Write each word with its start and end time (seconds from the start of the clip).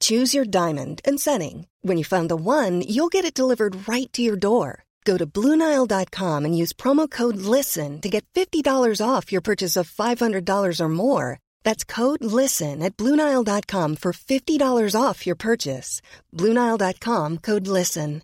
Choose 0.00 0.34
your 0.34 0.44
diamond 0.44 1.00
and 1.04 1.20
setting. 1.20 1.66
When 1.82 1.98
you 1.98 2.04
find 2.04 2.28
the 2.28 2.36
one, 2.36 2.82
you'll 2.82 3.08
get 3.08 3.24
it 3.24 3.34
delivered 3.34 3.88
right 3.88 4.12
to 4.12 4.22
your 4.22 4.36
door. 4.36 4.84
Go 5.04 5.16
to 5.16 5.26
Bluenile.com 5.26 6.44
and 6.44 6.56
use 6.56 6.72
promo 6.72 7.10
code 7.10 7.36
LISTEN 7.36 8.00
to 8.00 8.08
get 8.08 8.24
$50 8.34 9.00
off 9.06 9.32
your 9.32 9.40
purchase 9.40 9.76
of 9.76 9.90
$500 9.90 10.80
or 10.80 10.88
more. 10.88 11.38
That's 11.64 11.84
code 11.84 12.22
LISTEN 12.22 12.82
at 12.82 12.96
Bluenile.com 12.96 13.96
for 13.96 14.12
$50 14.12 14.94
off 15.00 15.26
your 15.26 15.36
purchase. 15.36 16.02
Bluenile.com 16.32 17.38
code 17.38 17.66
LISTEN. 17.66 18.22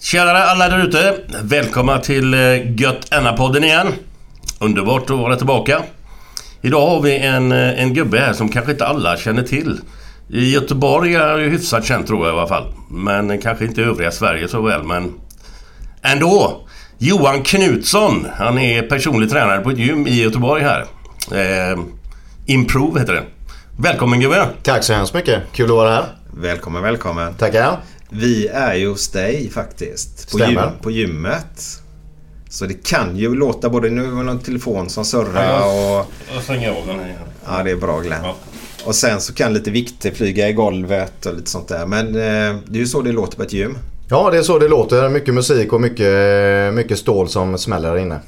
Tjenare 0.00 0.44
alla 0.44 0.68
där 0.68 0.84
ute! 0.84 1.24
Välkomna 1.42 1.98
till 1.98 2.34
eh, 2.34 2.40
Gött 2.80 3.12
Enna-podden 3.12 3.64
igen. 3.64 3.86
Underbart 4.60 5.02
att 5.02 5.18
vara 5.18 5.36
tillbaka. 5.36 5.84
Idag 6.62 6.86
har 6.86 7.00
vi 7.00 7.16
en, 7.18 7.52
eh, 7.52 7.82
en 7.82 7.94
gubbe 7.94 8.18
här 8.18 8.32
som 8.32 8.48
kanske 8.48 8.72
inte 8.72 8.86
alla 8.86 9.16
känner 9.16 9.42
till. 9.42 9.80
I 10.30 10.52
Göteborg 10.52 11.14
är 11.14 11.38
ju 11.38 11.48
hyfsat 11.50 11.84
känd 11.84 12.06
tror 12.06 12.26
jag 12.26 12.36
i 12.36 12.38
alla 12.38 12.48
fall. 12.48 12.74
Men 12.90 13.40
kanske 13.40 13.64
inte 13.64 13.80
i 13.80 13.84
övriga 13.84 14.10
Sverige 14.10 14.48
så 14.48 14.62
väl, 14.62 14.82
men 14.82 15.12
ändå. 16.02 16.64
Johan 16.98 17.42
Knutsson. 17.42 18.26
Han 18.34 18.58
är 18.58 18.82
personlig 18.82 19.30
tränare 19.30 19.60
på 19.60 19.70
ett 19.70 19.78
gym 19.78 20.06
i 20.06 20.22
Göteborg 20.22 20.62
här. 20.62 20.80
Eh, 21.32 21.78
Improve 22.46 23.00
heter 23.00 23.12
det. 23.12 23.22
Välkommen 23.76 24.20
gubbe! 24.20 24.46
Tack 24.62 24.84
så 24.84 24.92
hemskt 24.92 25.14
mycket. 25.14 25.42
Kul 25.52 25.64
att 25.64 25.70
vara 25.70 25.90
här. 25.90 26.04
Välkommen, 26.36 26.82
välkommen. 26.82 27.34
Tackar. 27.34 27.76
Vi 28.10 28.46
är 28.46 28.74
ju 28.74 28.88
hos 28.88 29.08
dig 29.08 29.50
faktiskt. 29.50 30.32
På, 30.32 30.38
gym, 30.38 30.60
på 30.82 30.90
gymmet. 30.90 31.82
Så 32.50 32.66
det 32.66 32.86
kan 32.86 33.16
ju 33.16 33.34
låta 33.34 33.68
både 33.68 33.90
nu 33.90 34.12
och 34.12 34.24
någon 34.24 34.38
telefon 34.38 34.90
som 34.90 35.04
surrar 35.04 35.66
och... 35.66 36.06
Jag 36.34 36.42
stänger 36.42 36.70
av 36.70 36.86
den 36.86 36.98
här 36.98 37.06
igen. 37.06 37.18
Ja, 37.46 37.62
det 37.62 37.70
är 37.70 37.76
bra 37.76 38.00
Glenn. 38.00 38.20
Ja. 38.22 38.36
Och 38.84 38.94
sen 38.94 39.20
så 39.20 39.34
kan 39.34 39.54
lite 39.54 39.70
vikter 39.70 40.10
flyga 40.10 40.48
i 40.48 40.52
golvet 40.52 41.26
och 41.26 41.34
lite 41.34 41.50
sånt 41.50 41.68
där. 41.68 41.86
Men 41.86 42.06
eh, 42.06 42.60
det 42.66 42.78
är 42.78 42.80
ju 42.80 42.86
så 42.86 43.02
det 43.02 43.12
låter 43.12 43.36
på 43.36 43.42
ett 43.42 43.52
gym. 43.52 43.78
Ja, 44.10 44.30
det 44.30 44.38
är 44.38 44.42
så 44.42 44.58
det 44.58 44.68
låter. 44.68 45.08
Mycket 45.08 45.34
musik 45.34 45.72
och 45.72 45.80
mycket, 45.80 46.74
mycket 46.74 46.98
stål 46.98 47.28
som 47.28 47.58
smäller 47.58 47.88
här 47.88 47.98
inne. 47.98 48.20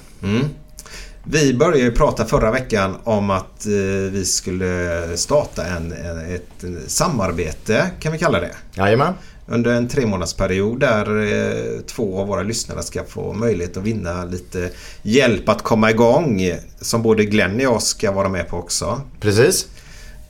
Vi 1.25 1.55
började 1.55 1.79
ju 1.79 1.93
prata 1.93 2.25
förra 2.25 2.51
veckan 2.51 2.97
om 3.05 3.31
att 3.31 3.67
eh, 3.67 3.73
vi 4.13 4.25
skulle 4.25 5.03
starta 5.17 5.67
en, 5.67 5.93
en, 5.93 6.35
ett 6.35 6.65
samarbete, 6.87 7.91
kan 8.01 8.13
vi 8.13 8.19
kalla 8.19 8.41
det. 8.41 8.55
Jajamän. 8.75 9.15
Under 9.51 9.71
en 9.71 9.89
tre 9.89 10.07
månadsperiod 10.07 10.81
där 10.81 11.33
eh, 11.33 11.81
två 11.81 12.21
av 12.21 12.27
våra 12.27 12.43
lyssnare 12.43 12.83
ska 12.83 13.05
få 13.05 13.33
möjlighet 13.33 13.77
att 13.77 13.83
vinna 13.83 14.25
lite 14.25 14.71
hjälp 15.03 15.49
att 15.49 15.63
komma 15.63 15.91
igång. 15.91 16.55
Som 16.81 17.03
både 17.03 17.25
Glenn 17.25 17.55
och 17.55 17.61
jag 17.61 17.83
ska 17.83 18.13
vara 18.13 18.29
med 18.29 18.49
på 18.49 18.57
också. 18.57 19.03
Precis. 19.21 19.67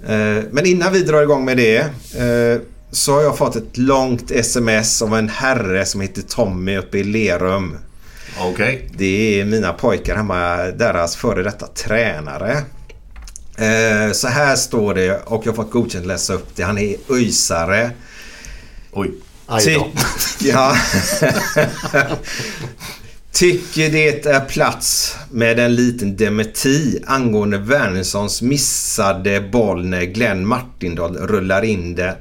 Eh, 0.07 0.45
men 0.51 0.67
innan 0.67 0.93
vi 0.93 1.03
drar 1.03 1.23
igång 1.23 1.45
med 1.45 1.57
det 1.57 1.79
eh, 2.17 2.61
så 2.91 3.13
har 3.13 3.23
jag 3.23 3.39
fått 3.39 3.57
ett 3.57 3.79
långt 3.79 4.31
sms 4.31 5.03
av 5.03 5.15
en 5.15 5.29
herre 5.29 5.87
som 5.87 6.01
heter 6.01 6.23
Tommy 6.23 6.77
uppe 6.77 6.99
i 6.99 7.05
Lerum. 7.05 7.77
Okej. 8.41 8.89
Det 8.97 9.41
är 9.41 9.45
mina 9.45 9.73
pojkar 9.73 10.17
hemma, 10.17 10.57
deras 10.57 11.17
före 11.17 11.43
detta 11.43 11.67
tränare. 11.67 12.63
Så 14.13 14.29
här 14.29 14.57
står 14.57 14.95
det 14.95 15.23
och 15.25 15.47
jag 15.47 15.53
har 15.53 15.57
fått 15.57 15.71
godkänt 15.71 16.07
läsa 16.07 16.35
upp 16.35 16.57
det. 16.57 16.63
Han 16.63 16.79
är 16.79 16.97
öjsare. 17.11 17.91
Oj. 18.93 19.11
Aj 19.47 19.63
ja. 20.41 20.77
Tycker 23.33 23.91
det 23.91 24.27
är 24.27 24.41
plats 24.41 25.17
med 25.31 25.59
en 25.59 25.75
liten 25.75 26.17
dementi 26.17 27.03
angående 27.07 27.59
Wernessons 27.59 28.43
missade 28.43 29.41
boll 29.41 29.87
när 29.87 30.03
Glenn 30.03 30.47
Martindal 30.47 31.17
rullar 31.17 31.63
in 31.63 31.95
det. 31.95 32.17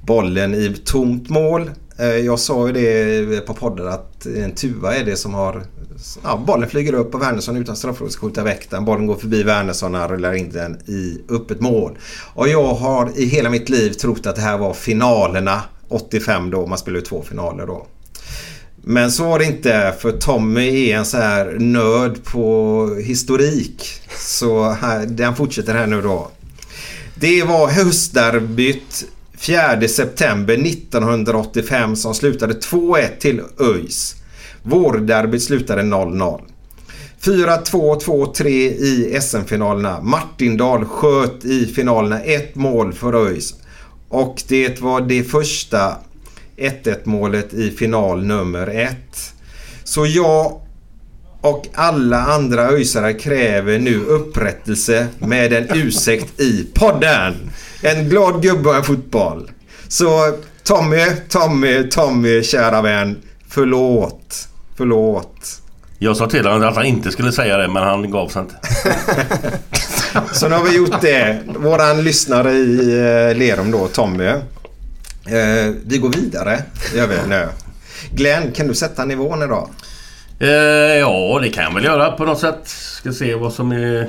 Bollen 0.00 0.54
i 0.54 0.76
tomt 0.84 1.28
mål. 1.28 1.70
Eh, 1.98 2.06
Jag 2.06 2.38
sa 2.38 2.66
ju 2.66 2.72
det 2.72 3.46
på 3.46 3.54
podden 3.54 3.88
att 3.88 4.26
en 4.26 4.52
tuva 4.54 4.96
är 4.96 5.04
det 5.04 5.16
som 5.16 5.34
har... 5.34 5.62
Ja, 6.24 6.42
bollen 6.46 6.68
flyger 6.68 6.92
upp 6.92 7.14
och 7.14 7.22
Wernersson 7.22 7.56
utan 7.56 7.76
straffområde 7.76 8.12
ska 8.12 8.26
skjuta 8.26 8.42
väck 8.44 8.70
den. 8.70 8.84
Bollen 8.84 9.06
går 9.06 9.16
förbi 9.16 9.42
Wernersson 9.42 9.94
och 9.94 10.00
han 10.00 10.10
rullar 10.10 10.32
in 10.34 10.50
den 10.52 10.76
i 10.86 11.20
öppet 11.30 11.60
mål. 11.60 11.98
Och 12.34 12.48
jag 12.48 12.74
har 12.74 13.10
i 13.16 13.24
hela 13.24 13.50
mitt 13.50 13.68
liv 13.68 13.90
trott 13.92 14.26
att 14.26 14.36
det 14.36 14.42
här 14.42 14.58
var 14.58 14.74
finalerna 14.74 15.62
85 15.88 16.50
då. 16.50 16.66
Man 16.66 16.78
spelade 16.78 16.98
ju 16.98 17.06
två 17.06 17.22
finaler 17.22 17.66
då. 17.66 17.86
Men 18.84 19.10
så 19.10 19.24
var 19.24 19.38
det 19.38 19.44
inte 19.44 19.94
för 19.98 20.12
Tommy 20.12 20.90
är 20.90 20.96
en 20.96 21.06
så 21.06 21.16
här 21.16 21.56
nörd 21.58 22.24
på 22.24 22.86
historik. 23.04 23.84
Så 24.16 24.70
här, 24.70 25.06
den 25.06 25.36
fortsätter 25.36 25.74
här 25.74 25.86
nu 25.86 26.02
då. 26.02 26.30
Det 27.14 27.42
var 27.42 27.68
höstderbyt 27.68 29.04
4 29.38 29.88
september 29.88 30.54
1985 30.54 31.96
som 31.96 32.14
slutade 32.14 32.54
2-1 32.54 33.18
till 33.18 33.40
ÖIS. 33.60 34.14
Vårderbyt 34.62 35.42
slutade 35.42 35.82
0-0. 35.82 36.40
4-2, 37.20 38.00
2-3 38.00 38.46
i 38.48 39.18
SM-finalerna. 39.20 40.00
Martindal 40.00 40.84
sköt 40.84 41.44
i 41.44 41.66
finalerna 41.66 42.20
ett 42.20 42.54
mål 42.54 42.92
för 42.92 43.26
ÖIS. 43.26 43.54
Och 44.08 44.42
det 44.48 44.80
var 44.80 45.00
det 45.00 45.24
första 45.24 45.96
1-1 46.56 46.98
målet 47.04 47.54
i 47.54 47.70
final 47.70 48.24
nummer 48.24 48.66
ett. 48.66 49.34
Så 49.84 50.06
jag 50.06 50.60
och 51.40 51.66
alla 51.74 52.26
andra 52.26 52.68
öjsare 52.68 53.12
kräver 53.12 53.78
nu 53.78 54.04
upprättelse 54.04 55.06
med 55.18 55.52
en 55.52 55.68
ursäkt 55.74 56.40
i 56.40 56.66
podden. 56.74 57.50
En 57.82 58.08
glad 58.08 58.42
gubbe 58.42 58.76
en 58.76 58.84
fotboll. 58.84 59.50
Så 59.88 60.32
Tommy, 60.62 61.06
Tommy, 61.28 61.88
Tommy, 61.88 62.42
kära 62.42 62.82
vän. 62.82 63.18
Förlåt. 63.48 64.48
Förlåt. 64.76 65.62
Jag 65.98 66.16
sa 66.16 66.26
till 66.26 66.46
honom 66.46 66.68
att 66.68 66.76
han 66.76 66.86
inte 66.86 67.10
skulle 67.10 67.32
säga 67.32 67.56
det 67.56 67.68
men 67.68 67.82
han 67.82 68.10
gav 68.10 68.28
sig 68.28 68.42
inte. 68.42 68.54
Så 70.32 70.48
nu 70.48 70.54
har 70.54 70.64
vi 70.64 70.76
gjort 70.76 71.00
det. 71.00 71.38
Våran 71.46 72.04
lyssnare 72.04 72.52
i 72.52 72.78
eh, 72.78 73.36
Lerum 73.36 73.70
då, 73.70 73.88
Tommy. 73.88 74.26
Eh, 74.26 75.74
vi 75.86 75.98
går 75.98 76.12
vidare. 76.12 76.62
Gör 76.94 77.06
vi 77.06 77.16
nu. 77.28 77.48
Glenn, 78.10 78.52
kan 78.52 78.66
du 78.66 78.74
sätta 78.74 79.04
nivån 79.04 79.42
idag? 79.42 79.68
Eh, 80.38 80.48
ja, 80.98 81.38
det 81.42 81.48
kan 81.48 81.64
jag 81.64 81.74
väl 81.74 81.84
göra 81.84 82.10
på 82.10 82.24
något 82.24 82.40
sätt. 82.40 82.68
Ska 82.68 83.12
se 83.12 83.34
vad 83.34 83.52
som 83.52 83.72
är... 83.72 84.08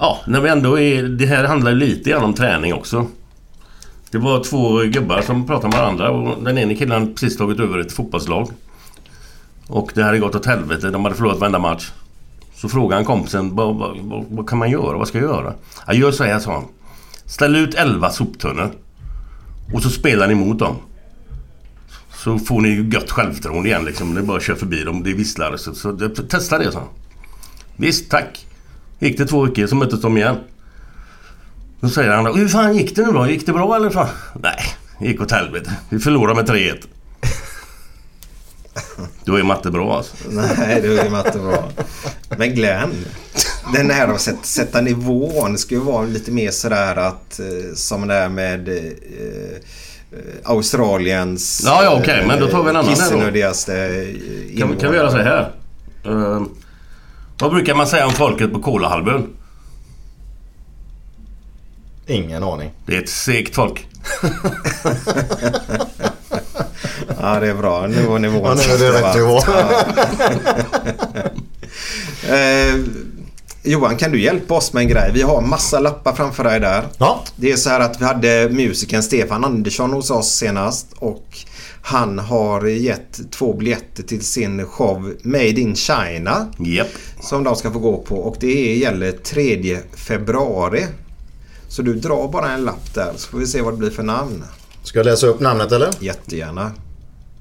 Ja, 0.00 0.18
när 0.26 0.40
vi 0.40 0.48
ändå 0.48 0.78
är... 0.78 1.02
Det 1.02 1.26
här 1.26 1.44
handlar 1.44 1.72
lite 1.72 2.10
grann 2.10 2.24
om 2.24 2.34
träning 2.34 2.74
också. 2.74 3.06
Det 4.10 4.18
var 4.18 4.44
två 4.44 4.78
gubbar 4.78 5.22
som 5.22 5.46
pratade 5.46 5.68
med 5.68 5.78
varandra 5.78 6.10
och 6.10 6.44
den 6.44 6.58
ene 6.58 6.74
killen 6.74 7.00
hade 7.00 7.12
precis 7.12 7.36
tagit 7.36 7.60
över 7.60 7.78
ett 7.78 7.92
fotbollslag. 7.92 8.50
Och 9.66 9.90
det 9.94 10.02
hade 10.02 10.18
gått 10.18 10.34
åt 10.34 10.46
helvete. 10.46 10.90
De 10.90 11.04
hade 11.04 11.16
förlorat 11.16 11.38
varenda 11.38 11.58
match. 11.58 11.90
Så 12.60 12.68
frågade 12.68 12.94
han 12.94 13.04
kompisen 13.04 13.56
vad, 13.56 13.76
vad, 13.76 13.98
vad, 13.98 14.24
vad 14.30 14.48
kan 14.48 14.58
man 14.58 14.70
göra? 14.70 14.98
Vad 14.98 15.08
ska 15.08 15.18
jag 15.18 15.26
göra? 15.28 15.54
Jag 15.86 15.96
gör 15.96 16.12
så 16.12 16.24
här, 16.24 16.38
sa 16.38 16.52
han. 16.52 16.64
Ställ 17.24 17.56
ut 17.56 17.74
11 17.74 18.10
soptunnor. 18.10 18.70
Och 19.74 19.82
så 19.82 19.90
spelar 19.90 20.26
ni 20.28 20.34
mot 20.34 20.58
dem. 20.58 20.76
Så 22.14 22.38
får 22.38 22.60
ni 22.60 22.68
ju 22.68 22.90
gött 22.92 23.10
självförtroende 23.10 23.68
igen 23.68 23.84
liksom. 23.84 24.14
Det 24.14 24.20
är 24.20 24.24
bara 24.24 24.36
att 24.36 24.42
köra 24.42 24.56
förbi 24.56 24.84
dem. 24.84 25.02
Det 25.02 25.12
visslar. 25.12 25.56
Så, 25.56 25.74
så 25.74 25.92
det- 25.92 26.28
testa 26.28 26.58
det, 26.58 26.72
så. 26.72 26.82
Visst, 27.76 28.10
tack. 28.10 28.46
Gick 28.98 29.18
det 29.18 29.26
två 29.26 29.42
veckor 29.44 29.66
så 29.66 29.76
möttes 29.76 30.00
de 30.00 30.16
igen. 30.16 30.36
Då 31.80 31.88
säger 31.88 32.10
han 32.10 32.38
hur 32.38 32.48
fan 32.48 32.76
gick 32.76 32.96
det 32.96 33.06
nu 33.06 33.12
då? 33.12 33.26
Gick 33.28 33.46
det 33.46 33.52
bra 33.52 33.76
eller 33.76 33.90
fan? 33.90 34.08
Nej, 34.42 34.58
det 34.98 35.06
gick 35.06 35.20
åt 35.20 35.30
helvete. 35.30 35.76
Vi 35.88 35.98
förlorade 35.98 36.34
med 36.42 36.50
3-1. 36.50 36.74
Då 39.24 39.34
är 39.34 39.42
matte 39.42 39.70
bra 39.70 39.96
alltså. 39.96 40.16
Nej, 40.30 40.80
det 40.82 40.98
är 40.98 41.10
matte 41.10 41.38
bra. 41.38 41.68
Men 42.38 42.54
Glenn, 42.54 43.04
den 43.74 43.90
här 43.90 44.08
att 44.08 44.20
sätta, 44.20 44.42
sätta 44.42 44.80
nivån 44.80 45.58
ska 45.58 45.74
ju 45.74 45.80
vara 45.80 46.02
lite 46.06 46.30
mer 46.30 46.50
sådär 46.50 46.96
att 46.96 47.40
eh, 47.40 47.74
som 47.74 48.08
det 48.08 48.14
är 48.14 48.28
med 48.28 48.68
eh, 48.68 48.74
eh, 48.74 49.58
Australiens 50.44 51.62
Ja, 51.64 51.84
ja, 51.84 51.98
okej, 52.00 52.24
men 52.26 52.40
då 52.40 52.46
tar 52.46 52.62
vi 52.62 52.70
en 52.70 52.76
annan 52.76 52.90
här 52.90 52.96
då. 52.96 53.02
kissenödigaste 53.02 53.74
eh, 53.74 54.58
Kan, 54.58 54.76
kan 54.76 54.90
vi 54.90 54.96
göra 54.96 55.10
så 55.10 55.16
här? 55.16 55.52
Uh, 56.06 56.42
vad 57.38 57.50
brukar 57.50 57.74
man 57.74 57.86
säga 57.86 58.06
om 58.06 58.12
folket 58.12 58.52
på 58.52 58.62
Kolahalvön? 58.62 59.26
Ingen 62.06 62.42
aning. 62.42 62.70
Det 62.86 62.96
är 62.96 63.02
ett 63.02 63.08
segt 63.08 63.54
folk. 63.54 63.86
Ja, 67.22 67.40
det 67.40 67.48
är 67.50 67.54
bra. 67.54 67.86
Nu 67.86 68.02
var 68.02 68.18
nivån 68.18 68.42
Ja, 68.44 68.54
nu 68.54 68.74
är 68.86 68.92
det 68.92 69.00
rätt 69.00 69.16
nivå. 69.16 69.40
Eh, 72.28 72.74
Johan, 73.62 73.96
kan 73.96 74.12
du 74.12 74.20
hjälpa 74.22 74.54
oss 74.54 74.72
med 74.72 74.80
en 74.82 74.88
grej? 74.88 75.10
Vi 75.14 75.22
har 75.22 75.40
massa 75.40 75.80
lappar 75.80 76.12
framför 76.12 76.44
dig 76.44 76.60
där. 76.60 76.84
Ja. 76.98 77.24
Det 77.36 77.52
är 77.52 77.56
så 77.56 77.70
här 77.70 77.80
att 77.80 78.00
vi 78.00 78.04
hade 78.04 78.48
musikern 78.50 79.02
Stefan 79.02 79.44
Andersson 79.44 79.92
hos 79.92 80.10
oss 80.10 80.30
senast 80.36 80.86
och 80.98 81.38
han 81.82 82.18
har 82.18 82.66
gett 82.66 83.20
två 83.32 83.52
biljetter 83.54 84.02
till 84.02 84.24
sin 84.24 84.66
show 84.66 85.14
Made 85.22 85.48
in 85.60 85.76
China 85.76 86.46
Japp. 86.58 86.88
som 87.20 87.44
de 87.44 87.56
ska 87.56 87.70
få 87.72 87.78
gå 87.78 87.96
på 87.98 88.16
och 88.16 88.36
det 88.40 88.76
gäller 88.76 89.12
3 89.12 89.78
februari. 89.94 90.86
Så 91.68 91.82
du 91.82 91.94
drar 91.94 92.28
bara 92.28 92.50
en 92.52 92.64
lapp 92.64 92.94
där 92.94 93.12
så 93.16 93.28
får 93.30 93.38
vi 93.38 93.46
se 93.46 93.60
vad 93.60 93.72
det 93.72 93.78
blir 93.78 93.90
för 93.90 94.02
namn. 94.02 94.44
Ska 94.82 94.98
jag 94.98 95.06
läsa 95.06 95.26
upp 95.26 95.40
namnet 95.40 95.72
eller? 95.72 95.90
Jättegärna. 96.00 96.70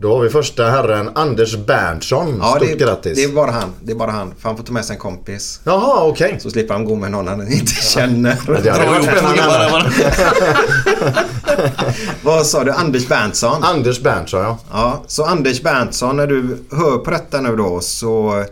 Då 0.01 0.16
har 0.16 0.22
vi 0.24 0.30
första 0.30 0.69
herren 0.69 1.10
Anders 1.16 1.56
Berntsson. 1.57 2.38
Ja, 2.42 2.56
Stort 2.56 2.68
det, 2.69 2.75
grattis. 2.86 3.16
det 3.16 3.24
är 3.24 3.34
bara 3.34 3.51
han. 3.51 3.74
Det 3.84 3.92
är 3.92 3.96
bara 3.96 4.12
han. 4.12 4.34
För 4.40 4.50
han 4.50 4.57
får 4.57 4.63
ta 4.63 4.74
med 4.74 4.86
sig 4.86 4.94
en 4.94 5.00
kompis. 5.00 5.62
Jaha, 5.63 6.07
okej. 6.07 6.38
Så 6.40 6.50
slipper 6.50 6.74
han 6.74 6.86
gå 6.86 6.96
med 6.96 7.12
någon 7.12 7.28
han 7.28 7.51
inte 7.51 7.72
känner. 7.74 8.62
det 8.63 8.69
hade 8.69 8.86
varit 8.86 9.04
spännande. 9.04 9.92
Vad 12.24 12.46
sa 12.46 12.63
du? 12.63 12.72
Anders 12.72 13.07
Berntsson? 13.07 13.63
Anders 13.63 14.00
Berntsson, 14.00 14.42
ja. 14.42 14.57
Ja, 14.72 15.04
så 15.07 15.24
Anders 15.25 15.62
Berntsson, 15.62 16.18
när 16.18 16.28
du 16.28 16.57
hör 16.72 16.98
på 16.98 17.12
detta 17.12 17.42
nu 17.42 17.56
då 17.56 17.80
så 17.81 18.45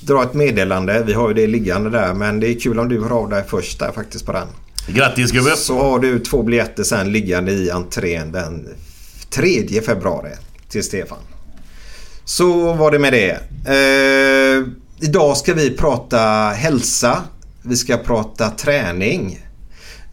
dra 0.00 0.22
ett 0.22 0.34
meddelande. 0.34 1.02
Vi 1.06 1.12
har 1.12 1.28
ju 1.28 1.34
det 1.34 1.46
liggande 1.46 1.90
där 1.90 2.14
men 2.14 2.40
det 2.40 2.48
är 2.48 2.60
kul 2.60 2.78
om 2.78 2.88
du 2.88 3.02
hör 3.02 3.10
av 3.10 3.28
dig 3.28 3.44
först 3.48 3.78
där 3.78 3.92
faktiskt 3.92 4.26
på 4.26 4.32
den. 4.32 4.46
Grattis 4.86 5.30
gubbe! 5.32 5.56
Så 5.56 5.82
har 5.82 5.98
du 5.98 6.18
två 6.18 6.42
biljetter 6.42 6.82
sen 6.82 7.12
liggande 7.12 7.52
i 7.52 7.70
entrén 7.70 8.32
den 8.32 8.68
3 9.30 9.82
februari 9.86 10.30
till 10.68 10.84
Stefan. 10.84 11.18
Så 12.24 12.72
var 12.72 12.90
det 12.90 12.98
med 12.98 13.12
det. 13.12 13.38
Eh, 13.66 14.68
idag 15.00 15.36
ska 15.36 15.54
vi 15.54 15.76
prata 15.76 16.18
hälsa. 16.56 17.22
Vi 17.62 17.76
ska 17.76 17.96
prata 17.96 18.50
träning. 18.50 19.40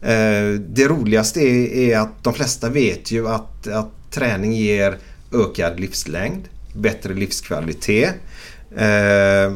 Eh, 0.01 0.49
det 0.59 0.87
roligaste 0.87 1.39
är, 1.41 1.73
är 1.73 1.97
att 1.97 2.23
de 2.23 2.33
flesta 2.33 2.69
vet 2.69 3.11
ju 3.11 3.27
att, 3.27 3.67
att 3.67 3.91
träning 4.11 4.53
ger 4.53 4.97
ökad 5.33 5.79
livslängd, 5.79 6.43
bättre 6.73 7.13
livskvalitet, 7.13 8.13
eh, 8.77 9.53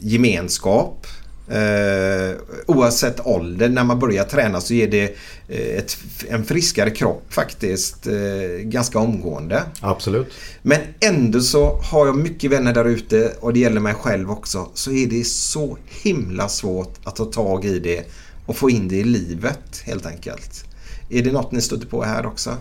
gemenskap. 0.00 1.06
Eh, 1.48 2.36
oavsett 2.66 3.26
ålder, 3.26 3.68
när 3.68 3.84
man 3.84 3.98
börjar 3.98 4.24
träna 4.24 4.60
så 4.60 4.74
ger 4.74 4.88
det 4.88 5.16
eh, 5.48 5.78
ett, 5.78 5.96
en 6.28 6.44
friskare 6.44 6.90
kropp 6.90 7.22
faktiskt 7.28 8.06
eh, 8.06 8.58
ganska 8.60 8.98
omgående. 8.98 9.62
Absolut. 9.80 10.32
Men 10.62 10.80
ändå 11.00 11.40
så 11.40 11.80
har 11.82 12.06
jag 12.06 12.16
mycket 12.16 12.50
vänner 12.50 12.74
där 12.74 12.84
ute 12.84 13.32
och 13.40 13.52
det 13.52 13.60
gäller 13.60 13.80
mig 13.80 13.94
själv 13.94 14.30
också. 14.30 14.68
Så 14.74 14.92
är 14.92 15.06
det 15.06 15.24
så 15.24 15.78
himla 16.02 16.48
svårt 16.48 16.94
att 17.04 17.16
ta 17.16 17.24
tag 17.24 17.64
i 17.64 17.78
det 17.78 18.04
och 18.46 18.56
få 18.56 18.70
in 18.70 18.88
det 18.88 18.96
i 18.96 19.04
livet 19.04 19.82
helt 19.84 20.06
enkelt. 20.06 20.64
Är 21.10 21.22
det 21.22 21.32
något 21.32 21.52
ni 21.52 21.60
stöter 21.60 21.86
på 21.86 22.02
här 22.02 22.26
också? 22.26 22.56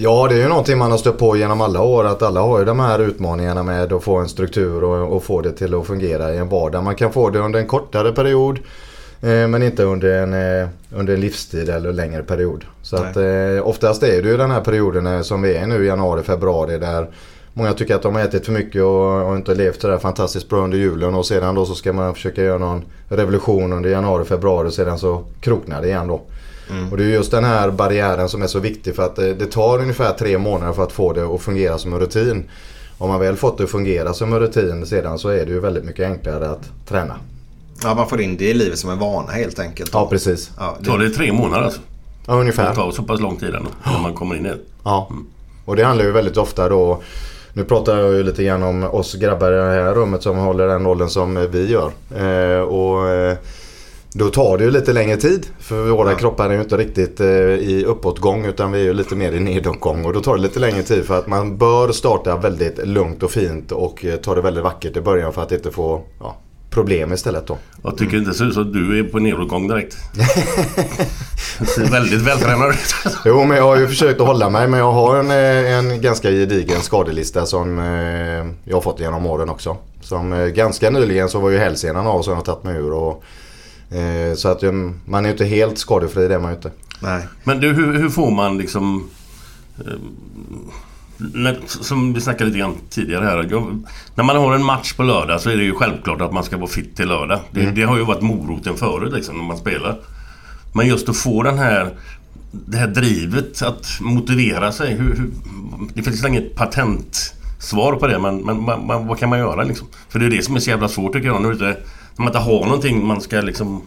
Ja, 0.00 0.26
det 0.28 0.34
är 0.34 0.38
ju 0.38 0.48
någonting 0.48 0.78
man 0.78 0.90
har 0.90 0.98
stött 0.98 1.18
på 1.18 1.36
genom 1.36 1.60
alla 1.60 1.82
år. 1.82 2.04
Att 2.04 2.22
alla 2.22 2.40
har 2.40 2.58
ju 2.58 2.64
de 2.64 2.80
här 2.80 2.98
utmaningarna 2.98 3.62
med 3.62 3.92
att 3.92 4.02
få 4.02 4.16
en 4.16 4.28
struktur 4.28 4.84
och, 4.84 5.16
och 5.16 5.22
få 5.22 5.40
det 5.40 5.52
till 5.52 5.74
att 5.74 5.86
fungera 5.86 6.34
i 6.34 6.36
en 6.36 6.48
vardag. 6.48 6.84
Man 6.84 6.94
kan 6.94 7.12
få 7.12 7.30
det 7.30 7.38
under 7.38 7.60
en 7.60 7.66
kortare 7.66 8.12
period. 8.12 8.58
Eh, 9.20 9.48
men 9.48 9.62
inte 9.62 9.84
under 9.84 10.22
en, 10.22 10.34
eh, 10.34 10.68
under 10.94 11.14
en 11.14 11.20
livstid 11.20 11.68
eller 11.68 11.92
längre 11.92 12.22
period. 12.22 12.64
Så 12.82 12.96
Nej. 12.96 13.10
att 13.10 13.16
eh, 13.16 13.68
oftast 13.68 14.02
är 14.02 14.22
det 14.22 14.28
ju 14.28 14.36
den 14.36 14.50
här 14.50 14.60
perioden 14.60 15.06
eh, 15.06 15.20
som 15.20 15.42
vi 15.42 15.56
är 15.56 15.66
nu 15.66 15.84
januari, 15.84 16.22
februari 16.22 16.78
där 16.78 17.08
Många 17.52 17.72
tycker 17.72 17.94
att 17.94 18.02
de 18.02 18.14
har 18.14 18.22
ätit 18.22 18.46
för 18.46 18.52
mycket 18.52 18.82
och, 18.82 19.28
och 19.28 19.36
inte 19.36 19.54
levt 19.54 19.80
sådär 19.80 19.98
fantastiskt 19.98 20.48
bra 20.48 20.58
under 20.58 20.78
julen 20.78 21.14
och 21.14 21.26
sedan 21.26 21.54
då 21.54 21.64
så 21.64 21.74
ska 21.74 21.92
man 21.92 22.14
försöka 22.14 22.42
göra 22.42 22.58
någon 22.58 22.84
revolution 23.08 23.72
under 23.72 23.90
januari, 23.90 24.24
februari 24.24 24.68
och 24.68 24.72
sedan 24.72 24.98
så 24.98 25.24
kroknar 25.40 25.82
det 25.82 25.88
igen 25.88 26.06
då. 26.06 26.20
Och 26.90 26.96
det 26.96 27.04
är 27.04 27.08
just 27.08 27.30
den 27.30 27.44
här 27.44 27.70
barriären 27.70 28.28
som 28.28 28.42
är 28.42 28.46
så 28.46 28.58
viktig 28.58 28.96
för 28.96 29.02
att 29.02 29.16
det, 29.16 29.34
det 29.34 29.46
tar 29.46 29.78
ungefär 29.78 30.12
tre 30.12 30.38
månader 30.38 30.72
för 30.72 30.82
att 30.82 30.92
få 30.92 31.12
det 31.12 31.22
att 31.34 31.40
fungera 31.40 31.78
som 31.78 31.92
en 31.92 32.00
rutin. 32.00 32.44
Om 32.98 33.08
man 33.10 33.20
väl 33.20 33.36
fått 33.36 33.58
det 33.58 33.64
att 33.64 33.70
fungera 33.70 34.14
som 34.14 34.32
en 34.32 34.40
rutin 34.40 34.86
sedan 34.86 35.18
så 35.18 35.28
är 35.28 35.46
det 35.46 35.52
ju 35.52 35.60
väldigt 35.60 35.84
mycket 35.84 36.06
enklare 36.06 36.50
att 36.50 36.70
träna. 36.88 37.14
Ja, 37.82 37.94
man 37.94 38.08
får 38.08 38.20
in 38.20 38.36
det 38.36 38.44
i 38.50 38.54
livet 38.54 38.78
som 38.78 38.90
en 38.90 38.98
vana 38.98 39.32
helt 39.32 39.58
enkelt. 39.58 39.90
Ja 39.92 40.06
precis. 40.10 40.50
Ja, 40.58 40.76
det, 40.80 40.86
Tar 40.90 40.98
det 40.98 41.10
tre 41.10 41.32
månader 41.32 41.64
alltså? 41.64 41.80
Ja 42.26 42.32
Det 42.34 42.40
ungefär. 42.40 42.74
tar 42.74 42.90
så 42.90 43.02
pass 43.02 43.20
lång 43.20 43.36
tid 43.36 43.54
ändå 43.54 43.70
när 43.92 44.00
man 44.00 44.14
kommer 44.14 44.36
in 44.36 44.46
i 44.46 44.48
det. 44.48 44.58
Ja. 44.84 45.10
Och 45.64 45.76
det 45.76 45.84
handlar 45.84 46.04
ju 46.04 46.12
väldigt 46.12 46.36
ofta 46.36 46.68
då 46.68 47.02
nu 47.52 47.64
pratar 47.64 47.98
jag 47.98 48.12
ju 48.12 48.22
lite 48.22 48.44
grann 48.44 48.62
om 48.62 48.84
oss 48.84 49.14
grabbar 49.14 49.52
i 49.52 49.54
det 49.54 49.62
här 49.84 49.94
rummet 49.94 50.22
som 50.22 50.36
håller 50.36 50.66
den 50.68 50.84
rollen 50.84 51.10
som 51.10 51.46
vi 51.50 51.66
gör. 51.70 51.90
Eh, 52.16 52.60
och 52.60 53.08
eh, 53.08 53.36
då 54.12 54.28
tar 54.28 54.58
det 54.58 54.64
ju 54.64 54.70
lite 54.70 54.92
längre 54.92 55.16
tid. 55.16 55.46
För 55.58 55.90
våra 55.90 56.14
kroppar 56.14 56.50
är 56.50 56.54
ju 56.54 56.60
inte 56.60 56.76
riktigt 56.76 57.20
eh, 57.20 57.26
i 57.28 57.84
uppåtgång 57.86 58.44
utan 58.44 58.72
vi 58.72 58.80
är 58.80 58.84
ju 58.84 58.92
lite 58.92 59.16
mer 59.16 59.32
i 59.32 59.40
nedåtgång. 59.40 60.04
Och 60.04 60.12
då 60.12 60.20
tar 60.20 60.36
det 60.36 60.42
lite 60.42 60.60
längre 60.60 60.82
tid 60.82 61.04
för 61.04 61.18
att 61.18 61.26
man 61.26 61.58
bör 61.58 61.92
starta 61.92 62.36
väldigt 62.36 62.86
lugnt 62.86 63.22
och 63.22 63.30
fint 63.30 63.72
och 63.72 64.04
eh, 64.04 64.16
ta 64.16 64.34
det 64.34 64.40
väldigt 64.40 64.64
vackert 64.64 64.96
i 64.96 65.00
början 65.00 65.32
för 65.32 65.42
att 65.42 65.52
inte 65.52 65.70
få 65.70 66.02
ja, 66.20 66.36
problem 66.70 67.12
istället 67.12 67.46
då. 67.46 67.58
Jag 67.82 67.98
tycker 67.98 68.16
inte 68.16 68.30
det 68.30 68.34
ser 68.34 68.44
ut 68.44 68.54
som 68.54 68.62
att 68.62 68.72
du 68.72 68.98
är 68.98 69.04
på 69.04 69.18
nedåtgång 69.18 69.68
direkt. 69.68 69.96
Du 71.58 71.66
ser 71.66 71.84
väldigt 71.84 72.20
vältränad 72.20 72.70
ut. 72.70 72.94
Jo, 73.24 73.44
men 73.44 73.56
jag 73.56 73.64
har 73.64 73.76
ju 73.76 73.88
försökt 73.88 74.20
att 74.20 74.26
hålla 74.26 74.50
mig. 74.50 74.68
Men 74.68 74.80
jag 74.80 74.92
har 74.92 75.16
en, 75.16 75.30
eh, 75.30 75.78
en 75.78 76.00
ganska 76.00 76.30
gedigen 76.30 76.80
skadelista 76.80 77.46
som 77.46 77.78
eh, 77.78 78.46
jag 78.64 78.76
har 78.76 78.80
fått 78.80 79.00
genom 79.00 79.26
åren 79.26 79.48
också. 79.48 79.76
Som 80.00 80.32
eh, 80.32 80.46
ganska 80.46 80.90
nyligen 80.90 81.28
så 81.28 81.40
var 81.40 81.50
ju 81.50 81.58
hälsenan 81.58 82.06
av 82.06 82.22
som 82.22 82.34
jag 82.34 82.44
tagit 82.44 82.64
mig 82.64 82.76
ur. 82.76 82.92
Och, 82.92 83.24
så 84.36 84.48
att 84.48 84.62
eh, 84.62 84.72
man 85.04 85.24
är 85.24 85.28
ju 85.28 85.32
inte 85.32 85.44
helt 85.44 85.78
skadefri 85.78 86.28
det 86.28 86.34
är 86.34 86.38
man 86.38 86.50
ju 86.50 86.56
inte. 86.56 86.70
nej. 87.00 87.26
Men 87.44 87.60
du, 87.60 87.72
hur, 87.72 87.98
hur 87.98 88.08
får 88.08 88.30
man 88.30 88.58
liksom... 88.58 89.10
Eh, 89.78 89.92
när, 91.16 91.60
som 91.66 92.14
vi 92.14 92.20
snackade 92.20 92.44
lite 92.44 92.58
grann 92.58 92.76
tidigare 92.90 93.24
här. 93.24 93.48
Jag, 93.50 93.84
när 94.14 94.24
man 94.24 94.36
har 94.36 94.54
en 94.54 94.64
match 94.64 94.92
på 94.92 95.02
lördag 95.02 95.40
så 95.40 95.50
är 95.50 95.56
det 95.56 95.62
ju 95.62 95.74
självklart 95.74 96.20
att 96.20 96.32
man 96.32 96.44
ska 96.44 96.56
vara 96.56 96.68
fit 96.68 96.96
till 96.96 97.08
lördag. 97.08 97.40
Det, 97.50 97.70
det 97.70 97.82
har 97.82 97.96
ju 97.96 98.04
varit 98.04 98.22
moroten 98.22 98.76
förut 98.76 99.12
liksom 99.12 99.36
när 99.36 99.44
man 99.44 99.56
spelar. 99.58 99.98
Men 100.72 100.86
just 100.86 101.08
att 101.08 101.16
få 101.16 101.42
den 101.42 101.58
här... 101.58 101.94
Det 102.50 102.76
här 102.76 102.86
drivet 102.86 103.62
att 103.62 104.00
motivera 104.00 104.72
sig. 104.72 104.94
Hur, 104.94 105.16
hur, 105.16 105.30
det 105.94 106.02
finns 106.02 106.24
inget 106.24 106.54
patentsvar 106.54 107.92
på 107.92 108.06
det 108.06 108.18
men, 108.18 108.36
men, 108.36 108.64
men, 108.64 109.06
vad 109.06 109.18
kan 109.18 109.28
man 109.28 109.38
göra 109.38 109.62
liksom? 109.62 109.86
För 110.08 110.18
det 110.18 110.26
är 110.26 110.30
det 110.30 110.42
som 110.42 110.56
är 110.56 110.60
så 110.60 110.70
jävla 110.70 110.88
svårt 110.88 111.12
tycker 111.12 111.28
jag. 111.28 111.42
När, 111.42 111.52
ute, 111.52 111.76
om 112.18 112.24
man 112.24 112.32
inte 112.32 112.38
har 112.38 112.64
någonting 112.64 113.06
man 113.06 113.20
ska 113.20 113.40
liksom... 113.40 113.82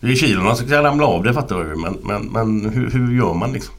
Det 0.00 0.06
är 0.06 0.14
kilona 0.14 0.54
som 0.54 0.66
ska 0.66 0.82
ramla 0.82 1.06
av 1.06 1.22
det 1.22 1.34
fattar 1.34 1.58
jag 1.58 1.68
ju. 1.68 1.76
Men, 1.76 1.98
men, 2.02 2.22
men 2.22 2.70
hur, 2.70 2.90
hur 2.90 3.18
gör 3.18 3.34
man 3.34 3.52
liksom? 3.52 3.74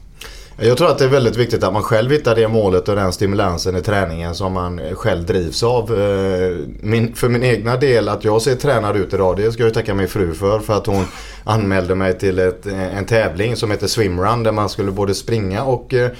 Jag 0.56 0.78
tror 0.78 0.90
att 0.90 0.98
det 0.98 1.04
är 1.04 1.08
väldigt 1.08 1.36
viktigt 1.36 1.64
att 1.64 1.72
man 1.72 1.82
själv 1.82 2.10
hittar 2.10 2.34
det 2.34 2.48
målet 2.48 2.88
och 2.88 2.96
den 2.96 3.12
stimulansen 3.12 3.76
i 3.76 3.82
träningen 3.82 4.34
som 4.34 4.52
man 4.52 4.80
själv 4.94 5.26
drivs 5.26 5.62
av. 5.62 6.00
Eh, 6.00 6.56
min, 6.80 7.14
för 7.14 7.28
min 7.28 7.42
egna 7.42 7.76
del, 7.76 8.08
att 8.08 8.24
jag 8.24 8.42
ser 8.42 8.54
tränad 8.54 8.96
ut 8.96 9.14
idag, 9.14 9.36
det 9.36 9.52
ska 9.52 9.62
jag 9.62 9.74
tacka 9.74 9.94
min 9.94 10.08
fru 10.08 10.34
för. 10.34 10.58
För 10.60 10.76
att 10.76 10.86
hon 10.86 11.04
anmälde 11.44 11.94
mig 11.94 12.18
till 12.18 12.38
ett, 12.38 12.66
en 12.66 13.04
tävling 13.04 13.56
som 13.56 13.70
heter 13.70 13.86
Swimrun 13.86 14.42
där 14.42 14.52
man 14.52 14.68
skulle 14.68 14.90
både 14.90 15.14
springa 15.14 15.64
och 15.64 15.94
eh, 15.94 16.10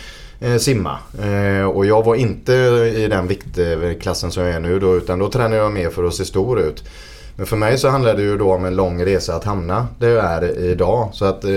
eh, 0.41 0.57
simma. 0.57 0.99
Eh, 1.23 1.65
och 1.65 1.87
jag 1.87 2.05
var 2.05 2.15
inte 2.15 2.53
i 2.97 3.07
den 3.11 3.29
viktklassen 3.29 4.31
som 4.31 4.43
jag 4.43 4.55
är 4.55 4.61
nu 4.61 4.81
då, 4.81 4.97
utan 4.97 5.19
då 5.19 5.31
tränade 5.31 5.57
jag 5.57 5.73
mer 5.73 5.91
för 5.91 6.05
att 6.05 6.15
se 6.15 6.25
stor 6.25 6.61
ut. 6.61 6.85
Men 7.37 7.47
för 7.47 7.57
mig 7.57 7.79
så 7.79 7.89
handlar 7.89 8.15
det 8.15 8.23
ju 8.23 8.37
då 8.37 8.53
om 8.53 8.65
en 8.65 8.77
lång 8.77 9.05
resa 9.05 9.35
att 9.35 9.45
hamna 9.45 9.87
där 9.99 10.09
jag 10.09 10.25
är 10.25 10.59
idag. 10.59 11.09
Så 11.13 11.25
att 11.25 11.45
eh, 11.45 11.51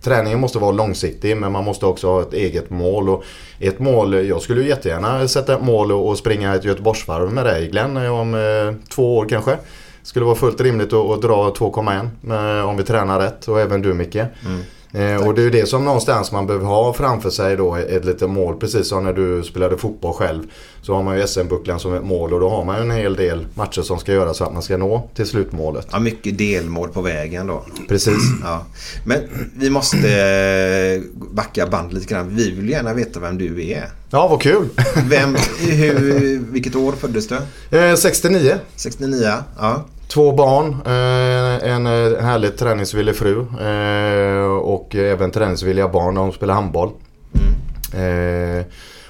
träningen 0.00 0.40
måste 0.40 0.58
vara 0.58 0.72
långsiktig 0.72 1.36
men 1.36 1.52
man 1.52 1.64
måste 1.64 1.86
också 1.86 2.08
ha 2.08 2.22
ett 2.22 2.32
eget 2.32 2.70
mål. 2.70 3.08
Och 3.08 3.24
ett 3.58 3.78
mål, 3.78 4.26
jag 4.26 4.42
skulle 4.42 4.60
ju 4.60 4.68
jättegärna 4.68 5.28
sätta 5.28 5.54
ett 5.54 5.62
mål 5.62 5.92
och, 5.92 6.08
och 6.08 6.18
springa 6.18 6.54
ett 6.54 6.64
Göteborgsvarv 6.64 7.32
med 7.32 7.44
dig 7.44 7.68
Glenn 7.68 7.96
eh, 7.96 8.20
om 8.20 8.34
eh, 8.34 8.88
två 8.94 9.16
år 9.16 9.26
kanske. 9.28 9.56
Skulle 10.02 10.24
vara 10.24 10.36
fullt 10.36 10.60
rimligt 10.60 10.92
att, 10.92 11.10
att 11.10 11.22
dra 11.22 11.50
2,1 11.50 12.60
eh, 12.60 12.68
om 12.68 12.76
vi 12.76 12.82
tränar 12.82 13.20
rätt 13.20 13.48
och 13.48 13.60
även 13.60 13.82
du 13.82 13.94
Micke. 13.94 14.16
Mm. 14.16 14.62
Eh, 14.92 15.26
och 15.26 15.34
det 15.34 15.40
är 15.40 15.44
ju 15.44 15.50
det 15.50 15.66
som 15.66 15.84
någonstans 15.84 16.32
man 16.32 16.46
behöver 16.46 16.66
ha 16.66 16.92
framför 16.92 17.30
sig 17.30 17.56
då, 17.56 17.76
ett 17.76 18.04
litet 18.04 18.30
mål. 18.30 18.56
Precis 18.56 18.88
som 18.88 19.04
när 19.04 19.12
du 19.12 19.42
spelade 19.42 19.76
fotboll 19.76 20.12
själv. 20.12 20.42
Så 20.82 20.94
har 20.94 21.02
man 21.02 21.18
ju 21.18 21.26
SM-bucklan 21.26 21.80
som 21.80 21.94
ett 21.94 22.04
mål 22.04 22.34
och 22.34 22.40
då 22.40 22.48
har 22.48 22.64
man 22.64 22.76
ju 22.76 22.82
en 22.82 22.90
hel 22.90 23.16
del 23.16 23.46
matcher 23.54 23.82
som 23.82 23.98
ska 23.98 24.12
göras 24.12 24.36
så 24.36 24.44
att 24.44 24.52
man 24.52 24.62
ska 24.62 24.76
nå 24.76 25.08
till 25.14 25.26
slutmålet. 25.26 25.88
Ja, 25.90 25.98
mycket 25.98 26.38
delmål 26.38 26.88
på 26.88 27.02
vägen 27.02 27.46
då. 27.46 27.62
Precis. 27.88 28.16
Ja. 28.42 28.66
Men 29.04 29.18
vi 29.56 29.70
måste 29.70 29.96
eh, 29.96 31.02
backa 31.32 31.66
band 31.66 31.92
lite 31.92 32.14
grann. 32.14 32.36
Vi 32.36 32.50
vill 32.50 32.68
gärna 32.68 32.94
veta 32.94 33.20
vem 33.20 33.38
du 33.38 33.68
är. 33.70 33.90
Ja, 34.10 34.28
vad 34.28 34.40
kul! 34.40 34.68
Vem, 35.08 35.36
hur, 35.58 36.38
vilket 36.52 36.76
år 36.76 36.92
föddes 36.92 37.28
du? 37.28 37.36
Eh, 37.78 37.94
69. 37.94 38.58
69, 38.76 39.32
ja. 39.58 39.84
Två 40.08 40.32
barn, 40.32 40.76
eh, 40.86 41.72
en 41.72 41.86
eh, 41.86 42.22
härligt 42.22 42.58
träningsvillig 42.58 43.16
fru 43.16 43.46
eh, 43.60 44.52
och 44.52 44.94
även 44.94 45.30
träningsvilliga 45.30 45.88
barn. 45.88 46.14
De 46.14 46.32
spelar 46.32 46.54
handboll. 46.54 46.90
Mm. 47.34 48.64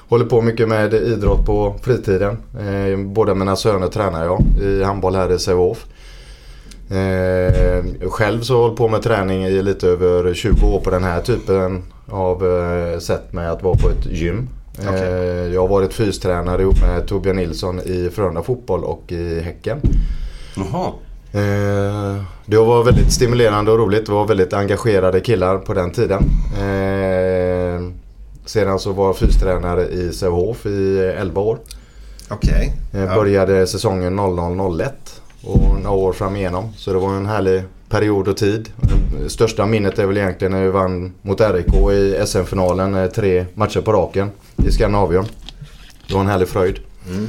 Håller 0.09 0.25
på 0.25 0.41
mycket 0.41 0.69
med 0.69 0.95
idrott 0.95 1.47
på 1.47 1.75
fritiden. 1.83 2.39
Båda 3.15 3.35
mina 3.35 3.57
söner 3.57 3.89
tränar 3.89 4.25
jag 4.25 4.43
i 4.61 4.83
handboll 4.83 5.15
här 5.15 5.33
i 5.33 5.39
Sävehof. 5.39 5.87
Själv 8.11 8.41
så 8.41 8.57
håller 8.57 8.69
jag 8.69 8.77
på 8.77 8.89
med 8.89 9.03
träning 9.03 9.45
i 9.45 9.63
lite 9.63 9.89
över 9.89 10.35
20 10.35 10.67
år 10.67 10.81
på 10.81 10.91
den 10.91 11.05
här 11.05 11.21
typen 11.21 11.83
av 12.09 12.41
sätt 13.01 13.33
med 13.33 13.53
att 13.53 13.63
vara 13.63 13.77
på 13.77 13.89
ett 13.89 14.07
gym. 14.07 14.49
Okay. 14.79 15.49
Jag 15.49 15.61
har 15.61 15.69
varit 15.69 15.95
fystränare 15.95 16.63
ihop 16.63 16.81
med 16.81 17.09
Torbjörn 17.09 17.37
Nilsson 17.37 17.81
i 17.81 18.11
Frölunda 18.15 18.43
Fotboll 18.43 18.85
och 18.85 19.13
i 19.13 19.41
Häcken. 19.41 19.81
Jaha. 20.57 20.93
Eh, 21.33 22.23
det 22.47 22.57
var 22.57 22.85
väldigt 22.85 23.13
stimulerande 23.13 23.71
och 23.73 23.79
roligt. 23.79 24.07
Det 24.07 24.13
var 24.13 24.27
väldigt 24.27 24.53
engagerade 24.53 25.21
killar 25.21 25.59
på 25.59 25.75
den 25.75 25.91
tiden. 25.91 26.23
Eh, 26.59 27.93
sedan 28.45 28.79
så 28.79 28.93
var 28.93 29.07
jag 29.07 29.17
fystränare 29.17 29.89
i 29.89 30.13
Sävehof 30.13 30.67
i 30.67 30.99
11 31.19 31.41
år. 31.41 31.59
Okej. 32.29 32.75
Okay. 32.91 33.03
Eh, 33.03 33.15
började 33.15 33.67
säsongen 33.67 34.19
00-01 34.19 34.91
och 35.43 35.81
några 35.83 35.97
år 35.97 36.13
fram 36.13 36.37
igenom. 36.37 36.73
Så 36.77 36.93
det 36.93 36.99
var 36.99 37.15
en 37.17 37.27
härlig 37.27 37.63
period 37.89 38.29
och 38.29 38.37
tid. 38.37 38.69
Det 39.23 39.31
största 39.31 39.67
minnet 39.67 39.99
är 39.99 40.07
väl 40.07 40.17
egentligen 40.17 40.53
när 40.53 40.63
vi 40.63 40.71
vann 40.71 41.13
mot 41.23 41.41
RIK 41.41 41.75
i 41.93 42.27
SM-finalen 42.27 43.11
tre 43.15 43.47
matcher 43.55 43.81
på 43.81 43.93
raken 43.93 44.31
i 44.57 44.73
Skandinavien. 44.73 45.25
Det 46.09 46.15
var 46.15 46.21
en 46.21 46.27
härlig 46.27 46.49
fröjd. 46.49 46.79
Mm. 47.09 47.29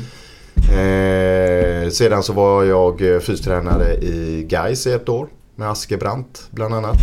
Eh, 0.71 1.89
sedan 1.89 2.23
så 2.23 2.33
var 2.33 2.63
jag 2.63 3.13
eh, 3.13 3.19
fystränare 3.19 3.93
i 3.93 4.45
Gais 4.49 4.87
i 4.87 4.91
ett 4.91 5.09
år 5.09 5.27
med 5.55 5.71
Askebrandt 5.71 6.47
bland 6.51 6.73
annat. 6.73 6.97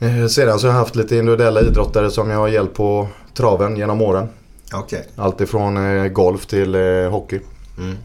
Eh, 0.00 0.26
sedan 0.26 0.58
så 0.58 0.66
har 0.66 0.74
jag 0.74 0.80
haft 0.80 0.96
lite 0.96 1.16
individuella 1.16 1.60
idrottare 1.60 2.10
som 2.10 2.30
jag 2.30 2.38
har 2.38 2.48
hjälpt 2.48 2.74
på 2.74 3.08
traven 3.34 3.76
genom 3.76 4.00
åren. 4.00 4.28
Okay. 4.74 5.02
Allt 5.16 5.40
ifrån 5.40 5.76
eh, 5.76 6.08
golf 6.08 6.46
till 6.46 6.74
eh, 6.74 7.10
hockey. 7.10 7.40
Mm. 7.78 7.96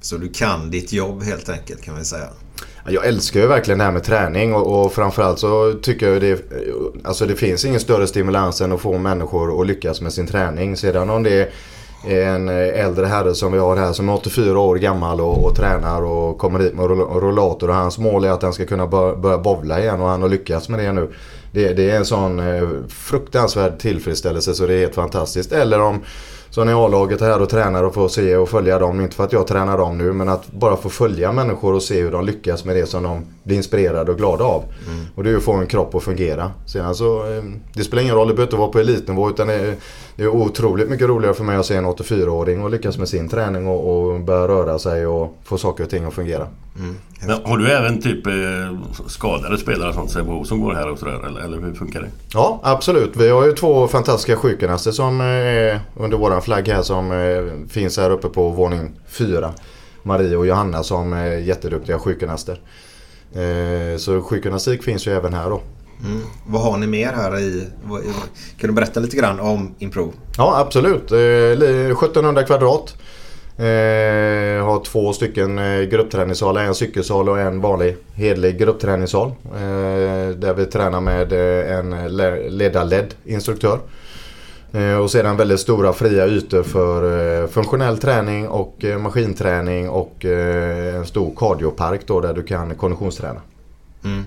Så 0.00 0.16
du 0.16 0.28
kan 0.28 0.70
ditt 0.70 0.92
jobb 0.92 1.22
helt 1.22 1.48
enkelt 1.48 1.82
kan 1.82 1.94
man 1.94 2.04
säga? 2.04 2.26
Jag 2.86 3.06
älskar 3.06 3.40
ju 3.40 3.46
verkligen 3.46 3.78
det 3.78 3.84
här 3.84 3.92
med 3.92 4.04
träning 4.04 4.54
och, 4.54 4.84
och 4.84 4.92
framförallt 4.92 5.38
så 5.38 5.72
tycker 5.82 6.08
jag 6.08 6.20
det, 6.20 6.44
alltså 7.04 7.26
det 7.26 7.36
finns 7.36 7.64
ingen 7.64 7.80
större 7.80 8.06
stimulans 8.06 8.60
än 8.60 8.72
att 8.72 8.80
få 8.80 8.98
människor 8.98 9.60
att 9.60 9.66
lyckas 9.66 10.00
med 10.00 10.12
sin 10.12 10.26
träning. 10.26 10.76
Sedan 10.76 11.10
om 11.10 11.22
det 11.22 11.30
är 11.30 11.50
en 12.06 12.48
eh, 12.48 12.84
äldre 12.84 13.06
herre 13.06 13.34
som 13.34 13.52
vi 13.52 13.58
har 13.58 13.76
här 13.76 13.92
som 13.92 14.08
är 14.08 14.14
84 14.14 14.58
år 14.58 14.76
gammal 14.76 15.20
och, 15.20 15.44
och 15.44 15.56
tränar 15.56 16.02
och 16.02 16.38
kommer 16.38 16.58
hit 16.58 16.74
med 16.74 16.84
rollator. 17.22 17.68
Och 17.68 17.74
hans 17.74 17.98
mål 17.98 18.24
är 18.24 18.30
att 18.30 18.42
han 18.42 18.52
ska 18.52 18.66
kunna 18.66 18.86
börja 18.86 19.38
bovla 19.38 19.80
igen 19.80 20.00
och 20.00 20.08
han 20.08 20.22
har 20.22 20.28
lyckats 20.28 20.68
med 20.68 20.80
det 20.80 20.92
nu. 20.92 21.08
Det, 21.52 21.72
det 21.72 21.90
är 21.90 21.96
en 21.96 22.04
sån 22.04 22.38
eh, 22.38 22.68
fruktansvärd 22.88 23.78
tillfredsställelse 23.78 24.54
så 24.54 24.66
det 24.66 24.74
är 24.74 24.78
helt 24.78 24.94
fantastiskt. 24.94 25.52
Eller 25.52 25.80
om 25.80 26.00
så 26.50 26.64
när 26.64 26.86
A-laget 26.86 27.22
är 27.22 27.26
här 27.26 27.42
och 27.42 27.48
tränar 27.48 27.84
och 27.84 27.94
får 27.94 28.08
se 28.08 28.36
och 28.36 28.48
följa 28.48 28.78
dem. 28.78 29.00
Inte 29.00 29.16
för 29.16 29.24
att 29.24 29.32
jag 29.32 29.46
tränar 29.46 29.78
dem 29.78 29.98
nu 29.98 30.12
men 30.12 30.28
att 30.28 30.52
bara 30.52 30.76
få 30.76 30.88
följa 30.88 31.32
människor 31.32 31.74
och 31.74 31.82
se 31.82 32.02
hur 32.02 32.10
de 32.10 32.24
lyckas 32.24 32.64
med 32.64 32.76
det 32.76 32.86
som 32.86 33.02
de 33.02 33.24
blir 33.42 33.56
inspirerade 33.56 34.12
och 34.12 34.18
glada 34.18 34.44
av. 34.44 34.62
Mm. 34.62 35.06
Och 35.14 35.24
det 35.24 35.28
är 35.28 35.30
ju 35.30 35.36
att 35.36 35.44
få 35.44 35.52
en 35.52 35.66
kropp 35.66 35.94
att 35.94 36.02
fungera. 36.02 36.50
Sen 36.66 36.94
så, 36.94 37.20
eh, 37.20 37.42
det 37.74 37.84
spelar 37.84 38.02
ingen 38.02 38.14
roll, 38.14 38.28
det 38.28 38.34
behöver 38.34 38.48
inte 38.48 38.56
vara 38.56 38.68
på 38.68 38.78
elitnivå 38.78 39.30
utan 39.30 39.46
det 39.46 39.54
är, 39.54 39.74
det 40.16 40.22
är 40.22 40.28
otroligt 40.28 40.90
mycket 40.90 41.08
roligare 41.08 41.34
för 41.34 41.44
mig 41.44 41.56
att 41.56 41.66
se 41.66 41.76
en 41.76 41.86
84-åring 41.86 42.62
och 42.62 42.70
lyckas 42.70 42.98
med 42.98 43.08
sin 43.08 43.28
träning 43.28 43.66
och, 43.66 44.10
och 44.10 44.20
börja 44.20 44.48
röra 44.48 44.78
sig 44.78 45.06
och 45.06 45.38
få 45.44 45.58
saker 45.58 45.84
och 45.84 45.90
ting 45.90 46.04
att 46.04 46.14
fungera. 46.14 46.46
Mm. 46.78 46.96
Men 47.20 47.30
har 47.44 47.58
du 47.58 47.70
även 47.70 48.02
typ 48.02 48.26
eh, 48.26 48.32
skadade 49.06 49.58
spelare 49.58 49.92
sånt 49.92 50.10
som 50.46 50.60
går 50.60 50.74
här 50.74 50.90
och 50.90 50.98
sådär 50.98 51.26
eller, 51.26 51.40
eller 51.40 51.60
hur 51.60 51.74
funkar 51.74 52.00
det? 52.00 52.08
Ja 52.32 52.60
absolut. 52.62 53.16
Vi 53.16 53.28
har 53.28 53.46
ju 53.46 53.52
två 53.52 53.88
fantastiska 53.88 54.36
sjukgymnaster 54.36 54.90
som 54.90 55.20
är 55.20 55.72
eh, 55.72 55.80
under 55.96 56.18
våran 56.38 56.44
flagg 56.44 56.68
här 56.68 56.82
som 56.82 57.12
eh, 57.12 57.68
finns 57.68 57.96
här 57.98 58.10
uppe 58.10 58.28
på 58.28 58.48
våning 58.48 58.90
4. 59.06 59.52
Marie 60.02 60.36
och 60.36 60.46
Johanna 60.46 60.82
som 60.82 61.12
är 61.12 61.38
jätteduktiga 61.38 61.98
sjukgymnaster. 61.98 62.60
Så 63.98 64.22
sjukgymnastik 64.22 64.82
finns 64.82 65.06
ju 65.06 65.12
även 65.12 65.34
här 65.34 65.50
då. 65.50 65.60
Mm. 66.04 66.22
Vad 66.46 66.62
har 66.62 66.76
ni 66.78 66.86
mer 66.86 67.12
här 67.12 67.38
i? 67.38 67.66
Kan 68.58 68.68
du 68.68 68.72
berätta 68.72 69.00
lite 69.00 69.16
grann 69.16 69.40
om 69.40 69.74
Improve? 69.78 70.12
Ja 70.36 70.58
absolut. 70.58 71.12
1700 71.12 72.42
kvadrat. 72.42 72.96
Eh, 73.58 74.64
har 74.64 74.84
två 74.84 75.12
stycken 75.12 75.58
eh, 75.58 75.82
gruppträningssalar. 75.82 76.64
En 76.64 76.74
cykelsal 76.74 77.28
och 77.28 77.40
en 77.40 77.60
vanlig 77.60 77.96
hedlig 78.14 78.58
gruppträningssal. 78.58 79.28
Eh, 79.44 80.28
där 80.36 80.54
vi 80.54 80.66
tränar 80.66 81.00
med 81.00 81.32
eh, 81.32 81.78
en 81.78 82.16
ledarledd 82.58 83.14
instruktör. 83.24 83.78
Eh, 84.72 84.96
och 84.96 85.10
sedan 85.10 85.36
väldigt 85.36 85.60
stora 85.60 85.92
fria 85.92 86.26
ytor 86.26 86.62
för 86.62 87.42
eh, 87.42 87.48
funktionell 87.48 87.98
träning 87.98 88.48
och 88.48 88.84
eh, 88.84 88.98
maskinträning 88.98 89.88
och 89.88 90.24
en 90.24 91.06
stor 91.06 91.32
kardiopark 91.36 92.00
då 92.06 92.20
där 92.20 92.34
du 92.34 92.42
kan 92.42 92.74
konditionsträna. 92.74 93.40
Mm. 94.04 94.24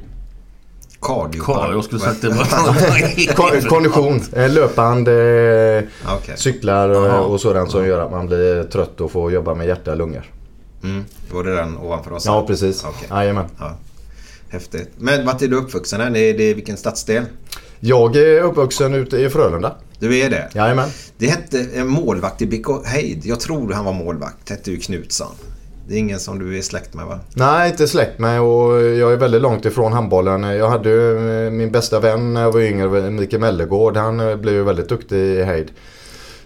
Kardiopark? 1.02 1.74
jag 1.74 1.84
skulle 1.84 2.02
sagt 2.02 2.22
det 2.22 2.30
var 2.30 3.68
Kondition, 3.70 4.22
löpband, 4.34 5.08
okay. 5.08 6.36
cyklar 6.36 6.90
och 7.30 7.42
sådant 7.42 7.72
som 7.72 7.88
gör 7.88 8.00
att 8.00 8.12
man 8.12 8.28
blir 8.28 8.64
trött 8.64 9.02
och 9.02 9.12
får 9.12 9.32
jobba 9.32 9.56
med 9.56 9.68
hjärta 9.68 9.92
och 9.92 9.98
lungor. 9.98 10.24
Mm. 10.84 11.06
Var 11.32 11.44
det 11.44 11.56
den 11.56 11.78
ovanför 11.78 12.14
oss? 12.14 12.26
Ja, 12.26 12.48
precis. 12.48 12.86
Okay. 12.86 13.08
Jajamän. 13.10 13.46
Ja. 13.60 13.76
Häftigt. 14.50 14.90
Men 14.98 15.26
vart 15.26 15.42
är 15.42 15.48
du 15.48 15.56
uppvuxen? 15.56 16.02
Är 16.02 16.10
det, 16.10 16.34
det 16.34 16.54
vilken 16.54 16.78
stadsdel? 16.78 17.24
Jag 17.80 18.16
är 18.16 18.42
uppvuxen 18.42 18.94
ute 18.94 19.18
i 19.18 19.30
Frölunda. 19.30 19.76
Du 20.02 20.20
är 20.20 20.30
det? 20.30 20.50
Jajamän. 20.54 20.90
Det 21.18 21.28
hette 21.28 21.66
en 21.76 21.88
målvakt 21.88 22.42
i 22.42 22.48
BK 22.48 22.86
Heid. 22.86 23.22
Jag 23.26 23.40
tror 23.40 23.74
han 23.74 23.86
var 23.86 23.94
målvakt. 23.94 24.48
Det 24.48 24.54
hette 24.54 24.72
ju 24.72 24.78
Knutsson. 24.78 25.36
Det 25.88 25.94
är 25.94 25.98
ingen 25.98 26.20
som 26.20 26.40
du 26.40 26.58
är 26.58 26.62
släkt 26.62 26.94
med 26.94 27.06
va? 27.06 27.20
Nej, 27.34 27.72
inte 27.72 27.88
släkt 27.88 28.20
med 28.20 28.42
och 28.42 28.82
jag 28.82 29.14
är 29.14 29.18
väldigt 29.18 29.42
långt 29.42 29.66
ifrån 29.66 29.94
handbollen. 29.94 30.44
Jag 30.44 30.70
hade 30.70 30.92
eh, 31.46 31.52
min 31.52 31.72
bästa 31.72 32.00
vän 32.00 32.34
när 32.34 32.42
jag 32.42 32.52
var 32.52 32.62
yngre, 32.62 33.12
Mikael 33.12 33.42
Mellegård. 33.42 33.98
Han 33.98 34.20
eh, 34.20 34.36
blev 34.36 34.54
ju 34.56 34.64
väldigt 34.64 34.90
duktig 34.90 35.18
i 35.18 35.44
Heid. 35.44 35.72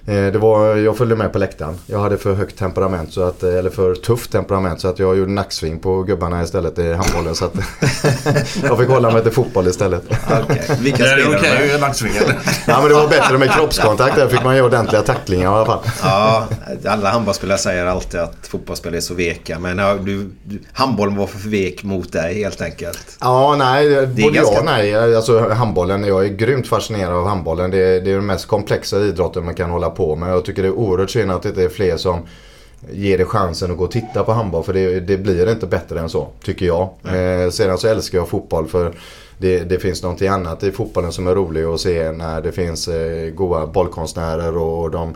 Eh, 0.08 0.32
det 0.32 0.38
var, 0.38 0.76
jag 0.76 0.98
följde 0.98 1.16
med 1.16 1.34
på 1.34 1.40
läktaren. 1.40 1.78
Jag 1.86 2.00
hade 2.00 2.18
för 2.18 2.34
högt 2.34 2.58
temperament, 2.58 3.14
så 3.14 3.24
att, 3.24 3.44
eller 3.44 3.70
för 3.70 3.96
tufft 3.96 4.32
temperament 4.32 4.82
så 4.82 4.88
att 4.88 5.00
jag 5.00 5.18
gjorde 5.18 5.32
nacksving 5.32 5.80
på 5.80 6.04
gubbarna 6.04 6.44
istället 6.44 6.80
i 6.80 6.94
handbollen. 6.94 7.36
Så 7.36 7.46
att 7.46 7.54
jag 8.64 8.80
fick 8.80 8.90
hålla 8.90 9.12
mig 9.12 9.24
till 9.24 9.32
fotboll 9.32 9.68
istället. 9.68 10.04
Okay. 10.44 10.76
Vilka 10.80 11.06
är 11.06 11.18
det 11.18 11.26
okej 11.26 11.38
okay 11.38 11.64
att 11.64 11.68
göra 11.68 11.80
nacksving 11.80 12.16
eller? 12.16 12.36
Ja 12.68 12.80
men 12.82 12.90
det 12.90 12.96
var 12.96 13.08
bättre 13.08 13.38
med 13.38 13.52
kroppskontakt. 13.52 14.16
Där 14.16 14.28
fick 14.28 14.44
man 14.44 14.56
göra 14.56 14.66
ordentliga 14.66 15.02
tacklingar 15.02 15.44
i 15.44 15.56
alla 15.56 15.66
fall. 15.66 15.80
Ja, 16.04 16.48
alla 16.86 17.10
handbollsspelare 17.10 17.58
säger 17.58 17.86
alltid 17.86 18.20
att 18.20 18.38
fotbollsspelare 18.42 18.98
är 18.98 19.02
så 19.02 19.14
veka. 19.14 19.60
Men 19.60 19.78
ja, 19.78 19.96
du, 19.96 20.30
handbollen 20.74 21.16
var 21.16 21.28
för 21.28 21.50
vek 21.50 21.84
mot 21.84 22.14
dig 22.14 22.44
helt 22.44 22.62
enkelt. 22.62 23.18
Ja, 23.22 23.56
nej. 23.58 24.08
Både 24.08 24.22
ganska... 24.22 24.54
ja 24.54 24.60
och 24.60 24.66
nej. 24.66 25.16
Alltså 25.16 25.50
handbollen, 25.50 26.04
jag 26.04 26.26
är 26.26 26.30
grymt 26.30 26.68
fascinerad 26.68 27.14
av 27.14 27.28
handbollen. 27.28 27.72
Det 27.72 27.78
är, 27.78 28.02
det 28.02 28.12
är 28.12 28.16
den 28.16 28.26
mest 28.26 28.48
komplexa 28.48 29.00
idrotten 29.00 29.46
man 29.46 29.56
kan 29.56 29.70
hålla 29.70 29.90
på 29.96 30.16
med. 30.16 30.32
Jag 30.32 30.46
tycker 30.46 30.62
det 30.62 30.68
är 30.68 30.72
oerhört 30.72 31.10
synd 31.10 31.32
att 31.32 31.44
det 31.44 31.50
inte 31.50 31.64
är 31.64 31.70
fler 31.70 31.98
som 31.98 32.20
ger 32.92 33.18
det 33.18 33.26
chansen 33.26 33.72
att 33.72 33.78
gå 33.78 33.84
och 33.84 33.92
titta 33.92 34.24
på 34.24 34.32
handboll. 34.32 34.64
För 34.64 34.74
det, 34.74 35.00
det 35.00 35.18
blir 35.18 35.52
inte 35.52 35.68
bättre 35.68 36.00
än 36.00 36.10
så, 36.10 36.28
tycker 36.44 36.66
jag. 36.66 36.90
Eh, 37.04 37.50
sedan 37.50 37.78
så 37.78 37.88
älskar 37.88 38.18
jag 38.18 38.30
fotboll 38.30 38.68
för 38.68 38.94
det, 39.38 39.60
det, 39.60 39.80
finns 39.80 40.04
någonting 40.04 40.28
annat 40.28 40.64
i 40.64 40.72
fotbollen 40.72 41.12
som 41.12 41.28
är 41.28 41.36
roligt 41.36 41.66
att 41.66 41.80
se 41.80 42.12
när 42.12 42.42
det 42.42 42.52
finns 42.52 42.88
eh, 42.88 43.30
goda 43.30 43.68
bollkonstnärer 43.68 44.58
och 44.58 44.92
de 44.92 45.14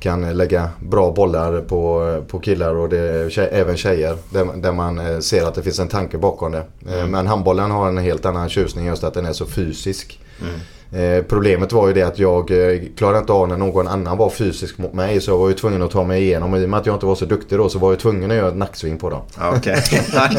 kan 0.00 0.36
lägga 0.36 0.70
bra 0.80 1.12
bollar 1.12 1.60
på, 1.60 2.22
på 2.28 2.38
killar 2.38 2.74
och 2.74 2.88
det, 2.88 3.38
även 3.38 3.76
tjejer. 3.76 4.16
Där, 4.30 4.44
där 4.56 4.72
man 4.72 4.98
eh, 4.98 5.18
ser 5.18 5.44
att 5.46 5.54
det 5.54 5.62
finns 5.62 5.78
en 5.78 5.88
tanke 5.88 6.18
bakom 6.18 6.52
det. 6.52 6.64
Eh, 6.88 7.06
Men 7.06 7.26
handbollen 7.26 7.70
har 7.70 7.88
en 7.88 7.98
helt 7.98 8.26
annan 8.26 8.48
tjusning 8.48 8.86
just 8.86 9.04
att 9.04 9.14
den 9.14 9.26
är 9.26 9.32
så 9.32 9.46
fysisk. 9.46 10.20
Eh, 10.92 11.22
problemet 11.28 11.72
var 11.72 11.88
ju 11.88 11.94
det 11.94 12.02
att 12.02 12.18
jag 12.18 12.50
eh, 12.50 12.80
klarade 12.96 13.18
inte 13.18 13.32
av 13.32 13.48
när 13.48 13.56
någon 13.56 13.88
annan 13.88 14.18
var 14.18 14.30
fysisk 14.30 14.78
mot 14.78 14.92
mig 14.92 15.20
så 15.20 15.30
jag 15.30 15.38
var 15.38 15.48
ju 15.48 15.54
tvungen 15.54 15.82
att 15.82 15.90
ta 15.90 16.04
mig 16.04 16.22
igenom 16.22 16.52
och 16.52 16.58
i 16.58 16.64
och 16.64 16.68
med 16.68 16.80
att 16.80 16.86
jag 16.86 16.94
inte 16.96 17.06
var 17.06 17.14
så 17.14 17.24
duktig 17.24 17.58
då 17.58 17.68
så 17.68 17.78
var 17.78 17.92
jag 17.92 17.98
tvungen 17.98 18.30
att 18.30 18.36
göra 18.36 18.48
ett 18.48 18.56
nacksving 18.56 18.98
på 18.98 19.10
dem. 19.10 19.20
Ja, 19.38 19.54
Okej, 19.56 19.82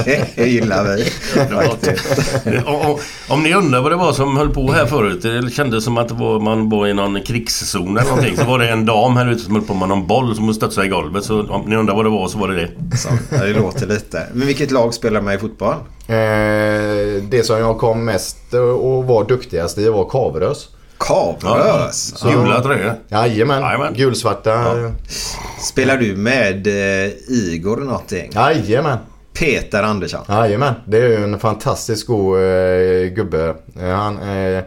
det 0.36 0.48
gillar 0.48 0.84
vi. 0.96 1.06
om, 3.30 3.44
ni 3.44 3.54
undrar 3.54 3.82
vad 3.82 3.92
det 3.92 3.96
var 3.96 4.14
som 4.14 4.38
höll 4.38 4.50
på 4.50 4.72
här 4.72 4.86
förut. 4.86 5.22
Det 5.22 5.54
kändes 5.54 5.84
som 5.84 5.98
att 5.98 6.12
var, 6.12 6.40
man 6.40 6.70
var 6.70 6.88
i 6.88 6.94
någon 6.94 7.22
krigszon 7.22 7.98
eller 7.98 8.10
någonting. 8.10 8.38
Så 8.38 8.46
var 8.46 8.60
det 8.60 8.70
en 8.70 8.86
dam 8.86 9.18
här 9.18 9.32
ute 9.32 9.44
som 9.44 9.56
höll 9.56 9.64
på 9.64 9.74
med 9.74 9.90
någon 9.90 10.08
boll 10.08 10.36
som 10.36 10.54
studsade 10.54 10.88
i 10.88 10.90
golvet. 10.90 11.24
Så 11.24 11.44
om 11.44 11.62
ni 11.66 11.76
undrar 11.76 11.96
vad 11.96 12.06
det 12.06 12.10
var 12.10 12.28
så 12.28 12.38
var 12.38 12.48
det 12.48 12.56
det. 12.56 12.98
Så, 12.98 13.10
det 13.30 13.54
låter 13.54 13.88
lite. 13.88 14.28
Men 14.34 14.48
vilket 14.48 14.72
lag 14.72 14.94
spelar 14.94 15.22
med 15.22 15.36
i 15.36 15.38
fotboll? 15.38 15.76
Eh, 16.08 17.24
det 17.30 17.46
som 17.46 17.60
jag 17.60 17.78
kom 17.78 18.06
mest 18.06 18.54
och 18.54 19.06
var 19.06 19.24
duktigast 19.24 19.78
i 19.78 19.90
var 19.90 20.06
Kaverös. 20.10 20.70
Kavrös. 20.98 22.18
Så- 22.18 22.30
Gula 22.30 22.62
tröjor. 22.64 22.94
Jajamän, 23.08 23.62
Jajamän. 23.62 23.94
gulsvarta. 23.94 24.66
Spelar 25.60 25.98
du 25.98 26.16
med 26.16 26.68
eh, 26.68 27.12
Igor 27.30 27.78
någonting? 27.78 28.32
Jajamän. 28.34 28.98
Peter 29.40 29.84
Andersson. 29.84 30.22
Jajamän, 30.28 30.74
det 30.86 30.98
är 30.98 31.02
ju 31.08 31.24
en 31.24 31.40
fantastiskt 31.40 32.08
god 32.08 32.38
eh, 32.38 33.08
gubbe. 33.16 33.56
Eh, 33.82 33.88
han, 33.90 34.18
eh, 34.18 34.64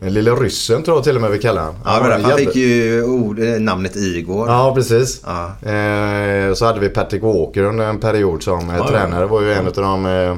lille 0.00 0.30
ryssen 0.30 0.82
tror 0.82 0.96
jag 0.96 1.04
till 1.04 1.16
och 1.16 1.22
med 1.22 1.30
vi 1.30 1.38
kallar 1.38 1.62
han. 1.62 1.74
Ja, 1.84 1.90
därför 1.94 2.10
han 2.10 2.20
jävla- 2.20 2.36
fick 2.36 2.56
ju 2.56 3.02
ord, 3.04 3.38
eh, 3.38 3.46
namnet 3.60 3.96
Igor. 3.96 4.48
Ja, 4.48 4.74
precis. 4.74 5.22
Ja. 5.26 5.44
Eh, 5.70 6.54
så 6.54 6.64
hade 6.66 6.80
vi 6.80 6.88
Patrick 6.88 7.22
Walker 7.22 7.62
under 7.62 7.84
en 7.86 8.00
period 8.00 8.42
som 8.42 8.70
eh, 8.70 8.76
Ja, 8.76 8.84
ja. 8.84 8.88
tränare. 8.90 9.26
var 9.26 9.40
ju 9.42 9.52
en 9.52 9.66
av 9.66 9.72
de 9.72 10.06
eh, 10.06 10.36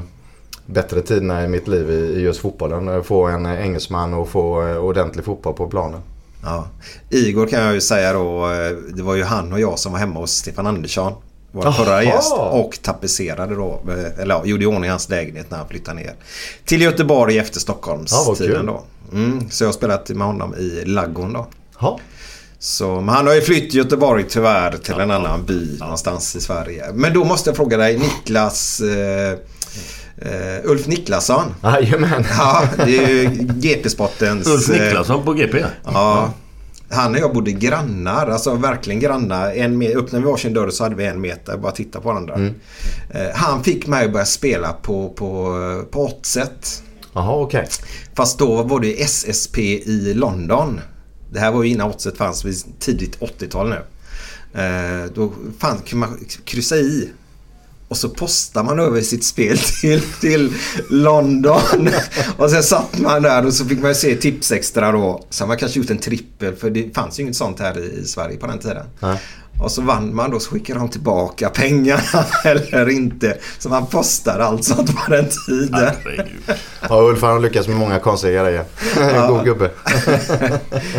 bättre 0.66 1.00
tiderna 1.02 1.44
i 1.44 1.48
mitt 1.48 1.68
liv 1.68 1.90
i, 1.90 2.20
just 2.20 2.40
fotbollen. 2.40 3.04
Få 3.04 3.24
en 3.26 3.46
engelsman 3.46 4.14
och 4.14 4.28
få 4.28 4.66
eh, 4.68 4.76
ordentlig 4.76 5.24
fotboll 5.24 5.54
på 5.54 5.66
planen. 5.68 6.00
Ja. 6.42 6.66
Igor 7.10 7.46
kan 7.46 7.62
jag 7.62 7.74
ju 7.74 7.80
säga 7.80 8.12
då. 8.12 8.44
eh, 8.52 8.70
Det 8.96 9.02
var 9.02 9.14
ju 9.14 9.22
han 9.22 9.52
och 9.52 9.60
jag 9.60 9.78
som 9.78 9.92
var 9.92 9.98
hemma 9.98 10.20
hos 10.20 10.32
Stefan 10.32 10.66
Andersson. 10.66 11.12
Vår 11.52 11.72
förra 11.72 12.02
gäst. 12.04 12.32
Och 12.32 12.78
tapetserade 12.82 13.54
då. 13.54 13.80
eh, 13.88 14.20
Eller 14.22 14.34
ja, 14.34 14.44
gjorde 14.44 14.62
i 14.64 14.66
ordning 14.66 14.90
hans 14.90 15.08
lägenhet 15.08 15.50
när 15.50 15.58
han 15.58 15.68
flyttade 15.68 16.00
ner. 16.00 16.14
Till 16.64 16.82
Göteborg 16.82 17.38
efter 17.38 17.56
Ja, 17.56 17.60
Stockholmstiden 17.60 18.56
kul. 18.56 18.66
då. 18.66 18.82
Mm, 19.12 19.50
så 19.50 19.64
jag 19.64 19.68
har 19.68 19.72
spelat 19.72 20.08
med 20.08 20.26
honom 20.26 20.54
i 20.54 20.82
Laggon 20.84 21.32
då. 21.32 21.46
Ja. 21.80 21.98
Så, 22.58 22.94
men 23.00 23.08
han 23.08 23.26
har 23.26 23.34
ju 23.34 23.40
flytt 23.40 23.70
till 23.70 23.78
Göteborg 23.78 24.24
tyvärr 24.28 24.72
till 24.76 24.94
en 24.94 25.10
annan 25.10 25.44
by 25.44 25.78
någonstans 25.78 26.36
i 26.36 26.40
Sverige. 26.40 26.84
Men 26.94 27.14
då 27.14 27.24
måste 27.24 27.50
jag 27.50 27.56
fråga 27.56 27.76
dig 27.76 27.98
Niklas... 27.98 28.80
Eh, 28.80 29.38
eh, 30.18 30.70
Ulf 30.70 30.86
Niklasson. 30.86 31.44
Jajamän. 31.62 32.24
Ja, 32.38 32.68
det 32.76 32.98
är 33.04 33.08
ju 33.08 33.28
GP-sportens... 33.60 34.46
Ulf 34.48 34.70
eh, 34.70 34.84
Niklasson 34.84 35.24
på 35.24 35.32
GP. 35.32 35.64
Ja. 35.84 36.32
Han 36.90 37.14
och 37.14 37.20
jag 37.20 37.32
bodde 37.34 37.52
grannar, 37.52 38.26
alltså 38.26 38.54
verkligen 38.54 39.00
grannar. 39.00 39.50
En 39.52 39.82
me- 39.82 39.96
öppnade 39.98 40.24
vi 40.24 40.30
varsin 40.30 40.54
dörr 40.54 40.70
så 40.70 40.82
hade 40.84 40.94
vi 40.96 41.06
en 41.06 41.20
meter, 41.20 41.56
bara 41.56 41.72
titta 41.72 42.00
på 42.00 42.08
varandra. 42.08 42.34
Eh, 43.10 43.20
han 43.34 43.64
fick 43.64 43.86
mig 43.86 44.04
att 44.04 44.12
börja 44.12 44.26
spela 44.26 44.72
på, 44.72 45.08
på, 45.08 45.84
på 45.90 46.04
Oddset. 46.04 46.82
Jaha, 47.12 47.36
okej. 47.36 47.68
Fast 48.14 48.38
då 48.38 48.62
var 48.62 48.80
det 48.80 49.02
SSP 49.02 49.58
i 49.62 50.14
London. 50.14 50.80
Det 51.32 51.40
här 51.40 51.52
var 51.52 51.62
ju 51.62 51.70
innan 51.70 51.88
Oddset 51.90 52.16
fanns, 52.16 52.44
vid 52.44 52.56
tidigt 52.80 53.18
80-tal 53.20 53.68
nu. 53.68 53.76
Eh, 54.62 55.10
då 55.14 55.32
fan, 55.58 55.78
kunde 55.86 56.06
man 56.06 56.18
kryssa 56.44 56.76
i. 56.76 57.10
Och 57.88 57.96
så 57.96 58.08
postar 58.08 58.62
man 58.64 58.80
över 58.80 59.00
sitt 59.00 59.24
spel 59.24 59.58
till, 59.80 60.02
till 60.20 60.52
London. 60.90 61.88
Och 62.36 62.50
sen 62.50 62.62
satt 62.62 62.98
man 62.98 63.22
där 63.22 63.46
och 63.46 63.54
så 63.54 63.64
fick 63.64 63.80
man 63.80 63.90
ju 63.90 63.94
se 63.94 64.16
tips 64.16 64.52
extra 64.52 64.92
då. 64.92 65.24
Så 65.30 65.46
man 65.46 65.56
kanske 65.56 65.78
gjort 65.78 65.90
en 65.90 65.98
trippel 65.98 66.56
för 66.56 66.70
det 66.70 66.94
fanns 66.94 67.18
ju 67.18 67.22
inget 67.22 67.36
sånt 67.36 67.60
här 67.60 67.78
i, 67.78 68.00
i 68.00 68.04
Sverige 68.04 68.36
på 68.36 68.46
den 68.46 68.58
tiden. 68.58 68.86
Nej. 69.00 69.18
Och 69.60 69.70
så 69.70 69.82
vann 69.82 70.14
man 70.14 70.30
då 70.30 70.40
så 70.40 70.50
skickade 70.50 70.78
de 70.78 70.88
tillbaka 70.88 71.48
pengarna 71.48 72.24
eller 72.44 72.88
inte. 72.88 73.36
Så 73.58 73.68
man 73.68 73.86
postade 73.86 74.44
allt 74.44 74.64
sånt 74.64 74.96
på 74.96 75.10
den 75.10 75.28
tiden. 75.46 75.92
Ja, 76.88 77.02
Ulf 77.02 77.22
har 77.22 77.40
lyckats 77.40 77.68
med 77.68 77.76
många 77.76 77.98
konstiga 77.98 78.42
grejer. 78.42 78.64
God 79.28 79.44
gubbe. 79.44 79.70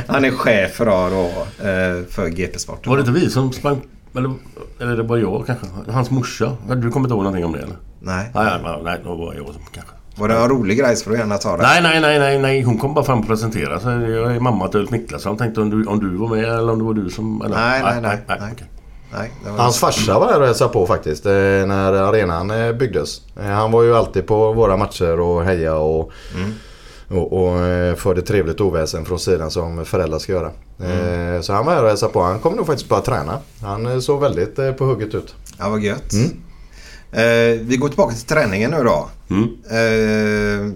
Han 0.08 0.26
är 0.26 0.32
chef 0.32 0.78
då, 0.78 0.86
då 0.86 1.26
eh, 1.68 2.04
för 2.10 2.28
GP-sporten. 2.30 2.90
Var 2.90 2.98
det 2.98 3.02
inte 3.02 3.12
vi 3.12 3.30
som 3.30 3.54
sprang... 3.54 3.82
Eller, 4.18 4.34
eller 4.80 4.98
det 4.98 5.04
var 5.04 5.18
jag 5.18 5.44
kanske? 5.48 5.66
Hans 5.92 6.12
morsa? 6.12 6.52
Du 6.68 6.92
kommer 6.92 7.06
inte 7.08 7.14
ihåg 7.14 7.24
någonting 7.24 7.46
om 7.46 7.52
det 7.52 7.60
eller? 7.60 7.76
Nej. 8.00 8.32
Nej, 8.36 8.60
nej, 8.64 8.82
nej 8.84 9.00
det 9.04 9.10
var 9.10 9.34
jag 9.34 9.46
som 9.46 9.62
kanske. 9.72 9.92
Var 10.18 10.28
det 10.28 10.36
en 10.36 10.50
rolig 10.50 10.80
grej 10.80 10.96
så 10.96 11.04
får 11.04 11.12
du 11.12 11.18
gärna 11.18 11.38
ta 11.38 11.58
det. 11.58 11.64
Nej, 11.64 11.82
nej, 11.82 12.02
nej, 12.02 12.20
nej, 12.20 12.40
nej. 12.40 12.62
Hon 12.62 12.78
kom 12.78 12.94
bara 12.94 13.06
fram 13.06 13.20
och 13.20 13.28
presenterade 13.28 13.80
sig. 13.80 14.10
Jag 14.12 14.36
är 14.36 14.40
mamma 14.40 14.68
till 14.68 14.80
Ulf 14.80 14.92
Niklasson. 14.92 15.38
Tänkte 15.38 15.62
om 15.62 15.70
du, 15.70 15.86
om 15.86 16.00
du 16.00 16.18
var 16.18 16.28
med 16.28 16.44
eller 16.44 16.72
om 16.74 16.80
det 16.80 16.86
var 16.86 16.94
du 16.94 17.10
som... 17.10 17.42
Eller? 17.42 17.56
Nej, 17.56 17.82
nej, 17.84 18.02
nej, 18.02 18.20
nej, 18.28 18.38
nej. 18.42 18.70
Nej, 19.14 19.32
det 19.44 19.50
var 19.52 19.58
Hans 19.58 19.80
farsa 19.80 20.20
var 20.20 20.28
här 20.28 20.40
och 20.42 20.46
hälsade 20.48 20.74
på 20.74 20.88
faktiskt 20.88 21.26
eh, 21.26 21.32
när 21.32 21.94
arenan 21.94 22.52
eh, 22.52 22.72
byggdes. 22.72 23.22
Eh, 23.40 23.46
Han 23.46 23.72
var 23.72 23.84
ju 23.84 23.96
alltid 23.96 24.28
på 24.28 24.54
våra 24.54 24.78
matcher 24.78 25.20
och 25.20 25.44
heja 25.44 25.76
och, 25.76 26.12
och, 27.10 27.34
och 27.34 27.60
eh, 27.60 27.96
förde 27.96 28.22
trevligt 28.22 28.62
oväsen 28.62 29.06
från 29.06 29.20
sidan 29.20 29.52
som 29.52 29.86
föräldrar 29.86 30.20
ska 30.20 30.32
göra. 30.32 30.52
Eh, 30.80 31.42
Så 31.42 31.54
han 31.54 31.66
var 31.66 31.74
här 31.74 31.84
och 31.84 31.90
hälsade 31.90 32.14
på. 32.14 32.22
Han 32.22 32.40
kommer 32.40 32.58
nog 32.58 32.66
faktiskt 32.66 32.90
bara 32.90 33.02
träna. 33.02 33.40
Han 33.62 33.86
eh, 33.86 34.00
såg 34.00 34.22
väldigt 34.22 34.56
på 34.56 34.86
hugget 34.86 35.16
ut. 35.16 35.36
Ja, 35.60 35.70
vad 35.70 35.80
gött. 35.82 36.14
Eh, 37.12 37.60
vi 37.62 37.78
går 37.80 37.88
tillbaka 37.88 38.16
till 38.16 38.26
träningen 38.26 38.72
nu 38.72 38.84
då. 38.84 39.10
Mm. 39.30 39.48
Eh, 39.70 40.74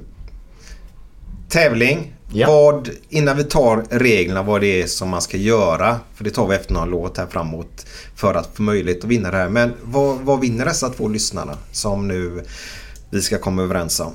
tävling. 1.50 2.16
Ja. 2.34 2.48
Vad, 2.48 2.90
innan 3.10 3.38
vi 3.38 3.44
tar 3.44 3.84
reglerna 3.90 4.44
vad 4.44 4.62
det 4.62 4.82
är 4.82 4.88
som 4.88 5.10
man 5.10 5.22
ska 5.22 5.38
göra. 5.38 6.00
För 6.16 6.24
det 6.24 6.30
tar 6.30 6.48
vi 6.48 6.56
efter 6.56 6.74
någon 6.74 6.90
låt 6.90 7.18
här 7.18 7.28
framåt. 7.30 7.86
För 8.16 8.34
att 8.34 8.50
få 8.54 8.62
möjlighet 8.64 9.04
att 9.04 9.10
vinna 9.10 9.32
det 9.32 9.38
här. 9.38 9.50
Men 9.50 9.74
vad, 9.84 10.18
vad 10.18 10.40
vinner 10.40 10.66
dessa 10.66 10.90
två 10.90 11.08
lyssnarna 11.08 11.58
som 11.72 12.08
nu 12.08 12.44
vi 13.10 13.22
ska 13.22 13.38
komma 13.38 13.62
överens 13.64 14.00
om? 14.00 14.12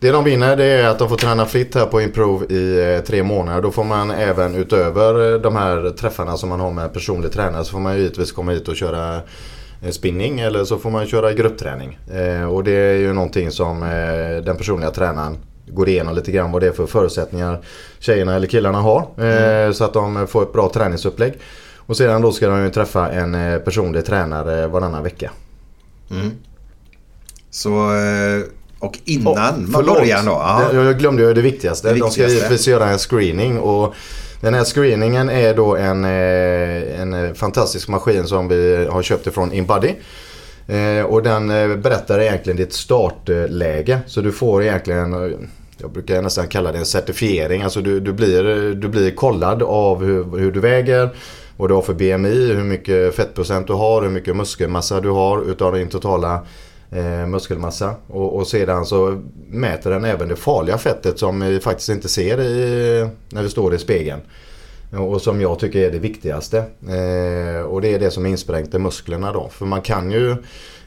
Det 0.00 0.10
de 0.10 0.24
vinner 0.24 0.56
det 0.56 0.64
är 0.64 0.88
att 0.88 0.98
de 0.98 1.08
får 1.08 1.16
träna 1.16 1.46
fritt 1.46 1.74
här 1.74 1.86
på 1.86 2.00
Improve 2.00 2.46
i 2.46 2.94
eh, 2.96 3.04
tre 3.04 3.22
månader. 3.22 3.62
Då 3.62 3.70
får 3.70 3.84
man 3.84 4.10
även 4.10 4.54
utöver 4.54 5.34
eh, 5.34 5.40
de 5.40 5.56
här 5.56 5.90
träffarna 5.90 6.36
som 6.36 6.48
man 6.48 6.60
har 6.60 6.70
med 6.70 6.92
personlig 6.92 7.32
tränare 7.32 7.64
så 7.64 7.72
får 7.72 7.80
man 7.80 7.96
givetvis 7.96 8.32
komma 8.32 8.52
hit 8.52 8.68
och 8.68 8.76
köra 8.76 9.16
eh, 9.82 9.90
spinning 9.90 10.40
eller 10.40 10.64
så 10.64 10.78
får 10.78 10.90
man 10.90 11.06
köra 11.06 11.32
gruppträning. 11.32 11.98
Och 12.52 12.64
det 12.64 12.72
är 12.72 12.94
ju 12.96 13.12
någonting 13.12 13.50
som 13.50 13.80
den 14.44 14.56
personliga 14.56 14.90
tränaren 14.90 15.38
går 15.68 15.88
igenom 15.88 16.14
lite 16.14 16.32
grann 16.32 16.52
vad 16.52 16.62
det 16.62 16.66
är 16.68 16.72
för 16.72 16.86
förutsättningar 16.86 17.60
tjejerna 17.98 18.34
eller 18.36 18.46
killarna 18.46 18.78
har. 18.80 19.00
Eh, 19.00 19.72
Så 19.72 19.84
att 19.84 19.92
de 19.92 20.26
får 20.26 20.42
ett 20.42 20.52
bra 20.52 20.70
träningsupplägg. 20.74 21.34
Och 21.76 21.96
sedan 21.96 22.22
då 22.22 22.32
ska 22.32 22.48
de 22.48 22.62
ju 22.64 22.70
träffa 22.70 23.10
en 23.10 23.60
personlig 23.64 24.04
tränare 24.04 24.66
varannan 24.66 25.02
vecka. 25.02 25.30
Så, 27.50 27.70
eh, 27.94 28.42
och 28.80 28.98
innan 29.04 29.34
Åh, 29.38 29.52
man 29.58 29.84
börjar 29.84 30.22
då. 30.22 30.30
Ja. 30.30 30.62
Det- 30.72 30.76
Jag 30.84 30.98
glömde 30.98 31.34
det 31.34 31.40
viktigaste. 31.42 31.88
Det 31.88 31.94
De 31.94 31.98
ska 31.98 32.06
viktigaste. 32.08 32.34
givetvis 32.34 32.66
göra 32.68 32.88
en 32.88 32.98
screening. 32.98 33.58
Och 33.58 33.94
den 34.40 34.54
här 34.54 34.64
screeningen 34.64 35.30
är 35.30 35.54
då 35.54 35.76
en, 35.76 36.04
eh, 36.04 37.00
en 37.00 37.14
eh, 37.14 37.32
fantastisk 37.34 37.88
maskin 37.88 38.26
som 38.26 38.48
vi 38.48 38.86
har 38.90 39.02
köpt 39.02 39.26
ifrån 39.26 39.52
Inbody. 39.52 39.94
Eh, 40.68 41.04
Och 41.04 41.22
den 41.22 41.48
berättar 41.82 42.20
egentligen 42.20 42.56
ditt 42.56 42.72
startläge. 42.72 43.98
Så 44.06 44.20
du 44.20 44.32
får 44.32 44.62
egentligen, 44.62 45.12
jag 45.78 45.90
brukar 45.92 46.22
nästan 46.22 46.46
kalla 46.48 46.72
det 46.72 46.78
en 46.78 46.86
certifiering. 46.86 47.62
Alltså 47.62 47.80
du, 47.80 48.00
du, 48.00 48.12
blir, 48.12 48.42
du 48.74 48.88
blir 48.88 49.10
kollad 49.10 49.62
av 49.62 50.04
hur, 50.04 50.38
hur 50.38 50.52
du 50.52 50.60
väger. 50.60 51.10
Vad 51.56 51.70
du 51.70 51.74
har 51.74 51.82
för 51.82 51.94
BMI, 51.94 52.52
hur 52.52 52.64
mycket 52.64 53.14
fettprocent 53.16 53.66
du 53.66 53.72
har, 53.72 54.02
hur 54.02 54.08
mycket 54.10 54.36
muskelmassa 54.36 55.00
du 55.00 55.10
har 55.10 55.50
utav 55.50 55.74
din 55.74 55.88
totala 55.88 56.40
eh, 56.90 57.26
muskelmassa. 57.26 57.94
Och, 58.06 58.36
och 58.36 58.46
sedan 58.46 58.86
så 58.86 59.22
mäter 59.48 59.90
den 59.90 60.04
även 60.04 60.28
det 60.28 60.36
farliga 60.36 60.78
fettet 60.78 61.18
som 61.18 61.40
vi 61.40 61.60
faktiskt 61.60 61.88
inte 61.88 62.08
ser 62.08 62.40
i, 62.40 63.08
när 63.28 63.42
vi 63.42 63.48
står 63.48 63.74
i 63.74 63.78
spegeln. 63.78 64.20
Och 64.92 65.22
som 65.22 65.40
jag 65.40 65.58
tycker 65.58 65.78
är 65.78 65.90
det 65.90 65.98
viktigaste. 65.98 66.58
Eh, 66.88 67.62
och 67.62 67.80
det 67.80 67.94
är 67.94 67.98
det 67.98 68.10
som 68.10 68.26
är 68.26 68.30
insprängt 68.30 68.74
i 68.74 68.78
musklerna 68.78 69.32
då. 69.32 69.48
För 69.48 69.66
man 69.66 69.82
kan 69.82 70.10
ju 70.10 70.36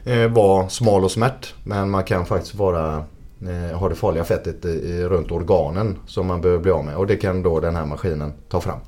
eh, 0.04 0.28
vara 0.28 0.68
smal 0.68 1.04
och 1.04 1.10
smärt. 1.10 1.54
Men 1.64 1.90
man 1.90 2.04
kan 2.04 2.26
faktiskt 2.26 2.54
vara, 2.54 3.04
har 3.46 3.74
ha 3.74 3.88
det 3.88 3.94
farliga 3.94 4.24
fettet 4.24 4.64
i, 4.64 5.04
runt 5.04 5.30
organen 5.30 5.98
som 6.06 6.26
man 6.26 6.40
behöver 6.40 6.62
bli 6.62 6.72
av 6.72 6.84
med. 6.84 6.96
Och 6.96 7.06
det 7.06 7.16
kan 7.16 7.42
då 7.42 7.60
den 7.60 7.76
här 7.76 7.86
maskinen 7.86 8.32
ta 8.48 8.60
fram. 8.60 8.78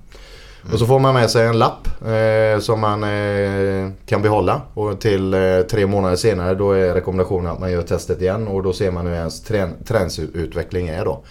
Och 0.73 0.79
så 0.79 0.87
får 0.87 0.99
man 0.99 1.15
med 1.15 1.31
sig 1.31 1.47
en 1.47 1.59
lapp 1.59 1.89
eh, 2.07 2.61
som 2.61 2.81
man 2.81 3.05
eh, 3.05 3.91
kan 4.07 4.23
behålla. 4.23 4.61
Och 4.75 5.01
till 5.01 5.35
eh, 5.35 5.41
tre 5.71 5.87
månader 5.87 6.17
senare 6.17 6.55
då 6.55 6.73
är 6.73 6.95
rekommendationen 6.95 7.53
att 7.53 7.61
man 7.61 7.73
gör 7.73 7.83
testet 7.83 8.23
igen. 8.23 8.49
Och 8.49 8.63
då 8.63 8.73
ser 8.73 8.91
man 8.91 9.07
hur 9.07 9.15
ens 9.15 9.45
trän- 9.49 9.85
träningsutveckling 9.85 10.89
är 10.89 11.05
då. 11.05 11.23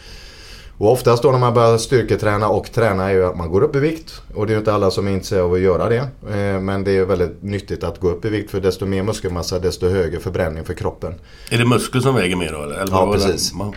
Och 0.78 0.92
oftast 0.92 1.24
då 1.24 1.32
när 1.32 1.40
man 1.40 1.54
börjar 1.54 1.78
styrketräna 1.78 2.50
och 2.50 2.72
träna 2.72 3.10
är 3.10 3.14
ju 3.14 3.26
att 3.26 3.38
man 3.38 3.50
går 3.52 3.62
upp 3.62 3.76
i 3.76 3.80
vikt. 3.80 4.22
Och 4.36 4.48
det 4.48 4.52
är 4.52 4.56
ju 4.56 4.60
inte 4.60 4.74
alla 4.74 4.92
som 4.92 5.08
är 5.08 5.12
intresserade 5.12 5.46
av 5.46 5.54
att 5.54 5.60
göra 5.60 5.90
det. 5.90 5.98
Eh, 6.38 6.62
Men 6.62 6.84
det 6.84 6.98
är 6.98 7.06
väldigt 7.06 7.44
nyttigt 7.44 7.84
att 7.84 8.00
gå 8.00 8.10
upp 8.10 8.26
i 8.26 8.30
vikt 8.30 8.52
för 8.52 8.60
desto 8.62 8.86
mer 8.86 9.04
muskelmassa 9.04 9.60
desto 9.60 9.90
högre 9.90 10.20
förbränning 10.20 10.64
för 10.64 10.74
kroppen. 10.74 11.14
Är 11.52 11.58
det 11.58 11.66
muskler 11.66 12.02
som 12.02 12.16
väger 12.16 12.36
mer 12.36 12.52
då 12.54 12.64
eller? 12.64 12.76
eller 12.76 12.92
Ja, 12.92 13.12
precis. 13.14 13.52
Ja. 13.60 13.74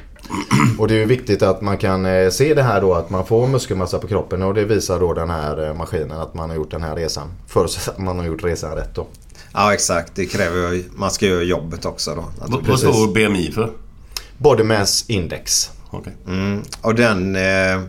Och 0.78 0.88
det 0.88 0.94
är 0.94 0.98
ju 0.98 1.04
viktigt 1.04 1.42
att 1.42 1.60
man 1.60 1.78
kan 1.78 2.06
eh, 2.06 2.30
se 2.30 2.54
det 2.54 2.62
här 2.62 2.80
då 2.80 2.94
att 2.94 3.10
man 3.10 3.26
får 3.26 3.46
muskelmassa 3.46 3.98
på 3.98 4.06
kroppen 4.06 4.42
och 4.42 4.54
det 4.54 4.64
visar 4.64 5.00
då 5.00 5.14
den 5.14 5.30
här 5.30 5.66
eh, 5.66 5.74
maskinen 5.74 6.20
att 6.20 6.34
man 6.34 6.50
har 6.50 6.56
gjort 6.56 6.70
den 6.70 6.82
här 6.82 6.96
resan. 6.96 7.28
Förutsatt 7.46 7.88
att 7.94 7.98
man 7.98 8.18
har 8.18 8.26
gjort 8.26 8.44
resan 8.44 8.76
rätt 8.76 8.94
då. 8.94 9.06
Ja 9.52 9.74
exakt, 9.74 10.12
det 10.14 10.26
kräver 10.26 10.72
ju... 10.72 10.84
Man 10.96 11.10
ska 11.10 11.26
göra 11.26 11.42
jobbet 11.42 11.84
också 11.84 12.14
då. 12.14 12.24
Vad, 12.68 12.78
står 12.78 13.14
BMI 13.14 13.52
för? 13.52 13.70
Body 14.38 14.62
Mass 14.62 15.04
Index. 15.08 15.70
Okej. 15.90 16.16
Mm. 16.26 16.62
Och 16.80 16.94
den 16.94 17.36
eh, 17.36 17.82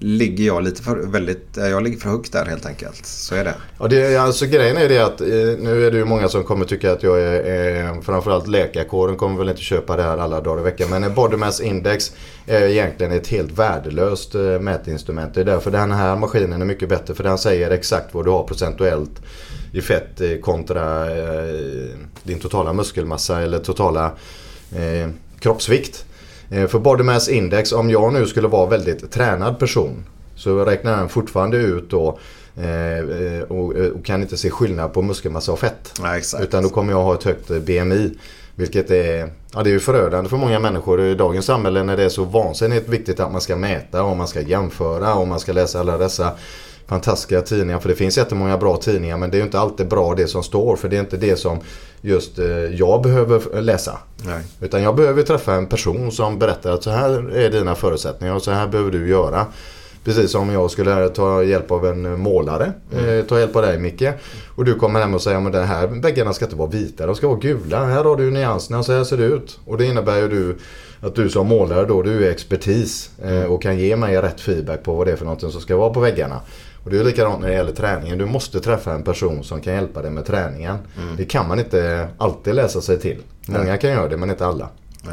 ligger 0.00 0.44
jag 0.44 0.62
lite 0.62 0.82
för... 0.82 0.96
Väldigt, 0.96 1.56
eh, 1.56 1.68
jag 1.68 1.82
ligger 1.82 1.98
för 1.98 2.10
högt 2.10 2.32
där 2.32 2.44
helt 2.44 2.66
enkelt. 2.66 3.06
Så 3.06 3.34
är 3.34 3.44
det. 3.44 3.54
Ja, 3.78 3.88
det, 3.88 4.16
alltså, 4.16 4.46
grejen 4.46 4.76
är 4.76 4.88
det 4.88 4.98
att 4.98 5.20
eh, 5.20 5.26
nu 5.58 5.86
är 5.86 5.90
det 5.90 5.96
ju 5.96 6.04
många 6.04 6.28
som 6.28 6.44
kommer 6.44 6.64
tycka 6.64 6.92
att 6.92 7.02
jag 7.02 7.20
är, 7.20 7.84
eh, 7.84 8.00
framförallt 8.00 8.48
läkarkåren 8.48 9.16
kommer 9.16 9.38
väl 9.38 9.48
inte 9.48 9.62
köpa 9.62 9.96
det 9.96 10.02
här 10.02 10.18
alla 10.18 10.40
dagar 10.40 10.60
i 10.60 10.64
veckan. 10.64 10.90
Men 10.90 11.14
Body 11.14 11.36
Mass 11.36 11.60
Index 11.60 12.12
är 12.46 12.66
egentligen 12.66 13.12
ett 13.12 13.28
helt 13.28 13.58
värdelöst 13.58 14.34
eh, 14.34 14.40
mätinstrument. 14.40 15.34
Det 15.34 15.40
är 15.40 15.44
därför 15.44 15.70
den 15.70 15.92
här 15.92 16.16
maskinen 16.16 16.62
är 16.62 16.66
mycket 16.66 16.88
bättre 16.88 17.14
för 17.14 17.24
den 17.24 17.38
säger 17.38 17.70
exakt 17.70 18.14
vad 18.14 18.24
du 18.24 18.30
har 18.30 18.42
procentuellt 18.42 19.20
i 19.72 19.80
fett 19.80 20.20
eh, 20.20 20.36
kontra 20.40 21.16
eh, 21.16 21.88
din 22.22 22.38
totala 22.38 22.72
muskelmassa 22.72 23.40
eller 23.40 23.58
totala 23.58 24.12
eh, 24.72 25.08
kroppsvikt. 25.40 26.04
Eh, 26.50 26.66
för 26.66 26.78
Body 26.78 27.02
Mass 27.02 27.28
Index, 27.28 27.72
om 27.72 27.90
jag 27.90 28.12
nu 28.12 28.26
skulle 28.26 28.48
vara 28.48 28.66
väldigt 28.66 29.10
tränad 29.10 29.58
person 29.58 30.04
så 30.34 30.64
räknar 30.64 30.96
den 30.96 31.08
fortfarande 31.08 31.56
ut 31.56 31.90
då 31.90 32.18
eh, 32.56 32.98
eh, 32.98 33.42
och, 33.42 33.72
och 33.72 34.04
kan 34.04 34.22
inte 34.22 34.36
se 34.36 34.50
skillnad 34.50 34.92
på 34.92 35.02
muskelmassa 35.02 35.52
och 35.52 35.58
fett. 35.58 36.00
Exakt. 36.16 36.44
Utan 36.44 36.62
då 36.62 36.68
kommer 36.68 36.92
jag 36.92 37.02
ha 37.02 37.14
ett 37.14 37.24
högt 37.24 37.48
BMI. 37.48 38.14
Vilket 38.54 38.90
är, 38.90 39.32
ja, 39.54 39.62
det 39.62 39.70
är 39.70 39.78
förödande 39.78 40.30
för 40.30 40.36
många 40.36 40.58
människor 40.58 41.00
i 41.00 41.14
dagens 41.14 41.46
samhälle 41.46 41.82
när 41.82 41.96
det 41.96 42.04
är 42.04 42.08
så 42.08 42.24
vansinnigt 42.24 42.88
viktigt 42.88 43.20
att 43.20 43.32
man 43.32 43.40
ska 43.40 43.56
mäta 43.56 44.02
och 44.02 44.16
man 44.16 44.28
ska 44.28 44.40
jämföra 44.40 45.14
och 45.14 45.28
man 45.28 45.40
ska 45.40 45.52
läsa 45.52 45.80
alla 45.80 45.98
dessa 45.98 46.32
fantastiska 46.88 47.40
tidningar. 47.42 47.78
För 47.78 47.88
det 47.88 47.94
finns 47.94 48.18
jättemånga 48.18 48.58
bra 48.58 48.76
tidningar 48.76 49.16
men 49.16 49.30
det 49.30 49.36
är 49.36 49.38
ju 49.38 49.44
inte 49.44 49.60
alltid 49.60 49.88
bra 49.88 50.14
det 50.14 50.26
som 50.26 50.42
står. 50.42 50.76
För 50.76 50.88
det 50.88 50.96
är 50.96 51.00
inte 51.00 51.16
det 51.16 51.36
som 51.36 51.60
just 52.00 52.38
eh, 52.38 52.46
jag 52.48 53.02
behöver 53.02 53.60
läsa. 53.62 53.98
Nej. 54.16 54.40
Utan 54.60 54.82
jag 54.82 54.96
behöver 54.96 55.22
träffa 55.22 55.54
en 55.54 55.66
person 55.66 56.12
som 56.12 56.38
berättar 56.38 56.70
att 56.70 56.82
så 56.82 56.90
här 56.90 57.36
är 57.36 57.50
dina 57.50 57.74
förutsättningar 57.74 58.34
och 58.34 58.42
så 58.42 58.50
här 58.50 58.68
behöver 58.68 58.90
du 58.90 59.08
göra. 59.08 59.46
Precis 60.04 60.30
som 60.30 60.50
jag 60.50 60.70
skulle 60.70 61.08
ta 61.08 61.42
hjälp 61.42 61.70
av 61.70 61.86
en 61.86 62.20
målare. 62.20 62.72
Eh, 62.92 63.24
ta 63.24 63.38
hjälp 63.38 63.56
av 63.56 63.62
dig 63.62 63.78
Micke. 63.78 64.08
Och 64.56 64.64
du 64.64 64.74
kommer 64.74 65.00
hem 65.00 65.14
och 65.14 65.22
säger 65.22 65.46
att 65.46 65.52
de 65.52 65.58
här 65.58 65.86
väggarna 65.86 66.32
ska 66.32 66.44
inte 66.44 66.56
vara 66.56 66.68
vita, 66.68 67.06
de 67.06 67.14
ska 67.14 67.28
vara 67.28 67.38
gula. 67.38 67.84
Här 67.84 68.04
har 68.04 68.16
du 68.16 68.30
nyanserna, 68.30 68.82
så 68.82 68.92
här 68.92 69.04
ser 69.04 69.16
det 69.16 69.24
ut. 69.24 69.60
Och 69.64 69.78
det 69.78 69.84
innebär 69.84 70.16
ju 70.16 70.28
du 70.28 70.56
att 71.00 71.14
du 71.14 71.30
som 71.30 71.46
målare 71.46 71.86
då, 71.86 72.02
du 72.02 72.26
är 72.26 72.30
expertis 72.30 73.10
eh, 73.22 73.44
och 73.44 73.62
kan 73.62 73.78
ge 73.78 73.96
mig 73.96 74.16
rätt 74.16 74.40
feedback 74.40 74.82
på 74.82 74.94
vad 74.94 75.06
det 75.06 75.12
är 75.12 75.16
för 75.16 75.24
någonting 75.24 75.50
som 75.50 75.60
ska 75.60 75.76
vara 75.76 75.90
på 75.90 76.00
väggarna. 76.00 76.40
Och 76.88 76.94
det 76.94 77.00
är 77.00 77.04
likadant 77.04 77.40
när 77.40 77.48
det 77.48 77.54
gäller 77.54 77.72
träningen. 77.72 78.18
Du 78.18 78.26
måste 78.26 78.60
träffa 78.60 78.92
en 78.92 79.02
person 79.02 79.44
som 79.44 79.60
kan 79.60 79.74
hjälpa 79.74 80.02
dig 80.02 80.10
med 80.10 80.26
träningen. 80.26 80.78
Det 81.16 81.24
kan 81.24 81.48
man 81.48 81.58
inte 81.58 82.08
alltid 82.18 82.54
läsa 82.54 82.80
sig 82.80 83.00
till. 83.00 83.18
Många 83.48 83.76
kan 83.76 83.90
göra 83.90 84.08
det 84.08 84.16
men 84.16 84.30
inte 84.30 84.46
alla. 84.46 84.68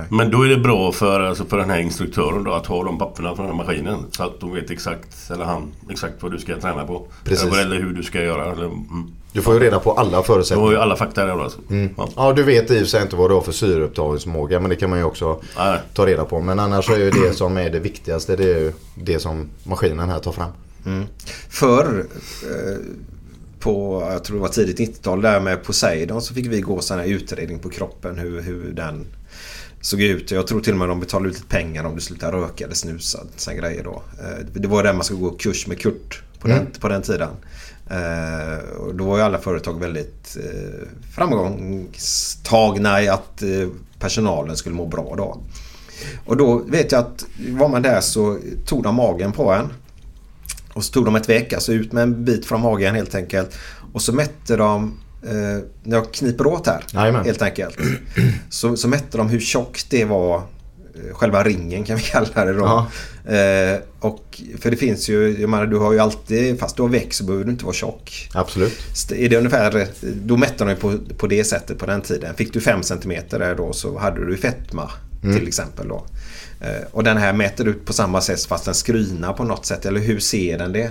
Men 0.10 0.32
då 0.32 0.46
är 0.46 0.50
det 0.50 0.58
bra 0.58 0.92
för, 0.92 1.22
alltså 1.22 1.46
för 1.46 1.58
den 1.58 1.70
här 1.70 1.80
instruktören 1.80 2.44
då 2.44 2.54
att 2.54 2.66
ha 2.66 2.84
de 2.84 2.98
papperna 2.98 3.36
från 3.36 3.46
den 3.48 3.56
här 3.56 3.64
maskinen. 3.66 3.98
Så 4.12 4.24
att 4.24 4.40
de 4.40 4.54
vet 4.54 4.72
exakt, 4.72 5.32
eller 5.32 5.46
han, 5.46 5.72
exakt 5.90 6.14
vad 6.20 6.32
du 6.32 6.40
ska 6.40 6.60
träna 6.60 6.86
på. 6.86 7.08
Precis. 7.24 7.46
Eller, 7.46 7.62
eller 7.62 7.76
hur 7.76 7.94
du 7.94 8.04
ska 8.04 8.22
göra. 8.24 8.52
Eller, 8.52 8.66
mm. 8.66 9.12
Du 9.34 9.42
får 9.42 9.54
ju 9.54 9.60
reda 9.60 9.80
på 9.80 9.92
alla 9.92 10.10
Du 10.10 10.16
har 10.16 10.24
förutsättningar. 10.24 10.72
ju 10.72 10.78
alla 10.78 10.96
fakta 10.96 11.26
där 11.26 11.44
alltså. 11.44 11.60
Ja. 11.98 12.10
Ja, 12.16 12.34
du 12.34 12.44
vet 12.44 12.72
i 12.72 12.84
och 12.84 12.88
sig 12.88 13.02
inte 13.02 13.16
vad 13.16 13.30
du 13.30 13.34
har 13.34 13.42
för 13.42 13.52
syreupptagningsförmåga 13.52 14.60
men 14.60 14.70
det 14.70 14.76
kan 14.76 14.90
man 14.90 15.00
ju 15.00 15.06
också 15.06 15.42
Nej. 15.58 15.80
ta 15.94 16.06
reda 16.06 16.26
på. 16.26 16.40
Men 16.42 16.60
annars 16.60 16.90
är 16.90 16.98
ju 16.98 17.12
det 17.12 17.34
som 17.34 17.58
är 17.58 17.70
det 17.70 17.80
viktigaste 17.80 18.36
det 18.36 18.44
är 18.44 18.60
ju 18.60 18.74
det 18.96 19.20
som 19.20 19.50
maskinen 19.64 20.10
här 20.10 20.20
tar 20.20 20.32
fram. 20.32 20.50
Förr 21.50 22.06
eh, 22.44 22.78
på, 23.60 24.08
jag 24.12 24.24
tror 24.24 24.38
det 24.38 24.42
var 24.42 24.50
tidigt 24.50 24.80
90-tal 24.80 25.22
där 25.22 25.40
med 25.40 25.64
Poseidon 25.64 26.22
så 26.22 26.34
fick 26.34 26.48
vi 26.48 26.62
gå 26.62 26.82
sån 26.82 27.00
här 27.00 27.06
utredning 27.06 27.60
på 27.60 27.70
kroppen 27.70 28.18
hur, 28.18 28.42
hur 28.42 28.72
den 28.72 29.06
såg 29.82 30.02
ut. 30.02 30.32
Jag 30.32 30.48
tror 30.48 30.62
till 30.62 30.74
och 30.74 30.80
med 30.80 30.90
de 30.90 31.00
betalade 31.00 31.30
ut 31.30 31.36
lite 31.36 31.48
pengar 31.48 31.84
om 31.84 31.96
du 31.96 32.02
slutade 32.02 32.38
röka 32.38 32.64
eller 32.66 32.76
snusa. 32.76 33.20
Såna 33.36 33.58
grejer 33.58 33.84
då. 33.84 34.04
Eh, 34.20 34.46
Det 34.54 34.68
var 34.68 34.84
där 34.84 34.94
man 34.94 35.04
skulle 35.04 35.20
gå 35.20 35.32
kurs 35.32 35.68
med 35.68 35.80
Kurt 35.80 36.22
på, 36.40 36.48
den, 36.48 36.68
på 36.80 36.88
den 36.88 37.02
tiden. 37.02 37.30
Eh, 37.90 38.70
och 38.78 38.96
då 38.96 39.04
var 39.04 39.18
ju 39.18 39.24
alla 39.24 39.38
företag 39.40 39.80
väldigt 39.80 40.38
eh, 40.44 40.88
framgångstagna 41.16 43.02
i 43.02 43.08
att 43.08 43.42
eh, 43.42 43.68
personalen 44.00 44.58
skulle 44.58 44.76
må 44.76 44.86
bra 44.86 45.14
då. 45.18 45.42
Och 46.26 46.38
då 46.38 46.58
vet 46.58 46.92
jag 46.92 47.00
att 47.02 47.26
var 47.52 47.70
man 47.70 47.82
där 47.82 48.02
så 48.02 48.40
tog 48.66 48.84
de 48.84 48.96
magen 48.96 49.32
på 49.32 49.52
en. 49.52 49.70
Och 50.76 50.84
så 50.84 50.92
tog 50.92 51.06
de 51.06 51.16
ett 51.16 51.30
veck, 51.30 51.54
alltså 51.54 51.74
ut 51.74 51.92
med 51.92 52.04
en 52.04 52.26
bit 52.26 52.46
från 52.46 52.62
magen 52.62 52.96
helt 52.96 53.16
enkelt. 53.16 53.58
Och 53.94 54.02
så 54.02 54.14
mätte 54.14 54.56
de, 54.56 55.00
eh, 55.24 55.64
när 55.84 55.98
jag 55.98 56.14
kniper 56.14 56.48
åt 56.48 56.68
här 56.68 56.84
Jajamän. 56.94 57.26
helt 57.26 57.42
enkelt. 57.42 57.78
Så, 58.50 58.78
så 58.78 58.88
mätte 58.88 59.18
de 59.18 59.30
hur 59.30 59.40
tjockt 59.40 59.90
det 59.90 60.06
var, 60.06 60.36
eh, 60.36 61.14
själva 61.14 61.44
ringen 61.44 61.84
kan 61.84 61.98
vi 61.98 62.02
kalla 62.12 62.46
det 62.46 62.54
då. 62.54 62.88
Eh, 63.32 63.80
och, 64.00 64.42
för 64.60 64.72
det 64.72 64.78
finns 64.78 65.10
ju, 65.10 65.42
jag 65.42 65.50
menar 65.50 65.66
du 65.66 65.78
har 65.78 65.94
ju 65.94 66.00
alltid, 66.00 66.60
fast 66.60 66.76
du 66.76 66.82
har 66.82 66.90
väck 66.90 67.14
så 67.14 67.24
behöver 67.24 67.46
du 67.46 67.52
inte 67.52 67.66
vara 67.66 67.74
tjock. 67.74 68.30
Absolut. 68.34 69.12
Är 69.12 69.30
det 69.30 69.38
ungefär, 69.38 69.88
då 70.02 70.38
mätte 70.38 70.64
de 70.64 70.70
ju 70.70 70.76
på, 70.76 70.98
på 71.18 71.28
det 71.28 71.44
sättet 71.44 71.80
på 71.80 71.86
den 71.86 72.02
tiden. 72.02 72.36
Fick 72.36 72.54
du 72.54 72.62
5 72.62 72.84
cm 72.84 73.14
där 73.30 73.56
då 73.56 73.74
så 73.74 73.98
hade 73.98 74.26
du 74.26 74.38
fetma 74.38 74.92
till 75.22 75.48
exempel 75.48 75.88
då. 75.88 76.06
Eh, 76.66 76.88
och 76.92 77.04
den 77.04 77.18
här 77.18 77.34
mäter 77.34 77.68
ut 77.68 77.86
på 77.86 77.94
samma 77.94 78.22
sätt 78.22 78.46
fast 78.46 78.66
den 78.66 78.74
skrynar 78.74 79.34
på 79.34 79.44
något 79.44 79.66
sätt. 79.66 79.86
Eller 79.86 80.00
hur 80.00 80.20
ser 80.20 80.58
den 80.58 80.72
det? 80.74 80.90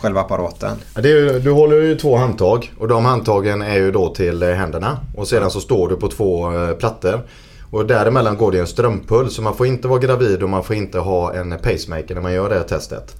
Själva 0.00 0.20
apparaten. 0.20 0.76
Ja, 0.94 1.00
Det 1.00 1.10
är, 1.10 1.40
du 1.40 1.50
håller 1.50 1.76
ju 1.76 1.96
två 1.96 2.16
handtag 2.16 2.72
och 2.78 2.88
de 2.88 3.04
handtagen 3.04 3.62
är 3.62 3.76
ju 3.76 3.92
då 3.92 4.14
till 4.14 4.42
eh, 4.42 4.48
händerna. 4.50 4.98
Och 5.16 5.28
sedan 5.28 5.50
så 5.50 5.60
står 5.60 5.88
du 5.88 5.96
på 5.96 6.08
två 6.08 6.52
eh, 6.54 6.74
plattor. 6.74 7.20
Och 7.70 7.86
däremellan 7.86 8.36
går 8.36 8.52
det 8.52 8.58
en 8.60 8.66
strömpuls 8.66 9.34
så 9.34 9.42
man 9.42 9.56
får 9.56 9.66
inte 9.66 9.88
vara 9.88 9.98
gravid 9.98 10.42
och 10.42 10.48
man 10.48 10.64
får 10.64 10.76
inte 10.76 10.98
ha 10.98 11.34
en 11.34 11.58
pacemaker 11.62 12.14
när 12.14 12.22
man 12.22 12.32
gör 12.32 12.48
det 12.48 12.54
här 12.54 12.62
testet. 12.62 13.16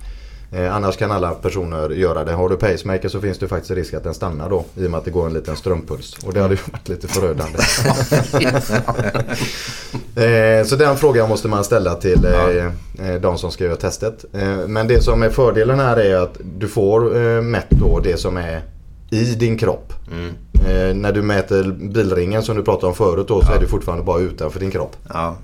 Eh, 0.52 0.76
annars 0.76 0.96
kan 0.96 1.10
alla 1.10 1.30
personer 1.30 1.90
göra 1.90 2.24
det. 2.24 2.32
Har 2.32 2.48
du 2.48 2.56
pacemaker 2.56 3.08
så 3.08 3.20
finns 3.20 3.38
det 3.38 3.48
faktiskt 3.48 3.70
risk 3.70 3.94
att 3.94 4.04
den 4.04 4.14
stannar 4.14 4.50
då 4.50 4.64
i 4.76 4.86
och 4.86 4.90
med 4.90 4.98
att 4.98 5.04
det 5.04 5.10
går 5.10 5.26
en 5.26 5.34
liten 5.34 5.56
strömpuls. 5.56 6.16
Och 6.26 6.32
det 6.32 6.40
hade 6.40 6.54
ju 6.54 6.60
varit 6.72 6.88
lite 6.88 7.08
förödande. 7.08 7.58
eh, 10.26 10.64
så 10.66 10.76
den 10.76 10.96
frågan 10.96 11.28
måste 11.28 11.48
man 11.48 11.64
ställa 11.64 11.94
till 11.94 12.24
eh, 12.24 12.72
de 13.20 13.38
som 13.38 13.50
ska 13.50 13.64
göra 13.64 13.76
testet. 13.76 14.24
Men 14.66 14.88
det 14.88 15.02
som 15.02 15.22
är 15.22 15.30
fördelen 15.30 15.80
här 15.80 15.96
är 15.96 16.16
att 16.16 16.36
du 16.58 16.68
får 16.68 17.16
eh, 17.16 17.42
mätt 17.42 17.70
då 17.70 18.00
det 18.00 18.16
som 18.16 18.36
är 18.36 18.62
i 19.10 19.34
din 19.34 19.58
kropp. 19.58 19.92
Eh, 20.68 20.94
när 20.94 21.12
du 21.12 21.22
mäter 21.22 21.72
bilringen 21.72 22.42
som 22.42 22.56
du 22.56 22.62
pratade 22.62 22.86
om 22.86 22.94
förut 22.94 23.28
då 23.28 23.42
så 23.42 23.52
är 23.52 23.60
det 23.60 23.66
fortfarande 23.66 24.04
bara 24.04 24.20
utanför 24.20 24.60
din 24.60 24.70
kropp. 24.70 24.96
Ja. 25.08 25.36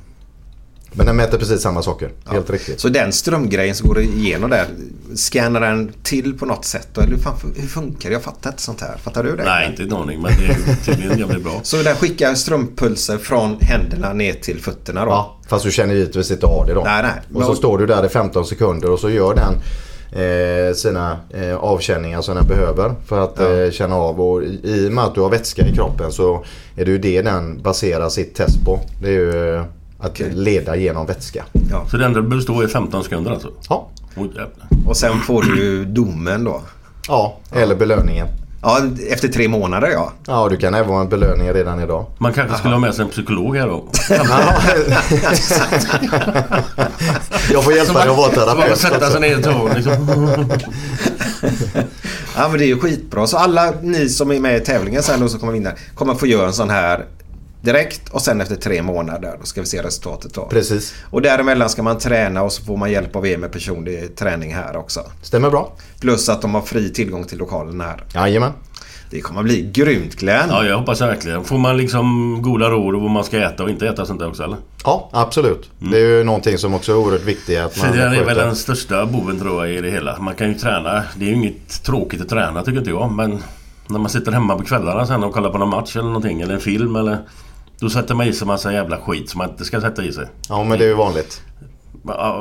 Men 0.92 1.06
den 1.06 1.16
mäter 1.16 1.38
precis 1.38 1.62
samma 1.62 1.82
saker. 1.82 2.10
Helt 2.26 2.50
riktigt. 2.50 2.80
Så 2.80 2.88
den 2.88 3.12
strömgrejen 3.12 3.74
som 3.74 3.88
går 3.88 4.00
igenom 4.00 4.50
där, 4.50 4.66
scannar 5.14 5.60
den 5.60 5.92
till 6.02 6.38
på 6.38 6.46
något 6.46 6.64
sätt? 6.64 6.88
Då? 6.92 7.00
Eller 7.00 7.10
hur, 7.16 7.22
fan, 7.22 7.34
hur 7.56 7.68
funkar 7.68 8.08
det? 8.08 8.12
Jag 8.12 8.22
fattar 8.22 8.50
inte 8.50 8.62
sånt 8.62 8.80
här. 8.80 8.96
Fattar 9.02 9.24
du 9.24 9.36
det? 9.36 9.44
Nej, 9.44 9.66
inte 9.70 9.82
en 9.82 9.92
aning. 9.92 10.22
Men 10.22 10.32
det 10.38 10.44
är 10.44 10.48
ju 10.48 10.76
tydligen 10.84 11.18
jävligt 11.18 11.44
bra. 11.44 11.60
Så 11.62 11.82
den 11.82 11.96
skickar 11.96 12.34
strömpulser 12.34 13.18
från 13.18 13.56
händerna 13.60 14.12
ner 14.12 14.32
till 14.32 14.60
fötterna 14.60 15.04
då? 15.04 15.10
Ja, 15.10 15.38
fast 15.48 15.64
du 15.64 15.70
känner 15.70 15.94
givetvis 15.94 16.30
inte 16.30 16.46
av 16.46 16.66
det 16.66 16.74
då. 16.74 16.82
Nej, 16.84 17.02
nej. 17.02 17.12
Och 17.34 17.42
så 17.42 17.48
Men- 17.48 17.56
står 17.56 17.78
du 17.78 17.86
där 17.86 18.06
i 18.06 18.08
15 18.08 18.44
sekunder 18.44 18.90
och 18.90 18.98
så 19.00 19.10
gör 19.10 19.34
den 19.34 19.54
eh, 20.22 20.74
sina 20.74 21.16
eh, 21.34 21.56
avkänningar 21.56 22.20
som 22.22 22.34
den 22.34 22.46
behöver 22.46 22.94
för 23.06 23.20
att 23.24 23.40
eh, 23.40 23.70
känna 23.72 23.94
av. 23.96 24.20
Och 24.20 24.42
i, 24.42 24.60
I 24.64 24.88
och 24.88 24.92
med 24.92 25.04
att 25.04 25.14
du 25.14 25.20
har 25.20 25.30
vätska 25.30 25.66
i 25.66 25.74
kroppen 25.74 26.12
så 26.12 26.44
är 26.76 26.84
det 26.84 26.90
ju 26.90 26.98
det 26.98 27.22
den 27.22 27.62
baserar 27.62 28.08
sitt 28.08 28.34
test 28.34 28.64
på. 28.64 28.80
Det 29.02 29.08
är 29.08 29.12
ju 29.12 29.54
eh, 29.54 29.64
att 30.00 30.10
Okej. 30.10 30.30
leda 30.34 30.76
genom 30.76 31.06
vätska. 31.06 31.44
Ja. 31.70 31.86
Så 31.90 31.96
det 31.96 32.04
enda 32.04 32.20
du 32.20 32.28
behöver 32.28 32.42
stå 32.42 32.64
i 32.64 32.68
15 32.68 33.04
sekunder 33.04 33.30
alltså? 33.30 33.50
Ja. 33.68 33.88
Och 34.86 34.96
sen 34.96 35.20
får 35.20 35.42
du 35.42 35.56
ju 35.62 35.84
domen 35.84 36.44
då? 36.44 36.60
ja 37.08 37.36
eller 37.52 37.74
belöningen. 37.74 38.26
Ja, 38.62 38.80
efter 39.10 39.28
tre 39.28 39.48
månader 39.48 39.88
ja. 39.88 40.12
Ja, 40.26 40.48
du 40.48 40.56
kan 40.56 40.74
även 40.74 40.90
ha 40.90 41.00
en 41.00 41.08
belöning 41.08 41.52
redan 41.52 41.80
idag. 41.82 42.06
Man 42.18 42.32
kanske 42.32 42.58
skulle 42.58 42.74
ha 42.74 42.80
med 42.80 42.94
sig 42.94 43.04
en 43.04 43.10
psykolog 43.10 43.56
här 43.56 43.66
då? 43.66 43.84
Jag 47.52 47.64
får 47.64 47.72
hjälpa 47.72 47.92
dig 48.04 48.08
att 48.10 48.16
vara 48.16 48.32
Så 48.32 48.46
man 48.46 48.56
terapeut. 48.56 48.78
sätta 48.78 49.10
sig 49.10 49.20
ner 49.20 49.38
ett 49.38 49.44
tag 49.44 49.70
liksom. 49.74 49.92
Ja 52.36 52.48
men 52.48 52.58
det 52.58 52.64
är 52.64 52.68
ju 52.68 52.78
skitbra. 52.80 53.26
Så 53.26 53.36
alla 53.36 53.72
ni 53.82 54.08
som 54.08 54.30
är 54.30 54.40
med 54.40 54.56
i 54.56 54.60
tävlingen 54.60 55.02
sen 55.02 55.20
då 55.20 55.28
som 55.28 55.40
kommer 55.40 55.52
vinna 55.52 55.70
kommer 55.94 56.14
få 56.14 56.26
göra 56.26 56.46
en 56.46 56.52
sån 56.52 56.70
här 56.70 57.04
direkt 57.72 58.08
och 58.08 58.22
sen 58.22 58.40
efter 58.40 58.56
tre 58.56 58.82
månader 58.82 59.36
då 59.40 59.46
ska 59.46 59.60
vi 59.60 59.66
se 59.66 59.82
resultatet 59.82 60.34
då. 60.34 60.46
Precis. 60.46 60.94
Och 61.10 61.22
däremellan 61.22 61.70
ska 61.70 61.82
man 61.82 61.98
träna 61.98 62.42
och 62.42 62.52
så 62.52 62.64
får 62.64 62.76
man 62.76 62.90
hjälp 62.90 63.16
av 63.16 63.26
er 63.26 63.36
med 63.36 63.52
personlig 63.52 64.16
träning 64.16 64.54
här 64.54 64.76
också. 64.76 65.00
Stämmer 65.22 65.50
bra. 65.50 65.72
Plus 66.00 66.28
att 66.28 66.42
de 66.42 66.54
har 66.54 66.62
fri 66.62 66.92
tillgång 66.92 67.24
till 67.24 67.38
lokalen 67.38 67.80
här. 67.80 68.04
Jajamän. 68.14 68.52
Det 69.10 69.20
kommer 69.20 69.42
bli 69.42 69.70
grymt 69.72 70.14
Glenn. 70.14 70.48
Ja, 70.48 70.64
jag 70.64 70.78
hoppas 70.78 71.00
verkligen. 71.00 71.44
Får 71.44 71.58
man 71.58 71.76
liksom 71.76 72.38
goda 72.42 72.70
råd 72.70 72.94
om 72.94 73.02
vad 73.02 73.10
man 73.10 73.24
ska 73.24 73.38
äta 73.38 73.62
och 73.62 73.70
inte 73.70 73.88
äta 73.88 74.06
sånt 74.06 74.20
där 74.20 74.28
också 74.28 74.42
eller? 74.42 74.56
Ja, 74.84 75.10
absolut. 75.12 75.70
Det 75.78 75.96
är 75.96 76.18
ju 76.18 76.24
någonting 76.24 76.58
som 76.58 76.74
också 76.74 76.92
är 76.92 76.96
oerhört 76.96 77.24
viktigt 77.24 77.58
att 77.58 77.82
man 77.82 77.96
det 77.96 78.02
är 78.02 78.24
väl 78.24 78.36
den 78.36 78.56
största 78.56 79.06
boven 79.06 79.40
tror 79.40 79.66
jag 79.66 79.76
i 79.76 79.80
det 79.80 79.90
hela. 79.90 80.18
Man 80.18 80.34
kan 80.34 80.48
ju 80.48 80.54
träna. 80.54 81.02
Det 81.16 81.24
är 81.24 81.28
ju 81.28 81.34
inget 81.34 81.82
tråkigt 81.82 82.20
att 82.20 82.28
träna 82.28 82.62
tycker 82.62 82.78
inte 82.78 82.90
jag. 82.90 83.12
Men 83.12 83.42
när 83.88 83.98
man 83.98 84.10
sitter 84.10 84.32
hemma 84.32 84.56
på 84.56 84.64
kvällarna 84.64 85.06
sen 85.06 85.24
och 85.24 85.34
kollar 85.34 85.50
på 85.50 85.58
någon 85.58 85.68
match 85.68 85.96
eller 85.96 86.06
någonting 86.06 86.40
eller 86.40 86.54
en 86.54 86.60
film 86.60 86.96
eller... 86.96 87.18
Då 87.80 87.90
sätter 87.90 88.14
man 88.14 88.26
i 88.26 88.32
sig 88.32 88.46
massa 88.46 88.72
jävla 88.72 88.98
skit 89.00 89.30
som 89.30 89.38
man 89.38 89.50
inte 89.50 89.64
ska 89.64 89.80
sätta 89.80 90.04
i 90.04 90.12
sig. 90.12 90.26
Ja, 90.48 90.64
men 90.64 90.78
det 90.78 90.84
är 90.84 90.88
ju 90.88 90.94
vanligt. 90.94 91.42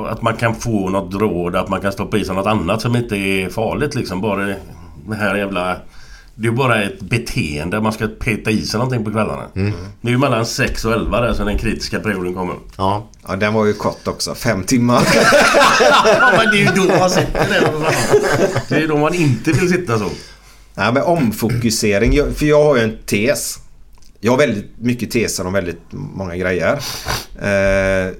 Att 0.10 0.22
man 0.22 0.36
kan 0.36 0.56
få 0.56 0.90
något 0.90 1.14
råd, 1.14 1.56
att 1.56 1.70
man 1.70 1.82
kan 1.82 1.92
stoppa 1.92 2.18
i 2.18 2.26
sig 2.26 2.36
något 2.36 2.48
annat 2.48 2.82
som 2.82 2.96
inte 2.96 3.16
är 3.16 3.50
farligt 3.50 3.96
liksom. 3.96 4.22
Bara 4.22 4.46
det 5.08 5.16
här 5.16 5.36
jävla... 5.36 5.78
Det 6.36 6.48
är 6.48 6.52
bara 6.52 6.84
ett 6.84 7.00
beteende. 7.00 7.82
Man 7.82 7.94
ska 7.94 8.08
peta 8.08 8.52
i 8.52 8.62
sig 8.66 8.78
någonting 8.80 9.06
på 9.06 9.12
kvällarna. 9.12 9.44
Det 10.02 10.08
är 10.08 10.12
ju 10.12 10.18
mellan 10.18 10.46
6 10.46 10.86
och 10.86 10.94
11 10.94 11.22
där 11.22 11.34
så 11.34 11.44
den 11.44 11.58
kritiska 11.58 12.00
perioden 12.00 12.34
kommer. 12.34 12.56
Ja. 12.78 13.08
Ja, 13.28 13.36
den 13.36 13.54
var 13.54 13.66
ju 13.66 13.74
kort 13.74 14.08
också. 14.08 14.36
Fem 14.36 14.64
timmar. 14.64 15.02
Ja 16.20 16.32
men 16.38 16.52
det 16.52 16.62
är 16.62 16.76
ju 16.76 16.88
då 16.88 16.98
man 17.00 17.10
sitter 17.10 17.50
där. 17.50 17.72
Det 18.70 18.76
är 18.76 18.80
ju 18.80 18.88
då 18.88 18.98
man 18.98 19.14
inte 19.14 19.52
vill 19.52 19.70
sitta 19.70 20.00
så. 20.00 20.10
Nej, 20.76 20.94
men 20.94 21.04
omfokusering. 21.04 22.34
För 22.36 22.46
jag 22.46 22.64
har 22.64 22.76
ju 22.78 22.84
en 22.84 22.98
tes. 23.06 23.60
Jag 24.20 24.32
har 24.32 24.38
väldigt 24.38 24.72
mycket 24.78 25.12
teser 25.12 25.48
om 25.48 25.54
väldigt 25.54 25.82
många 25.92 26.36
grejer. 26.36 26.74
Eh, 27.40 28.14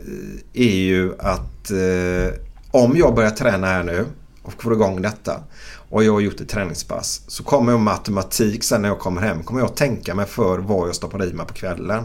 är 0.54 0.76
ju 0.76 1.14
att 1.20 1.72
eh, 1.72 2.40
om 2.72 2.98
jag 2.98 3.16
börjar 3.16 3.30
träna 3.32 3.68
här 3.68 3.84
nu 3.84 4.06
och 4.44 4.64
får 4.64 4.74
igång 4.74 5.02
detta 5.02 5.44
och 5.90 6.04
jag 6.04 6.14
har 6.14 6.20
gjort 6.20 6.42
ett 6.42 6.50
träningspass 6.50 7.22
så 7.28 7.44
kommer 7.44 7.72
jag 7.72 7.82
med 7.82 7.94
automatik 7.94 8.64
sen 8.64 8.82
när 8.82 8.90
jag 8.90 9.00
kommer 9.00 9.22
hem 9.22 9.44
kommer 9.44 9.62
jag 9.62 9.76
tänka 9.76 10.16
mig 10.16 10.26
för 10.26 10.58
vad 10.58 10.88
jag 10.88 10.96
stoppar 10.96 11.24
i 11.26 11.34
mig 11.34 11.46
på 11.48 11.54
kvällen. 11.54 12.04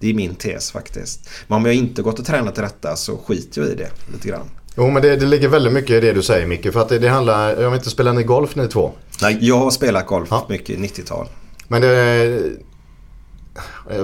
Det 0.00 0.10
är 0.10 0.14
min 0.14 0.34
tes 0.34 0.72
faktiskt. 0.72 1.28
Men 1.46 1.56
om 1.56 1.66
jag 1.66 1.74
inte 1.74 2.02
gått 2.02 2.18
och 2.18 2.26
tränat 2.26 2.54
till 2.54 2.62
detta 2.62 2.96
så 2.96 3.16
skiter 3.16 3.60
jag 3.60 3.70
i 3.70 3.74
det 3.74 3.90
lite 4.12 4.28
grann. 4.28 4.50
Jo, 4.76 4.90
men 4.90 5.02
det, 5.02 5.16
det 5.16 5.26
ligger 5.26 5.48
väldigt 5.48 5.72
mycket 5.72 5.90
i 5.90 6.00
det 6.00 6.12
du 6.12 6.22
säger 6.22 6.46
Micke. 6.46 6.72
För 6.72 6.80
att 6.80 6.88
det, 6.88 6.98
det 6.98 7.08
handlar... 7.08 7.62
Jag 7.62 7.70
vet 7.70 7.78
inte, 7.78 7.90
spelar 7.90 8.12
ni 8.12 8.22
golf 8.22 8.56
ni 8.56 8.68
två? 8.68 8.92
Nej. 9.22 9.38
Jag 9.40 9.58
har 9.58 9.70
spelat 9.70 10.06
golf 10.06 10.28
Ja. 10.30 10.46
mycket 10.48 10.78
90-tal. 10.78 11.28
Men 11.68 11.82
det... 11.82 12.42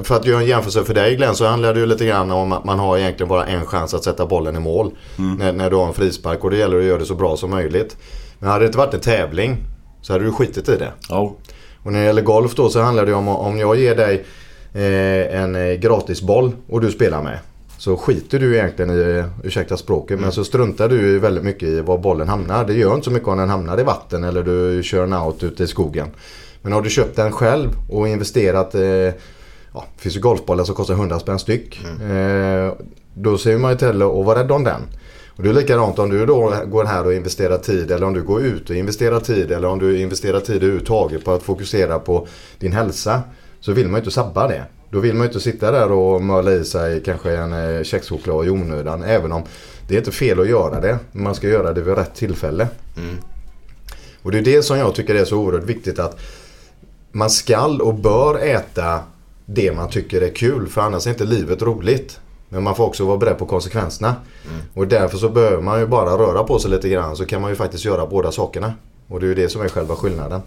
För 0.03 0.17
att 0.17 0.27
göra 0.27 0.41
en 0.41 0.47
jämförelse 0.47 0.85
för 0.85 0.95
dig 0.95 1.17
Glenn 1.17 1.35
så 1.35 1.47
handlar 1.47 1.75
det 1.75 1.81
ju 1.81 1.87
lite 1.87 2.07
grann 2.07 2.31
om 2.31 2.53
att 2.53 2.65
man 2.65 2.79
har 2.79 2.99
egentligen 2.99 3.29
bara 3.29 3.47
en 3.47 3.67
chans 3.67 3.95
att 3.95 4.05
sätta 4.05 4.27
bollen 4.27 4.57
i 4.57 4.61
mål. 4.61 4.91
När, 5.39 5.53
när 5.53 5.71
du 5.71 5.77
har 5.77 5.87
en 5.87 5.95
frispark 5.95 6.45
och 6.45 6.51
det 6.51 6.57
gäller 6.57 6.79
att 6.79 6.85
göra 6.85 6.99
det 6.99 7.07
så 7.07 7.15
bra 7.15 7.37
som 7.37 7.51
möjligt. 7.51 7.97
Men 8.39 8.51
hade 8.51 8.65
det 8.65 8.67
inte 8.67 8.79
varit 8.79 8.95
en 8.95 9.01
tävling 9.01 9.57
så 10.03 10.13
hade 10.13 10.25
du 10.25 10.33
skitit 10.33 10.69
i 10.69 10.77
det. 10.77 10.93
Ja. 11.09 11.37
Och 11.83 11.93
när 11.93 12.01
det 12.01 12.07
gäller 12.07 12.23
golf 12.23 12.55
då 12.55 12.69
så 12.69 12.81
handlar 12.81 13.07
det 13.07 13.15
om 13.15 13.29
om 13.29 13.59
jag 13.59 13.77
ger 13.77 13.97
dig 13.97 14.25
eh, 14.73 15.41
en 15.43 15.55
eh, 15.55 15.73
gratisboll 15.73 16.53
och 16.69 16.81
du 16.81 16.91
spelar 16.91 17.23
med. 17.23 17.39
Så 17.79 17.97
skiter 17.97 18.39
du 18.39 18.57
egentligen 18.57 18.91
i, 18.91 19.19
eh, 19.19 19.47
ursäkta 19.47 19.77
språket, 19.77 20.21
men 20.21 20.33
så 20.33 20.45
struntar 20.45 20.89
du 20.89 21.19
väldigt 21.19 21.45
mycket 21.45 21.69
i 21.69 21.81
var 21.81 21.99
bollen 21.99 22.29
hamnar. 22.29 22.65
Det 22.65 22.75
gör 22.75 22.95
inte 22.95 23.05
så 23.05 23.11
mycket 23.11 23.29
om 23.29 23.39
den 23.39 23.49
hamnar 23.49 23.81
i 23.81 23.83
vatten 23.83 24.25
eller 24.25 24.43
du 24.43 24.83
kör 24.83 25.03
en 25.03 25.13
out 25.13 25.43
ute 25.43 25.65
i 25.65 25.67
skogen. 25.67 26.09
Men 26.63 26.73
har 26.73 26.83
du 26.83 26.91
köpt 26.91 27.17
den 27.17 27.33
själv 27.33 27.71
och 27.91 28.09
investerat, 28.09 28.75
eh, 28.75 29.15
ja, 29.75 29.85
det 29.97 30.03
finns 30.03 30.17
ju 30.17 30.21
golfbollar 30.21 30.65
som 30.65 30.75
kostar 30.75 30.95
100 30.95 31.21
spänn 31.21 31.39
styck. 31.39 31.85
Eh, 31.85 32.73
då 33.15 33.39
ser 33.39 33.59
man 33.59 33.71
ju 33.71 33.79
till 33.79 34.03
att 34.03 34.25
vara 34.25 34.39
rädd 34.39 34.53
om 34.53 34.65
den. 34.65 34.81
Och 35.37 35.43
det 35.43 35.49
är 35.49 35.53
likadant 35.53 35.99
om 35.99 36.11
du 36.11 36.27
då 36.27 36.55
går 36.67 36.85
här 36.85 37.07
och 37.07 37.15
investerar 37.15 37.59
tid 37.59 37.91
eller 37.91 38.07
om 38.07 38.15
du 38.15 38.23
går 38.23 38.43
ut 38.43 38.71
och 38.71 38.77
investerar 38.77 39.21
tid 39.21 39.53
eller 39.53 39.69
om 39.69 39.79
du 39.79 40.01
investerar 40.01 40.41
tid 40.41 40.57
överhuvudtaget 40.57 41.25
på 41.25 41.33
att 41.33 41.43
fokusera 41.43 41.99
på 41.99 42.27
din 42.59 42.73
hälsa. 42.73 43.23
Så 43.61 43.73
vill 43.73 43.87
man 43.87 43.95
ju 43.95 43.99
inte 43.99 44.11
sabba 44.11 44.49
det. 44.49 44.65
Då 44.91 45.01
vill 45.01 45.15
man 45.15 45.23
ju 45.23 45.27
inte 45.27 45.41
sitta 45.41 45.71
där 45.71 45.93
och 45.93 46.23
möla 46.23 46.53
i 46.53 46.65
sig 46.65 47.03
kanske 47.03 47.37
en 47.37 47.53
eh, 47.53 47.83
kexchoklad 47.83 48.47
i 48.47 48.51
onödan. 48.51 49.03
Även 49.03 49.33
om 49.33 49.43
det 49.89 49.95
är 49.95 49.99
inte 49.99 50.13
fel 50.13 50.41
att 50.41 50.49
göra 50.49 50.81
det. 50.81 50.99
Men 51.13 51.23
man 51.23 51.35
ska 51.35 51.49
göra 51.49 51.73
det 51.73 51.81
vid 51.81 51.95
rätt 51.95 52.15
tillfälle. 52.15 52.69
Och 54.23 54.33
det 54.33 54.39
är 54.39 54.43
det 54.43 54.63
som 54.63 54.79
jag 54.79 54.95
tycker 54.95 55.15
är 55.15 55.25
så 55.25 55.37
oerhört 55.37 55.65
viktigt 55.65 55.99
att 55.99 56.21
man 57.13 57.31
skall 57.31 57.81
och 57.81 57.95
bör 57.95 58.39
äta 58.39 59.01
det 59.47 59.73
man 59.73 59.91
tycker 59.91 60.21
är 60.21 60.35
kul 60.35 60.69
för 60.69 60.81
annars 60.81 61.07
är 61.07 61.11
inte 61.11 61.25
livet 61.25 61.63
roligt. 61.63 62.21
Men 62.49 62.63
man 62.63 62.77
får 62.77 62.85
också 62.87 63.05
vara 63.05 63.17
beredd 63.17 63.39
på 63.39 63.47
konsekvenserna. 63.47 64.17
Och 64.75 64.87
därför 64.89 65.19
så 65.19 65.29
behöver 65.29 65.63
man 65.63 65.81
ju 65.81 65.87
bara 65.87 66.11
röra 66.11 66.45
på 66.45 66.59
sig 66.59 66.71
lite 66.71 66.89
grann 66.89 67.17
så 67.17 67.27
kan 67.27 67.41
man 67.41 67.51
ju 67.51 67.57
faktiskt 67.57 67.85
göra 67.85 68.07
båda 68.07 68.33
sakerna. 68.33 68.73
Och 69.09 69.21
det 69.21 69.27
är 69.27 69.29
ju 69.29 69.35
det 69.35 69.49
som 69.49 69.63
är 69.63 69.69
själva 69.69 69.97
skillnaden. 69.97 70.41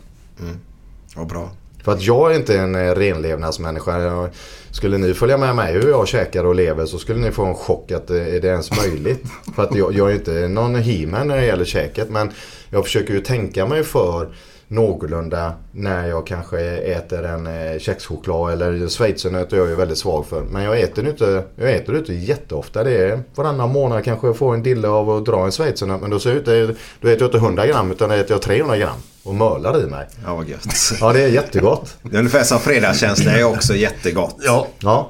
Ja, 1.15 1.23
bra. 1.23 1.49
För 1.83 1.91
att 1.91 2.01
jag 2.01 2.31
är 2.31 2.35
inte 2.35 2.57
en 2.57 2.75
eh, 2.75 2.95
renlevnadsmänniska. 2.95 4.29
Skulle 4.71 4.97
ni 4.97 5.13
följa 5.13 5.37
med 5.37 5.55
mig 5.55 5.73
hur 5.73 5.89
jag 5.89 6.07
käkar 6.07 6.43
och 6.43 6.55
lever 6.55 6.85
så 6.85 6.97
skulle 6.97 7.19
ni 7.19 7.31
få 7.31 7.45
en 7.45 7.55
chock 7.55 7.91
att 7.91 8.09
eh, 8.09 8.35
är 8.35 8.39
det 8.41 8.47
ens 8.47 8.77
möjligt. 8.77 9.23
För 9.55 9.63
att 9.63 9.75
jag, 9.75 9.93
jag 9.93 10.11
är 10.11 10.15
inte 10.15 10.47
någon 10.47 10.75
he-man 10.75 11.27
när 11.27 11.37
det 11.37 11.45
gäller 11.45 11.65
käket. 11.65 12.09
Men 12.09 12.31
jag 12.69 12.83
försöker 12.83 13.13
ju 13.13 13.21
tänka 13.21 13.65
mig 13.65 13.83
för 13.83 14.27
någorlunda 14.67 15.53
när 15.71 16.07
jag 16.07 16.27
kanske 16.27 16.59
äter 16.77 17.23
en 17.25 17.47
eh, 17.47 17.79
kexchoklad 17.79 18.53
eller 18.53 18.87
schweizernöt 18.87 19.53
är 19.53 19.57
jag 19.57 19.67
ju 19.67 19.75
väldigt 19.75 19.97
svag 19.97 20.25
för. 20.25 20.41
Men 20.41 20.63
jag 20.63 20.79
äter 20.79 21.07
inte, 21.07 21.43
jag 21.55 21.71
äter 21.71 21.93
det 21.93 21.99
inte 21.99 22.13
jätteofta. 22.13 22.83
Det 22.83 22.97
är 22.97 23.23
varannan 23.35 23.69
månad 23.69 24.03
kanske 24.03 24.27
jag 24.27 24.37
får 24.37 24.53
en 24.53 24.63
dille 24.63 24.87
av 24.87 25.09
att 25.09 25.25
dra 25.25 25.45
en 25.45 25.51
schweizernöt. 25.51 26.01
Men 26.01 26.09
då, 26.09 26.19
ser 26.19 26.29
jag 26.29 26.39
inte, 26.39 26.75
då 27.01 27.07
äter 27.07 27.21
jag 27.21 27.27
inte 27.27 27.37
100 27.37 27.67
gram 27.67 27.91
utan 27.91 28.09
då 28.09 28.15
äter 28.15 28.31
jag 28.31 28.41
300 28.41 28.77
gram 28.77 28.97
och 29.23 29.35
mölar 29.35 29.83
i 29.83 29.85
mig. 29.85 30.07
Ja, 30.25 30.35
vad 30.35 30.47
gött. 30.47 30.75
Ja 30.99 31.13
det 31.13 31.21
är 31.21 31.27
jättegott. 31.27 31.97
Det 32.01 32.15
är 32.15 32.19
ungefär 32.19 32.43
som 32.43 32.59
fredagskänsla 32.59 33.31
är 33.31 33.43
också 33.43 33.75
jättegott. 33.75 34.35
Ja. 34.39 34.67
Ja. 34.79 35.09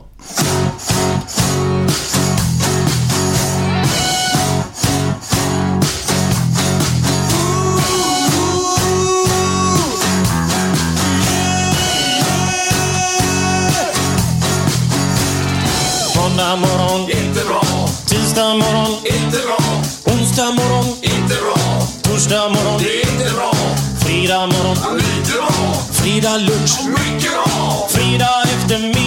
Onsdag 20.47 20.63
morgon, 20.63 20.85
inte 21.01 21.35
bra. 21.35 21.81
Torsdag 22.01 22.49
morgon, 22.49 22.81
det 22.83 23.01
är 23.01 23.11
inte 23.11 23.33
bra. 23.33 23.53
Fredag 23.99 24.47
morgon, 24.47 24.97
lite 24.97 25.31
bra. 25.37 25.73
Fredag 25.91 26.37
lunch, 26.37 26.79
mycket 26.87 27.31
bra. 27.31 27.87
Fredag 27.89 28.43
eftermiddag, 28.43 29.06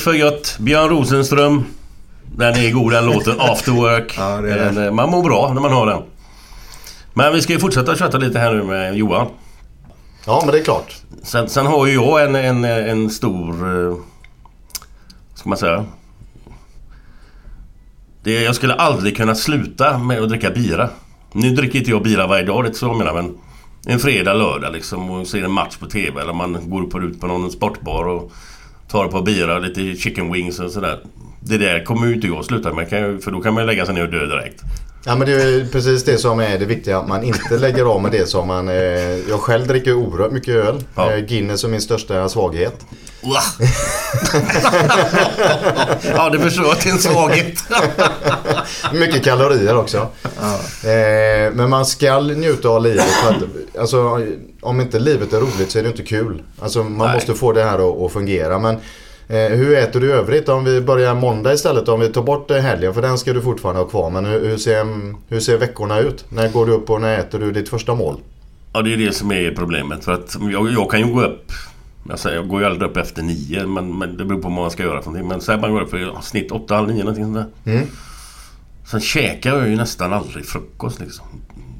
för 0.00 0.12
gött. 0.12 0.56
Björn 0.58 0.88
Rosenström. 0.88 1.64
Den 2.36 2.54
är 2.54 2.70
god 2.70 2.92
den 2.92 3.06
låten. 3.06 3.34
After 3.40 3.72
Work. 3.72 4.14
Ja. 4.18 4.40
Den, 4.40 4.84
eh, 4.84 4.90
Man 4.92 5.10
mår 5.10 5.22
bra 5.22 5.50
när 5.54 5.60
man 5.60 5.72
hör 5.72 5.86
den. 5.86 6.02
Men 7.14 7.32
vi 7.32 7.42
ska 7.42 7.52
ju 7.52 7.58
fortsätta 7.58 7.96
köta 7.96 8.18
lite 8.18 8.38
här 8.38 8.54
nu 8.54 8.62
med 8.62 8.96
Johan. 8.96 9.26
Ja, 10.26 10.42
men 10.44 10.52
det 10.52 10.60
är 10.60 10.64
klart. 10.64 10.96
Sen, 11.22 11.48
sen 11.48 11.66
har 11.66 11.86
ju 11.86 11.94
jag 11.94 12.24
en, 12.24 12.34
en, 12.34 12.64
en 12.64 13.10
stor... 13.10 13.50
Eh, 13.88 13.96
ska 15.34 15.48
man 15.48 15.58
säga? 15.58 15.84
Det, 18.22 18.42
jag 18.42 18.54
skulle 18.54 18.74
aldrig 18.74 19.16
kunna 19.16 19.34
sluta 19.34 19.98
med 19.98 20.22
att 20.22 20.28
dricka 20.28 20.50
bira. 20.50 20.88
Nu 21.32 21.50
dricker 21.50 21.78
inte 21.78 21.90
jag 21.90 22.02
bira 22.02 22.26
varje 22.26 22.44
dag, 22.44 22.64
det 22.64 22.66
är 22.66 22.68
inte 22.68 22.78
så 22.78 22.86
jag 22.86 22.96
menar, 22.96 23.14
men 23.14 23.38
en 23.86 23.98
fredag, 23.98 24.34
lördag 24.34 24.72
liksom 24.72 25.10
och 25.10 25.26
ser 25.26 25.42
en 25.44 25.52
match 25.52 25.76
på 25.76 25.86
TV 25.86 26.20
eller 26.20 26.32
man 26.32 26.70
går 26.70 26.82
upp 26.82 26.94
och 26.94 27.00
ut 27.00 27.20
på 27.20 27.26
någon 27.26 27.50
sportbar 27.50 28.04
och 28.04 28.32
tar 28.88 29.04
ett 29.04 29.10
par 29.10 29.22
bira, 29.22 29.58
lite 29.58 30.00
chicken 30.00 30.32
wings 30.32 30.60
och 30.60 30.70
sådär. 30.70 30.98
Det 31.40 31.58
där 31.58 31.84
kommer 31.84 32.06
ju 32.06 32.14
inte 32.14 32.26
jag 32.26 32.44
sluta 32.44 32.72
med 32.72 32.88
för 33.24 33.30
då 33.30 33.40
kan 33.40 33.54
man 33.54 33.62
ju 33.62 33.66
lägga 33.66 33.86
sig 33.86 33.94
ner 33.94 34.02
och 34.02 34.10
dö 34.10 34.26
direkt. 34.26 34.62
Ja 35.04 35.16
men 35.16 35.26
det 35.28 35.32
är 35.32 35.68
precis 35.72 36.04
det 36.04 36.18
som 36.18 36.40
är 36.40 36.58
det 36.58 36.64
viktiga. 36.64 36.98
Att 36.98 37.08
man 37.08 37.22
inte 37.22 37.58
lägger 37.58 37.84
av 37.84 38.02
med 38.02 38.12
det 38.12 38.26
som 38.26 38.46
man... 38.46 38.68
Eh, 38.68 38.74
jag 39.28 39.40
själv 39.40 39.66
dricker 39.66 39.92
oerhört 39.94 40.32
mycket 40.32 40.54
öl. 40.54 40.84
Ja. 40.94 41.12
Eh, 41.12 41.18
Guinness 41.18 41.64
är 41.64 41.68
min 41.68 41.80
största 41.80 42.28
svaghet. 42.28 42.86
ja, 46.14 46.30
det 46.30 46.38
förstår 46.38 46.64
jag 46.64 46.72
att 46.72 46.82
det 46.82 46.88
är 46.88 46.92
en 46.92 46.98
svaghet. 46.98 47.58
mycket 48.92 49.24
kalorier 49.24 49.76
också. 49.76 49.96
Eh, 50.88 51.52
men 51.52 51.70
man 51.70 51.86
ska 51.86 52.20
njuta 52.20 52.68
av 52.68 52.82
livet. 52.82 53.06
Att, 53.28 53.36
alltså, 53.80 54.26
om 54.60 54.80
inte 54.80 54.98
livet 54.98 55.32
är 55.32 55.40
roligt 55.40 55.70
så 55.70 55.78
är 55.78 55.82
det 55.82 55.88
inte 55.88 56.02
kul. 56.04 56.42
Alltså, 56.58 56.82
man 56.84 57.06
Nej. 57.06 57.14
måste 57.16 57.34
få 57.34 57.52
det 57.52 57.64
här 57.64 57.78
att, 57.78 58.02
att 58.02 58.12
fungera. 58.12 58.58
Men 58.58 58.76
hur 59.28 59.76
äter 59.76 60.00
du 60.00 60.12
övrigt? 60.12 60.48
Om 60.48 60.64
vi 60.64 60.80
börjar 60.80 61.14
måndag 61.14 61.52
istället. 61.52 61.88
Om 61.88 62.00
vi 62.00 62.08
tar 62.08 62.22
bort 62.22 62.50
eh, 62.50 62.56
helgen. 62.56 62.94
För 62.94 63.02
den 63.02 63.18
ska 63.18 63.32
du 63.32 63.42
fortfarande 63.42 63.80
ha 63.80 63.88
kvar. 63.88 64.10
Men 64.10 64.24
hur, 64.24 64.56
ser, 64.56 64.86
hur 65.28 65.40
ser 65.40 65.58
veckorna 65.58 65.98
ut? 65.98 66.24
När 66.28 66.48
går 66.48 66.66
du 66.66 66.72
upp 66.72 66.90
och 66.90 67.00
när 67.00 67.18
äter 67.18 67.38
du 67.38 67.52
ditt 67.52 67.68
första 67.68 67.94
mål? 67.94 68.16
Ja, 68.72 68.82
det 68.82 68.92
är 68.92 68.96
det 68.96 69.12
som 69.12 69.32
är 69.32 69.50
problemet. 69.50 70.04
För 70.04 70.12
att 70.12 70.36
jag, 70.52 70.70
jag 70.70 70.90
kan 70.90 71.00
ju 71.00 71.14
gå 71.14 71.22
upp... 71.22 71.52
Jag, 72.08 72.18
säger, 72.18 72.36
jag 72.36 72.48
går 72.48 72.60
ju 72.60 72.66
aldrig 72.66 72.90
upp 72.90 72.96
efter 72.96 73.22
nio, 73.22 73.66
men, 73.66 73.98
men 73.98 74.16
det 74.16 74.24
beror 74.24 74.42
på 74.42 74.48
vad 74.48 74.52
man 74.52 74.70
ska 74.70 74.82
göra 74.82 75.02
för 75.02 75.10
någonting. 75.10 75.28
Men 75.28 75.40
säg 75.40 75.56
man 75.56 75.72
går 75.72 75.80
upp 75.80 75.90
för 75.90 75.98
ja, 75.98 76.20
snitt 76.20 76.52
åtta, 76.52 76.74
halv 76.74 76.88
nio 76.88 76.98
någonting 76.98 77.24
sånt 77.24 77.36
där. 77.64 77.72
Mm. 77.72 77.86
Sen 78.90 79.00
käkar 79.00 79.56
jag 79.56 79.68
ju 79.68 79.76
nästan 79.76 80.12
aldrig 80.12 80.46
frukost 80.46 81.00
liksom. 81.00 81.26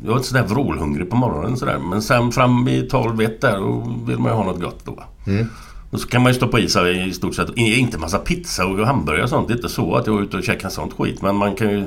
Jag 0.04 0.12
är 0.12 0.16
inte 0.16 0.28
sådär 0.28 0.42
vrålhungrig 0.42 1.10
på 1.10 1.16
morgonen 1.16 1.56
sådär. 1.56 1.78
Men 1.78 2.02
sen 2.02 2.32
fram 2.32 2.68
i 2.68 2.82
12 2.82 3.20
1 3.20 3.40
där, 3.40 3.56
då 3.56 3.96
vill 4.06 4.18
man 4.18 4.32
ju 4.32 4.36
ha 4.36 4.44
något 4.44 4.62
gott 4.62 4.84
då. 4.84 5.04
Mm. 5.26 5.46
Och 5.90 6.00
så 6.00 6.08
kan 6.08 6.22
man 6.22 6.32
ju 6.32 6.36
stoppa 6.36 6.58
i 6.60 6.68
sig 6.68 7.08
i 7.08 7.12
stort 7.12 7.34
sett, 7.34 7.56
inte 7.56 7.98
massa 7.98 8.18
pizza 8.18 8.66
och 8.66 8.86
hamburgare 8.86 9.22
och 9.22 9.28
sånt. 9.28 9.48
Det 9.48 9.54
är 9.54 9.56
inte 9.56 9.68
så 9.68 9.94
att 9.94 10.06
jag 10.06 10.18
är 10.18 10.22
ute 10.22 10.36
och 10.36 10.44
käkar 10.44 10.68
sånt 10.68 10.92
skit. 10.92 11.22
Men 11.22 11.36
man 11.36 11.54
kan 11.54 11.70
ju... 11.70 11.84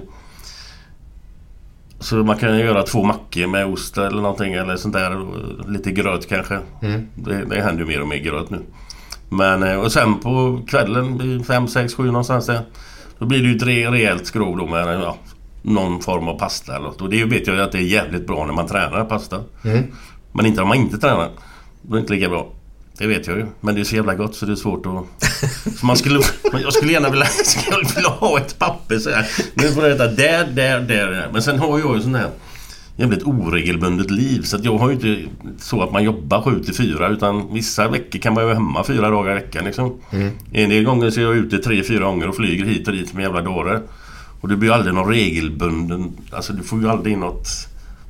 Så 2.00 2.16
man 2.16 2.38
kan 2.38 2.58
ju 2.58 2.64
göra 2.64 2.84
två 2.84 3.04
mackor 3.04 3.48
med 3.48 3.66
ost 3.66 3.98
eller 3.98 4.22
någonting 4.22 4.54
eller 4.54 4.76
sånt 4.76 4.94
där. 4.94 5.26
Lite 5.72 5.92
gröt 5.92 6.30
kanske. 6.30 6.60
Mm. 6.82 7.08
Det, 7.16 7.46
det 7.46 7.62
händer 7.62 7.84
ju 7.84 7.88
mer 7.88 8.02
och 8.02 8.08
mer 8.08 8.18
gröt 8.18 8.50
nu. 8.50 8.62
Men 9.30 9.64
eh, 9.64 9.80
och 9.80 9.92
sen 9.92 10.20
på 10.20 10.62
kvällen 10.68 11.44
5, 11.44 11.68
6, 11.68 11.94
7 11.94 12.06
någonstans 12.06 12.46
där. 12.46 12.62
Då 13.20 13.26
blir 13.26 13.42
det 13.42 13.48
ju 13.48 13.56
ett 13.56 13.64
re- 13.64 13.92
rejält 13.92 14.26
skrov 14.26 14.58
då 14.58 14.68
med 14.68 15.02
ja, 15.02 15.18
någon 15.62 16.02
form 16.02 16.28
av 16.28 16.40
pasta 16.40 16.76
eller 16.76 16.86
något. 16.86 17.02
Och 17.02 17.10
det 17.10 17.26
vet 17.26 17.48
jag 17.48 17.56
ju 17.56 17.62
att 17.62 17.72
det 17.72 17.78
är 17.78 17.82
jävligt 17.82 18.28
bra 18.28 18.46
när 18.46 18.54
man 18.54 18.68
tränar 18.68 19.06
pasta. 19.06 19.40
Mm. 19.64 19.84
Men 20.32 20.46
inte 20.46 20.62
om 20.62 20.68
man 20.68 20.78
inte 20.78 20.98
tränar. 20.98 21.30
Då 21.82 21.94
är 21.94 21.98
det 21.98 22.02
inte 22.02 22.14
lika 22.14 22.30
bra. 22.30 22.48
Det 23.02 23.08
vet 23.08 23.28
jag 23.28 23.38
ju. 23.38 23.46
Men 23.62 23.76
det 23.76 23.82
är 23.82 23.86
så 23.86 23.96
jävla 23.96 24.16
gott 24.16 24.36
så 24.36 24.46
det 24.46 24.52
är 24.52 24.56
svårt 24.56 24.86
att... 24.86 25.24
Så 25.80 25.86
man 25.86 25.98
skulle... 25.98 26.20
Jag 26.54 26.74
skulle 26.74 26.92
gärna 26.92 27.10
vilja, 27.10 27.26
skulle 27.26 27.78
vilja 27.96 28.10
ha 28.10 28.38
ett 28.38 28.60
papper 28.60 29.00
så 29.00 29.10
här. 29.10 29.28
Nu 29.54 29.68
får 29.68 29.82
det 29.82 29.90
heta 29.90 30.08
där, 30.08 30.46
där, 30.46 30.80
där, 30.80 31.08
där. 31.08 31.30
Men 31.34 31.42
sen 31.42 31.60
har 31.60 31.80
jag 31.80 31.96
ju 31.96 32.02
sån 32.02 32.16
här 32.16 32.30
jävligt 32.96 33.24
oregelbundet 33.24 34.12
liv. 34.12 34.42
Så 34.42 34.56
att 34.56 34.66
jag 34.66 34.78
har 34.78 34.90
ju 34.90 34.96
inte 34.96 35.30
så 35.60 35.84
att 35.84 35.92
man 35.92 36.04
jobbar 36.04 36.42
7 36.42 36.64
till 36.64 36.76
4 36.76 37.10
utan 37.10 37.54
vissa 37.54 37.88
veckor 37.88 38.20
kan 38.20 38.34
man 38.34 38.44
ju 38.44 38.46
vara 38.46 38.56
hemma 38.56 38.84
fyra 38.84 39.10
dagar 39.10 39.32
i 39.32 39.36
veckan 39.36 39.66
liksom. 39.66 40.02
Mm. 40.12 40.32
En 40.52 40.70
del 40.70 40.84
gånger 40.84 41.10
så 41.10 41.20
är 41.20 41.24
jag 41.24 41.36
ute 41.36 41.58
tre, 41.58 41.84
fyra 41.84 42.06
gånger 42.06 42.28
och 42.28 42.36
flyger 42.36 42.66
hit 42.66 42.88
och 42.88 42.94
dit 42.94 43.14
med 43.14 43.24
jävla 43.24 43.42
dåre. 43.42 43.82
Och 44.42 44.48
det 44.48 44.56
blir 44.56 44.70
ju 44.70 44.76
aldrig 44.76 44.94
någon 44.94 45.10
regelbunden... 45.10 46.12
Alltså 46.32 46.54
du 46.54 46.64
får 46.64 46.82
ju 46.82 46.90
aldrig 46.90 47.14
in 47.14 47.20
något... 47.20 47.48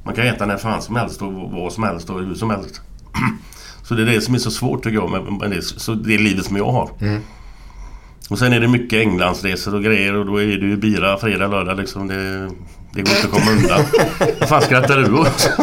Man 0.06 0.16
kan 0.16 0.26
äta 0.28 0.46
när 0.46 0.58
fan 0.58 0.82
som 0.82 0.96
helst 0.96 1.22
och 1.22 1.34
vad 1.34 1.74
som 1.74 1.84
helst 1.84 2.10
och 2.10 2.20
hur 2.20 2.36
som 2.36 2.50
helst. 2.50 2.82
Så 3.92 3.96
det 3.96 4.04
är 4.04 4.06
det 4.06 4.22
som 4.22 4.36
är 4.36 4.40
så 4.40 4.52
svårt 4.52 4.84
tycker 4.84 4.96
jag 4.96 5.40
med, 5.40 5.52
det, 5.52 5.62
så 5.62 5.94
det 5.94 6.18
livet 6.18 6.46
som 6.46 6.58
jag 6.58 6.72
har. 6.72 6.90
Mm. 7.02 7.22
Och 8.30 8.40
sen 8.40 8.54
är 8.54 8.60
det 8.60 8.68
mycket 8.68 9.00
Englandsresor 9.00 9.76
och 9.76 9.84
grejer 9.84 10.16
och 10.16 10.26
då 10.26 10.42
är 10.42 10.46
det 10.46 10.66
ju 10.66 10.78
bira 10.78 11.18
fredag, 11.18 11.48
lördag 11.48 11.78
liksom. 11.78 12.08
Det, 12.08 12.50
det 12.94 13.02
går 13.02 13.16
inte 13.16 13.28
att 13.28 13.32
komma 13.32 13.52
undan. 13.52 13.82
Vad 14.40 14.50
fan 14.50 14.62
skrattar 14.62 14.98
du 14.98 15.14
åt? 15.14 15.50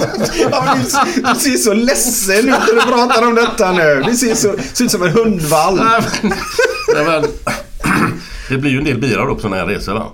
Ja, 0.51 0.77
du, 0.77 1.23
du 1.23 1.41
ser 1.41 1.57
så 1.57 1.75
ledsen 1.75 2.38
ut 2.38 2.45
när 2.45 2.75
du 2.75 2.81
pratar 2.81 3.29
om 3.29 3.35
detta 3.35 3.73
nu. 3.73 4.03
Du 4.07 4.14
ser, 4.14 4.35
så, 4.35 4.55
ser 4.73 4.85
ut 4.85 4.91
som 4.91 5.03
en 5.03 5.12
hundvalp. 5.12 5.81
Det 8.49 8.59
blir 8.59 8.71
ju 8.71 8.79
en 8.79 8.85
del 8.85 8.99
bira 8.99 9.25
då 9.25 9.35
på 9.35 9.41
sådana 9.41 9.57
här 9.57 9.67
resor 9.67 9.95
va? 9.95 10.07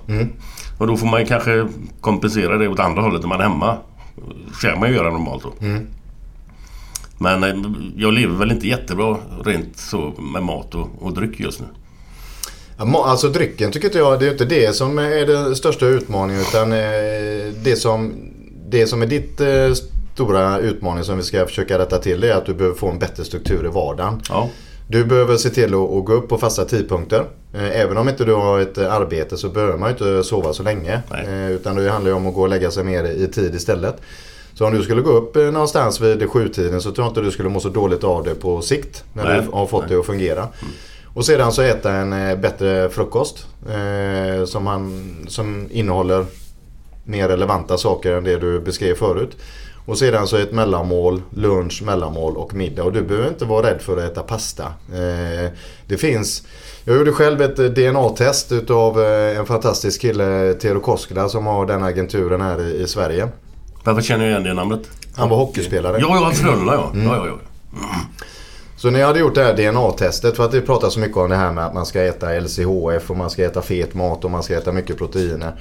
Och 0.79 0.87
då 0.87 0.96
får 0.96 1.07
man 1.07 1.20
ju 1.20 1.27
kanske 1.27 1.68
kompensera 2.00 2.59
det 2.59 2.68
åt 2.68 2.81
andra 2.81 3.03
hållet 3.03 3.20
när 3.20 3.29
man 3.29 3.40
är 3.40 3.44
hemma. 3.44 3.77
Det 4.62 4.68
kan 4.68 4.81
man 4.81 4.88
ju 4.88 4.94
göra 4.94 5.11
normalt 5.11 5.42
då. 5.42 5.55
Men 7.24 7.44
eh, 7.44 7.70
jag 7.96 8.12
lever 8.12 8.34
väl 8.34 8.50
inte 8.50 8.68
jättebra 8.68 9.16
rent 9.44 9.78
så 9.78 10.12
med 10.18 10.42
mat 10.42 10.74
och, 10.74 10.88
och 10.98 11.14
dryck 11.14 11.40
just 11.40 11.60
nu. 11.60 11.66
Alltså 12.94 13.28
drycken 13.28 13.72
tycker 13.72 13.87
inte 13.88 13.98
jag, 13.98 14.20
det 14.20 14.26
är 14.26 14.32
inte 14.32 14.44
det 14.44 14.76
som 14.76 14.98
är 14.98 15.26
den 15.26 15.56
största 15.56 15.87
utmaningen 15.87 16.42
utan 16.42 16.72
eh, 16.72 16.78
det 17.64 17.78
som, 17.78 18.12
det 18.68 18.87
som 18.87 19.02
är 19.02 19.06
ditt 19.06 19.40
eh, 19.40 19.72
stora 20.14 20.58
utmaning 20.58 21.04
som 21.04 21.16
vi 21.16 21.22
ska 21.22 21.46
försöka 21.46 21.78
rätta 21.78 21.98
till 21.98 22.20
det 22.20 22.32
är 22.32 22.37
att 22.37 22.46
du 22.46 22.54
behöver 22.54 22.76
få 22.76 22.88
en 22.88 22.98
bättre 22.98 23.24
struktur 23.24 23.66
i 23.66 23.68
vardagen. 23.68 24.20
Ja. 24.28 24.50
Du 24.88 25.04
behöver 25.04 25.37
se 25.37 25.50
till 25.50 25.64
att, 25.64 26.04
gå 26.04 26.12
upp 26.12 26.28
på 26.28 26.38
fasta 26.38 26.64
tidpunkter. 26.64 27.24
Även 27.54 27.96
om 27.96 28.08
inte 28.08 28.24
du 28.24 28.34
har 28.34 28.60
ett 28.60 28.78
arbete 28.78 29.37
så 29.37 29.48
behöver 29.48 29.78
man 29.78 29.90
inte 29.90 30.24
sova 30.24 30.52
så 30.52 30.62
länge. 30.62 31.00
Nej. 31.10 31.52
Utan 31.52 31.76
det 31.76 31.90
handlar 31.90 32.10
ju 32.10 32.16
om 32.16 32.26
att 32.26 32.34
gå 32.34 32.42
och 32.42 32.48
lägga 32.48 32.70
sig 32.70 32.84
mer 32.84 33.04
i 33.04 33.26
tid 33.26 33.54
istället. 33.54 33.96
Så 34.54 34.66
om 34.66 34.74
du 34.74 34.82
skulle 34.82 35.02
gå 35.02 35.10
upp 35.10 35.36
eh, 35.36 35.42
någonstans 35.42 36.00
vid 36.00 36.30
sjutiden 36.30 36.80
så 36.80 36.92
tror 36.92 37.04
jag 37.04 37.10
inte 37.10 37.20
du 37.20 37.30
skulle 37.30 37.48
må 37.48 37.60
så 37.60 37.68
dåligt 37.68 38.04
av 38.04 38.24
det 38.24 38.34
på 38.34 38.62
sikt. 38.62 39.04
När 39.12 39.24
Nej. 39.24 39.42
du 39.42 39.50
har 39.52 39.66
fått 39.66 39.80
Nej. 39.80 39.90
det 39.90 40.00
att 40.00 40.06
fungera. 40.06 40.48
Och 41.14 41.26
sedan 41.26 41.52
så 41.52 41.62
äta 41.62 41.92
en 41.92 42.12
eh, 42.12 42.38
bättre 42.38 42.90
frukost. 42.90 43.46
Eh, 43.68 44.44
som, 44.44 44.66
han, 44.66 45.16
som 45.28 45.68
innehåller 45.70 46.24
mer 47.04 47.28
relevanta 47.28 47.78
saker 47.78 48.12
än 48.12 48.24
det 48.24 48.36
du 48.36 48.60
beskrev 48.60 48.94
förut. 48.94 49.36
Och 49.86 49.98
sedan 49.98 50.26
så 50.26 50.36
ett 50.36 50.52
mellanmål, 50.52 51.22
lunch, 51.30 51.82
mellanmål 51.82 52.36
och 52.36 52.54
middag. 52.54 52.84
Och 52.84 52.92
du 52.92 53.02
behöver 53.02 53.28
inte 53.28 53.44
vara 53.44 53.66
rädd 53.66 53.82
för 53.82 53.96
att 53.96 54.12
äta 54.12 54.22
pasta. 54.22 54.64
Eh, 54.92 55.50
det 55.86 55.96
finns... 55.96 56.42
Jag 56.84 56.96
gjorde 56.96 57.12
själv 57.12 57.42
ett 57.42 57.58
eh, 57.58 57.64
DNA-test 57.64 58.52
utav 58.52 59.00
en 59.04 59.46
fantastisk 59.46 60.00
kille, 60.00 60.54
Tero 60.54 60.80
Koskela, 60.80 61.28
som 61.28 61.46
har 61.46 61.66
den 61.66 61.82
agenturen 61.82 62.40
här 62.40 62.60
i, 62.62 62.82
i 62.82 62.86
Sverige. 62.86 63.28
Varför 63.85 64.03
känner 64.03 64.25
jag 64.25 64.31
igen 64.31 64.44
det 64.44 64.55
namnet? 64.55 64.81
Han 65.14 65.29
var 65.29 65.37
hockeyspelare. 65.37 65.99
Ja, 66.01 66.16
ja, 66.20 66.31
Frölunda 66.31 66.75
ja. 66.75 66.92
ja, 66.94 67.16
ja, 67.16 67.27
ja. 67.27 67.87
Så 68.77 68.90
när 68.90 69.01
jag 69.01 69.07
hade 69.07 69.18
gjort 69.18 69.35
det 69.35 69.44
här 69.44 69.73
DNA-testet, 69.73 70.37
för 70.37 70.44
att 70.44 70.55
vi 70.55 70.61
pratar 70.61 70.90
så 70.90 71.01
mycket 71.01 71.16
om 71.16 71.31
det 71.31 71.37
här 71.37 71.53
med 71.53 71.66
att 71.66 71.75
man 71.75 71.87
ska 71.87 72.03
äta 72.03 72.40
LCHF 72.40 73.11
och 73.11 73.16
man 73.16 73.31
ska 73.31 73.44
äta 73.44 73.62
fet 73.62 73.94
mat 73.94 74.25
och 74.25 74.31
man 74.31 74.42
ska 74.42 74.57
äta 74.57 74.73
mycket 74.73 74.99
proteiner. 74.99 75.53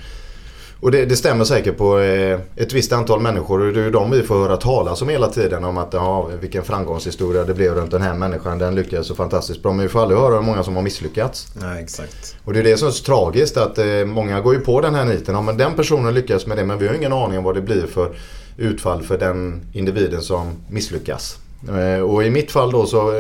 Och 0.84 0.92
det, 0.92 1.06
det 1.06 1.16
stämmer 1.16 1.46
säkert 1.46 1.78
på 1.78 2.00
eh, 2.00 2.40
ett 2.56 2.74
visst 2.74 2.94
antal 2.94 3.20
människor 3.20 3.62
och 3.62 3.74
det 3.74 3.80
är 3.80 3.84
ju 3.84 3.92
de 3.92 4.12
vi 4.12 4.24
får 4.24 4.36
höra 4.36 4.58
talas 4.58 5.02
om 5.02 5.10
hela 5.10 5.28
tiden 5.28 5.64
om 5.64 5.78
att 5.78 5.94
ja, 5.94 6.30
vilken 6.42 6.64
framgångshistoria 6.64 7.44
det 7.44 7.54
blev 7.54 7.76
runt 7.76 7.92
den 7.92 8.02
här 8.02 8.14
människan. 8.14 8.58
Den 8.58 8.76
lyckades 8.76 9.08
så 9.08 9.16
fantastiskt 9.16 9.64
bra. 9.64 9.74
Men 9.74 9.84
vi 9.84 9.90
får 9.90 10.02
aldrig 10.02 10.20
höra 10.20 10.36
hur 10.36 10.42
många 10.42 10.64
som 10.64 10.76
har 10.76 10.84
misslyckats. 10.84 11.48
Nej, 11.62 11.84
exakt. 11.84 12.36
Och 12.46 12.54
det 12.54 12.60
är 12.60 12.64
det 12.64 12.78
som 12.78 12.88
är 12.88 12.92
så 12.92 13.04
tragiskt 13.04 13.58
att 13.58 13.78
eh, 13.78 13.86
många 14.06 14.42
går 14.42 14.54
ju 14.54 14.60
på 14.60 14.82
den 14.82 14.96
här 14.96 15.06
niten. 15.06 15.36
Ja, 15.36 15.42
men 15.42 15.58
den 15.58 15.74
personen 15.74 16.14
lyckas 16.14 16.46
med 16.46 16.58
det 16.58 16.66
men 16.66 16.78
vi 16.78 16.88
har 16.88 16.96
ingen 16.96 17.14
aning 17.14 17.38
om 17.38 17.44
vad 17.44 17.56
det 17.56 17.62
blir 17.62 17.88
för 17.88 18.16
utfall 18.58 19.04
för 19.04 19.18
den 19.18 19.62
individen 19.74 20.22
som 20.22 20.52
misslyckas. 20.70 21.38
Eh, 21.70 22.02
och 22.02 22.24
i 22.24 22.30
mitt 22.30 22.52
fall 22.52 22.72
då 22.72 22.86
så 22.86 23.12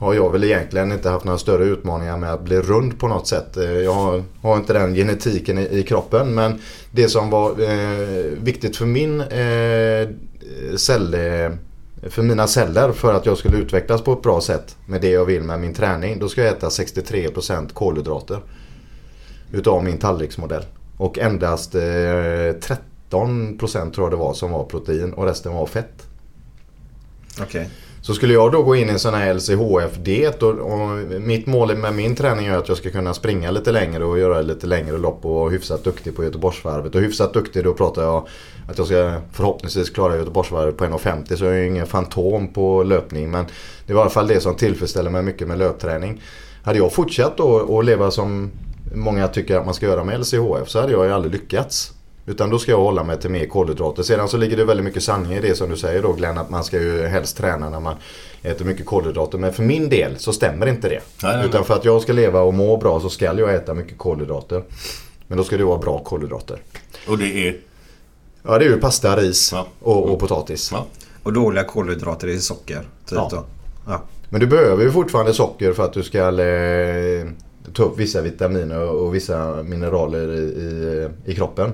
har 0.00 0.14
jag 0.14 0.32
väl 0.32 0.44
egentligen 0.44 0.92
inte 0.92 1.10
haft 1.10 1.24
några 1.24 1.38
större 1.38 1.64
utmaningar 1.64 2.16
med 2.16 2.32
att 2.32 2.42
bli 2.42 2.60
rund 2.60 2.98
på 2.98 3.08
något 3.08 3.26
sätt. 3.26 3.56
Eh, 3.56 3.64
jag 3.64 3.92
har, 3.92 4.22
har 4.42 4.56
inte 4.56 4.72
den 4.72 4.94
genetiken 4.94 5.58
i, 5.58 5.78
i 5.78 5.82
kroppen 5.82 6.34
men 6.34 6.60
det 6.90 7.08
som 7.08 7.30
var 7.30 7.50
eh, 7.50 8.38
viktigt 8.42 8.76
för 8.76 8.86
min 8.86 9.20
eh, 9.20 10.08
cell, 10.76 11.14
eh, 11.14 11.50
för 12.10 12.22
mina 12.22 12.46
celler 12.46 12.92
för 12.92 13.14
att 13.14 13.26
jag 13.26 13.38
skulle 13.38 13.56
utvecklas 13.56 14.02
på 14.02 14.12
ett 14.12 14.22
bra 14.22 14.40
sätt 14.40 14.76
med 14.86 15.00
det 15.00 15.10
jag 15.10 15.24
vill 15.24 15.42
med 15.42 15.60
min 15.60 15.74
träning. 15.74 16.18
Då 16.18 16.28
ska 16.28 16.44
jag 16.44 16.52
äta 16.52 16.68
63% 16.68 17.72
kolhydrater. 17.72 18.40
Utav 19.52 19.84
min 19.84 19.98
tallriksmodell. 19.98 20.64
Och 20.96 21.18
endast 21.18 21.74
eh, 21.74 21.80
13% 21.80 23.90
tror 23.90 23.92
jag 23.96 24.10
det 24.10 24.16
var 24.16 24.34
som 24.34 24.50
var 24.50 24.64
protein 24.64 25.12
och 25.12 25.24
resten 25.24 25.54
var 25.54 25.66
fett. 25.66 26.06
Okej. 27.40 27.70
Så 28.06 28.14
skulle 28.14 28.34
jag 28.34 28.52
då 28.52 28.62
gå 28.62 28.76
in 28.76 28.88
i 28.88 28.92
en 28.92 28.98
sån 28.98 29.14
här 29.14 29.34
LCHF-diet 29.34 30.42
och, 30.42 30.50
och 30.50 30.88
mitt 31.20 31.46
mål 31.46 31.76
med 31.76 31.94
min 31.94 32.16
träning 32.16 32.46
är 32.46 32.58
att 32.58 32.68
jag 32.68 32.76
ska 32.76 32.90
kunna 32.90 33.14
springa 33.14 33.50
lite 33.50 33.72
längre 33.72 34.04
och 34.04 34.18
göra 34.18 34.42
lite 34.42 34.66
längre 34.66 34.98
lopp 34.98 35.24
och 35.24 35.34
vara 35.34 35.50
hyfsat 35.50 35.84
duktig 35.84 36.16
på 36.16 36.24
Göteborgsvarvet. 36.24 36.94
Och 36.94 37.00
hyfsat 37.00 37.34
duktig 37.34 37.64
då 37.64 37.74
pratar 37.74 38.02
jag 38.02 38.26
att 38.68 38.78
jag 38.78 38.86
ska 38.86 39.14
förhoppningsvis 39.32 39.90
klara 39.90 40.16
Göteborgsvarvet 40.16 40.76
på 40.76 40.84
1.50 40.84 41.36
så 41.36 41.44
jag 41.44 41.54
är 41.54 41.58
ju 41.58 41.66
ingen 41.66 41.86
fantom 41.86 42.48
på 42.48 42.82
löpning. 42.82 43.30
Men 43.30 43.44
det 43.86 43.92
är 43.92 43.96
i 43.96 44.00
alla 44.00 44.10
fall 44.10 44.26
det 44.26 44.40
som 44.40 44.54
tillfredsställer 44.54 45.10
mig 45.10 45.22
mycket 45.22 45.48
med 45.48 45.58
löpträning. 45.58 46.22
Hade 46.62 46.78
jag 46.78 46.92
fortsatt 46.92 47.36
då 47.36 47.78
att 47.78 47.84
leva 47.84 48.10
som 48.10 48.50
många 48.94 49.28
tycker 49.28 49.56
att 49.56 49.64
man 49.64 49.74
ska 49.74 49.86
göra 49.86 50.04
med 50.04 50.20
LCHF 50.20 50.68
så 50.68 50.80
hade 50.80 50.92
jag 50.92 51.06
ju 51.06 51.12
aldrig 51.12 51.32
lyckats. 51.32 51.92
Utan 52.26 52.50
då 52.50 52.58
ska 52.58 52.70
jag 52.70 52.78
hålla 52.80 53.04
mig 53.04 53.20
till 53.20 53.30
mer 53.30 53.46
kolhydrater. 53.46 54.02
Sedan 54.02 54.28
så 54.28 54.36
ligger 54.36 54.56
det 54.56 54.64
väldigt 54.64 54.84
mycket 54.84 55.02
sanning 55.02 55.32
i 55.32 55.40
det 55.40 55.54
som 55.54 55.70
du 55.70 55.76
säger 55.76 56.02
då 56.02 56.12
Glenn. 56.12 56.38
Att 56.38 56.50
man 56.50 56.64
ska 56.64 56.80
ju 56.80 57.06
helst 57.06 57.36
träna 57.36 57.70
när 57.70 57.80
man 57.80 57.94
äter 58.42 58.64
mycket 58.64 58.86
kolhydrater. 58.86 59.38
Men 59.38 59.52
för 59.52 59.62
min 59.62 59.88
del 59.88 60.18
så 60.18 60.32
stämmer 60.32 60.66
inte 60.66 60.88
det. 60.88 61.00
Nej, 61.22 61.36
nej, 61.36 61.46
Utan 61.46 61.64
för 61.64 61.74
att 61.74 61.84
jag 61.84 62.02
ska 62.02 62.12
leva 62.12 62.40
och 62.40 62.54
må 62.54 62.76
bra 62.76 63.00
så 63.00 63.08
ska 63.10 63.24
jag 63.24 63.54
äta 63.54 63.74
mycket 63.74 63.98
kolhydrater. 63.98 64.62
Men 65.26 65.38
då 65.38 65.44
ska 65.44 65.56
det 65.56 65.64
vara 65.64 65.78
bra 65.78 65.98
kolhydrater. 65.98 66.58
Och 67.08 67.18
det 67.18 67.48
är... 67.48 67.56
Ja 68.42 68.58
det 68.58 68.64
är 68.64 68.68
ju 68.68 68.80
pasta, 68.80 69.16
ris 69.16 69.50
Ja. 69.52 69.66
och, 69.80 70.10
och 70.10 70.18
potatis. 70.20 70.68
Ja. 70.72 70.86
Och 71.22 71.32
dåliga 71.32 71.64
kolhydrater 71.64 72.28
är 72.28 72.36
socker. 72.38 72.78
Typ 72.80 73.18
Ja. 73.18 73.28
då. 73.30 73.44
Ja. 73.86 74.02
Men 74.28 74.40
du 74.40 74.46
behöver 74.46 74.84
ju 74.84 74.92
fortfarande 74.92 75.34
socker 75.34 75.72
för 75.72 75.84
att 75.84 75.92
du 75.92 76.02
ska 76.02 76.18
eh, 76.18 77.26
ta 77.74 77.82
upp 77.82 77.98
vissa 77.98 78.20
vitaminer 78.20 78.90
och 78.90 79.14
vissa 79.14 79.62
mineraler 79.62 80.32
i, 80.32 80.38
i, 80.38 81.08
i 81.24 81.34
kroppen. 81.34 81.72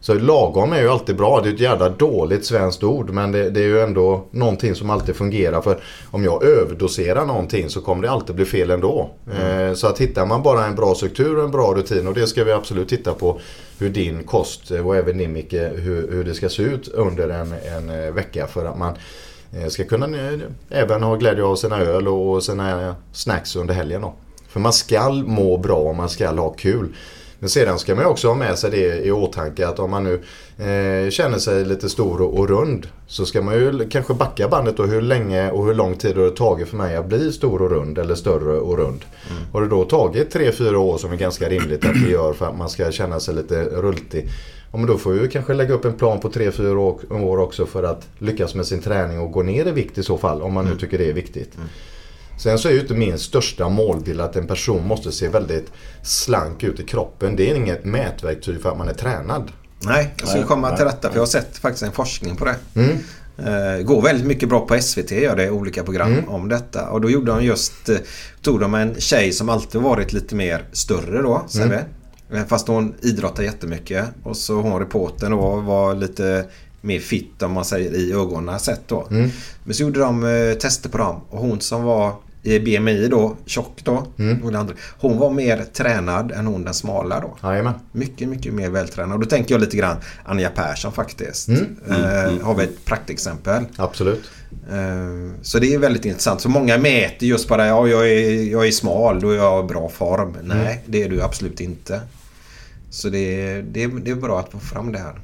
Så 0.00 0.14
lagom 0.14 0.72
är 0.72 0.80
ju 0.80 0.88
alltid 0.88 1.16
bra. 1.16 1.40
Det 1.40 1.48
är 1.48 1.54
ett 1.54 1.60
jävla 1.60 1.88
dåligt 1.88 2.44
svenskt 2.44 2.84
ord 2.84 3.10
men 3.10 3.32
det, 3.32 3.50
det 3.50 3.60
är 3.60 3.66
ju 3.66 3.80
ändå 3.80 4.24
någonting 4.30 4.74
som 4.74 4.90
alltid 4.90 5.16
fungerar. 5.16 5.60
För 5.60 5.78
om 6.10 6.24
jag 6.24 6.44
överdoserar 6.44 7.26
någonting 7.26 7.70
så 7.70 7.80
kommer 7.80 8.02
det 8.02 8.10
alltid 8.10 8.36
bli 8.36 8.44
fel 8.44 8.70
ändå. 8.70 9.10
Eh, 9.40 9.74
så 9.74 9.86
att 9.86 9.98
hittar 9.98 10.26
man 10.26 10.42
bara 10.42 10.66
en 10.66 10.74
bra 10.74 10.94
struktur 10.94 11.38
och 11.38 11.44
en 11.44 11.50
bra 11.50 11.74
rutin 11.74 12.06
och 12.06 12.14
det 12.14 12.26
ska 12.26 12.44
vi 12.44 12.52
absolut 12.52 12.88
titta 12.88 13.14
på 13.14 13.40
hur 13.78 13.90
din 13.90 14.24
kost 14.24 14.70
eh, 14.70 14.86
och 14.86 14.96
även 14.96 15.18
din 15.18 15.32
Micke, 15.32 15.52
hur, 15.52 16.12
hur 16.12 16.24
det 16.24 16.34
ska 16.34 16.48
se 16.48 16.62
ut 16.62 16.88
under 16.88 17.28
en, 17.28 17.54
en 17.76 18.04
eh, 18.04 18.12
vecka 18.12 18.46
för 18.46 18.64
att 18.64 18.78
man 18.78 18.94
eh, 19.52 19.68
ska 19.68 19.84
kunna 19.84 20.06
eh, 20.06 20.38
även 20.68 21.02
ha 21.02 21.16
glädje 21.16 21.44
av 21.44 21.56
sina 21.56 21.80
öl 21.80 22.08
och 22.08 22.42
sina 22.42 22.96
snacks 23.12 23.56
under 23.56 23.74
helgen. 23.74 24.02
Då. 24.02 24.14
För 24.48 24.60
man 24.60 24.72
ska 24.72 25.10
må 25.10 25.56
bra 25.56 25.76
och 25.76 25.94
man 25.94 26.08
ska 26.08 26.30
ha 26.30 26.50
kul. 26.50 26.88
Men 27.40 27.50
sedan 27.50 27.78
ska 27.78 27.94
man 27.94 28.04
också 28.04 28.28
ha 28.28 28.34
med 28.34 28.58
sig 28.58 28.70
det 28.70 29.04
i 29.06 29.12
åtanke 29.12 29.68
att 29.68 29.78
om 29.78 29.90
man 29.90 30.04
nu 30.04 30.14
eh, 30.64 31.10
känner 31.10 31.38
sig 31.38 31.64
lite 31.64 31.88
stor 31.88 32.20
och, 32.22 32.38
och 32.38 32.48
rund 32.48 32.86
så 33.06 33.26
ska 33.26 33.42
man 33.42 33.54
ju 33.54 33.88
kanske 33.88 34.14
backa 34.14 34.48
bandet 34.48 34.76
då 34.76 34.82
hur 34.82 35.00
länge 35.02 35.50
och 35.50 35.66
hur 35.66 35.74
lång 35.74 35.94
tid 35.94 36.16
har 36.16 36.24
det 36.24 36.30
tagit 36.36 36.68
för 36.68 36.76
mig 36.76 36.96
att 36.96 37.06
bli 37.06 37.32
stor 37.32 37.62
och 37.62 37.70
rund 37.70 37.98
eller 37.98 38.14
större 38.14 38.58
och 38.58 38.78
rund. 38.78 39.04
Har 39.52 39.60
det 39.60 39.68
då 39.68 39.84
tagit 39.84 40.34
3-4 40.34 40.74
år 40.74 40.98
som 40.98 41.12
är 41.12 41.16
ganska 41.16 41.48
rimligt 41.48 41.84
att 41.84 42.04
det 42.04 42.10
gör 42.10 42.32
för 42.32 42.46
att 42.46 42.58
man 42.58 42.68
ska 42.68 42.90
känna 42.90 43.20
sig 43.20 43.34
lite 43.34 43.64
rultig. 43.64 44.28
Ja, 44.72 44.78
men 44.78 44.86
då 44.86 44.98
får 44.98 45.10
vi 45.10 45.28
kanske 45.28 45.54
lägga 45.54 45.74
upp 45.74 45.84
en 45.84 45.92
plan 45.92 46.20
på 46.20 46.30
3-4 46.30 46.76
år- 47.10 47.38
också 47.38 47.66
för 47.66 47.82
att 47.82 48.08
lyckas 48.18 48.54
med 48.54 48.66
sin 48.66 48.80
träning 48.80 49.20
och 49.20 49.32
gå 49.32 49.42
ner 49.42 49.66
i 49.66 49.70
vikt 49.70 49.98
i 49.98 50.02
så 50.02 50.18
fall 50.18 50.42
om 50.42 50.52
man 50.52 50.64
nu 50.64 50.76
tycker 50.76 50.98
det 50.98 51.08
är 51.10 51.12
viktigt. 51.12 51.52
Sen 52.38 52.58
så 52.58 52.68
är 52.68 52.72
ju 52.72 52.80
inte 52.80 52.94
min 52.94 53.18
största 53.18 53.68
målbild 53.68 54.20
att 54.20 54.36
en 54.36 54.46
person 54.46 54.86
måste 54.86 55.12
se 55.12 55.28
väldigt 55.28 55.72
slank 56.02 56.62
ut 56.64 56.80
i 56.80 56.84
kroppen. 56.84 57.36
Det 57.36 57.50
är 57.50 57.54
inget 57.54 57.84
mätverktyg 57.84 58.62
för 58.62 58.70
att 58.70 58.78
man 58.78 58.88
är 58.88 58.94
tränad. 58.94 59.52
Nej, 59.80 60.14
jag 60.20 60.28
skulle 60.28 60.44
komma 60.44 60.76
till 60.76 60.84
rätta 60.84 61.08
för 61.08 61.16
jag 61.16 61.22
har 61.22 61.26
sett 61.26 61.58
faktiskt 61.58 61.82
en 61.82 61.92
forskning 61.92 62.36
på 62.36 62.44
det. 62.44 62.54
Mm. 62.74 62.96
Eh, 63.38 63.82
går 63.82 64.02
väldigt 64.02 64.26
mycket 64.26 64.48
bra 64.48 64.66
på 64.66 64.74
SVT, 64.80 65.10
gör 65.10 65.36
det 65.36 65.50
olika 65.50 65.84
program 65.84 66.12
Mm. 66.12 66.28
om 66.28 66.48
detta. 66.48 66.88
Och 66.90 67.00
då 67.00 67.10
gjorde 67.10 67.32
de 67.32 67.44
just, 67.44 67.88
eh, 67.88 67.96
tog 68.42 68.60
de 68.60 68.74
en 68.74 68.94
tjej 69.00 69.32
som 69.32 69.48
alltid 69.48 69.80
varit 69.80 70.12
lite 70.12 70.34
mer 70.34 70.64
större 70.72 71.22
då. 71.22 71.42
Mm. 71.54 71.72
Eh, 72.32 72.44
Fast 72.48 72.68
hon 72.68 72.94
idrottar 73.02 73.42
jättemycket. 73.42 74.04
Och 74.22 74.36
så 74.36 74.54
hon 74.60 74.78
reportern 74.80 75.30
då 75.30 75.56
var 75.60 75.94
lite 75.94 76.44
mer 76.80 77.00
fit 77.00 77.42
om 77.42 77.52
man 77.52 77.64
säger 77.64 77.94
i 77.94 78.12
ögonen 78.12 78.58
sett 78.60 78.88
då. 78.88 79.06
Mm. 79.10 79.30
Men 79.64 79.74
så 79.74 79.82
gjorde 79.82 80.00
de 80.00 80.24
eh, 80.24 80.54
tester 80.54 80.88
på 80.88 80.98
dem 80.98 81.20
och 81.30 81.38
hon 81.38 81.60
som 81.60 81.82
var 81.82 82.12
i 82.42 82.58
BMI 82.58 83.08
då, 83.08 83.36
tjock 83.46 83.80
då, 83.84 84.06
Mm. 84.18 84.44
och 84.44 84.52
det 84.52 84.58
andra, 84.58 84.74
hon 84.98 85.18
var 85.18 85.30
mer 85.30 85.64
tränad 85.72 86.32
än 86.32 86.46
hon 86.46 86.64
den 86.64 86.74
smala 86.74 87.20
då. 87.20 87.36
Jajamän. 87.48 87.74
Mycket, 87.92 88.28
mycket 88.28 88.54
mer 88.54 88.70
vältränad. 88.70 89.14
Och 89.14 89.20
då 89.20 89.26
tänker 89.26 89.54
jag 89.54 89.60
lite 89.60 89.76
grann 89.76 89.96
Anja 90.24 90.50
Persson 90.50 90.92
faktiskt. 90.92 91.48
Mm. 91.48 91.76
Eh, 91.90 92.42
har 92.42 92.54
vi 92.54 92.64
ett 92.64 92.84
praktexempel. 92.84 93.64
Absolut. 93.76 94.30
Eh, 94.70 95.32
så 95.42 95.58
det 95.58 95.74
är 95.74 95.78
väldigt 95.78 96.04
intressant. 96.04 96.40
Så 96.40 96.48
många 96.48 96.78
mäter 96.78 97.28
just 97.28 97.48
bara 97.48 97.66
ja, 97.66 97.88
jag, 97.88 98.10
är, 98.10 98.42
jag 98.52 98.66
är 98.66 98.70
smal, 98.70 99.20
då 99.20 99.30
är 99.30 99.36
jag 99.36 99.64
i 99.64 99.68
bra 99.68 99.88
form. 99.88 100.34
Mm. 100.34 100.58
Nej, 100.58 100.82
det 100.86 101.02
är 101.02 101.08
du 101.08 101.22
absolut 101.22 101.60
inte. 101.60 102.00
Så 102.90 103.08
det, 103.08 103.52
det, 103.62 103.86
det 103.86 104.10
är 104.10 104.14
bra 104.14 104.40
att 104.40 104.50
få 104.52 104.58
fram 104.58 104.92
det 104.92 104.98
här. 104.98 105.20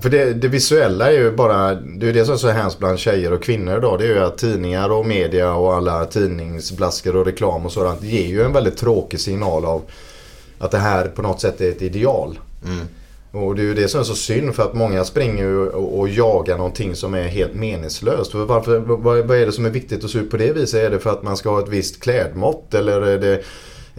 För 0.00 0.10
det, 0.10 0.32
det 0.32 0.48
visuella 0.48 1.12
är 1.12 1.16
ju 1.16 1.30
bara, 1.30 1.74
det 1.74 2.04
är 2.04 2.06
ju 2.06 2.12
det 2.12 2.24
som 2.24 2.34
är 2.34 2.38
så 2.38 2.48
hemskt 2.48 2.78
bland 2.78 2.98
tjejer 2.98 3.32
och 3.32 3.42
kvinnor 3.42 3.78
idag. 3.78 3.98
Det 3.98 4.04
är 4.04 4.08
ju 4.08 4.18
att 4.18 4.38
tidningar 4.38 4.92
och 4.92 5.06
media 5.06 5.54
och 5.54 5.74
alla 5.74 6.04
tidningsblaskor 6.04 7.16
och 7.16 7.26
reklam 7.26 7.66
och 7.66 7.72
sådant 7.72 8.02
ger 8.02 8.26
ju 8.26 8.42
en 8.42 8.52
väldigt 8.52 8.76
tråkig 8.76 9.20
signal 9.20 9.64
av 9.64 9.82
att 10.58 10.70
det 10.70 10.78
här 10.78 11.06
på 11.08 11.22
något 11.22 11.40
sätt 11.40 11.60
är 11.60 11.70
ett 11.70 11.82
ideal. 11.82 12.38
Och 13.32 13.54
det 13.54 13.62
är 13.62 13.64
ju 13.64 13.74
det 13.74 13.88
som 13.88 14.00
är 14.00 14.04
så 14.04 14.14
synd 14.14 14.54
för 14.54 14.62
att 14.62 14.74
många 14.74 15.04
springer 15.04 15.74
och, 15.74 15.98
och 15.98 16.08
jagar 16.08 16.56
någonting 16.56 16.94
som 16.94 17.14
är 17.14 17.22
helt 17.22 17.54
meningslöst. 17.54 18.32
För 18.32 18.44
varför, 18.44 18.78
vad, 18.78 19.26
vad 19.26 19.38
är 19.38 19.46
det 19.46 19.52
som 19.52 19.66
är 19.66 19.70
viktigt 19.70 20.04
att 20.04 20.10
se 20.10 20.18
ut 20.18 20.30
på 20.30 20.36
det 20.36 20.52
viset? 20.52 20.80
Är 20.80 20.90
det 20.90 20.98
för 20.98 21.10
att 21.10 21.22
man 21.22 21.36
ska 21.36 21.50
ha 21.50 21.62
ett 21.62 21.68
visst 21.68 22.00
klädmått 22.00 22.74
eller 22.74 23.02
är 23.02 23.18
det 23.18 23.34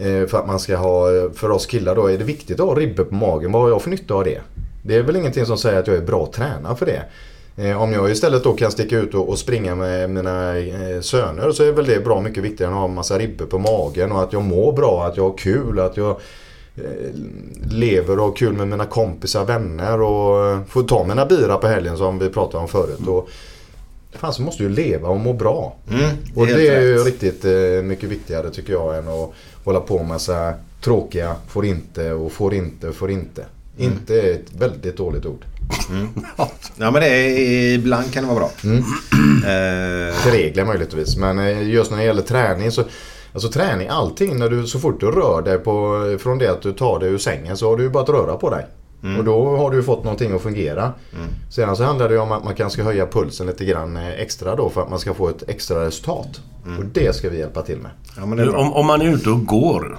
eh, 0.06 0.26
för 0.26 0.38
att 0.38 0.46
man 0.46 0.60
ska 0.60 0.76
ha, 0.76 1.30
för 1.34 1.50
oss 1.50 1.66
killar 1.66 1.94
då, 1.94 2.06
är 2.06 2.18
det 2.18 2.24
viktigt 2.24 2.60
att 2.60 2.66
ha 2.66 2.74
ribbor 2.74 3.04
på 3.04 3.14
magen? 3.14 3.52
Vad 3.52 3.62
har 3.62 3.68
jag 3.68 3.82
för 3.82 3.90
nytta 3.90 4.14
av 4.14 4.24
det? 4.24 4.40
Det 4.88 4.94
är 4.96 5.02
väl 5.02 5.16
ingenting 5.16 5.46
som 5.46 5.58
säger 5.58 5.78
att 5.80 5.86
jag 5.86 5.96
är 5.96 6.00
bra 6.02 6.30
tränad 6.34 6.78
för 6.78 6.86
det. 6.86 7.02
Eh, 7.56 7.82
Om 7.82 7.92
jag 7.92 8.10
istället 8.10 8.44
då 8.44 8.52
kan 8.52 8.70
sticka 8.70 8.98
ut 8.98 9.14
och 9.14 9.38
springa 9.38 9.74
med 9.74 10.10
mina 10.10 10.58
eh, 10.58 11.00
söner 11.00 11.50
så 11.52 11.64
är 11.64 11.72
väl 11.72 11.86
det 11.86 12.04
bra 12.04 12.20
mycket 12.20 12.44
viktigare 12.44 12.70
än 12.70 12.76
att 12.76 12.80
ha 12.80 12.88
en 12.88 12.94
massa 12.94 13.18
ribbor 13.18 13.46
på 13.46 13.58
magen 13.58 14.12
och 14.12 14.22
att 14.22 14.32
jag 14.32 14.42
mår 14.42 14.72
bra, 14.72 15.04
att 15.06 15.16
jag 15.16 15.24
har 15.30 15.38
kul, 15.38 15.78
att 15.80 15.96
jag 15.96 16.10
eh, 16.76 16.82
lever 17.70 18.18
och 18.18 18.24
har 18.24 18.32
kul 18.32 18.52
med 18.52 18.68
mina 18.68 18.86
kompisar, 18.86 19.44
vänner 19.44 20.00
och 20.00 20.68
får 20.68 20.82
ta 20.82 21.04
mina 21.04 21.26
bira 21.26 21.56
på 21.56 21.66
helgen 21.66 21.96
som 21.96 22.18
vi 22.18 22.28
pratade 22.28 22.62
om 22.62 22.68
förut. 22.68 23.06
Och, 23.08 23.28
fan 24.12 24.32
så 24.32 24.42
måste 24.42 24.62
ju 24.62 24.68
leva 24.68 25.08
och 25.08 25.20
må 25.20 25.32
bra. 25.32 25.76
Mm, 25.90 26.10
Och 26.36 26.46
det 26.46 26.68
är 26.68 26.80
ju 26.82 26.94
rätt. 26.98 27.06
riktigt 27.06 27.44
mycket 27.84 28.08
viktigare 28.08 28.50
tycker 28.50 28.72
jag 28.72 28.98
än 28.98 29.08
att 29.08 29.30
hålla 29.64 29.80
på 29.80 29.98
med 29.98 30.06
massa 30.06 30.54
tråkiga 30.80 31.36
får 31.48 31.64
inte 31.64 32.12
och 32.12 32.32
får 32.32 32.54
inte, 32.54 32.92
får 32.92 33.10
inte. 33.10 33.44
Mm. 33.78 33.92
Inte 33.92 34.20
är 34.20 34.32
ett 34.34 34.52
väldigt 34.58 34.96
dåligt 34.96 35.26
ord. 35.26 35.44
Ja 36.76 36.90
men 36.90 36.94
det 37.02 37.08
är, 37.08 37.74
ibland 37.74 38.12
kan 38.12 38.22
det 38.22 38.28
vara 38.28 38.38
bra. 38.38 38.50
Mm. 38.64 38.78
Eh, 38.78 40.14
Till 40.22 40.32
regler 40.32 40.64
möjligtvis. 40.64 41.16
Men 41.16 41.38
eh, 41.38 41.68
just 41.68 41.90
när 41.90 41.98
det 41.98 42.04
gäller 42.04 42.22
träning 42.22 42.72
så 42.72 42.84
Alltså 43.32 43.48
träning, 43.48 43.88
allting 43.88 44.38
när 44.38 44.48
du, 44.48 44.66
så 44.66 44.78
fort 44.78 45.00
du 45.00 45.06
rör 45.10 45.42
dig 45.42 45.58
på, 45.58 46.16
från 46.20 46.38
det 46.38 46.48
att 46.48 46.62
du 46.62 46.72
tar 46.72 46.98
dig 46.98 47.08
ur 47.08 47.18
sängen 47.18 47.56
så 47.56 47.68
har 47.70 47.76
du 47.76 47.82
ju 47.82 47.90
bara 47.90 48.02
att 48.02 48.08
röra 48.08 48.36
på 48.36 48.50
dig. 48.50 48.66
Mm. 49.02 49.18
Och 49.18 49.24
då 49.24 49.56
har 49.56 49.70
du 49.70 49.76
ju 49.76 49.82
fått 49.82 50.04
någonting 50.04 50.34
att 50.34 50.42
fungera. 50.42 50.92
Sedan 51.50 51.76
så 51.76 51.84
handlar 51.84 52.08
det 52.08 52.14
ju 52.14 52.20
om 52.20 52.32
att 52.32 52.44
man 52.44 52.54
kanske 52.54 52.76
ska 52.76 52.82
höja 52.84 53.06
pulsen 53.06 53.46
lite 53.46 53.64
grann 53.64 53.96
eh, 53.96 54.08
extra 54.20 54.56
då 54.56 54.70
för 54.70 54.82
att 54.82 54.90
man 54.90 54.98
ska 54.98 55.14
få 55.14 55.28
ett 55.28 55.42
extra 55.48 55.86
resultat. 55.86 56.40
Och 56.78 56.84
det 56.84 57.16
ska 57.16 57.30
vi 57.30 57.38
hjälpa 57.38 57.62
till 57.62 57.78
med. 57.78 57.90
ja. 58.52 58.58
Om, 58.58 58.72
om 58.72 58.86
man 58.86 59.02
är 59.02 59.14
ute 59.14 59.30
och 59.30 59.46
går, 59.46 59.98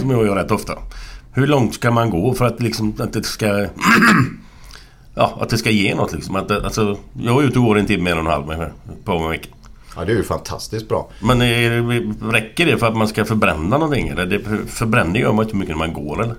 som 0.00 0.10
jag 0.10 0.26
gör 0.26 0.36
rätt 0.36 0.50
ofta. 0.50 0.72
Hur 1.34 1.46
långt 1.46 1.74
ska 1.74 1.90
man 1.90 2.10
gå 2.10 2.34
för 2.34 2.44
att, 2.44 2.62
liksom, 2.62 2.94
att 2.98 3.12
det 3.12 3.22
ska... 3.22 3.46
ja, 5.14 5.38
att 5.40 5.48
det 5.48 5.58
ska 5.58 5.70
ge 5.70 5.94
något 5.94 6.12
liksom. 6.12 6.36
Att, 6.36 6.50
alltså, 6.50 6.98
jag 7.20 7.42
är 7.42 7.46
ute 7.46 7.58
och 7.58 7.64
går 7.64 7.78
en 7.78 7.86
timme, 7.86 8.10
en 8.10 8.18
och 8.18 8.24
en 8.24 8.30
halv 8.30 8.46
med, 8.46 8.70
på 9.04 9.12
en 9.12 9.30
vecka. 9.30 9.48
Ja 9.96 10.04
det 10.04 10.12
är 10.12 10.16
ju 10.16 10.22
fantastiskt 10.22 10.88
bra. 10.88 11.10
Men 11.20 11.42
är, 11.42 12.32
räcker 12.32 12.66
det 12.66 12.78
för 12.78 12.86
att 12.86 12.96
man 12.96 13.08
ska 13.08 13.24
förbränna 13.24 13.78
någonting? 13.78 14.08
Eller 14.08 14.26
det, 14.26 14.40
förbränning 14.66 15.22
gör 15.22 15.32
man 15.32 15.44
inte 15.44 15.56
mycket 15.56 15.76
när 15.76 15.86
man 15.86 15.92
går 15.92 16.22
eller? 16.22 16.36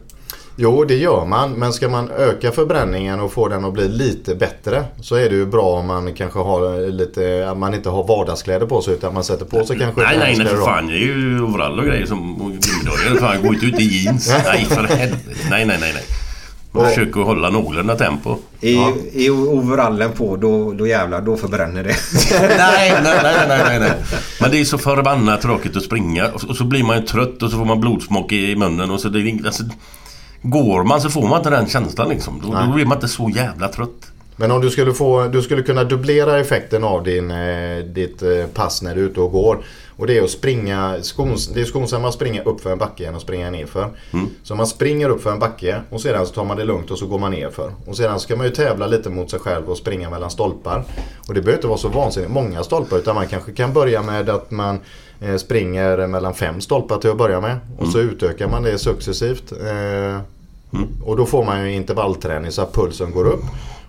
Jo, 0.55 0.85
det 0.85 0.95
gör 0.95 1.25
man. 1.25 1.51
Men 1.51 1.73
ska 1.73 1.89
man 1.89 2.09
öka 2.11 2.51
förbränningen 2.51 3.19
och 3.19 3.33
få 3.33 3.47
den 3.47 3.65
att 3.65 3.73
bli 3.73 3.87
lite 3.87 4.35
bättre 4.35 4.83
så 5.01 5.15
är 5.15 5.29
det 5.29 5.35
ju 5.35 5.45
bra 5.45 5.61
om 5.61 5.87
man 5.87 6.13
kanske 6.13 6.39
har 6.39 6.91
lite, 6.91 7.49
att 7.49 7.57
man 7.57 7.73
inte 7.73 7.89
har 7.89 8.03
vardagskläder 8.03 8.65
på 8.65 8.81
sig 8.81 8.93
utan 8.93 9.13
man 9.13 9.23
sätter 9.23 9.45
på 9.45 9.65
sig 9.65 9.79
kanske 9.79 10.01
Nej, 10.01 10.17
nej, 10.17 10.35
nej 10.37 10.47
för 10.47 10.57
fan. 10.57 10.87
Det 10.87 10.93
är 10.93 10.97
ju 10.97 11.41
overall 11.41 11.79
och 11.79 11.85
grejer 11.85 12.05
som 12.05 12.35
gummidojor. 12.37 13.19
Fan, 13.19 13.41
gå 13.41 13.53
inte 13.53 13.65
ut 13.65 13.79
i 13.79 13.83
jeans. 13.83 14.33
Nej, 14.45 14.65
för 14.65 14.83
helvete. 14.83 15.19
Nej, 15.49 15.65
nej, 15.65 15.77
nej, 15.81 15.91
nej. 15.93 16.03
Och 16.71 16.87
försök 16.87 17.17
att 17.17 17.25
hålla 17.25 17.49
någorlunda 17.49 17.95
tempo. 17.95 18.37
Är, 18.61 19.17
är 19.17 19.29
overallen 19.29 20.11
på 20.11 20.35
då, 20.35 20.73
då 20.73 20.87
jävlar, 20.87 21.21
då 21.21 21.37
förbränner 21.37 21.83
det. 21.83 21.95
nej, 22.57 22.93
nej, 23.03 23.19
nej, 23.23 23.47
nej, 23.47 23.79
nej. 23.79 23.91
Men 24.41 24.51
det 24.51 24.59
är 24.59 24.65
så 24.65 24.77
förbannat 24.77 25.41
tråkigt 25.41 25.77
att 25.77 25.83
springa. 25.83 26.27
Och 26.27 26.55
så- 26.57 26.63
blir 26.63 26.83
man 26.83 26.97
ju 26.97 27.03
trött 27.05 27.43
och 27.43 27.51
så 27.51 27.57
får 27.57 27.65
man 27.65 27.81
blodsmak 27.81 28.31
i 28.31 28.51
i 28.51 28.55
munnen. 28.55 28.91
Och 28.91 28.99
så 28.99 29.09
det, 29.09 29.19
är 29.19 29.45
alltså, 29.45 29.63
går 30.43 30.83
man 30.83 31.01
så 31.01 31.09
får 31.09 31.27
man 31.27 31.37
inte 31.37 31.49
den 31.49 31.67
känslan 31.67 32.09
liksom. 32.09 32.41
Då, 32.43 32.47
då 32.67 32.73
blir 32.73 32.85
man 32.85 32.97
inte 32.97 33.07
så 33.07 33.29
jävla 33.29 33.67
trött. 33.67 34.11
Men 34.35 34.51
om 34.51 34.61
du 34.61 34.69
skulle, 34.69 34.93
få, 34.93 35.27
du 35.27 35.41
skulle 35.41 35.63
kunna 35.63 35.83
dubblera 35.83 36.39
effekten 36.39 36.83
av 36.83 37.03
din, 37.03 37.31
eh, 37.31 37.77
ditt 37.77 38.21
eh, 38.21 38.45
pass 38.53 38.81
när 38.81 38.95
du 38.95 39.01
är 39.01 39.05
ute 39.05 39.21
och 39.21 39.31
går. 39.31 39.63
Och 39.95 40.07
det 40.07 40.17
är 40.17 40.23
att 40.23 40.29
springa, 40.29 40.97
skons, 41.01 41.47
det 41.47 41.61
är 41.61 41.65
skonsammare 41.65 42.09
att 42.09 42.15
springa 42.15 42.43
upp 42.43 42.61
för 42.61 42.71
en 42.71 42.77
backe 42.77 43.07
än 43.07 43.15
att 43.15 43.21
springa 43.21 43.51
nerför. 43.51 43.89
Så 44.43 44.55
man 44.55 44.67
springer 44.67 45.09
upp 45.09 45.23
för 45.23 45.31
en 45.31 45.39
backe 45.39 45.81
och 45.89 46.01
sedan 46.01 46.27
så 46.27 46.33
tar 46.33 46.45
man 46.45 46.57
det 46.57 46.63
lugnt 46.63 46.91
och 46.91 46.97
så 46.97 47.05
går 47.05 47.19
man 47.19 47.31
nerför. 47.31 47.71
Och 47.85 47.97
sedan 47.97 48.19
ska 48.19 48.35
man 48.35 48.45
ju 48.45 48.51
tävla 48.51 48.87
lite 48.87 49.09
mot 49.09 49.29
sig 49.31 49.39
själv 49.39 49.69
och 49.69 49.77
springa 49.77 50.09
mellan 50.09 50.29
stolpar. 50.29 50.83
Och 51.27 51.33
det 51.33 51.41
behöver 51.41 51.57
inte 51.57 51.67
vara 51.67 51.77
så 51.77 51.87
vansinnigt 51.87 52.31
många 52.31 52.63
stolpar 52.63 52.97
utan 52.97 53.15
man 53.15 53.27
kanske 53.27 53.51
kan 53.51 53.73
börja 53.73 54.01
med 54.01 54.29
att 54.29 54.51
man 54.51 54.79
springer 55.37 56.07
mellan 56.07 56.33
fem 56.33 56.61
stolpar 56.61 56.97
till 56.97 57.09
att 57.09 57.17
börja 57.17 57.41
med. 57.41 57.59
Och 57.77 57.87
så 57.87 57.99
utökar 57.99 58.47
man 58.47 58.63
det 58.63 58.77
successivt. 58.77 59.51
Eh, 59.51 60.19
och 61.03 61.17
då 61.17 61.25
får 61.25 61.45
man 61.45 61.65
ju 61.65 61.73
intervallträning 61.73 62.51
så 62.51 62.61
att 62.61 62.73
pulsen 62.73 63.11
går 63.11 63.27
upp. 63.27 63.43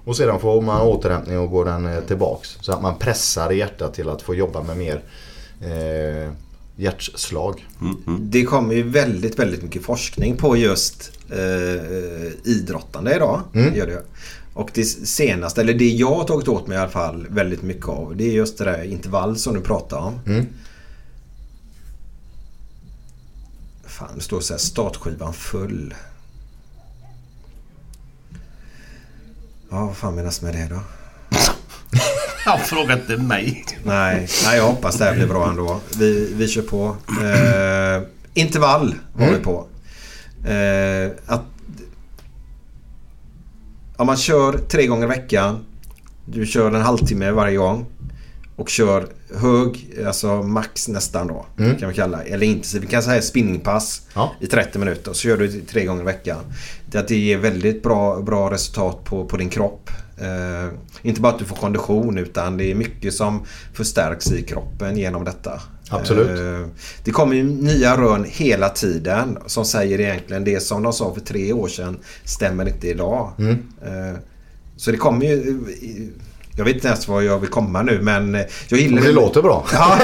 Och 0.04 0.16
sedan 0.16 0.40
får 0.40 0.62
man 0.62 0.80
återhämtning 0.80 1.38
och 1.38 1.50
går 1.50 1.64
den 1.64 1.86
eh, 1.86 2.00
tillbaks. 2.00 2.58
Så 2.60 2.72
att 2.72 2.82
man 2.82 2.98
pressar 2.98 3.50
hjärtat 3.50 3.94
till 3.94 4.08
att 4.08 4.22
få 4.22 4.34
jobba 4.34 4.62
med 4.62 4.76
mer 4.76 5.02
eh, 5.60 6.32
hjärtslag. 6.76 7.66
Det 8.20 8.44
kommer 8.44 8.74
ju 8.74 8.82
väldigt, 8.82 9.38
väldigt 9.38 9.62
mycket 9.62 9.82
forskning 9.82 10.36
på 10.36 10.56
just 10.56 11.12
eh, 11.30 12.50
idrottande 12.50 13.14
idag. 13.16 13.40
Gör 13.74 13.86
det. 13.86 14.02
Och 14.54 14.70
det 14.74 14.84
senaste, 14.84 15.60
eller 15.60 15.74
det 15.74 15.88
jag 15.88 16.14
har 16.14 16.24
tagit 16.24 16.48
åt 16.48 16.66
mig 16.66 16.76
i 16.78 16.80
alla 16.80 16.90
fall 16.90 17.26
väldigt 17.30 17.62
mycket 17.62 17.88
av. 17.88 18.16
Det 18.16 18.24
är 18.24 18.32
just 18.32 18.58
det 18.58 18.64
där 18.64 18.84
intervall 18.84 19.36
som 19.36 19.54
du 19.54 19.60
pratar 19.60 19.98
om. 19.98 20.20
Fan, 23.94 24.08
det 24.14 24.20
står 24.20 24.40
så 24.40 24.52
här 24.52 24.58
startskivan 24.58 25.32
full. 25.32 25.94
Ja, 29.70 29.86
vad 29.86 29.96
fan 29.96 30.14
menas 30.14 30.42
med 30.42 30.54
det 30.54 30.68
då? 30.70 30.80
Ja, 32.46 32.58
fråga 32.58 32.94
inte 32.94 33.16
mig. 33.16 33.64
Nej, 33.84 34.28
nej, 34.44 34.56
jag 34.56 34.66
hoppas 34.66 34.98
det 34.98 35.04
här 35.04 35.14
blir 35.14 35.26
bra 35.26 35.48
ändå. 35.48 35.80
Vi, 35.98 36.34
vi 36.34 36.48
kör 36.48 36.62
på. 36.62 36.96
Eh, 37.08 38.08
intervall 38.34 38.94
var 39.12 39.26
vi 39.26 39.38
på. 39.38 39.66
Eh, 40.48 41.10
att, 41.26 41.44
om 43.96 44.06
man 44.06 44.16
kör 44.16 44.58
tre 44.58 44.86
gånger 44.86 45.04
i 45.04 45.08
veckan. 45.08 45.64
Du 46.24 46.46
kör 46.46 46.72
en 46.72 46.82
halvtimme 46.82 47.30
varje 47.30 47.56
gång. 47.56 47.86
Och 48.56 48.68
kör 48.68 49.08
hög, 49.36 49.94
alltså 50.06 50.42
max 50.42 50.88
nästan 50.88 51.26
då. 51.26 51.46
Kan 51.80 51.88
vi 51.88 51.94
kalla 51.94 52.22
Eller 52.22 52.46
intensiv. 52.46 52.80
Vi 52.80 52.86
kan 52.86 53.02
säga 53.02 53.22
spinningpass 53.22 54.02
Ja. 54.14 54.32
i 54.40 54.46
30 54.46 54.78
minuter. 54.78 55.12
Så 55.12 55.18
kör 55.20 55.36
du 55.36 55.60
tre 55.60 55.84
gånger 55.84 56.02
i 56.02 56.04
veckan. 56.04 56.38
Det, 56.90 56.98
att 56.98 57.08
det 57.08 57.16
ger 57.16 57.38
väldigt 57.38 57.82
bra, 57.82 58.20
bra 58.20 58.50
resultat 58.50 59.04
på, 59.04 59.24
på 59.24 59.36
din 59.36 59.48
kropp. 59.48 59.90
Eh, 60.18 60.72
inte 61.02 61.20
bara 61.20 61.32
att 61.32 61.38
du 61.38 61.44
får 61.44 61.56
kondition 61.56 62.18
utan 62.18 62.56
det 62.56 62.70
är 62.70 62.74
mycket 62.74 63.14
som 63.14 63.44
förstärks 63.72 64.32
i 64.32 64.42
kroppen 64.42 64.96
genom 64.96 65.24
detta. 65.24 65.60
Absolut. 65.90 66.40
Eh, 66.40 66.68
det 67.04 67.10
kommer 67.10 67.36
ju 67.36 67.44
nya 67.44 67.96
rön 67.96 68.24
hela 68.28 68.68
tiden 68.68 69.38
som 69.46 69.64
säger 69.64 70.00
egentligen 70.00 70.44
det 70.44 70.60
som 70.60 70.82
de 70.82 70.92
sa 70.92 71.14
för 71.14 71.20
tre 71.20 71.52
år 71.52 71.68
sedan 71.68 71.96
stämmer 72.24 72.68
inte 72.68 72.88
idag. 72.88 73.32
Mm. 73.38 73.52
Eh, 73.82 74.18
så 74.76 74.90
det 74.90 74.96
kommer 74.96 75.26
ju... 75.26 75.60
Jag 76.56 76.64
vet 76.64 76.74
inte 76.74 76.88
ens 76.88 77.08
vad 77.08 77.24
jag 77.24 77.38
vill 77.38 77.50
komma 77.50 77.82
nu 77.82 77.98
men 78.02 78.34
jag 78.68 78.80
gillar 78.80 78.94
Men 78.94 79.04
det 79.04 79.12
låter 79.12 79.42
bra. 79.42 79.66
Ja. 79.72 79.98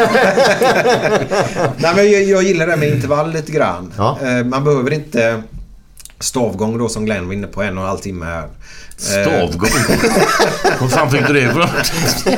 Nej, 1.77 1.93
men 1.97 2.11
jag, 2.13 2.23
jag 2.23 2.43
gillar 2.43 2.67
det 2.67 2.77
med 2.77 2.89
intervall 2.89 3.33
lite 3.33 3.53
grann. 3.53 3.93
Ja. 3.97 4.19
Eh, 4.23 4.45
Man 4.45 4.65
behöver 4.65 4.91
inte 4.93 5.43
stavgång 6.19 6.79
då 6.79 6.89
som 6.89 7.05
Glenn 7.05 7.27
var 7.27 7.35
inne 7.35 7.47
på 7.47 7.63
en 7.63 7.79
och 7.79 7.85
en 7.85 7.89
halv 7.89 7.99
timme 7.99 8.27
här. 8.27 8.43
Eh, 8.43 8.49
Stavgång. 8.97 9.71
Var 10.81 10.89
fan 10.89 11.11
fick 11.11 11.27
du 11.27 11.33
det 11.33 11.41
ifrån? 11.41 11.67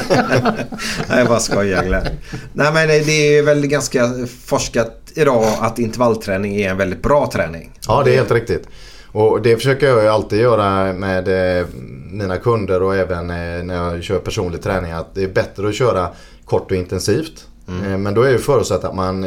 Nej, 1.08 1.18
jag 1.18 1.28
bara 1.28 1.40
skojar 1.40 1.84
Glenn. 1.84 2.06
Nej, 2.52 2.72
men 2.72 2.88
det 2.88 3.38
är 3.38 3.42
väl 3.42 3.66
ganska 3.66 4.10
forskat 4.46 4.98
idag 5.14 5.48
att 5.60 5.78
intervallträning 5.78 6.56
är 6.56 6.70
en 6.70 6.76
väldigt 6.76 7.02
bra 7.02 7.30
träning. 7.32 7.70
Ja, 7.88 8.02
det 8.04 8.12
är 8.12 8.16
helt 8.16 8.30
riktigt. 8.30 8.66
Och 9.12 9.42
det 9.42 9.56
försöker 9.56 9.88
jag 9.88 10.02
ju 10.02 10.08
alltid 10.08 10.40
göra 10.40 10.92
med 10.92 11.58
eh, 11.60 11.66
mina 12.10 12.36
kunder 12.36 12.82
och 12.82 12.96
även 12.96 13.30
eh, 13.30 13.64
när 13.64 13.74
jag 13.74 14.02
kör 14.02 14.18
personlig 14.18 14.62
träning. 14.62 14.92
Att 14.92 15.14
det 15.14 15.24
är 15.24 15.28
bättre 15.28 15.68
att 15.68 15.74
köra 15.74 16.08
kort 16.44 16.70
och 16.70 16.76
intensivt. 16.76 17.46
Eh, 17.68 17.98
Men 17.98 18.14
då 18.14 18.22
är 18.22 18.30
ju 18.30 18.38
förutsatt 18.38 18.84
att 18.84 18.94
man, 18.94 19.26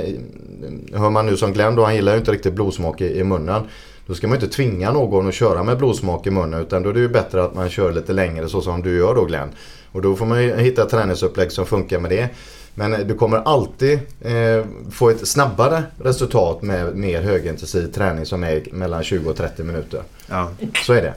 hör 0.94 1.10
man 1.10 1.26
nu 1.26 1.38
som 1.38 1.54
Glenn 1.54 1.76
då, 1.76 1.84
han 1.84 1.96
gillar 1.96 2.12
ju 2.12 2.20
inte 2.20 2.32
riktigt 2.32 2.54
blodsmak 2.54 3.02
i, 3.02 3.20
i 3.20 3.24
munnen. 3.24 3.62
Då 4.08 4.14
ska 4.14 4.28
man 4.28 4.38
inte 4.38 4.48
tvinga 4.48 4.92
någon 4.92 5.28
att 5.28 5.34
köra 5.34 5.64
med 5.64 5.78
blodsmak 5.78 6.28
i 6.28 6.32
munnen 6.32 6.62
utan 6.62 6.84
då 6.84 6.90
är 6.90 6.94
det 6.94 7.00
ju 7.00 7.10
bättre 7.10 7.44
att 7.44 7.56
man 7.56 7.70
kör 7.70 7.92
lite 7.92 8.14
längre 8.14 8.50
så 8.50 8.62
som 8.62 8.82
du 8.82 8.98
gör 8.98 9.16
då 9.16 9.26
Glenn. 9.26 9.50
Och 9.92 10.02
då 10.02 10.16
får 10.16 10.26
man 10.26 10.44
ju 10.44 10.56
hitta 10.56 10.86
träningsupplägg 10.86 11.52
som 11.52 11.66
funkar 11.66 12.00
med 12.00 12.12
det. 12.12 12.30
Men 12.76 12.94
eh, 12.94 13.00
du 13.00 13.16
kommer 13.16 13.38
alltid 13.38 14.00
eh, 14.22 14.66
få 14.92 15.10
ett 15.10 15.28
snabbare 15.28 15.84
resultat 16.04 16.62
med 16.62 16.96
mer 16.96 17.22
högintensiv 17.22 17.88
träning 17.88 18.26
som 18.26 18.44
är 18.44 18.64
mellan 18.72 19.04
20 19.04 19.30
och 19.30 19.38
30 19.38 19.64
minuter. 19.64 20.02
Ja. 20.30 20.50
Så 20.86 20.94
är 20.94 21.02
det. 21.02 21.14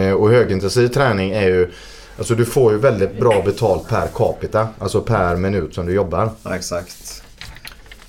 Eh, 0.00 0.12
och 0.12 0.30
högintensiv 0.30 0.88
träning 0.88 1.30
är 1.30 1.48
ju 1.48 1.70
Alltså 2.18 2.34
du 2.34 2.44
får 2.44 2.72
ju 2.72 2.78
väldigt 2.78 3.20
bra 3.20 3.42
betalt 3.44 3.88
per 3.88 4.06
capita. 4.14 4.68
Alltså 4.78 5.00
per 5.00 5.36
minut 5.36 5.74
som 5.74 5.86
du 5.86 5.92
jobbar. 5.92 6.30
ja, 6.42 6.56
exakt. 6.56 7.22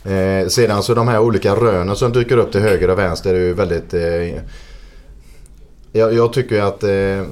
Eh, 0.03 0.47
sedan 0.47 0.83
så 0.83 0.93
de 0.93 1.07
här 1.07 1.19
olika 1.19 1.55
rönen 1.55 1.95
som 1.95 2.13
dyker 2.13 2.37
upp 2.37 2.51
till 2.51 2.61
höger 2.61 2.89
och 2.89 2.99
vänster 2.99 3.33
är 3.33 3.39
ju 3.39 3.53
väldigt... 3.53 3.93
Eh, 3.93 4.41
jag, 5.91 6.13
jag 6.13 6.33
tycker 6.33 6.61
att 6.61 6.83
eh, 6.83 7.23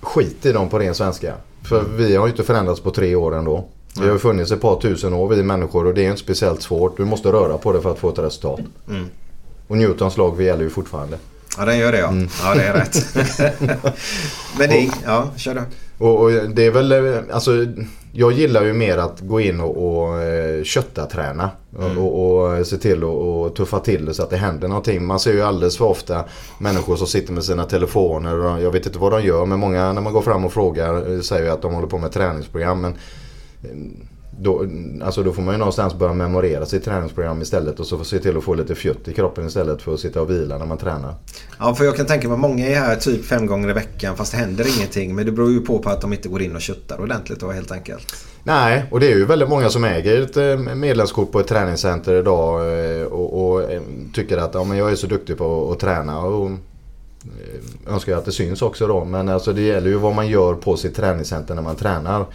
skit 0.00 0.46
i 0.46 0.52
dem 0.52 0.68
på 0.68 0.78
ren 0.78 0.94
svenska. 0.94 1.34
För 1.62 1.84
vi 1.96 2.16
har 2.16 2.26
ju 2.26 2.30
inte 2.30 2.44
förändrats 2.44 2.80
på 2.80 2.90
tre 2.90 3.14
år 3.14 3.34
ändå. 3.34 3.68
Vi 4.02 4.08
har 4.08 4.18
funnits 4.18 4.52
ett 4.52 4.60
par 4.60 4.80
tusen 4.80 5.12
år 5.14 5.28
vi 5.28 5.42
människor 5.42 5.86
och 5.86 5.94
det 5.94 6.04
är 6.04 6.10
inte 6.10 6.20
speciellt 6.20 6.62
svårt. 6.62 6.96
Du 6.96 7.04
måste 7.04 7.32
röra 7.32 7.58
på 7.58 7.72
det 7.72 7.80
för 7.82 7.90
att 7.90 7.98
få 7.98 8.08
ett 8.08 8.18
resultat. 8.18 8.60
Och 9.68 9.76
Newtons 9.76 10.16
lag 10.16 10.42
gäller 10.42 10.62
ju 10.62 10.70
fortfarande. 10.70 11.18
Ja, 11.58 11.64
den 11.64 11.78
gör 11.78 11.92
det 11.92 11.98
ja. 11.98 12.12
Ja, 12.42 12.54
det 12.54 12.62
är 12.62 12.74
rätt. 12.74 12.96
men 14.58 14.68
det... 14.70 14.90
Ja, 15.04 15.28
kör 15.36 15.54
du. 15.54 15.60
Och, 15.98 16.20
och 16.20 16.30
det 16.30 16.66
är 16.66 16.70
väl, 16.70 16.92
eh, 16.92 17.20
alltså 17.32 17.66
jag 18.12 18.32
gillar 18.32 18.64
ju 18.64 18.72
mer 18.72 18.98
att 18.98 19.20
gå 19.20 19.40
in 19.40 19.60
och, 19.60 20.00
och 20.00 20.22
eh, 20.22 20.64
kötta 20.64 21.06
träna 21.06 21.50
och, 21.98 22.58
och 22.58 22.66
se 22.66 22.76
till 22.76 23.04
att 23.04 23.56
tuffa 23.56 23.80
till 23.80 24.04
det 24.04 24.14
så 24.14 24.22
att 24.22 24.30
det 24.30 24.36
händer 24.36 24.68
någonting. 24.68 25.06
Man 25.06 25.20
ser 25.20 25.32
ju 25.32 25.42
alldeles 25.42 25.78
för 25.78 25.84
ofta 25.84 26.24
människor 26.58 26.96
som 26.96 27.06
sitter 27.06 27.32
med 27.32 27.44
sina 27.44 27.64
telefoner 27.64 28.44
och 28.44 28.62
jag 28.62 28.70
vet 28.70 28.86
inte 28.86 28.98
vad 28.98 29.12
de 29.12 29.22
gör 29.22 29.46
men 29.46 29.58
många 29.58 29.92
när 29.92 30.00
man 30.00 30.12
går 30.12 30.22
fram 30.22 30.44
och 30.44 30.52
frågar 30.52 31.14
eh, 31.14 31.20
säger 31.20 31.44
ju 31.44 31.50
att 31.50 31.62
de 31.62 31.74
håller 31.74 31.88
på 31.88 31.98
med 31.98 32.12
träningsprogram. 32.12 32.80
Men 32.80 32.94
då, 34.40 34.66
alltså 35.02 35.22
då 35.22 35.32
får 35.32 35.42
man 35.42 35.54
ju 35.54 35.58
någonstans 35.58 35.94
börja 35.94 36.14
memorera 36.14 36.66
sitt 36.66 36.84
träningsprogram 36.84 37.42
istället 37.42 37.80
och 37.80 37.86
så 37.86 37.98
få 37.98 38.04
se 38.04 38.18
till 38.18 38.36
att 38.36 38.44
få 38.44 38.54
lite 38.54 38.74
fjutt 38.74 39.08
i 39.08 39.14
kroppen 39.14 39.46
istället 39.46 39.82
för 39.82 39.94
att 39.94 40.00
sitta 40.00 40.22
och 40.22 40.30
vila 40.30 40.58
när 40.58 40.66
man 40.66 40.78
tränar. 40.78 41.14
Ja, 41.58 41.74
för 41.74 41.84
jag 41.84 41.96
kan 41.96 42.06
tänka 42.06 42.28
mig 42.28 42.38
många 42.38 42.66
är 42.66 42.74
här 42.74 42.96
typ 42.96 43.24
fem 43.24 43.46
gånger 43.46 43.70
i 43.70 43.72
veckan 43.72 44.16
fast 44.16 44.32
det 44.32 44.38
händer 44.38 44.76
ingenting. 44.76 45.14
Men 45.14 45.26
det 45.26 45.32
beror 45.32 45.50
ju 45.50 45.60
på, 45.60 45.78
på 45.78 45.90
att 45.90 46.00
de 46.00 46.12
inte 46.12 46.28
går 46.28 46.42
in 46.42 46.54
och 46.54 46.60
köttar 46.60 47.00
ordentligt 47.00 47.40
då 47.40 47.50
helt 47.50 47.72
enkelt. 47.72 48.14
Nej, 48.42 48.84
och 48.90 49.00
det 49.00 49.12
är 49.12 49.16
ju 49.16 49.24
väldigt 49.24 49.48
många 49.48 49.70
som 49.70 49.84
äger 49.84 50.22
ett 50.22 50.36
eh, 50.36 50.74
medlemskort 50.74 51.32
på 51.32 51.40
ett 51.40 51.46
träningscenter 51.46 52.14
idag 52.14 52.80
eh, 53.00 53.02
och, 53.02 53.50
och 53.50 53.72
eh, 53.72 53.82
tycker 54.14 54.38
att 54.38 54.54
ja, 54.54 54.64
men 54.64 54.78
jag 54.78 54.90
är 54.90 54.96
så 54.96 55.06
duktig 55.06 55.38
på 55.38 55.72
att 55.72 55.78
träna. 55.78 56.18
Och, 56.18 56.50
eh, 56.50 57.94
önskar 57.94 58.12
jag 58.12 58.18
att 58.18 58.24
det 58.24 58.32
syns 58.32 58.62
också 58.62 58.86
då. 58.86 59.04
Men 59.04 59.28
alltså 59.28 59.52
det 59.52 59.60
gäller 59.60 59.88
ju 59.88 59.96
vad 59.96 60.14
man 60.14 60.28
gör 60.28 60.54
på 60.54 60.76
sitt 60.76 60.96
träningscenter 60.96 61.54
när 61.54 61.62
man 61.62 61.76
tränar. 61.76 62.20
Eh, 62.20 62.26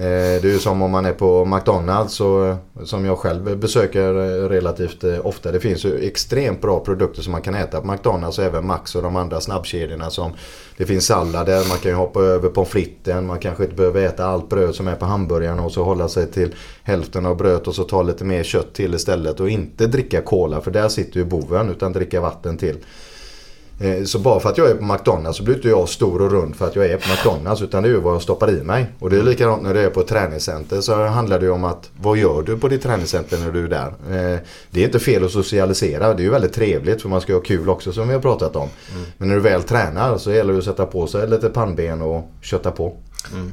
Eh, 0.00 0.42
det 0.42 0.48
är 0.48 0.52
ju 0.52 0.58
som 0.58 0.82
om 0.82 0.90
man 0.90 1.04
är 1.04 1.12
på 1.12 1.44
McDonalds 1.44 2.20
och, 2.20 2.46
eh, 2.46 2.56
som 2.84 3.04
jag 3.04 3.18
själv 3.18 3.58
besöker 3.58 4.14
eh, 4.14 4.48
relativt 4.48 5.04
ofta. 5.22 5.52
Det 5.52 5.60
finns 5.60 5.84
ju 5.84 6.06
extremt 6.06 6.60
bra 6.60 6.80
produkter 6.80 7.22
som 7.22 7.32
man 7.32 7.42
kan 7.42 7.54
äta 7.54 7.80
på 7.80 7.86
McDonalds 7.86 8.38
och 8.38 8.44
även 8.44 8.66
Max 8.66 8.94
och 8.94 9.02
de 9.02 9.16
andra 9.16 9.40
snabbkedjorna. 9.40 10.10
Som, 10.10 10.32
det 10.76 10.86
finns 10.86 11.06
sallader, 11.06 11.68
man 11.68 11.78
kan 11.78 11.90
ju 11.90 11.96
hoppa 11.96 12.20
över 12.20 12.48
pommes 12.48 12.68
fritesen. 12.68 13.26
Man 13.26 13.38
kanske 13.38 13.64
inte 13.64 13.76
behöver 13.76 14.02
äta 14.02 14.24
allt 14.24 14.48
bröd 14.48 14.74
som 14.74 14.88
är 14.88 14.94
på 14.94 15.04
hamburgarna 15.04 15.64
och 15.64 15.72
så 15.72 15.84
hålla 15.84 16.08
sig 16.08 16.26
till 16.26 16.54
hälften 16.82 17.26
av 17.26 17.36
brödet 17.36 17.68
och 17.68 17.74
så 17.74 17.84
ta 17.84 18.02
lite 18.02 18.24
mer 18.24 18.42
kött 18.42 18.74
till 18.74 18.94
istället. 18.94 19.40
Och 19.40 19.50
inte 19.50 19.86
dricka 19.86 20.22
cola 20.22 20.60
för 20.60 20.70
där 20.70 20.88
sitter 20.88 21.18
ju 21.18 21.24
boven 21.24 21.70
utan 21.70 21.92
dricka 21.92 22.20
vatten 22.20 22.56
till. 22.56 22.76
Eh, 23.80 24.04
Så 24.04 24.18
bara 24.18 24.40
för 24.40 24.48
att 24.50 24.58
jag 24.58 24.70
är 24.70 24.74
på 24.74 24.84
McDonalds 24.84 25.38
så 25.38 25.44
blir 25.44 25.54
inte 25.54 25.68
jag 25.68 25.88
stor 25.88 26.22
och 26.22 26.30
rund 26.30 26.56
för 26.56 26.66
att 26.66 26.76
jag 26.76 26.86
är 26.86 26.96
på 26.96 27.08
McDonalds 27.08 27.62
utan 27.62 27.82
det 27.82 27.88
är 27.88 27.92
ju 27.92 28.00
vad 28.00 28.14
jag 28.14 28.22
stoppar 28.22 28.50
i 28.50 28.62
mig. 28.62 28.86
Och 28.98 29.10
det 29.10 29.18
är 29.18 29.22
likadant 29.22 29.62
när 29.62 29.74
du 29.74 29.80
är 29.80 29.90
på 29.90 30.00
ett 30.00 30.06
träningscenter 30.06 30.80
så 30.80 31.06
handlar 31.06 31.38
det 31.38 31.44
ju 31.44 31.50
om 31.52 31.64
att 31.64 31.90
vad 32.00 32.16
gör 32.18 32.42
du 32.42 32.58
på 32.58 32.68
ditt 32.68 32.82
träningscenter 32.82 33.38
när 33.38 33.52
du 33.52 33.64
är 33.64 33.68
där? 33.68 33.86
Eh, 33.86 34.38
Det 34.70 34.80
är 34.80 34.84
inte 34.84 34.98
fel 35.00 35.24
att 35.24 35.30
socialisera, 35.30 36.14
det 36.14 36.22
är 36.22 36.24
ju 36.24 36.30
väldigt 36.30 36.52
trevligt 36.52 37.02
för 37.02 37.08
man 37.08 37.20
ska 37.20 37.32
ha 37.32 37.40
kul 37.40 37.68
också 37.68 37.92
som 37.92 38.08
vi 38.08 38.14
har 38.14 38.20
pratat 38.20 38.56
om. 38.56 38.68
Men 39.18 39.28
när 39.28 39.34
du 39.34 39.40
väl 39.40 39.62
tränar 39.62 40.18
så 40.18 40.32
gäller 40.32 40.52
det 40.52 40.58
att 40.58 40.64
sätta 40.64 40.86
på 40.86 41.06
sig 41.06 41.28
lite 41.28 41.48
pannben 41.48 42.02
och 42.02 42.30
kötta 42.40 42.70
på. 42.70 42.96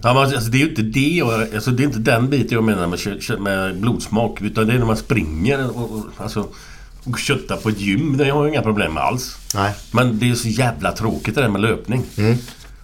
Ja, 0.04 0.14
men 0.14 0.18
alltså, 0.18 0.52
det 0.52 0.58
är 0.58 0.60
ju 0.60 0.70
inte 0.70 0.82
det 0.82 1.00
jag, 1.00 1.42
alltså, 1.56 1.72
det 1.72 1.84
är 1.84 1.86
inte 1.86 2.00
den 2.00 2.30
biten 2.30 2.48
jag 2.52 2.64
menar 2.64 2.88
med, 2.88 3.40
med 3.42 3.78
blodsmak. 3.82 4.42
Utan 4.42 4.68
det 4.68 4.74
är 4.74 4.78
när 4.80 4.86
man 4.86 4.98
springer 4.98 5.70
och, 5.70 5.92
och, 5.92 6.06
alltså, 6.18 6.46
och 7.10 7.20
köttar 7.20 7.58
på 7.58 7.70
ett 7.70 7.80
gym. 7.80 8.18
Det 8.18 8.30
har 8.30 8.44
jag 8.44 8.54
inga 8.54 8.62
problem 8.62 8.94
med 8.94 9.04
alls. 9.04 9.38
Nej. 9.56 9.74
Men 9.92 10.20
det 10.20 10.30
är 10.30 10.34
så 10.36 10.48
jävla 10.48 10.92
tråkigt 10.92 11.36
det 11.36 11.42
där 11.42 11.50
med 11.50 11.62
löpning. 11.62 12.04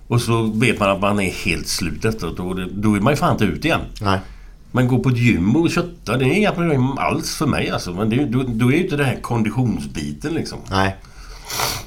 Och 0.08 0.12
Och 0.16 0.22
så 0.22 0.44
vet 0.44 0.80
man 0.80 0.90
att 0.90 1.02
man 1.02 1.20
är 1.20 1.32
helt 1.32 1.68
slut 1.68 2.06
efteråt. 2.06 2.40
Och 2.40 2.56
då 2.72 2.96
är 2.96 3.00
man 3.00 3.14
ju 3.14 3.18
fan 3.18 3.32
inte 3.34 3.46
ut 3.46 3.66
igen. 3.66 3.82
Nej. 4.02 4.20
Men 4.72 4.88
gå 4.88 5.00
på 5.00 5.10
ett 5.10 5.18
gym 5.18 5.56
och 5.56 5.70
kötta, 5.70 6.18
det 6.18 6.26
är 6.26 6.34
inga 6.34 6.52
problem 6.52 6.98
alls 6.98 7.36
för 7.36 7.46
mig 7.46 7.70
alltså. 7.70 7.94
Men 7.94 8.10
det, 8.10 8.16
är- 8.16 8.26
då, 8.26 8.44
då 8.48 8.68
är 8.72 8.76
ju 8.76 8.84
inte 8.84 8.96
det 8.96 9.04
här 9.04 9.20
konditionsbiten 9.22 10.34
liksom. 10.34 10.58
Nej. 10.72 10.96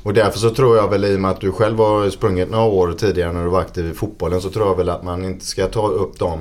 Och 0.02 0.14
därför 0.14 0.38
så 0.38 0.50
tror 0.50 0.76
jag 0.76 0.88
väl 0.90 1.04
i 1.04 1.16
och 1.16 1.20
med 1.20 1.30
att 1.30 1.40
du 1.40 1.52
själv 1.52 1.78
har 1.78 2.10
sprungit 2.10 2.50
några 2.50 2.64
år 2.64 2.92
tidigare 2.98 3.32
när 3.32 3.44
du 3.44 3.50
var 3.50 3.60
aktiv 3.60 3.90
i 3.90 3.94
fotbollen 3.94 4.40
så 4.40 4.50
tror 4.50 4.66
jag 4.66 4.76
väl 4.76 4.88
att 4.88 5.04
man 5.04 5.24
inte 5.24 5.46
ska 5.46 5.66
ta 5.66 5.86
upp 5.88 6.18
de 6.18 6.40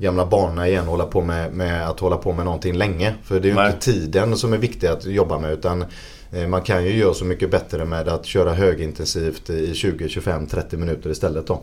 gamla 0.00 0.26
banorna 0.26 0.68
igen 0.68 0.84
och 0.84 0.90
hålla 0.90 1.06
på 1.06 1.20
med, 1.22 1.52
med 1.54 1.88
att 1.88 2.00
hålla 2.00 2.16
på 2.16 2.32
med 2.32 2.44
någonting 2.44 2.74
länge. 2.76 3.14
För 3.24 3.40
det 3.40 3.48
är 3.48 3.50
ju 3.50 3.54
Nej. 3.54 3.66
inte 3.66 3.78
tiden 3.84 4.36
som 4.36 4.52
är 4.52 4.58
viktig 4.58 4.86
att 4.86 5.04
jobba 5.06 5.38
med 5.38 5.52
utan 5.52 5.84
eh, 6.32 6.46
man 6.48 6.62
kan 6.62 6.84
ju 6.84 6.90
göra 6.96 7.14
så 7.14 7.24
mycket 7.24 7.50
bättre 7.50 7.84
med 7.84 8.08
att 8.08 8.26
köra 8.26 8.52
högintensivt 8.54 9.50
i 9.50 9.74
20, 9.74 10.08
25, 10.08 10.46
30 10.46 10.76
minuter 10.76 11.10
istället 11.10 11.46
då. 11.46 11.62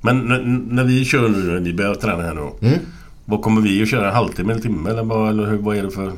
Men 0.00 0.32
n- 0.32 0.66
när 0.70 0.84
vi 0.84 1.04
kör 1.04 1.28
nu, 1.28 1.60
vi 1.60 1.74
börjar 1.74 1.94
träna 1.94 2.22
här 2.22 2.34
nu. 2.34 2.68
Mm. 2.68 2.78
Vad 3.24 3.42
kommer 3.42 3.60
vi 3.60 3.82
att 3.82 3.88
köra? 3.88 4.08
En 4.08 4.14
halvtimme 4.14 4.52
eller 4.52 4.62
timme? 4.62 4.90
Eller 4.90 5.02
vad, 5.04 5.28
eller 5.28 5.46
hur, 5.46 5.58
vad 5.58 5.76
är 5.76 5.82
det 5.82 5.90
för... 5.90 6.12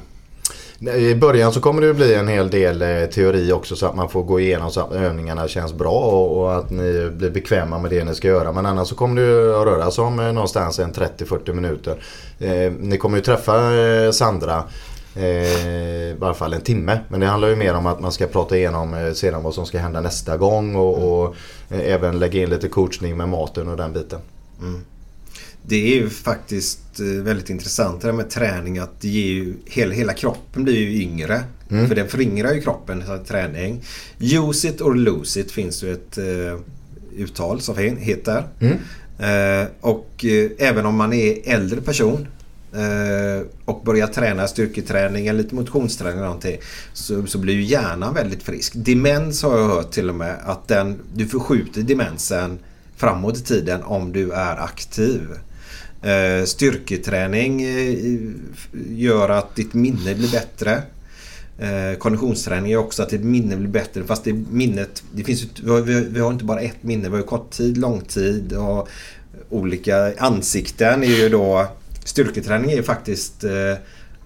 I 0.89 1.15
början 1.15 1.53
så 1.53 1.61
kommer 1.61 1.83
det 1.83 1.95
bli 1.95 2.15
en 2.15 2.29
hel 2.29 2.51
del 2.51 2.83
eh, 2.83 3.05
teori 3.07 3.53
också 3.53 3.77
så 3.77 3.87
att 3.87 3.95
man 3.95 4.09
får 4.09 4.23
gå 4.23 4.41
igenom 4.41 4.71
så 4.71 4.81
att 4.81 4.93
övningarna 4.93 5.49
känns 5.49 5.73
bra 5.73 6.01
och, 6.01 6.57
att 6.57 6.71
ni 6.71 7.11
blir 7.11 7.31
bekväma 7.31 7.79
med 7.79 7.91
det 7.91 8.05
ni 8.05 8.15
ska 8.15 8.29
göra. 8.29 8.53
Men 8.53 8.67
annars 8.67 8.89
så 8.89 8.95
kommer 8.95 9.23
det 9.23 9.61
att 9.61 9.67
röra 9.67 9.91
sig 9.91 10.05
om 10.05 10.21
eh, 10.21 10.33
någonstans 10.33 10.79
en 10.79 10.93
30-40 10.93 11.53
minuter. 11.53 11.97
Eh, 12.39 12.73
ni 12.81 12.99
kommer 12.99 13.17
ju 13.17 13.23
träffa 13.23 13.53
Sandra 14.13 14.65
i 15.17 16.15
varje 16.19 16.35
fall 16.35 16.53
en 16.53 16.61
timme. 16.61 16.99
Men 17.09 17.21
det 17.21 17.27
handlar 17.27 17.49
ju 17.49 17.57
mer 17.57 17.75
om 17.75 17.87
att 17.87 18.01
man 18.01 18.13
ska 18.13 18.27
prata 18.27 18.57
igenom 18.57 19.13
sedan 19.15 19.43
vad 19.43 19.55
som 19.55 19.67
ska 19.67 19.79
hända 19.79 20.01
nästa 20.01 20.37
gång 20.37 20.77
och, 20.77 21.23
och 21.25 21.35
även 21.69 22.19
lägga 22.19 22.43
in 22.43 22.51
lite 22.51 22.69
coachning 22.69 23.17
med 23.17 23.29
maten 23.29 23.69
och 23.69 23.77
den 23.77 23.93
biten. 23.93 24.21
Mm. 24.61 24.85
Det 25.67 25.93
är 25.93 25.97
ju 25.97 26.11
faktiskt 26.11 27.01
eh, 27.01 27.07
väldigt 27.07 27.51
intressant 27.51 28.01
det 28.01 28.09
där 28.09 28.13
med 28.13 28.31
träning 28.31 28.79
att 28.79 29.01
det 29.01 29.09
ger 29.09 29.33
ju, 29.33 29.55
hela, 29.67 29.95
hela 29.95 30.13
kroppen 30.13 30.65
blir 30.65 30.79
ju 30.79 31.03
yngre. 31.03 31.43
Mm. 31.71 31.89
För 31.89 31.95
den 31.95 32.09
föryngrar 32.09 32.53
ju 32.53 32.61
kroppen, 32.61 33.03
så 33.07 33.19
träning. 33.19 33.83
Use 34.19 34.69
it 34.69 34.81
or 34.81 34.95
lose 34.95 35.41
it 35.41 35.53
finns 35.53 35.85
ju 35.85 35.93
ett 35.93 36.19
eh, 36.19 36.59
uttal 37.17 37.61
som 37.61 37.77
heter. 37.99 38.47
Mm. 38.61 38.77
Eh, 39.19 39.69
och 39.81 40.25
eh, 40.25 40.51
även 40.59 40.87
om 40.87 40.97
man 40.97 41.13
är 41.13 41.39
äldre 41.45 41.81
person 41.81 42.27
och 43.65 43.83
börjar 43.85 44.07
träna 44.07 44.49
styrketräning 44.49 45.27
eller 45.27 45.43
lite 45.43 45.55
motionsträning 45.55 46.17
eller 46.17 46.27
någonting 46.27 46.57
så, 46.93 47.27
så 47.27 47.39
blir 47.39 47.55
ju 47.55 47.63
hjärnan 47.63 48.15
väldigt 48.15 48.43
frisk. 48.43 48.73
Demens 48.77 49.43
har 49.43 49.59
jag 49.59 49.69
hört 49.69 49.91
till 49.91 50.09
och 50.09 50.15
med 50.15 50.37
att 50.45 50.69
den, 50.69 50.99
du 51.15 51.27
förskjuter 51.27 51.83
demensen 51.83 52.59
framåt 52.97 53.37
i 53.37 53.41
tiden 53.41 53.83
om 53.83 54.13
du 54.13 54.31
är 54.31 54.57
aktiv. 54.57 55.21
Eh, 56.05 56.45
styrketräning 56.45 57.63
eh, 57.63 57.95
gör 58.89 59.29
att 59.29 59.57
ditt 59.57 59.75
minne 59.75 60.15
blir 60.15 60.33
bättre. 60.33 60.83
Eh, 61.59 61.99
konditionsträning 61.99 62.73
gör 62.73 62.81
också 62.81 63.03
att 63.03 63.09
ditt 63.09 63.25
minne 63.25 63.57
blir 63.57 63.69
bättre. 63.69 64.05
Fast 64.05 64.25
det 64.25 64.33
minnet, 64.33 65.03
det 65.13 65.25
finns 65.25 65.47
vi, 65.85 66.21
har, 66.21 66.33
inte 66.33 66.45
bara 66.45 66.61
ett 66.61 66.83
minne. 66.83 67.03
Vi 67.03 67.09
har 67.09 67.17
ju 67.17 67.23
korttid, 67.23 67.79
långtid 67.79 68.53
och 68.53 68.89
olika 69.51 70.13
ansikten. 70.19 71.03
är 71.03 71.23
ju 71.23 71.29
då 71.29 71.67
Styrketräning 72.05 72.71
är 72.71 72.77
ju 72.77 72.83
faktiskt 72.83 73.45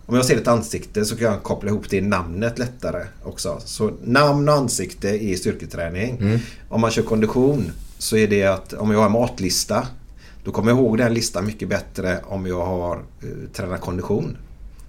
om 0.07 0.16
jag 0.16 0.24
ser 0.24 0.37
ett 0.37 0.49
ansikte 0.49 1.05
så 1.05 1.16
kan 1.16 1.26
jag 1.26 1.43
koppla 1.43 1.70
ihop 1.70 1.91
det 1.91 1.97
i 1.97 2.01
namnet 2.01 2.59
lättare 2.59 3.05
också. 3.24 3.61
Så 3.64 3.91
namn 4.05 4.49
och 4.49 4.55
ansikte 4.55 5.09
är 5.09 5.37
styrketräning. 5.37 6.16
Mm. 6.20 6.39
Om 6.68 6.81
man 6.81 6.91
kör 6.91 7.03
kondition 7.03 7.72
så 7.99 8.16
är 8.16 8.29
det 8.29 8.45
att 8.45 8.72
om 8.72 8.91
jag 8.91 8.99
har 8.99 9.07
en 9.07 9.12
matlista 9.12 9.87
då 10.49 10.53
kommer 10.53 10.70
jag 10.70 10.78
ihåg 10.78 10.99
den 10.99 11.14
listan 11.14 11.46
mycket 11.46 11.68
bättre 11.68 12.18
om 12.24 12.46
jag 12.46 12.66
har 12.66 12.96
eh, 12.96 13.28
tränat 13.53 13.80
kondition. 13.80 14.36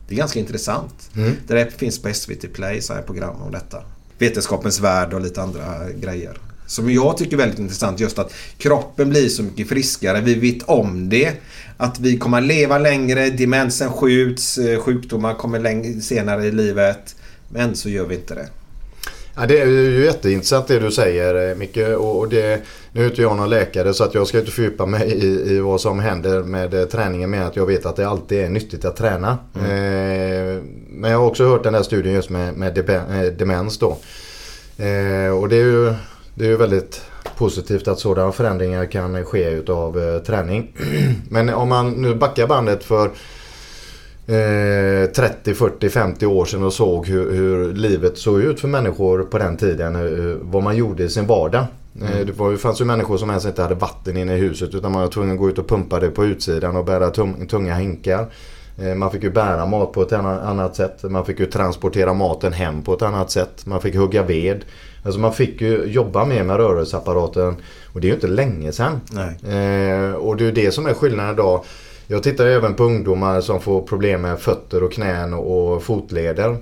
Det 0.08 0.16
är 0.16 0.18
ganska 0.18 0.40
intressant. 0.40 1.10
Mm. 1.16 1.34
Det 1.48 1.54
där 1.54 1.66
finns 1.66 2.02
på 2.02 2.14
SVT 2.14 2.54
Play 2.54 2.82
så 2.82 2.94
här 2.94 3.02
program 3.02 3.42
om 3.42 3.52
detta. 3.52 3.84
Vetenskapens 4.18 4.80
värld 4.80 5.14
och 5.14 5.22
lite 5.22 5.42
andra 5.42 5.92
grejer. 5.92 6.38
Som 6.66 6.92
jag 6.92 7.18
tycker 7.18 7.34
är 7.34 7.38
väldigt 7.38 7.60
intressant 7.60 8.00
just 8.00 8.20
att 8.20 8.34
kroppen 8.58 9.10
blir 9.10 9.30
så 9.30 9.44
mycket 9.44 9.70
friskare. 9.70 10.22
Vi 10.22 10.36
vet 10.36 10.64
om 10.64 11.10
det. 11.10 11.34
Att 11.78 12.00
vi 12.00 12.18
kommer 12.18 12.38
att 12.38 12.48
leva 12.48 12.78
längre, 12.78 13.30
demensen 13.30 13.92
skjuts, 13.92 14.58
eh, 14.58 14.80
sjukdomar 14.80 15.34
kommer 15.34 16.02
senare 16.02 16.46
i 16.46 16.52
livet. 16.52 17.16
Men 17.50 17.76
så 17.76 17.90
gör 17.90 18.06
vi 18.06 18.16
inte 18.16 18.36
det. 18.36 18.48
Ja, 19.40 19.46
det 19.46 19.62
är 19.62 19.66
ju 19.66 20.06
jätteintressant 20.06 20.68
det 20.68 20.80
du 20.80 20.92
säger 20.92 21.50
eh, 21.50 21.56
Micke. 21.56 21.78
Och 21.98 22.30
det, 22.30 22.62
nu 22.92 23.04
är 23.04 23.10
inte 23.10 23.22
jag 23.22 23.38
någon 23.38 23.50
läkare 23.50 23.94
så 23.94 24.04
att 24.04 24.14
jag 24.14 24.28
ska 24.28 24.40
inte 24.40 24.52
fördjupa 24.52 24.86
mig 24.86 25.12
i, 25.12 25.56
i 25.56 25.60
vad 25.60 25.82
som 25.82 26.00
händer 26.00 26.44
med 26.44 26.74
eh, 26.74 26.86
träningen 26.86 27.30
med 27.30 27.48
att 27.48 27.56
jag 27.56 27.66
vet 27.66 27.86
att 27.86 27.96
det 27.96 28.10
alltid 28.10 28.40
är 28.40 28.50
nyttigt 28.50 28.86
att 28.86 28.96
träna. 28.96 29.38
Eh, 29.56 30.64
men 30.90 31.12
jag 31.12 31.20
har 31.20 31.26
också 31.26 31.48
hört 31.48 31.64
den 31.64 31.74
här 31.74 31.84
studien 31.84 32.16
just 32.16 32.30
med, 32.30 32.58
med 32.58 32.90
eh, 32.90 33.34
demens 33.38 33.78
då. 33.78 33.98
Eh, 34.78 35.38
och 35.38 35.50
det 35.50 35.56
är, 35.56 35.66
ju, 35.66 35.94
det 36.34 36.46
är 36.46 36.50
ju 36.50 36.58
väldigt 36.58 37.02
positivt 37.38 37.88
att 37.88 38.00
sådana 38.00 38.32
förändringar 38.32 38.86
kan 38.86 39.26
ske 39.26 39.50
utav 39.50 40.00
eh, 40.00 40.20
träning. 40.20 40.74
men 41.30 41.50
om 41.50 41.70
man 41.70 41.92
nu 41.92 42.16
backar 42.16 42.48
bandet 42.48 42.84
för 42.84 43.12
eh, 44.30 45.10
30, 45.12 45.54
40, 45.54 45.90
50 45.90 46.26
år 46.26 46.46
sedan 46.46 46.64
och 46.64 46.74
såg 46.74 47.08
hur, 47.08 47.32
hur 47.34 47.74
livet 47.74 48.18
såg 48.18 48.42
ut 48.42 48.60
för 48.60 48.68
människor 48.68 49.24
på 49.24 49.38
den 49.38 49.58
tiden. 49.58 49.96
eh, 49.96 50.36
vad 50.42 50.64
man 50.64 50.78
gjorde 50.78 51.04
i 51.04 51.10
sin 51.10 51.28
vardag. 51.28 51.66
Eh, 52.02 52.26
Det 52.26 52.32
var, 52.38 52.52
det 52.52 52.58
fanns 52.58 52.82
ju 52.82 52.86
människor 52.86 53.18
som 53.18 53.30
ens 53.30 53.46
inte 53.46 53.62
hade 53.62 53.76
vatten 53.76 54.18
inne 54.18 54.36
i 54.36 54.40
huset 54.40 54.74
utan 54.76 54.92
man 54.92 55.02
var 55.02 55.10
tvungen 55.10 55.32
att 55.34 55.40
gå 55.40 55.50
ut 55.50 55.58
och 55.58 55.68
pumpa 55.68 56.00
det 56.00 56.10
på 56.10 56.26
utsidan 56.26 56.76
och 56.76 56.86
bära 56.86 57.10
tung, 57.10 57.48
tunga 57.48 57.76
hinkar. 57.76 58.26
Eh, 58.82 58.96
Man 58.96 59.12
fick 59.12 59.24
ju 59.24 59.30
bära 59.32 59.66
mat 59.66 59.92
på 59.94 60.02
ett 60.02 60.12
anna- 60.14 60.42
annat 60.42 60.76
sätt. 60.76 61.04
Man 61.04 61.26
fick 61.26 61.40
ju 61.40 61.46
transportera 61.46 62.14
maten 62.14 62.54
hem 62.54 62.82
på 62.84 62.94
ett 62.94 63.02
annat 63.02 63.32
sätt. 63.32 63.66
Man 63.66 63.82
fick 63.82 63.96
hugga 63.96 64.24
ved. 64.24 64.66
Alltså 65.04 65.20
man 65.20 65.34
fick 65.34 65.62
ju 65.62 65.84
jobba 65.86 66.26
mer 66.26 66.44
med 66.44 66.58
rörelseapparaten. 66.58 67.56
Och 67.94 68.02
det 68.02 68.08
är 68.08 68.10
ju 68.10 68.16
inte 68.16 68.28
länge 68.28 68.72
sedan. 68.72 69.02
Eh, 69.44 70.14
och 70.14 70.38
det 70.38 70.44
är 70.44 70.46
ju 70.46 70.52
det 70.52 70.72
som 70.72 70.86
är 70.86 70.94
skillnaden 70.94 71.34
idag. 71.34 71.64
Jag 72.12 72.24
tittar 72.24 72.46
även 72.46 72.74
på 72.74 72.84
ungdomar 72.84 73.42
som 73.42 73.62
får 73.62 73.82
problem 73.82 74.22
med 74.22 74.40
fötter 74.40 74.84
och 74.84 74.94
knän 74.94 75.34
och, 75.34 75.84
fotleder. 75.84 76.58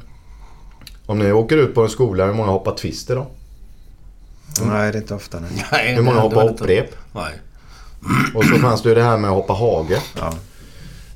Om 1.06 1.20
ni 1.20 1.32
åker 1.32 1.58
ut 1.58 1.76
på 1.76 1.82
en 1.82 1.90
skola, 1.90 2.26
hur 2.26 2.34
många 2.34 2.52
hoppar 2.52 2.76
twist 2.76 3.10
idag? 3.10 3.26
Nej, 4.62 4.92
det 4.92 4.98
är 4.98 5.02
inte 5.02 5.16
ofta. 5.16 5.40
Nej. 5.40 5.66
Nej, 5.72 5.96
Hur 5.96 6.02
många 6.02 6.20
hoppar 6.20 6.42
hopprep? 6.42 6.96
Nej. 7.12 7.34
Och 8.36 8.46
så 8.46 8.56
fanns 8.56 8.84
det 8.84 8.90
ju 8.90 8.96
det 8.96 9.04
här 9.04 9.18
med 9.18 9.30
att 9.30 9.36
hoppa 9.36 9.54
hage. 9.54 10.02
Ja. 10.20 10.34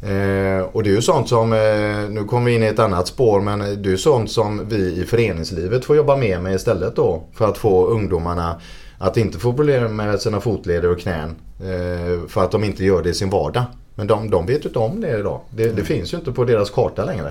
Eh, 0.09 0.61
och 0.61 0.83
det 0.83 0.89
är 0.89 0.95
ju 0.95 1.01
sånt 1.01 1.29
som, 1.29 1.53
eh, 1.53 2.09
nu 2.09 2.25
kommer 2.29 2.45
vi 2.45 2.55
in 2.55 2.63
i 2.63 2.65
ett 2.65 2.79
annat 2.79 3.07
spår, 3.07 3.41
men 3.41 3.59
det 3.59 3.65
är 3.65 3.91
ju 3.91 3.97
sånt 3.97 4.31
som 4.31 4.67
vi 4.69 5.01
i 5.01 5.05
föreningslivet 5.05 5.85
får 5.85 5.95
jobba 5.95 6.17
mer 6.17 6.39
med 6.39 6.55
istället 6.55 6.95
då. 6.95 7.23
För 7.33 7.49
att 7.49 7.57
få 7.57 7.85
ungdomarna 7.85 8.61
att 9.01 9.17
inte 9.17 9.39
få 9.39 9.53
problem 9.53 9.95
med 9.95 10.21
sina 10.21 10.41
fotleder 10.41 10.91
och 10.91 10.99
knän. 10.99 11.35
Eh, 11.59 12.27
för 12.27 12.43
att 12.43 12.51
de 12.51 12.63
inte 12.63 12.85
gör 12.85 13.03
det 13.03 13.09
i 13.09 13.13
sin 13.13 13.29
vardag. 13.29 13.63
Men 13.95 14.07
de, 14.07 14.29
de 14.29 14.45
vet 14.45 14.65
ju 14.65 14.67
inte 14.67 14.79
om 14.79 15.01
det 15.01 15.19
idag. 15.19 15.39
Det, 15.49 15.67
det 15.67 15.83
finns 15.83 16.13
ju 16.13 16.17
inte 16.17 16.31
på 16.31 16.43
deras 16.43 16.69
karta 16.69 17.05
längre. 17.05 17.27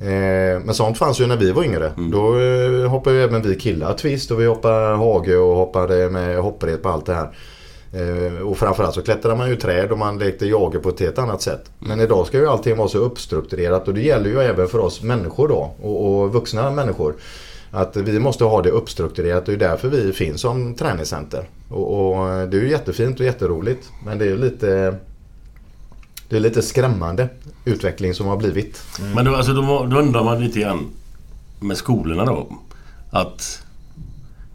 Eh, 0.00 0.60
men 0.64 0.74
sånt 0.74 0.98
fanns 0.98 1.20
ju 1.20 1.26
när 1.26 1.36
vi 1.36 1.52
var 1.52 1.64
yngre. 1.64 1.92
Då 2.12 2.40
eh, 2.40 2.90
hoppade 2.90 3.16
ju 3.16 3.22
även 3.22 3.42
vi 3.42 3.54
killar 3.54 3.94
twist 3.94 4.30
och 4.30 4.40
vi 4.40 4.46
hoppade 4.46 4.96
hage 4.96 5.36
och 5.36 5.56
hoppade 5.56 6.10
med 6.10 6.38
hopprep 6.38 6.82
på 6.82 6.88
allt 6.88 7.06
det 7.06 7.14
här. 7.14 7.30
Och 8.42 8.58
framförallt 8.58 8.94
så 8.94 9.02
klättrade 9.02 9.36
man 9.36 9.48
ju 9.48 9.56
träd 9.56 9.92
och 9.92 9.98
man 9.98 10.18
lekte 10.18 10.46
jager 10.46 10.78
på 10.78 10.88
ett 10.88 11.00
helt 11.00 11.18
annat 11.18 11.42
sätt. 11.42 11.70
Men 11.78 12.00
idag 12.00 12.26
ska 12.26 12.38
ju 12.38 12.46
allting 12.46 12.76
vara 12.76 12.88
så 12.88 12.98
uppstrukturerat 12.98 13.88
och 13.88 13.94
det 13.94 14.00
gäller 14.00 14.30
ju 14.30 14.40
även 14.40 14.68
för 14.68 14.78
oss 14.78 15.02
människor 15.02 15.48
då 15.48 15.74
och, 15.82 16.22
och 16.22 16.32
vuxna 16.32 16.70
människor. 16.70 17.14
Att 17.74 17.96
vi 17.96 18.18
måste 18.18 18.44
ha 18.44 18.62
det 18.62 18.70
uppstrukturerat 18.70 19.46
det 19.46 19.52
är 19.52 19.56
därför 19.56 19.88
vi 19.88 20.12
finns 20.12 20.40
som 20.40 20.74
träningscenter. 20.74 21.48
Och, 21.68 22.14
och 22.16 22.48
det 22.48 22.56
är 22.56 22.62
ju 22.62 22.70
jättefint 22.70 23.20
och 23.20 23.26
jätteroligt 23.26 23.90
men 24.04 24.18
det 24.18 24.24
är 24.24 24.28
ju 24.28 24.38
lite 24.38 24.98
det 26.28 26.36
är 26.36 26.40
lite 26.40 26.62
skrämmande 26.62 27.28
utveckling 27.64 28.14
som 28.14 28.26
har 28.26 28.36
blivit. 28.36 28.82
Men 29.14 29.24
då, 29.24 29.34
alltså, 29.34 29.52
då, 29.52 29.86
då 29.90 29.98
undrar 29.98 30.24
man 30.24 30.40
lite 30.40 30.60
grann 30.60 30.86
med 31.60 31.76
skolorna 31.76 32.24
då. 32.24 32.58
Att 33.10 33.62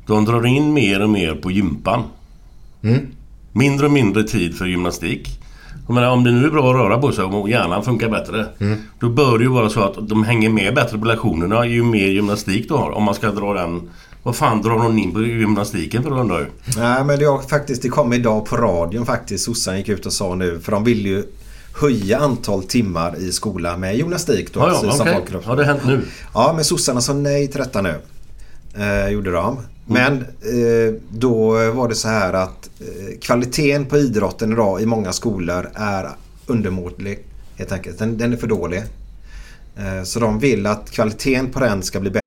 de 0.07 0.26
drar 0.26 0.45
in 0.45 0.74
mer 0.74 1.01
och 1.01 1.09
mer 1.09 1.36
på 1.36 1.51
gympan. 1.51 2.03
Mm. 2.82 3.07
Mindre 3.51 3.86
och 3.86 3.91
mindre 3.91 4.24
tid 4.24 4.57
för 4.57 4.65
gymnastik. 4.65 5.39
Jag 5.88 5.94
menar, 5.94 6.10
om 6.10 6.24
det 6.24 6.32
nu 6.32 6.46
är 6.46 6.50
bra 6.52 6.70
att 6.70 6.76
röra 6.76 6.98
på 6.98 7.12
sig 7.12 7.24
och 7.24 7.50
hjärnan 7.50 7.84
funkar 7.84 8.10
bättre. 8.10 8.46
Mm. 8.60 8.80
Då 9.00 9.10
bör 9.10 9.38
det 9.38 9.44
ju 9.44 9.50
vara 9.50 9.70
så 9.70 9.84
att 9.84 10.10
de 10.10 10.24
hänger 10.24 10.50
med 10.50 10.76
bättre 10.76 10.98
på 10.98 11.06
lektionerna 11.06 11.66
ju 11.66 11.84
mer 11.84 12.08
gymnastik 12.08 12.68
du 12.68 12.74
har. 12.74 12.92
Om 12.92 13.04
man 13.04 13.16
ska 13.16 13.32
dra 13.32 13.54
den... 13.54 13.90
Vad 14.24 14.36
fan 14.36 14.62
drar 14.62 14.78
de 14.78 14.98
in 14.98 15.14
på 15.14 15.22
gymnastiken 15.22 16.04
för 16.04 16.20
undrar 16.20 16.40
jag? 16.40 16.48
Nej 16.78 17.04
men 17.04 17.26
har 17.26 17.42
faktiskt, 17.42 17.82
det 17.82 17.90
kom 17.90 18.14
idag 18.14 18.46
på 18.46 18.58
radion 18.58 19.06
faktiskt. 19.06 19.46
Sossarna 19.46 19.78
gick 19.78 19.90
ut 19.90 20.06
och 20.06 20.14
sa 20.14 20.36
nu 20.36 20.60
för 20.60 20.72
de 20.72 20.84
vill 20.84 21.06
ju 21.06 21.24
höja 21.82 22.20
antal 22.20 22.64
timmar 22.64 23.16
i 23.20 23.32
skolan 23.32 23.80
med 23.80 23.98
gymnastik 23.98 24.54
då. 24.54 24.60
Ja, 24.60 24.80
ja, 24.84 24.92
som 24.92 25.02
okej. 25.02 25.14
folkropp. 25.14 25.46
Har 25.46 25.56
det 25.56 25.66
hänt 25.66 25.82
nu? 25.86 26.02
Ja 26.34 26.54
men 26.56 26.66
sossarna 26.66 27.02
sa 27.02 27.14
nej 27.14 27.48
till 27.48 27.60
detta 27.60 27.82
nu. 27.82 27.96
Eh, 28.80 29.09
gjorde 29.09 29.32
de. 29.32 29.59
Men 29.86 30.21
eh, 30.21 30.93
då 31.09 31.71
var 31.71 31.88
det 31.88 31.95
så 31.95 32.07
här 32.07 32.34
att 32.34 32.69
eh, 32.80 33.19
kvaliteten 33.21 33.86
på 33.86 33.97
idrotten 33.97 34.51
idag 34.51 34.82
i 34.82 34.86
många 34.86 35.13
skolor 35.13 35.69
är 35.73 36.09
undermålig. 36.45 37.19
Helt 37.55 37.71
enkelt. 37.71 37.99
Den, 37.99 38.17
den 38.17 38.34
är 38.34 38.38
för 38.38 38.47
dålig. 38.47 38.84
Eh, 39.78 40.03
så 40.03 40.19
de 40.19 40.39
vill 40.39 40.65
att 40.65 40.91
kvaliteten 40.91 41.51
på 41.51 41.59
den 41.59 41.84
ska 41.84 41.99
bli 41.99 42.09
bättre. 42.09 42.26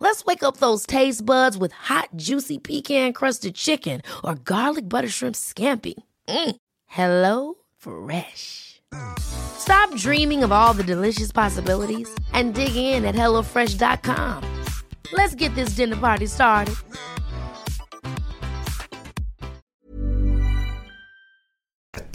Let's 0.00 0.24
wake 0.24 0.42
up 0.42 0.56
those 0.58 0.86
taste 0.86 1.26
buds 1.26 1.58
with 1.58 1.72
hot, 1.72 2.08
juicy 2.16 2.58
pecan-crusted 2.58 3.54
chicken 3.54 4.00
or 4.24 4.36
garlic 4.36 4.88
butter 4.88 5.08
shrimp 5.08 5.34
scampi. 5.36 5.94
Mm. 6.28 6.56
Hello 6.86 7.54
Fresh. 7.76 8.80
Stop 9.18 9.94
dreaming 9.96 10.42
of 10.44 10.52
all 10.52 10.72
the 10.72 10.84
delicious 10.84 11.32
possibilities 11.32 12.08
and 12.32 12.54
dig 12.54 12.76
in 12.76 13.04
at 13.04 13.14
HelloFresh.com. 13.14 14.42
Let's 15.12 15.34
get 15.34 15.54
this 15.54 15.70
dinner 15.76 15.96
party 15.96 16.26
started. 16.26 16.76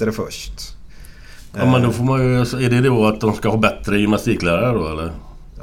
bättre 0.02 0.12
först. 0.12 0.78
Ja, 1.54 1.66
men 1.72 1.82
då 1.82 1.92
får 1.92 2.04
man 2.04 2.20
ju... 2.22 2.40
Är 2.42 2.70
det 2.70 2.82
då 2.82 3.06
att 3.06 3.22
de 3.22 3.34
ska 3.34 3.50
ha 3.50 3.58
bättre 3.58 4.00
gymnastiklärare 4.00 4.74
då 4.74 4.88
eller? 4.88 5.12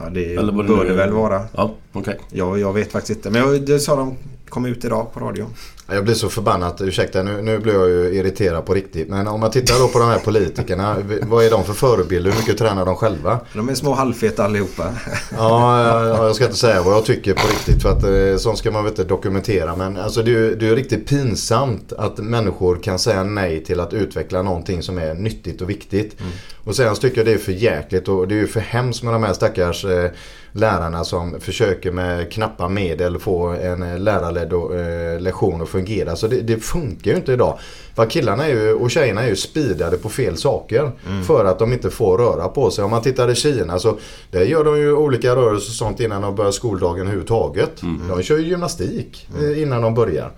Ja, 0.02 0.10
det 0.10 0.34
Eller 0.36 0.52
det 0.52 0.64
bör 0.68 0.84
det 0.84 0.90
är. 0.90 0.96
väl 0.96 1.12
vara. 1.12 1.42
Ja, 1.56 1.74
okej. 1.92 2.18
Ja, 2.30 2.58
jag 2.58 2.72
vet 2.72 2.92
faktiskt 2.92 3.16
inte. 3.18 3.30
Men 3.30 3.40
jag, 3.52 3.66
det 3.66 3.80
sa 3.80 3.96
de 3.96 4.16
kom 4.48 4.66
ut 4.66 4.84
idag 4.84 5.12
på 5.12 5.20
radio. 5.20 5.46
Jag 5.90 6.04
blir 6.04 6.14
så 6.14 6.28
förbannat, 6.28 6.80
ursäkta 6.80 7.22
nu, 7.22 7.42
nu 7.42 7.58
blir 7.58 7.74
jag 7.74 7.88
ju 7.88 8.14
irriterad 8.14 8.66
på 8.66 8.74
riktigt. 8.74 9.08
Men 9.08 9.28
om 9.28 9.40
man 9.40 9.50
tittar 9.50 9.78
då 9.78 9.88
på 9.88 9.98
de 9.98 10.08
här 10.08 10.18
politikerna, 10.18 10.96
vad 11.22 11.44
är 11.44 11.50
de 11.50 11.64
för 11.64 11.72
förebilder? 11.72 12.30
Hur 12.30 12.38
mycket 12.38 12.58
tränar 12.58 12.86
de 12.86 12.96
själva? 12.96 13.40
De 13.52 13.68
är 13.68 13.74
små 13.74 13.94
halvfeta 13.94 14.44
allihopa. 14.44 14.94
Ja, 15.36 15.82
jag, 15.82 16.28
jag 16.28 16.36
ska 16.36 16.44
inte 16.44 16.56
säga 16.56 16.82
vad 16.82 16.94
jag 16.94 17.04
tycker 17.04 17.34
på 17.34 17.48
riktigt 17.48 17.82
för 17.82 17.92
att 17.92 18.04
eh, 18.04 18.36
sånt 18.38 18.58
ska 18.58 18.70
man 18.70 18.84
väl 18.84 18.92
inte 18.92 19.04
dokumentera. 19.04 19.76
Men 19.76 19.96
alltså 19.96 20.22
det 20.22 20.30
är 20.30 20.38
ju 20.38 20.54
det 20.54 20.68
är 20.68 20.76
riktigt 20.76 21.08
pinsamt 21.08 21.92
att 21.92 22.18
människor 22.18 22.76
kan 22.82 22.98
säga 22.98 23.24
nej 23.24 23.64
till 23.64 23.80
att 23.80 23.92
utveckla 23.92 24.42
någonting 24.42 24.82
som 24.82 24.98
är 24.98 25.14
nyttigt 25.14 25.62
och 25.62 25.70
viktigt. 25.70 26.16
Och 26.64 26.76
sen 26.76 26.94
tycker 26.94 27.16
jag 27.16 27.26
det 27.26 27.32
är 27.32 27.38
för 27.38 27.52
jäkligt 27.52 28.08
och 28.08 28.28
det 28.28 28.34
är 28.34 28.38
ju 28.38 28.46
för 28.46 28.60
hemskt 28.60 29.02
med 29.02 29.12
de 29.12 29.22
här 29.22 29.32
stackars 29.32 29.84
eh, 29.84 30.10
lärarna 30.52 31.04
som 31.04 31.40
försöker 31.40 31.92
med 31.92 32.32
knappa 32.32 32.68
medel 32.68 33.18
få 33.18 33.46
en 33.46 33.82
eh, 33.82 33.98
lärarledd 33.98 34.52
eh, 34.52 35.20
lektion 35.20 35.62
att 35.62 35.68
fungera. 35.68 36.16
Så 36.16 36.26
det, 36.26 36.40
det 36.40 36.56
funkar 36.56 37.10
ju 37.10 37.16
inte 37.16 37.32
idag. 37.32 37.58
För 37.94 38.06
killarna 38.06 38.46
är 38.46 38.50
ju, 38.50 38.72
och 38.72 38.90
tjejerna 38.90 39.22
är 39.22 39.28
ju 39.28 39.36
speedade 39.36 39.96
på 39.96 40.08
fel 40.08 40.36
saker. 40.36 40.92
För 41.26 41.44
att 41.44 41.58
de 41.58 41.72
inte 41.72 41.90
får 41.90 42.18
röra 42.18 42.48
på 42.48 42.70
sig. 42.70 42.84
Om 42.84 42.90
man 42.90 43.02
tittar 43.02 43.30
i 43.30 43.34
Kina 43.34 43.78
så 43.78 43.98
där 44.30 44.42
gör 44.42 44.64
de 44.64 44.78
ju 44.78 44.92
olika 44.92 45.36
rörelser 45.36 45.70
och 45.70 45.74
sånt 45.74 46.00
innan 46.00 46.22
de 46.22 46.34
börjar 46.34 46.50
skoldagen 46.50 47.00
överhuvudtaget. 47.00 47.80
De 48.08 48.22
kör 48.22 48.38
ju 48.38 48.46
gymnastik 48.48 49.28
eh, 49.40 49.62
innan 49.62 49.82
de 49.82 49.94
börjar. 49.94 50.30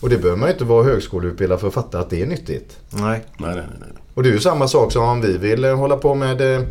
Och 0.00 0.08
det 0.08 0.16
behöver 0.16 0.36
man 0.36 0.48
ju 0.48 0.52
inte 0.52 0.64
vara 0.64 0.84
högskoleutbildad 0.84 1.60
för 1.60 1.68
att 1.68 1.74
fatta 1.74 1.98
att 1.98 2.10
det 2.10 2.22
är 2.22 2.26
nyttigt. 2.26 2.76
Nej. 2.90 3.24
Nej, 3.38 3.54
nej, 3.54 3.64
nej. 3.80 3.88
Och 4.14 4.22
det 4.22 4.28
är 4.28 4.32
ju 4.32 4.40
samma 4.40 4.68
sak 4.68 4.92
som 4.92 5.02
om 5.02 5.20
vi 5.20 5.38
vill 5.38 5.64
eh, 5.64 5.76
hålla 5.76 5.96
på 5.96 6.14
med 6.14 6.54
eh, 6.54 6.62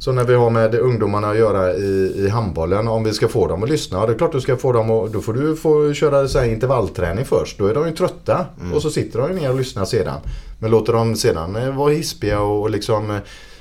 så 0.00 0.12
när 0.12 0.24
vi 0.24 0.34
har 0.34 0.50
med 0.50 0.74
ungdomarna 0.74 1.30
att 1.30 1.38
göra 1.38 1.74
i, 1.74 2.12
i 2.16 2.28
handbollen. 2.28 2.88
Om 2.88 3.04
vi 3.04 3.12
ska 3.12 3.28
få 3.28 3.46
dem 3.46 3.62
att 3.62 3.68
lyssna. 3.68 4.06
Det 4.06 4.12
är 4.12 4.18
klart 4.18 4.32
du 4.32 4.40
ska 4.40 4.56
få 4.56 4.72
dem 4.72 4.90
att, 4.90 5.12
Då 5.12 5.20
får 5.20 5.32
du 5.32 5.56
få 5.56 5.92
köra 5.92 6.28
så 6.28 6.44
intervallträning 6.44 7.24
först. 7.24 7.58
Då 7.58 7.66
är 7.66 7.74
de 7.74 7.86
ju 7.86 7.92
trötta. 7.92 8.46
Och 8.74 8.82
så 8.82 8.90
sitter 8.90 9.18
de 9.18 9.28
ju 9.28 9.40
ner 9.40 9.50
och 9.50 9.56
lyssnar 9.56 9.84
sedan. 9.84 10.20
Men 10.58 10.70
låter 10.70 10.92
de 10.92 11.16
sedan 11.16 11.56
eh, 11.56 11.76
vara 11.76 11.92
hispiga 11.92 12.40
och, 12.40 12.70
liksom 12.70 13.20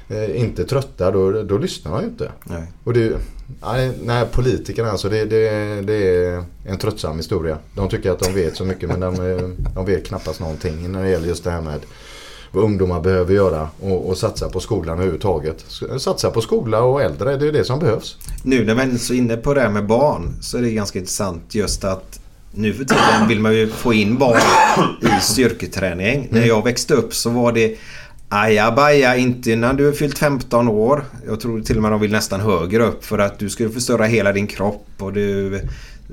eh, 0.10 0.42
inte 0.42 0.66
trötta. 0.66 1.12
Då, 1.12 1.44
då 1.44 1.58
lyssnar 1.58 1.92
de 1.92 2.02
ju 2.02 2.08
inte. 2.08 2.32
Nej. 2.44 2.64
Och 2.84 2.94
det, 2.94 3.18
nej, 3.62 3.92
nej, 4.04 4.26
politikerna 4.32 4.92
alltså 4.92 5.10
det, 5.10 5.26
det, 5.26 5.50
det 5.82 6.26
är 6.26 6.44
en 6.66 6.78
tröttsam 6.78 7.18
historia. 7.18 7.58
De 7.76 7.90
tycker 7.90 8.12
att 8.12 8.20
de 8.20 8.34
vet 8.34 8.56
så 8.56 8.66
mycket 8.66 8.90
men 8.90 9.00
de, 9.00 9.14
eh, 9.16 9.50
de 9.76 9.86
vet 9.86 10.08
knappast 10.08 10.40
någonting 10.40 10.92
när 10.92 11.04
det 11.04 11.10
gäller 11.10 11.28
just 11.28 11.44
det 11.44 11.52
här 11.52 11.62
med 11.62 11.80
vad 12.52 12.64
ungdomar 12.64 13.02
behöver 13.02 13.34
göra 13.34 13.70
och, 13.80 14.10
och 14.10 14.18
satsa 14.18 14.50
på 14.50 14.60
skolan 14.60 14.94
överhuvudtaget. 14.94 15.66
Satsa 16.00 16.32
på 16.32 16.42
skola 16.42 16.82
och 16.82 17.02
äldre, 17.02 17.38
det 17.38 17.48
är 17.48 17.52
det 17.52 17.64
som 17.64 17.80
behövs. 17.80 18.18
Nu 18.44 18.66
när 18.66 18.76
vi 18.76 18.82
är 18.82 18.98
så 18.98 19.14
inne 19.14 19.38
på 19.38 19.54
det 19.54 19.62
här 19.62 19.70
med 19.70 19.88
barn 19.88 20.36
så 20.42 20.58
är 20.58 20.62
det 20.62 20.72
ganska 20.72 21.00
intressant 21.00 21.56
just 21.56 21.84
att 21.84 22.20
nu 22.52 22.74
för 22.74 22.84
tiden 22.84 23.28
vill 23.28 23.40
man 23.40 23.56
ju 23.56 23.68
få 23.68 23.94
in 23.94 24.18
barn 24.18 24.42
i 25.02 25.22
styrketräning. 25.22 26.28
När 26.32 26.46
jag 26.46 26.64
växte 26.64 26.94
upp 26.94 27.14
så 27.14 27.30
var 27.30 27.52
det 27.52 27.78
ajabaja 28.30 29.16
inte 29.16 29.52
innan 29.52 29.76
du 29.76 29.86
har 29.86 29.92
fyllt 29.92 30.18
15 30.18 30.68
år. 30.68 31.04
Jag 31.28 31.40
tror 31.40 31.62
till 31.62 31.76
och 31.76 31.82
med 31.82 31.92
de 31.92 32.02
vill 32.02 32.12
nästan 32.12 32.42
högre 32.42 32.86
upp 32.86 33.06
för 33.06 33.20
att 33.20 33.40
du 33.40 33.50
skulle 33.50 33.70
förstöra 33.70 34.06
hela 34.06 34.32
din 34.34 34.48
kropp 34.48 34.86
och 35.00 35.14
du 35.14 35.62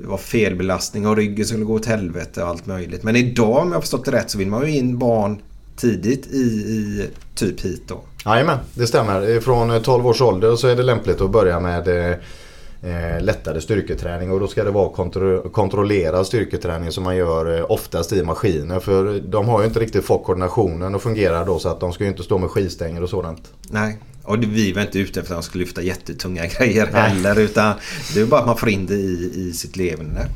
det 0.01 0.07
var 0.07 0.17
felbelastning 0.17 1.07
och 1.07 1.15
ryggen 1.15 1.45
skulle 1.45 1.63
gå 1.63 1.73
åt 1.73 1.85
helvete 1.85 2.43
och 2.43 2.49
allt 2.49 2.65
möjligt. 2.65 3.03
Men 3.03 3.15
idag 3.15 3.57
om 3.57 3.67
jag 3.67 3.75
har 3.75 3.81
förstått 3.81 4.05
det 4.05 4.11
rätt 4.11 4.29
så 4.29 4.37
vill 4.37 4.47
man 4.47 4.67
ju 4.67 4.77
in 4.77 4.97
barn 4.97 5.41
tidigt 5.77 6.27
i, 6.27 6.37
i 6.37 7.09
typ 7.35 7.61
hit 7.61 7.81
då. 7.87 8.01
Jajamän, 8.25 8.57
det 8.73 8.87
stämmer. 8.87 9.39
Från 9.39 9.81
12 9.81 10.07
års 10.07 10.21
ålder 10.21 10.55
så 10.55 10.67
är 10.67 10.75
det 10.75 10.83
lämpligt 10.83 11.21
att 11.21 11.31
börja 11.31 11.59
med 11.59 11.87
eh, 11.87 13.21
lättare 13.21 13.61
styrketräning 13.61 14.31
och 14.31 14.39
då 14.39 14.47
ska 14.47 14.63
det 14.63 14.71
vara 14.71 14.89
kontro- 14.89 15.49
kontrollerad 15.49 16.27
styrketräning 16.27 16.91
som 16.91 17.03
man 17.03 17.15
gör 17.15 17.57
eh, 17.57 17.71
oftast 17.71 18.13
i 18.13 18.23
maskiner 18.23 18.79
för 18.79 19.19
de 19.19 19.47
har 19.47 19.61
ju 19.61 19.67
inte 19.67 19.79
riktigt 19.79 20.05
fått 20.05 20.23
koordinationen 20.25 20.95
att 20.95 21.01
fungera 21.01 21.45
då 21.45 21.59
så 21.59 21.69
att 21.69 21.79
de 21.79 21.93
ska 21.93 22.03
ju 22.03 22.09
inte 22.09 22.23
stå 22.23 22.37
med 22.37 22.49
skivstänger 22.49 23.03
och 23.03 23.09
sådant. 23.09 23.51
Nej, 23.69 23.97
och 24.23 24.43
vi 24.43 24.71
var 24.73 24.81
inte 24.81 24.99
ute 24.99 25.19
efter 25.19 25.33
att 25.33 25.41
de 25.41 25.43
skulle 25.43 25.63
lyfta 25.63 25.81
jättetunga 25.81 26.45
grejer 26.57 26.85
heller 26.87 27.39
utan 27.39 27.73
det 28.13 28.21
är 28.21 28.25
bara 28.25 28.39
att 28.39 28.47
man 28.47 28.57
får 28.57 28.69
in 28.69 28.85
det 28.85 28.93
i, 28.93 29.31
i 29.35 29.53
sitt 29.53 29.77
levande. 29.77 30.27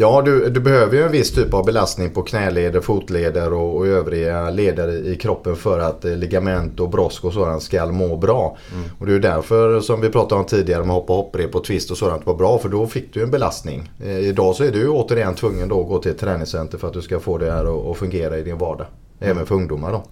Ja, 0.00 0.22
du, 0.24 0.50
du 0.50 0.60
behöver 0.60 0.96
ju 0.96 1.02
en 1.02 1.12
viss 1.12 1.30
typ 1.30 1.54
av 1.54 1.64
belastning 1.64 2.10
på 2.10 2.22
knäleder, 2.22 2.80
fotleder 2.80 3.52
och, 3.52 3.76
och 3.76 3.86
övriga 3.86 4.50
leder 4.50 5.06
i, 5.06 5.16
kroppen 5.16 5.56
för 5.56 5.78
att 5.78 6.04
eh, 6.04 6.16
ligament 6.16 6.80
och 6.80 6.90
brosk 6.90 7.24
och 7.24 7.32
sådant 7.32 7.62
ska 7.62 7.86
må 7.86 8.16
bra. 8.16 8.56
Och 8.98 9.06
det 9.06 9.14
är 9.14 9.18
därför 9.18 9.80
som 9.80 10.00
vi 10.00 10.08
pratade 10.08 10.40
om 10.40 10.46
tidigare 10.46 10.84
med 10.84 10.94
hoppa 10.94 11.12
hopprep 11.12 11.54
och 11.54 11.64
twist 11.64 11.90
och 11.90 11.96
sådant 11.96 12.26
var 12.26 12.34
bra 12.34 12.58
för 12.58 12.68
då 12.68 12.86
fick 12.86 13.14
du 13.14 13.22
en 13.22 13.30
belastning. 13.30 13.90
Eh, 14.04 14.18
idag 14.18 14.54
så 14.54 14.64
är 14.64 14.72
du 14.72 14.88
återigen 14.88 15.34
tvungen 15.34 15.68
då 15.68 15.80
att 15.80 15.88
gå 15.88 15.98
till 15.98 16.10
ett 16.10 16.18
träningscenter 16.18 16.78
för 16.78 16.88
att 16.88 16.94
du 16.94 17.02
ska 17.02 17.20
få 17.20 17.38
det 17.38 17.52
här 17.52 17.90
att, 17.90 17.96
fungera 17.96 18.38
i 18.38 18.42
din 18.42 18.58
vardag. 18.58 18.86
Även 19.20 19.46
för 19.46 19.54
ungdomar 19.54 19.92
då. 19.92 20.04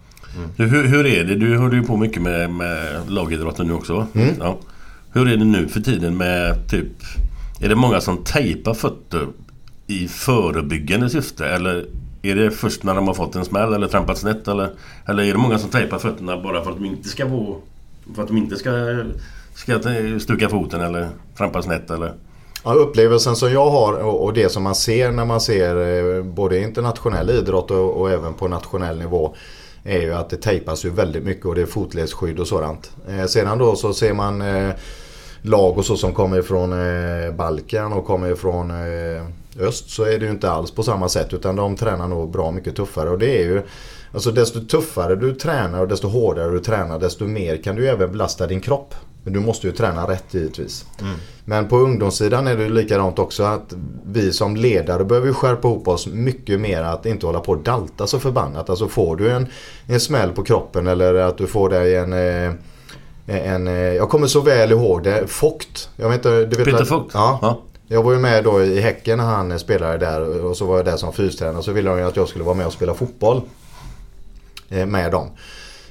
Du, 0.56 0.66
hur, 0.66 0.84
hur 0.84 1.06
är 1.06 1.24
det? 1.24 1.34
Du 1.34 1.56
håller 1.56 1.74
ju 1.74 1.82
på 1.82 1.96
mycket 1.96 2.22
med, 2.22 2.50
med 2.50 3.00
lagidrotten 3.08 3.66
nu 3.66 3.72
också 3.72 3.94
va? 3.94 4.06
Ja. 4.40 4.58
Hur 5.12 5.32
är 5.32 5.36
det 5.36 5.44
nu 5.44 5.68
för 5.68 5.80
tiden 5.80 6.16
med 6.16 6.68
typ... 6.70 6.92
Är 7.60 7.68
det 7.68 7.74
många 7.74 8.00
som 8.00 8.24
tejpar 8.24 8.74
fötter 8.74 9.26
i 9.86 10.08
förebyggande 10.08 11.10
syfte? 11.10 11.46
Eller 11.46 11.86
är 12.22 12.34
det 12.34 12.50
först 12.50 12.82
när 12.82 12.94
de 12.94 13.06
har 13.06 13.14
fått 13.14 13.34
en 13.34 13.44
smäll 13.44 13.74
eller 13.74 13.88
trampat 13.88 14.18
snett? 14.18 14.48
Eller, 14.48 14.70
eller 15.06 15.22
är 15.22 15.32
det 15.32 15.38
många 15.38 15.58
som 15.58 15.70
tejpar 15.70 15.98
fötterna 15.98 16.42
bara 16.42 16.64
för 16.64 16.70
att 16.70 16.76
de 16.76 16.84
inte 16.84 17.08
ska 17.08 17.28
få... 17.28 17.56
För 18.14 18.22
att 18.22 18.28
de 18.28 18.36
inte 18.36 18.56
ska, 18.56 19.04
ska 19.54 19.80
stuka 20.18 20.48
foten 20.48 20.80
eller 20.80 21.08
trampa 21.36 21.62
snett 21.62 21.90
eller? 21.90 22.12
Ja, 22.64 22.72
upplevelsen 22.72 23.36
som 23.36 23.52
jag 23.52 23.70
har 23.70 23.92
och, 23.92 24.32
det 24.32 24.48
som 24.48 24.62
man 24.62 24.74
ser 24.74 25.10
när 25.10 25.24
man 25.24 25.40
ser 25.40 26.16
eh, 26.16 26.22
både 26.22 26.60
internationell 26.60 27.30
idrott 27.30 27.70
och, 27.70 28.00
och 28.00 28.10
även 28.10 28.34
på 28.34 28.48
nationell 28.48 28.98
nivå 28.98 29.34
är 29.84 30.00
ju 30.00 30.14
att 30.14 30.30
det 30.30 30.36
tejpas 30.36 30.84
ju 30.84 30.90
väldigt 30.90 31.24
mycket 31.24 31.46
och 31.46 31.54
det 31.54 31.62
är 31.62 31.66
fotledsskydd 31.66 32.40
och 32.40 32.48
sådant. 32.48 32.92
Eh, 33.08 33.26
sedan 33.26 33.58
då 33.58 33.76
så 33.76 33.94
ser 33.94 34.14
man 34.14 34.42
eh, 34.42 34.70
lag 35.42 35.78
och 35.78 35.84
så 35.84 35.96
som 35.96 36.12
kommer 36.12 36.38
ifrån 36.38 36.72
eh, 36.72 37.32
Balkan 37.34 37.92
och 37.92 38.06
kommer 38.06 38.32
ifrån 38.32 38.70
eh, 38.70 39.22
öst 39.60 39.90
så 39.90 40.04
är 40.04 40.18
det 40.18 40.24
ju 40.24 40.30
inte 40.30 40.50
alls 40.50 40.70
på 40.70 40.82
samma 40.82 41.08
sätt 41.08 41.32
utan 41.32 41.56
de 41.56 41.76
tränar 41.76 42.08
nog 42.08 42.30
bra 42.30 42.50
mycket 42.50 42.76
tuffare 42.76 43.10
och 43.10 43.18
det 43.18 43.42
är 43.42 43.44
ju 43.44 43.62
Alltså 44.12 44.30
desto 44.30 44.60
tuffare 44.60 45.16
du 45.16 45.34
tränar 45.34 45.80
och 45.80 45.88
desto 45.88 46.08
hårdare 46.08 46.50
du 46.50 46.58
tränar 46.58 46.98
desto 46.98 47.24
mer 47.24 47.56
kan 47.56 47.76
du 47.76 47.88
även 47.88 48.12
belasta 48.12 48.46
din 48.46 48.60
kropp. 48.60 48.94
Men 49.22 49.32
du 49.32 49.40
måste 49.40 49.66
ju 49.66 49.72
träna 49.72 50.08
rätt 50.08 50.24
givetvis. 50.30 50.86
Mm. 51.00 51.14
Men 51.44 51.68
på 51.68 51.78
ungdomssidan 51.78 52.46
är 52.46 52.56
det 52.56 52.68
likadant 52.68 53.18
också 53.18 53.42
att 53.42 53.74
vi 54.06 54.32
som 54.32 54.56
ledare 54.56 55.04
behöver 55.04 55.32
skärpa 55.32 55.68
ihop 55.68 55.88
oss 55.88 56.06
mycket 56.06 56.60
mer 56.60 56.82
att 56.82 57.06
inte 57.06 57.26
hålla 57.26 57.40
på 57.40 57.52
och 57.52 57.58
dalta 57.58 58.06
så 58.06 58.18
förbannat. 58.18 58.70
Alltså 58.70 58.88
får 58.88 59.16
du 59.16 59.30
en, 59.30 59.46
en 59.86 60.00
smäll 60.00 60.32
på 60.32 60.44
kroppen 60.44 60.86
eller 60.86 61.14
att 61.14 61.38
du 61.38 61.46
får 61.46 61.68
dig 61.68 61.96
en 61.96 62.12
eh, 62.12 62.54
en, 63.26 63.66
eh, 63.66 63.74
jag 63.74 64.08
kommer 64.08 64.26
så 64.26 64.40
väl 64.40 64.72
ihåg 64.72 65.02
det. 65.02 65.26
Fogt. 65.26 65.90
Jag 65.96 66.08
vet 66.08 66.16
inte, 66.16 66.44
du 66.44 66.56
vet 66.56 66.64
Peter? 66.64 66.86
Ja. 66.90 67.38
Ja. 67.42 67.62
Jag 67.88 68.02
var 68.02 68.12
ju 68.12 68.18
med 68.18 68.44
då 68.44 68.62
i 68.62 68.80
Häcken 68.80 69.18
när 69.18 69.24
han 69.24 69.58
spelade 69.58 69.98
där 69.98 70.44
och 70.44 70.56
så 70.56 70.66
var 70.66 70.76
jag 70.76 70.84
där 70.84 70.96
som 70.96 71.12
fystränare. 71.12 71.62
Så 71.62 71.72
ville 71.72 71.90
de 71.90 71.98
ju 71.98 72.04
att 72.04 72.16
jag 72.16 72.28
skulle 72.28 72.44
vara 72.44 72.54
med 72.54 72.66
och 72.66 72.72
spela 72.72 72.94
fotboll. 72.94 73.42
Eh, 74.68 74.86
med 74.86 75.12
dem. 75.12 75.28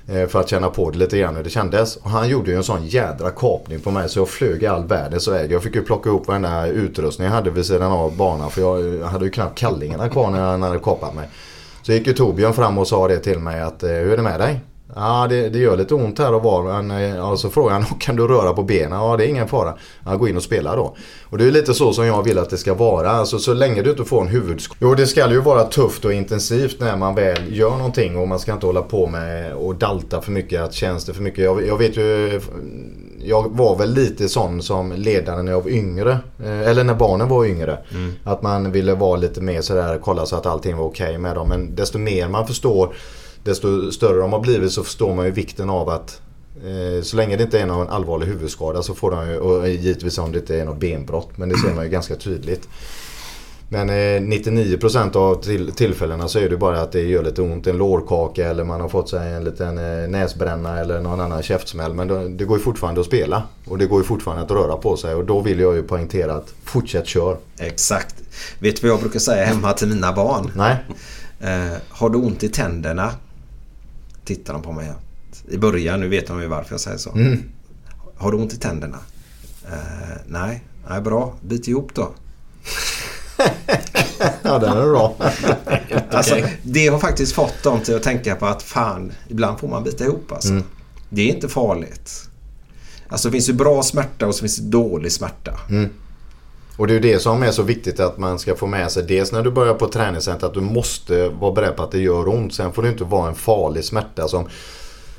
Eh, 0.07 0.27
för 0.27 0.39
att 0.39 0.49
känna 0.49 0.69
på 0.69 0.89
det 0.91 0.97
lite 0.97 1.17
grann 1.17 1.35
hur 1.35 1.43
det 1.43 1.49
kändes. 1.49 1.95
Och 1.95 2.09
han 2.09 2.29
gjorde 2.29 2.51
ju 2.51 2.57
en 2.57 2.63
sån 2.63 2.85
jädra 2.85 3.31
kapning 3.31 3.79
på 3.79 3.91
mig 3.91 4.09
så 4.09 4.19
jag 4.19 4.29
flög 4.29 4.63
i 4.63 4.67
all 4.67 4.85
världens 4.85 5.27
väg. 5.27 5.51
Jag 5.51 5.63
fick 5.63 5.75
ju 5.75 5.81
plocka 5.83 6.09
ihop 6.09 6.27
varenda 6.27 6.67
utrustning 6.67 7.25
jag 7.25 7.33
hade 7.33 7.49
vid 7.49 7.65
sidan 7.65 7.91
av 7.91 8.17
banan. 8.17 8.51
För 8.51 8.61
jag 8.61 9.05
hade 9.07 9.25
ju 9.25 9.31
knappt 9.31 9.57
kallingarna 9.57 10.09
kvar 10.09 10.31
när 10.31 10.39
han 10.39 10.61
hade 10.61 10.79
kapat 10.79 11.15
mig. 11.15 11.29
Så 11.81 11.91
gick 11.91 12.07
ju 12.07 12.13
Torbjörn 12.13 12.53
fram 12.53 12.77
och 12.77 12.87
sa 12.87 13.07
det 13.07 13.19
till 13.19 13.39
mig 13.39 13.61
att 13.61 13.83
eh, 13.83 13.89
hur 13.89 14.11
är 14.11 14.17
det 14.17 14.23
med 14.23 14.39
dig? 14.39 14.59
Ja 14.95 15.27
det, 15.29 15.49
det 15.49 15.59
gör 15.59 15.77
lite 15.77 15.95
ont 15.95 16.19
här 16.19 16.33
och 16.33 16.43
var 16.43 16.63
men 16.81 16.91
eh, 16.91 17.15
ja, 17.15 17.37
så 17.37 17.49
frågade 17.49 17.83
han 17.83 17.99
kan 17.99 18.15
du 18.15 18.27
röra 18.27 18.53
på 18.53 18.63
benen? 18.63 18.99
Ja 18.99 19.17
det 19.17 19.25
är 19.25 19.27
ingen 19.27 19.47
fara. 19.47 19.73
Ja, 20.05 20.15
gå 20.15 20.27
in 20.27 20.37
och 20.37 20.43
spela 20.43 20.75
då. 20.75 20.95
Och 21.29 21.37
det 21.37 21.45
är 21.47 21.51
lite 21.51 21.73
så 21.73 21.93
som 21.93 22.05
jag 22.05 22.23
vill 22.23 22.37
att 22.37 22.49
det 22.49 22.57
ska 22.57 22.73
vara. 22.73 23.11
Alltså 23.11 23.39
så 23.39 23.53
länge 23.53 23.81
du 23.81 23.89
inte 23.89 24.05
får 24.05 24.21
en 24.21 24.27
huvudskada. 24.27 24.77
Jo 24.81 24.95
det 24.95 25.07
ska 25.07 25.29
ju 25.29 25.41
vara 25.41 25.63
tufft 25.63 26.05
och 26.05 26.13
intensivt 26.13 26.79
när 26.79 26.97
man 26.97 27.15
väl 27.15 27.57
gör 27.57 27.69
någonting 27.77 28.17
och 28.17 28.27
man 28.27 28.39
ska 28.39 28.53
inte 28.53 28.65
hålla 28.65 28.81
på 28.81 29.07
med 29.07 29.53
och 29.53 29.75
dalta 29.75 30.21
för 30.21 30.31
mycket. 30.31 30.61
Att 30.61 30.73
känns 30.73 31.05
det 31.05 31.13
för 31.13 31.21
mycket. 31.21 31.43
Jag, 31.43 31.67
jag 31.67 31.77
vet 31.77 31.97
ju 31.97 32.41
jag 33.19 33.45
var 33.57 33.75
väl 33.75 33.93
lite 33.93 34.29
sån 34.29 34.61
som 34.61 34.91
ledare 34.91 35.43
när 35.43 35.51
jag 35.51 35.61
var 35.61 35.69
yngre. 35.71 36.17
eh, 36.43 36.61
Eller 36.69 36.83
när 36.83 36.93
barnen 36.93 37.29
var 37.29 37.45
yngre. 37.45 37.77
Att 38.23 38.41
man 38.41 38.71
ville 38.71 38.93
vara 38.95 39.15
lite 39.15 39.41
mer 39.41 39.61
sådär, 39.61 39.99
kolla 40.03 40.25
så 40.25 40.35
att 40.35 40.45
allting 40.45 40.77
var 40.77 40.85
okej 40.85 41.17
med 41.17 41.35
dem. 41.35 41.49
Men 41.49 41.75
desto 41.75 41.97
mer 41.97 42.27
man 42.27 42.47
förstår, 42.47 42.93
desto 43.45 43.91
större 43.91 44.19
de 44.19 44.33
har 44.33 44.39
blivit 44.39 44.71
så 44.71 44.83
förstår 44.83 45.15
man 45.15 45.25
ju 45.25 45.31
vikten 45.31 45.69
av 45.69 45.89
att 45.89 46.21
eh, 46.65 47.03
så 47.03 47.17
länge 47.17 47.37
det 47.37 47.43
inte 47.43 47.59
är 47.59 47.65
någon 47.65 47.87
allvarlig 47.87 48.27
huvudskada 48.27 48.83
så 48.83 48.93
får 48.93 49.11
de 49.11 49.29
ju, 49.29 49.37
och 49.37 49.69
givetvis 49.69 50.17
om 50.17 50.31
det 50.31 50.39
inte 50.39 50.59
är 50.59 50.65
något 50.65 50.79
benbrott. 50.79 51.29
Men 51.35 51.49
det 51.49 51.57
ser 51.57 51.73
man 51.73 51.83
ju 51.83 51.89
ganska 51.89 52.15
tydligt. 52.15 52.67
Men 53.69 53.89
eh, 53.89 54.21
99% 54.21 55.15
av 55.15 55.35
till, 55.35 55.71
tillfällena 55.71 56.27
så 56.27 56.39
är 56.39 56.49
det 56.49 56.57
bara 56.57 56.81
att 56.81 56.91
det 56.91 57.01
gör 57.01 57.23
lite 57.23 57.41
ont. 57.41 57.67
En 57.67 57.77
lårkaka 57.77 58.49
eller 58.49 58.63
man 58.63 58.81
har 58.81 58.89
fått 58.89 59.09
sig 59.09 59.33
en 59.33 59.43
liten 59.43 59.77
eh, 59.77 60.07
näsbränna 60.09 60.79
eller 60.79 61.01
någon 61.01 61.19
annan 61.19 61.43
käftsmäll. 61.43 61.93
Men 61.93 62.07
då, 62.07 62.27
det 62.27 62.45
går 62.45 62.57
ju 62.57 62.63
fortfarande 62.63 63.01
att 63.01 63.07
spela. 63.07 63.43
Och 63.65 63.77
det 63.77 63.85
går 63.85 63.99
ju 63.99 64.05
fortfarande 64.05 64.43
att 64.43 64.51
röra 64.51 64.77
på 64.77 64.97
sig. 64.97 65.15
Och 65.15 65.25
då 65.25 65.39
vill 65.39 65.59
jag 65.59 65.75
ju 65.75 65.83
poängtera 65.83 66.33
att 66.33 66.53
fortsätt 66.63 67.07
kör. 67.07 67.37
Exakt. 67.59 68.15
Vet 68.59 68.81
du 68.81 68.87
vad 68.87 68.91
jag 68.91 69.01
brukar 69.01 69.19
säga 69.19 69.45
hemma 69.45 69.73
till 69.73 69.87
mina 69.87 70.13
barn? 70.13 70.51
Nej. 70.55 70.75
Eh, 71.39 71.77
har 71.89 72.09
du 72.09 72.17
ont 72.17 72.43
i 72.43 72.49
tänderna? 72.49 73.11
Tittar 74.26 74.53
de 74.53 74.61
på 74.61 74.71
mig. 74.71 74.91
I 75.49 75.57
början, 75.57 75.99
nu 75.99 76.07
vet 76.07 76.28
de 76.28 76.41
ju 76.41 76.47
varför 76.47 76.73
jag 76.73 76.82
säger 76.82 76.97
så. 76.97 77.11
Mm. 77.11 77.43
Har 78.17 78.32
du 78.32 78.38
ont 78.38 78.53
i 78.53 78.57
tänderna? 78.57 78.97
Eh, 79.67 80.17
nej. 80.26 80.63
Nej, 80.89 81.01
bra. 81.01 81.36
Bit 81.41 81.67
ihop 81.67 81.91
då. 81.93 82.11
Ja 84.41 84.59
den 84.59 84.78
är 84.78 84.89
bra. 84.89 85.15
Alltså, 86.09 86.36
det 86.63 86.88
har 86.88 86.99
faktiskt 86.99 87.34
fått 87.34 87.63
dem 87.63 87.80
till 87.82 87.95
att 87.95 88.03
tänka 88.03 88.36
på 88.36 88.45
att 88.45 88.63
fan, 88.63 89.11
ibland 89.28 89.59
får 89.59 89.67
man 89.67 89.84
bita 89.84 90.03
ihop 90.03 90.32
alltså. 90.32 90.49
Mm. 90.49 90.63
Det 91.09 91.21
är 91.21 91.36
inte 91.36 91.49
farligt. 91.49 92.30
Alltså 93.07 93.28
det 93.28 93.32
finns 93.32 93.49
ju 93.49 93.53
bra 93.53 93.84
smärta 93.84 94.28
och 94.28 94.36
så 94.36 94.39
finns 94.39 94.57
det 94.57 94.69
dålig 94.69 95.11
smärta. 95.11 95.59
Mm. 95.69 95.89
Och 96.78 96.88
det 96.88 96.93
är 96.93 96.95
ju 96.95 96.99
det 97.13 97.19
som 97.19 97.43
är 97.43 97.51
så 97.51 97.63
viktigt 97.63 97.99
att 97.99 98.17
man 98.17 98.39
ska 98.39 98.55
få 98.55 98.67
med 98.67 98.91
sig. 98.91 99.03
Dels 99.03 99.32
när 99.32 99.43
du 99.43 99.51
börjar 99.51 99.73
på 99.73 99.88
träningscenter 99.88 100.47
att 100.47 100.53
du 100.53 100.61
måste 100.61 101.30
vara 101.30 101.51
beredd 101.51 101.76
på 101.76 101.84
att 101.84 101.91
det 101.91 101.99
gör 101.99 102.28
ont. 102.28 102.53
Sen 102.53 102.73
får 102.73 102.84
det 102.84 102.89
inte 102.89 103.03
vara 103.03 103.28
en 103.28 103.36
farlig 103.36 103.86
smärta 103.86 104.28
som, 104.28 104.47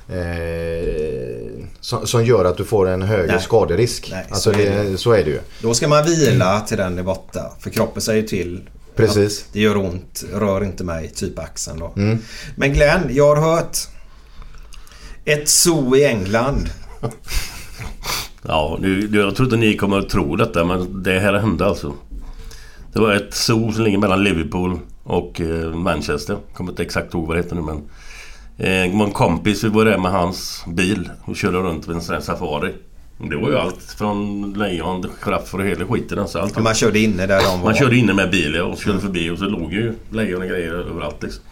eh, 0.08 1.64
som, 1.80 2.06
som 2.06 2.24
gör 2.24 2.44
att 2.44 2.56
du 2.56 2.64
får 2.64 2.88
en 2.88 3.02
högre 3.02 3.32
Nej. 3.32 3.42
skaderisk. 3.42 4.08
Nej, 4.12 4.26
alltså 4.30 4.52
så 4.52 4.58
är 4.58 4.84
det, 4.84 4.98
så 4.98 5.12
är 5.12 5.24
det 5.24 5.30
ju. 5.30 5.40
Då 5.62 5.74
ska 5.74 5.88
man 5.88 6.04
vila 6.04 6.60
till 6.60 6.76
den 6.76 6.98
är 6.98 7.02
borta. 7.02 7.52
För 7.60 7.70
kroppen 7.70 8.02
säger 8.02 8.22
till. 8.22 8.68
Precis. 8.96 9.44
Det 9.52 9.60
gör 9.60 9.76
ont. 9.76 10.24
Rör 10.32 10.64
inte 10.64 10.84
mig. 10.84 11.08
Typ 11.08 11.38
axeln 11.38 11.78
då. 11.78 11.92
Mm. 11.96 12.18
Men 12.56 12.72
Glenn, 12.72 13.02
jag 13.10 13.36
har 13.36 13.56
hört. 13.56 13.78
Ett 15.24 15.48
zoo 15.48 15.96
i 15.96 16.04
England. 16.04 16.70
Ja, 18.48 18.78
nu, 18.80 19.10
jag 19.12 19.36
tror 19.36 19.46
inte 19.46 19.56
ni 19.56 19.76
kommer 19.76 19.98
att 19.98 20.08
tro 20.08 20.36
detta 20.36 20.64
men 20.64 21.02
det 21.02 21.20
här 21.20 21.34
hände 21.34 21.66
alltså. 21.66 21.92
Det 22.92 23.00
var 23.00 23.12
ett 23.12 23.34
zoo 23.34 23.72
som 23.72 23.84
ligger 23.84 23.98
mellan 23.98 24.24
Liverpool 24.24 24.78
och 25.02 25.40
eh, 25.40 25.74
Manchester. 25.74 26.32
Jag 26.32 26.56
kommer 26.56 26.70
inte 26.70 26.82
exakt 26.82 27.14
ihåg 27.14 27.26
vad 27.26 27.36
det 27.36 27.42
heter 27.42 27.56
nu 27.56 27.62
men... 27.62 27.82
Eh, 28.58 29.02
en 29.02 29.10
kompis, 29.10 29.64
vi 29.64 29.68
var 29.68 29.84
där 29.84 29.98
med 29.98 30.10
hans 30.10 30.64
bil 30.66 31.10
och 31.24 31.36
körde 31.36 31.58
runt 31.58 31.88
vid 31.88 31.96
en 31.96 32.02
sån 32.02 32.14
här 32.14 32.22
safari. 32.22 32.74
Det 33.18 33.36
var 33.36 33.48
ju 33.48 33.58
allt 33.58 33.82
från 33.82 34.52
lejon, 34.52 35.04
giraffer 35.20 35.58
och 35.58 35.66
hela 35.66 35.86
skiten. 35.86 36.18
Alltså 36.18 36.38
allt. 36.38 36.58
Man 36.58 36.74
körde 36.74 36.98
inne 36.98 37.26
där 37.26 37.38
de 37.38 37.58
var. 37.58 37.64
Man 37.64 37.74
körde 37.74 37.96
inne 37.96 38.14
med 38.14 38.30
bil 38.30 38.54
ja, 38.54 38.64
och 38.64 38.78
körde 38.78 39.00
förbi 39.00 39.30
och 39.30 39.38
så 39.38 39.44
låg 39.44 39.72
ju 39.72 39.94
lejon 40.10 40.42
och 40.42 40.48
grejer 40.48 40.72
överallt 40.72 41.22
liksom. 41.22 41.44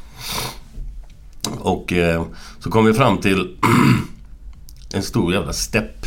Och 1.58 1.92
eh, 1.92 2.24
så 2.58 2.70
kom 2.70 2.84
vi 2.84 2.94
fram 2.94 3.18
till 3.18 3.56
en 4.94 5.02
stor 5.02 5.32
jävla 5.32 5.52
stepp. 5.52 6.06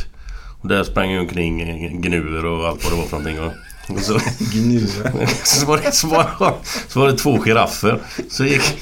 Där 0.67 0.83
sprang 0.83 1.11
ju 1.11 1.19
omkring 1.19 1.61
eh, 1.61 1.91
gnuer 1.91 2.45
och 2.45 2.67
allt 2.67 2.83
vad 2.83 2.93
det 2.93 2.97
var 2.97 3.05
för 3.05 3.17
någonting. 3.17 3.39
Och, 3.39 3.99
så, 4.01 4.19
Gnuer. 4.39 5.45
så, 5.45 5.65
var 5.65 5.77
det, 5.77 5.91
så, 5.91 6.07
var, 6.07 6.55
så 6.87 6.99
var 6.99 7.07
det 7.07 7.17
två 7.17 7.39
giraffer 7.39 7.99
så 8.29 8.45
gick, 8.45 8.79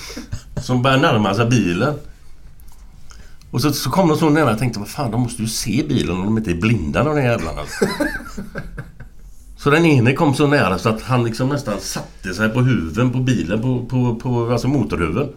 som 0.64 0.82
började 0.82 1.02
närma 1.02 1.36
sig 1.36 1.46
bilen. 1.46 1.94
Och 3.52 3.62
så, 3.62 3.74
så 3.74 3.90
kom 3.90 4.10
de 4.10 4.18
så 4.18 4.30
nära 4.30 4.50
jag 4.50 4.60
tänkte 4.60 4.80
vad 4.80 4.88
fan 4.88 5.12
de 5.12 5.22
måste 5.22 5.42
ju 5.42 5.48
se 5.48 5.86
bilen 5.90 6.18
om 6.18 6.26
de 6.26 6.38
inte 6.38 6.52
är 6.52 6.56
blinda 6.56 7.04
de 7.04 7.16
där 7.16 7.24
jävlarna. 7.24 7.62
Så 9.58 9.70
den 9.70 9.86
ene 9.86 10.14
kom 10.14 10.36
så 10.36 10.48
nära 10.48 10.78
så 10.78 10.90
att 10.90 11.02
han 11.02 11.24
liksom 11.24 11.50
nästan 11.50 11.80
satte 11.80 12.34
sig 12.34 12.50
på 12.50 12.62
huven 12.62 13.12
på 13.12 13.20
bilen, 13.20 13.62
på, 13.62 13.86
på, 13.86 14.16
på 14.16 14.52
alltså 14.52 14.68
motorhuven. 14.68 15.30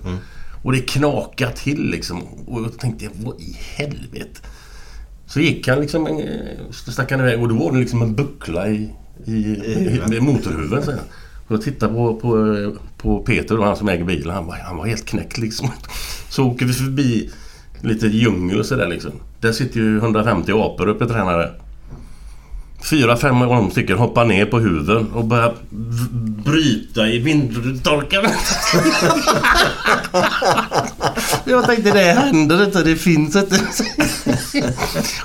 Och 0.63 0.73
det 0.73 0.81
knakade 0.81 1.53
till 1.53 1.91
liksom. 1.91 2.23
Och 2.23 2.63
jag 2.63 2.79
tänkte, 2.79 3.09
vad 3.15 3.41
i 3.41 3.57
helvete? 3.77 4.41
Så 5.29 5.41
gick 5.41 5.69
han 5.69 5.81
liksom, 5.81 6.07
eh, 6.07 6.15
så 6.71 6.93
stack 6.93 7.11
han 7.11 7.21
iväg 7.21 7.43
och 7.43 7.49
då 7.49 7.55
var 7.55 7.73
det 7.73 7.79
liksom 7.79 8.03
en 8.03 8.15
buckla 8.15 8.69
i, 8.69 8.91
i, 9.25 9.33
i, 9.33 10.03
i 10.13 10.21
motorhuven. 10.21 10.83
Så. 10.83 10.93
Och 11.47 11.55
jag 11.55 11.63
tittade 11.63 11.95
på, 11.95 12.15
på, 12.15 12.73
på 12.99 13.19
Peter, 13.19 13.57
då, 13.57 13.65
han 13.65 13.77
som 13.77 13.89
äger 13.89 14.05
bilen. 14.05 14.35
Han 14.35 14.47
var, 14.47 14.57
han 14.57 14.77
var 14.77 14.87
helt 14.87 15.07
knäckt 15.07 15.39
liksom. 15.39 15.71
Så 16.29 16.45
åker 16.45 16.67
vi 16.67 16.73
förbi 16.73 17.31
lite 17.81 18.07
djungel 18.07 18.59
och 18.59 18.67
sådär 18.67 18.89
liksom. 18.89 19.13
Där 19.41 19.53
sitter 19.53 19.81
ju 19.81 19.99
150 19.99 20.53
apor 20.53 20.89
uppe 20.89 21.07
tränare. 21.07 21.51
Fyra, 22.91 23.17
fem 23.17 23.43
av 23.43 23.49
de 23.49 23.71
stycken 23.71 23.99
hoppar 23.99 24.25
ner 24.25 24.47
på 24.47 24.59
huven 24.59 25.13
och 25.13 25.25
börjar 25.25 25.55
bryta 26.45 27.09
i 27.09 27.19
vindrutetorkaren. 27.19 28.31
Jag 31.45 31.67
tänkte 31.67 31.91
det 31.91 32.13
händer 32.13 32.65
inte, 32.65 32.83
det 32.83 32.97
finns 32.97 33.37
inte. 33.37 33.61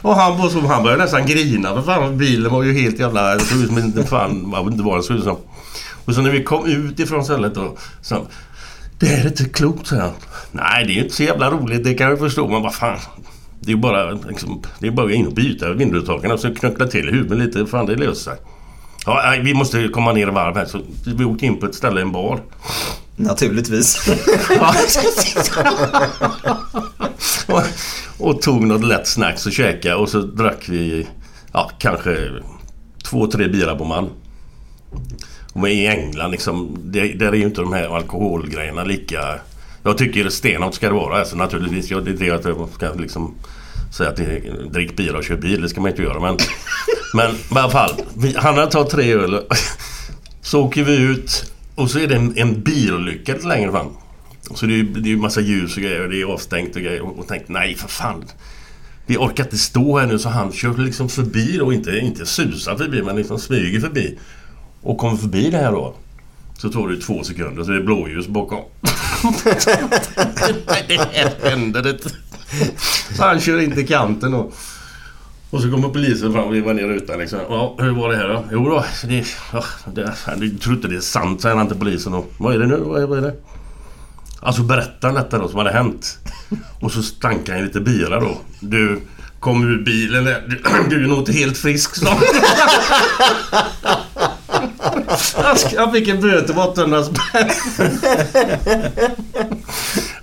Och 0.02 0.16
han, 0.16 0.52
han 0.68 0.84
började 0.84 1.04
nästan 1.04 1.26
grina 1.26 1.74
för 1.74 1.82
fan 1.82 2.18
bilen 2.18 2.52
var 2.52 2.64
ju 2.64 2.74
helt 2.74 3.00
jävla... 3.00 3.36
Det 3.36 3.40
såg 3.40 3.60
ut 3.60 3.68
som 3.68 3.78
en... 3.78 4.06
Fan, 4.08 4.52
jag 4.54 4.64
vet 4.64 4.72
inte 4.72 4.84
vad 4.84 5.00
det 5.00 5.04
såg 5.04 5.18
ut 5.18 5.24
som. 5.24 5.38
Och 6.06 6.16
så 6.16 6.22
när 6.22 6.32
vi 6.32 6.44
kom 6.44 6.66
ut 6.66 7.00
ifrån 7.00 7.26
stället 7.26 7.56
då 7.56 7.78
så 8.02 8.28
Det 9.00 9.06
här 9.06 9.24
är 9.24 9.28
inte 9.28 9.46
klokt, 9.46 9.88
sa 9.88 9.96
han. 9.96 10.12
Nej, 10.52 10.86
det 10.86 10.92
är 10.92 10.96
ju 10.96 11.04
inte 11.04 11.16
så 11.16 11.24
jävla 11.24 11.52
roligt, 11.52 11.84
det 11.84 11.94
kan 11.94 12.10
jag 12.10 12.20
förstå, 12.20 12.48
men 12.48 12.62
vad 12.62 12.76
fan. 12.76 13.00
Det 13.60 13.72
är 13.72 13.76
bara, 13.76 14.12
liksom, 14.12 14.62
det 14.80 14.88
är 14.88 14.92
bara 14.92 15.06
att 15.06 15.12
gå 15.12 15.16
in 15.16 15.28
och 15.28 15.34
byta 15.34 15.74
vindrutetorkarna 15.74 16.34
och 16.34 16.40
så 16.40 16.56
knuckla 16.56 16.88
till 16.88 17.10
huvudet 17.10 17.38
lite. 17.38 17.66
Fan, 17.66 17.86
det 17.86 17.96
löser 17.96 18.32
sig. 18.32 18.38
Ja, 19.06 19.36
vi 19.42 19.54
måste 19.54 19.88
komma 19.88 20.12
ner 20.12 20.28
i 20.28 20.32
varv 20.32 20.56
här. 20.56 20.66
Så 20.66 20.80
vi 21.18 21.26
åkte 21.26 21.46
in 21.46 21.60
på 21.60 21.66
ett 21.66 21.76
ställe, 21.76 22.02
en 22.02 22.12
bar. 22.12 22.40
Naturligtvis. 23.16 24.08
Och, 27.48 27.62
och 28.18 28.42
tog 28.42 28.64
något 28.64 28.86
lätt 28.86 29.08
snacks 29.08 29.46
och 29.46 29.52
käkade 29.52 29.96
och 29.96 30.10
så 30.10 30.22
drack 30.22 30.70
vi 30.70 31.08
ja, 31.52 31.72
kanske 31.80 32.30
två, 33.04 33.28
tre 33.28 33.48
bira 33.48 33.76
på 33.76 33.86
man. 33.86 34.10
Och 35.54 35.70
i 35.70 35.88
England 35.88 36.32
liksom, 36.32 36.78
det, 36.84 37.14
där 37.14 37.28
är 37.28 37.36
ju 37.36 37.44
inte 37.44 37.62
de 37.62 37.74
här 37.74 37.96
alkoholgrejerna 37.96 38.84
lika... 38.84 39.40
Jag 39.84 39.98
tycker 39.98 40.30
stenhårt 40.30 40.74
ska 40.74 40.88
det 40.88 40.94
vara. 40.94 41.20
Alltså, 41.20 41.36
naturligtvis, 41.36 41.92
jag, 41.92 42.06
det 42.06 42.12
är 42.12 42.16
det 42.16 42.32
att 42.32 42.46
jag 42.46 42.70
ska 42.76 42.94
liksom 42.94 43.36
säga 43.98 44.10
att 44.10 44.18
drick 44.74 44.96
bil 44.98 45.16
och 45.16 45.24
kör 45.24 45.36
bil. 45.36 45.62
Det 45.62 45.70
ska 45.70 45.82
man 45.82 45.90
inte 45.90 46.04
göra. 46.04 46.20
Men, 46.20 46.38
men 47.14 47.32
i 47.32 47.60
alla 47.60 47.70
fall. 47.70 47.92
Vi, 48.14 48.36
han 48.38 48.58
har 48.58 48.66
tagit 48.66 48.92
tre 48.92 49.14
öl. 49.14 49.42
Så 50.42 50.64
åker 50.64 50.84
vi 50.84 50.96
ut 50.96 51.53
och 51.76 51.90
så 51.90 52.00
är 52.00 52.08
det 52.08 52.16
en, 52.16 52.38
en 52.38 52.62
bilolycka 52.62 53.34
lite 53.34 53.48
längre 53.48 53.72
fram. 53.72 53.88
Så 54.56 54.66
det 54.66 54.74
är 54.74 54.78
ju 54.78 54.84
det 54.84 55.10
är 55.10 55.12
ju 55.12 55.18
massa 55.18 55.42
ljus 55.42 55.78
och 55.78 55.84
grejer 55.84 56.04
och 56.04 56.10
det 56.10 56.22
är 56.22 56.26
avstängt 56.26 56.76
och 56.76 56.82
grejer. 56.82 57.02
Och, 57.02 57.20
och 57.20 57.28
tänkte 57.28 57.54
nej 57.54 57.76
för 57.76 57.88
fan. 57.88 58.26
Vi 59.06 59.18
orkar 59.18 59.44
inte 59.44 59.58
stå 59.58 60.00
här 60.00 60.08
nu 60.08 60.20
så 60.20 60.30
han 60.30 60.52
kör 60.52 60.78
liksom 60.78 61.10
förbi 61.10 61.60
och 61.60 61.74
inte, 61.74 61.92
inte 61.92 62.26
susar 62.26 62.78
förbi 62.78 63.04
men 63.04 63.16
liksom 63.16 63.40
smyger 63.40 63.80
förbi. 63.80 64.18
Och 64.82 64.98
kommer 64.98 65.18
förbi 65.18 65.50
det 65.50 65.58
här 65.58 65.72
då. 65.72 65.96
Så 66.58 66.70
tar 66.70 66.88
det 66.88 66.98
två 66.98 67.24
sekunder 67.24 67.64
så 67.64 67.72
det 67.72 67.78
är 67.78 67.84
blåljus 67.84 68.28
bakom. 68.28 68.64
det 70.88 71.50
händer 71.50 71.90
inte. 71.90 72.10
Så 73.16 73.24
han 73.24 73.40
kör 73.40 73.60
in 73.60 73.72
till 73.72 73.88
kanten 73.88 74.34
och... 74.34 74.54
Och 75.54 75.62
så 75.62 75.72
kommer 75.72 75.90
polisen 75.90 76.34
fram 76.34 76.44
och 76.44 76.54
vevar 76.54 76.74
ner 76.74 76.84
rutan 76.84 77.20
liksom. 77.20 77.40
Ja, 77.50 77.76
hur 77.80 77.92
var 77.92 78.10
det 78.10 78.18
här 78.18 78.28
då? 78.28 78.46
Jo 78.52 78.70
då, 78.70 78.86
det... 79.08 79.26
Ja, 79.54 79.64
det 79.86 80.02
jag 80.02 80.62
tror 80.62 80.76
inte 80.76 80.88
det 80.88 80.96
är 80.96 81.00
sant, 81.00 81.42
säger 81.42 81.56
han 81.56 81.68
till 81.68 81.78
polisen. 81.78 82.14
Och, 82.14 82.34
vad 82.38 82.56
är 82.56 82.60
det 82.60 82.68
nu? 82.68 82.78
Vad 82.78 83.02
är, 83.02 83.08
vad 83.08 83.18
är 83.18 83.22
det? 83.22 83.36
Alltså 84.40 84.62
berätta 84.62 85.12
detta 85.12 85.38
då 85.38 85.48
som 85.48 85.58
hade 85.58 85.72
hänt. 85.72 86.18
Och 86.82 86.92
så 86.92 87.04
stankar 87.04 87.54
han 87.54 87.64
lite 87.64 87.80
bira 87.80 88.20
då. 88.20 88.38
Du, 88.60 89.02
kom 89.40 89.64
ur 89.64 89.84
bilen. 89.84 90.26
Du, 90.26 90.64
du 90.90 91.04
är 91.04 91.08
nog 91.08 91.18
inte 91.18 91.34
helt 91.34 91.58
frisk 91.58 91.96
snart. 91.96 92.24
Han 95.78 95.92
fick 95.94 96.08
en 96.08 96.22
böter 96.22 96.54
på 96.54 96.62
800 96.62 97.04
spänn. 97.04 97.50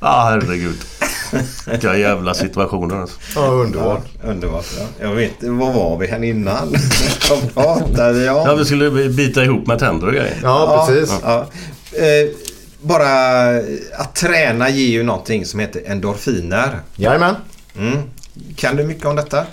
Ja, 0.03 0.29
herregud. 0.31 0.77
Vilka 1.71 1.97
jävla 1.97 2.35
situationer 2.35 2.97
alltså. 3.01 3.17
Ja, 3.35 3.47
underbart. 3.47 4.03
Ja, 4.23 4.31
underbart. 4.31 4.67
Ja. 4.79 4.85
Jag 5.09 5.15
vet 5.15 5.33
Vad 5.41 5.75
var 5.75 5.99
vi 5.99 6.07
här 6.07 6.25
innan? 6.25 6.69
Vad 7.31 7.55
pratade 7.55 8.13
vi 8.13 8.29
om? 8.29 8.37
Ja, 8.47 8.55
vi 8.55 8.65
skulle 8.65 9.09
bita 9.09 9.45
ihop 9.45 9.67
med 9.67 9.79
tänder 9.79 10.07
och 10.07 10.13
grejer. 10.13 10.37
Ja, 10.43 10.87
precis. 10.89 11.15
Ja. 11.23 11.47
Eh, 11.93 12.31
bara 12.83 13.49
att 13.99 14.15
träna 14.15 14.69
ger 14.71 14.89
ju 14.89 15.03
någonting 15.03 15.45
som 15.47 15.61
heter 15.61 15.83
endorfiner. 15.87 16.79
Jajamän. 16.97 17.35
Mm. 17.79 17.99
Kan 18.57 18.77
du 18.77 18.85
mycket 18.85 19.05
om 19.07 19.17
detta? 19.17 19.45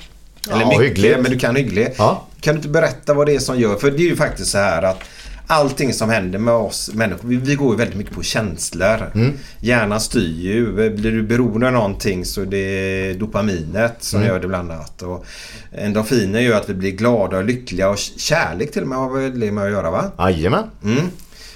Eller 0.51 0.61
Ja, 0.61 0.67
mycket, 0.69 0.83
hyggligt. 0.85 1.19
men 1.19 1.31
du 1.31 1.39
kan 1.39 1.55
hyggligt. 1.55 1.95
Ja. 1.97 2.23
Kan 2.41 2.53
du 2.55 2.57
inte 2.59 2.69
berätta 2.69 3.13
vad 3.13 3.25
det 3.27 3.35
är 3.35 3.39
som 3.39 3.59
gör? 3.59 3.75
För 3.75 3.91
det 3.91 3.97
är 3.97 4.09
ju 4.09 4.15
faktiskt 4.15 4.51
så 4.51 4.57
här 4.57 4.83
att 4.83 4.99
allting 5.47 5.93
som 5.93 6.09
händer 6.09 6.39
med 6.39 6.53
oss 6.53 6.89
människor, 6.93 7.27
vi, 7.27 7.35
vi 7.35 7.55
går 7.55 7.71
ju 7.71 7.77
väldigt 7.77 7.97
mycket 7.97 8.13
på 8.13 8.23
känslor. 8.23 9.11
Mm. 9.15 9.33
Hjärnan 9.59 10.01
styr 10.01 10.41
ju. 10.41 10.89
Blir 10.89 11.11
du 11.11 11.23
beroende 11.23 11.67
av 11.67 11.73
någonting 11.73 12.25
så 12.25 12.45
det 12.45 12.57
är 12.57 13.13
dopaminet 13.13 13.95
som 13.99 14.19
Mm. 14.19 14.33
gör 14.33 14.39
det 14.39 14.47
bland 14.47 14.71
annat. 14.71 15.01
Och 15.01 15.25
endorfiner 15.71 16.39
gör 16.39 16.57
att 16.57 16.69
vi 16.69 16.73
blir 16.73 16.91
glada 16.91 17.37
och 17.37 17.45
lyckliga 17.45 17.89
och 17.89 17.97
kärlek 17.97 18.71
till 18.71 18.81
och 18.81 18.87
med 18.87 18.97
har 18.97 19.09
väl 19.19 19.39
det 19.39 19.51
med 19.51 19.63
att 19.63 19.71
göra 19.71 19.91
va? 19.91 20.11
Jajamän. 20.19 20.63
Mm. 20.83 21.03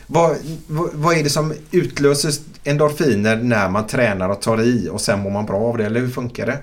Vad, 0.08 0.36
vad, 0.68 0.90
vad 0.94 1.18
är 1.18 1.24
det 1.24 1.30
som 1.30 1.54
utlöser 1.72 2.34
endorfiner 2.64 3.36
när 3.36 3.70
man 3.70 3.88
tränar 3.88 4.30
och 4.30 4.42
tar 4.42 4.62
i 4.62 4.90
och 4.92 5.02
sen 5.02 5.20
mår 5.20 5.30
man 5.32 5.46
bra 5.46 5.58
av 5.58 5.78
det? 5.78 5.86
Eller 5.86 6.00
hur 6.00 6.10
funkar 6.10 6.46
det? 6.46 6.58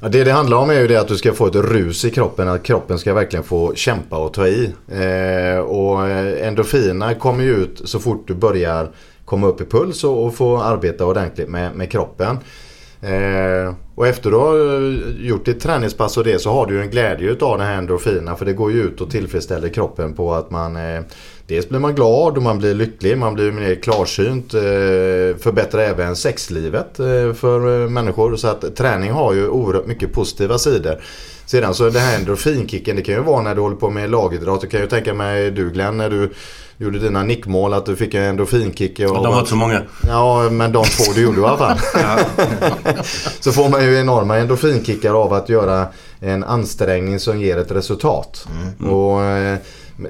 Ja, 0.00 0.08
det 0.08 0.24
det 0.24 0.32
handlar 0.32 0.56
om 0.56 0.70
är 0.70 0.80
ju 0.80 0.86
det 0.86 0.96
att 0.96 1.08
du 1.08 1.16
ska 1.16 1.32
få 1.32 1.46
ett 1.46 1.54
rus 1.54 2.04
i 2.04 2.10
kroppen. 2.10 2.48
Att 2.48 2.62
kroppen 2.62 2.98
ska 2.98 3.14
verkligen 3.14 3.44
få 3.44 3.74
kämpa 3.74 4.18
och 4.18 4.34
ta 4.34 4.46
i. 4.46 4.72
Eh, 4.88 5.58
och 5.58 6.10
endorfinerna 6.10 7.14
kommer 7.14 7.44
ju 7.44 7.56
ut 7.56 7.80
så 7.84 7.98
fort 7.98 8.28
du 8.28 8.34
börjar 8.34 8.90
komma 9.24 9.46
upp 9.46 9.60
i 9.60 9.64
puls 9.64 10.04
och, 10.04 10.26
och 10.26 10.34
få 10.34 10.58
arbeta 10.58 11.06
ordentligt 11.06 11.48
med, 11.48 11.74
med 11.74 11.90
kroppen. 11.90 12.38
Eh, 13.00 13.74
och 13.94 14.06
efter 14.06 14.30
du 14.30 14.36
har 14.36 14.56
eh, 14.56 15.26
gjort 15.26 15.44
ditt 15.44 15.60
träningspass 15.60 16.16
och 16.16 16.24
det 16.24 16.38
så 16.38 16.52
har 16.52 16.66
du 16.66 16.74
ju 16.74 16.80
en 16.80 16.90
glädje 16.90 17.30
utav 17.30 17.58
den 17.58 17.66
här 17.66 17.78
endorfinerna. 17.78 18.36
För 18.36 18.44
det 18.44 18.52
går 18.52 18.72
ju 18.72 18.82
ut 18.82 19.00
och 19.00 19.10
tillfredsställer 19.10 19.68
kroppen 19.68 20.14
på 20.14 20.34
att 20.34 20.50
man 20.50 20.76
eh, 20.76 21.00
Dels 21.48 21.68
blir 21.68 21.78
man 21.78 21.94
glad 21.94 22.36
och 22.36 22.42
man 22.42 22.58
blir 22.58 22.74
lycklig, 22.74 23.18
man 23.18 23.34
blir 23.34 23.52
mer 23.52 23.74
klarsynt. 23.74 24.54
Eh, 24.54 24.60
förbättrar 25.40 25.80
även 25.80 26.16
sexlivet 26.16 26.98
eh, 26.98 27.32
för 27.32 27.82
eh, 27.82 27.88
människor. 27.88 28.36
Så 28.36 28.48
att 28.48 28.76
träning 28.76 29.10
har 29.10 29.32
ju 29.32 29.48
oerhört 29.48 29.86
mycket 29.86 30.12
positiva 30.12 30.58
sidor. 30.58 31.02
Sedan 31.46 31.74
så 31.74 31.90
det 31.90 31.98
här 31.98 32.18
endorfinkicken, 32.18 32.96
det 32.96 33.02
kan 33.02 33.14
ju 33.14 33.20
vara 33.20 33.42
när 33.42 33.54
du 33.54 33.60
håller 33.60 33.76
på 33.76 33.90
med 33.90 34.10
lagidrott. 34.10 34.60
Du 34.60 34.66
kan 34.66 34.80
ju 34.80 34.86
tänka 34.86 35.14
mig 35.14 35.50
du 35.50 35.70
Glenn 35.70 35.96
när 35.96 36.10
du 36.10 36.30
gjorde 36.76 36.98
dina 36.98 37.22
nickmål 37.22 37.74
att 37.74 37.86
du 37.86 37.96
fick 37.96 38.14
en 38.14 38.22
endorfinkick. 38.22 39.00
Och, 39.00 39.14
De 39.14 39.26
var 39.26 39.38
inte 39.38 39.50
så 39.50 39.56
många. 39.56 39.82
Ja, 40.08 40.48
men 40.50 40.72
de 40.72 40.84
två 40.84 41.12
du 41.14 41.22
gjorde 41.22 41.40
i 41.40 41.44
alla 41.44 41.58
fall. 41.58 41.78
så 43.40 43.52
får 43.52 43.68
man 43.68 43.84
ju 43.84 44.00
enorma 44.00 44.36
endorfinkickar 44.36 45.22
av 45.22 45.32
att 45.32 45.48
göra 45.48 45.86
en 46.20 46.44
ansträngning 46.44 47.20
som 47.20 47.40
ger 47.40 47.56
ett 47.56 47.70
resultat. 47.70 48.48
Och 48.80 49.22
eh, 49.22 49.58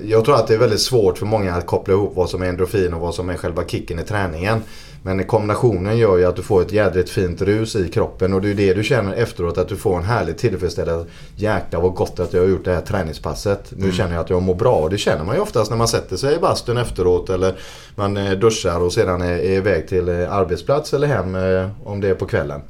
jag 0.03 0.25
tror 0.25 0.35
att 0.35 0.47
det 0.47 0.55
är 0.55 0.59
väldigt 0.59 0.81
svårt 0.81 1.19
för 1.19 1.27
många 1.27 1.55
att 1.55 1.67
koppla 1.67 1.95
ihop 1.95 2.13
vad 2.15 2.31
som 2.31 2.43
är 2.43 2.47
endorfin 2.47 2.95
och 2.95 3.01
vad 3.01 3.15
som 3.15 3.31
är 3.31 3.37
själva 3.37 3.65
kicken 3.65 3.99
i 3.99 4.03
träningen. 4.03 4.63
Men 5.03 5.25
kombinationen 5.25 5.99
gör 5.99 6.17
ju 6.17 6.25
att 6.25 6.37
du 6.37 6.43
får 6.43 6.63
ett 6.63 6.73
jädrigt 6.73 7.11
fint 7.11 7.43
rus 7.43 7.77
i 7.77 7.89
kroppen 7.89 8.33
och 8.33 8.41
det 8.41 8.51
är 8.51 8.55
det 8.55 8.75
du 8.75 8.85
känner 8.85 9.15
efteråt 9.15 9.59
att 9.59 9.69
du 9.69 9.77
får 9.77 9.97
en 9.97 10.05
härlig 10.05 10.39
tillfredsställelse. 10.39 11.11
Jäklar 11.37 11.81
vad 11.81 11.95
gott 11.95 12.21
att 12.21 12.33
jag 12.33 12.41
har 12.41 12.49
gjort 12.49 12.65
det 12.65 12.75
här 12.75 12.81
träningspasset. 12.81 13.73
Nu 13.77 13.93
känner 13.93 14.15
jag 14.15 14.21
att 14.21 14.31
jag 14.31 14.43
mår 14.43 14.55
bra 14.55 14.75
och 14.75 14.91
det 14.91 14.99
känner 14.99 15.25
man 15.25 15.35
ju 15.35 15.41
oftast 15.41 15.71
när 15.71 15.79
man 15.79 15.89
sätter 15.89 16.17
sig 16.17 16.37
i 16.37 16.39
bastun 16.39 16.77
efteråt 16.77 17.31
eller 17.31 17.59
man 17.95 18.17
eh, 18.17 18.33
duschar 18.33 18.81
och 18.81 18.93
sedan 18.93 19.23
är 19.23 19.41
iväg 19.41 19.89
till 19.89 20.09
eh, 20.09 20.33
arbetsplats 20.33 20.95
eller 20.95 21.07
hem 21.07 21.35
eh, 21.35 21.69
om 21.85 22.01
det 22.01 22.09
är 22.09 22.15
på 22.15 22.27
kvällen. 22.27 22.61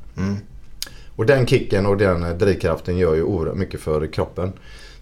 Och 1.16 1.26
den 1.26 1.46
kicken 1.46 1.86
och 1.86 1.96
den 1.96 2.38
drivkraften 2.38 2.96
gör 2.96 3.14
ju 3.14 3.22
oerhört 3.22 3.56
mycket 3.56 3.80
för 3.80 4.06
kroppen. 4.06 4.52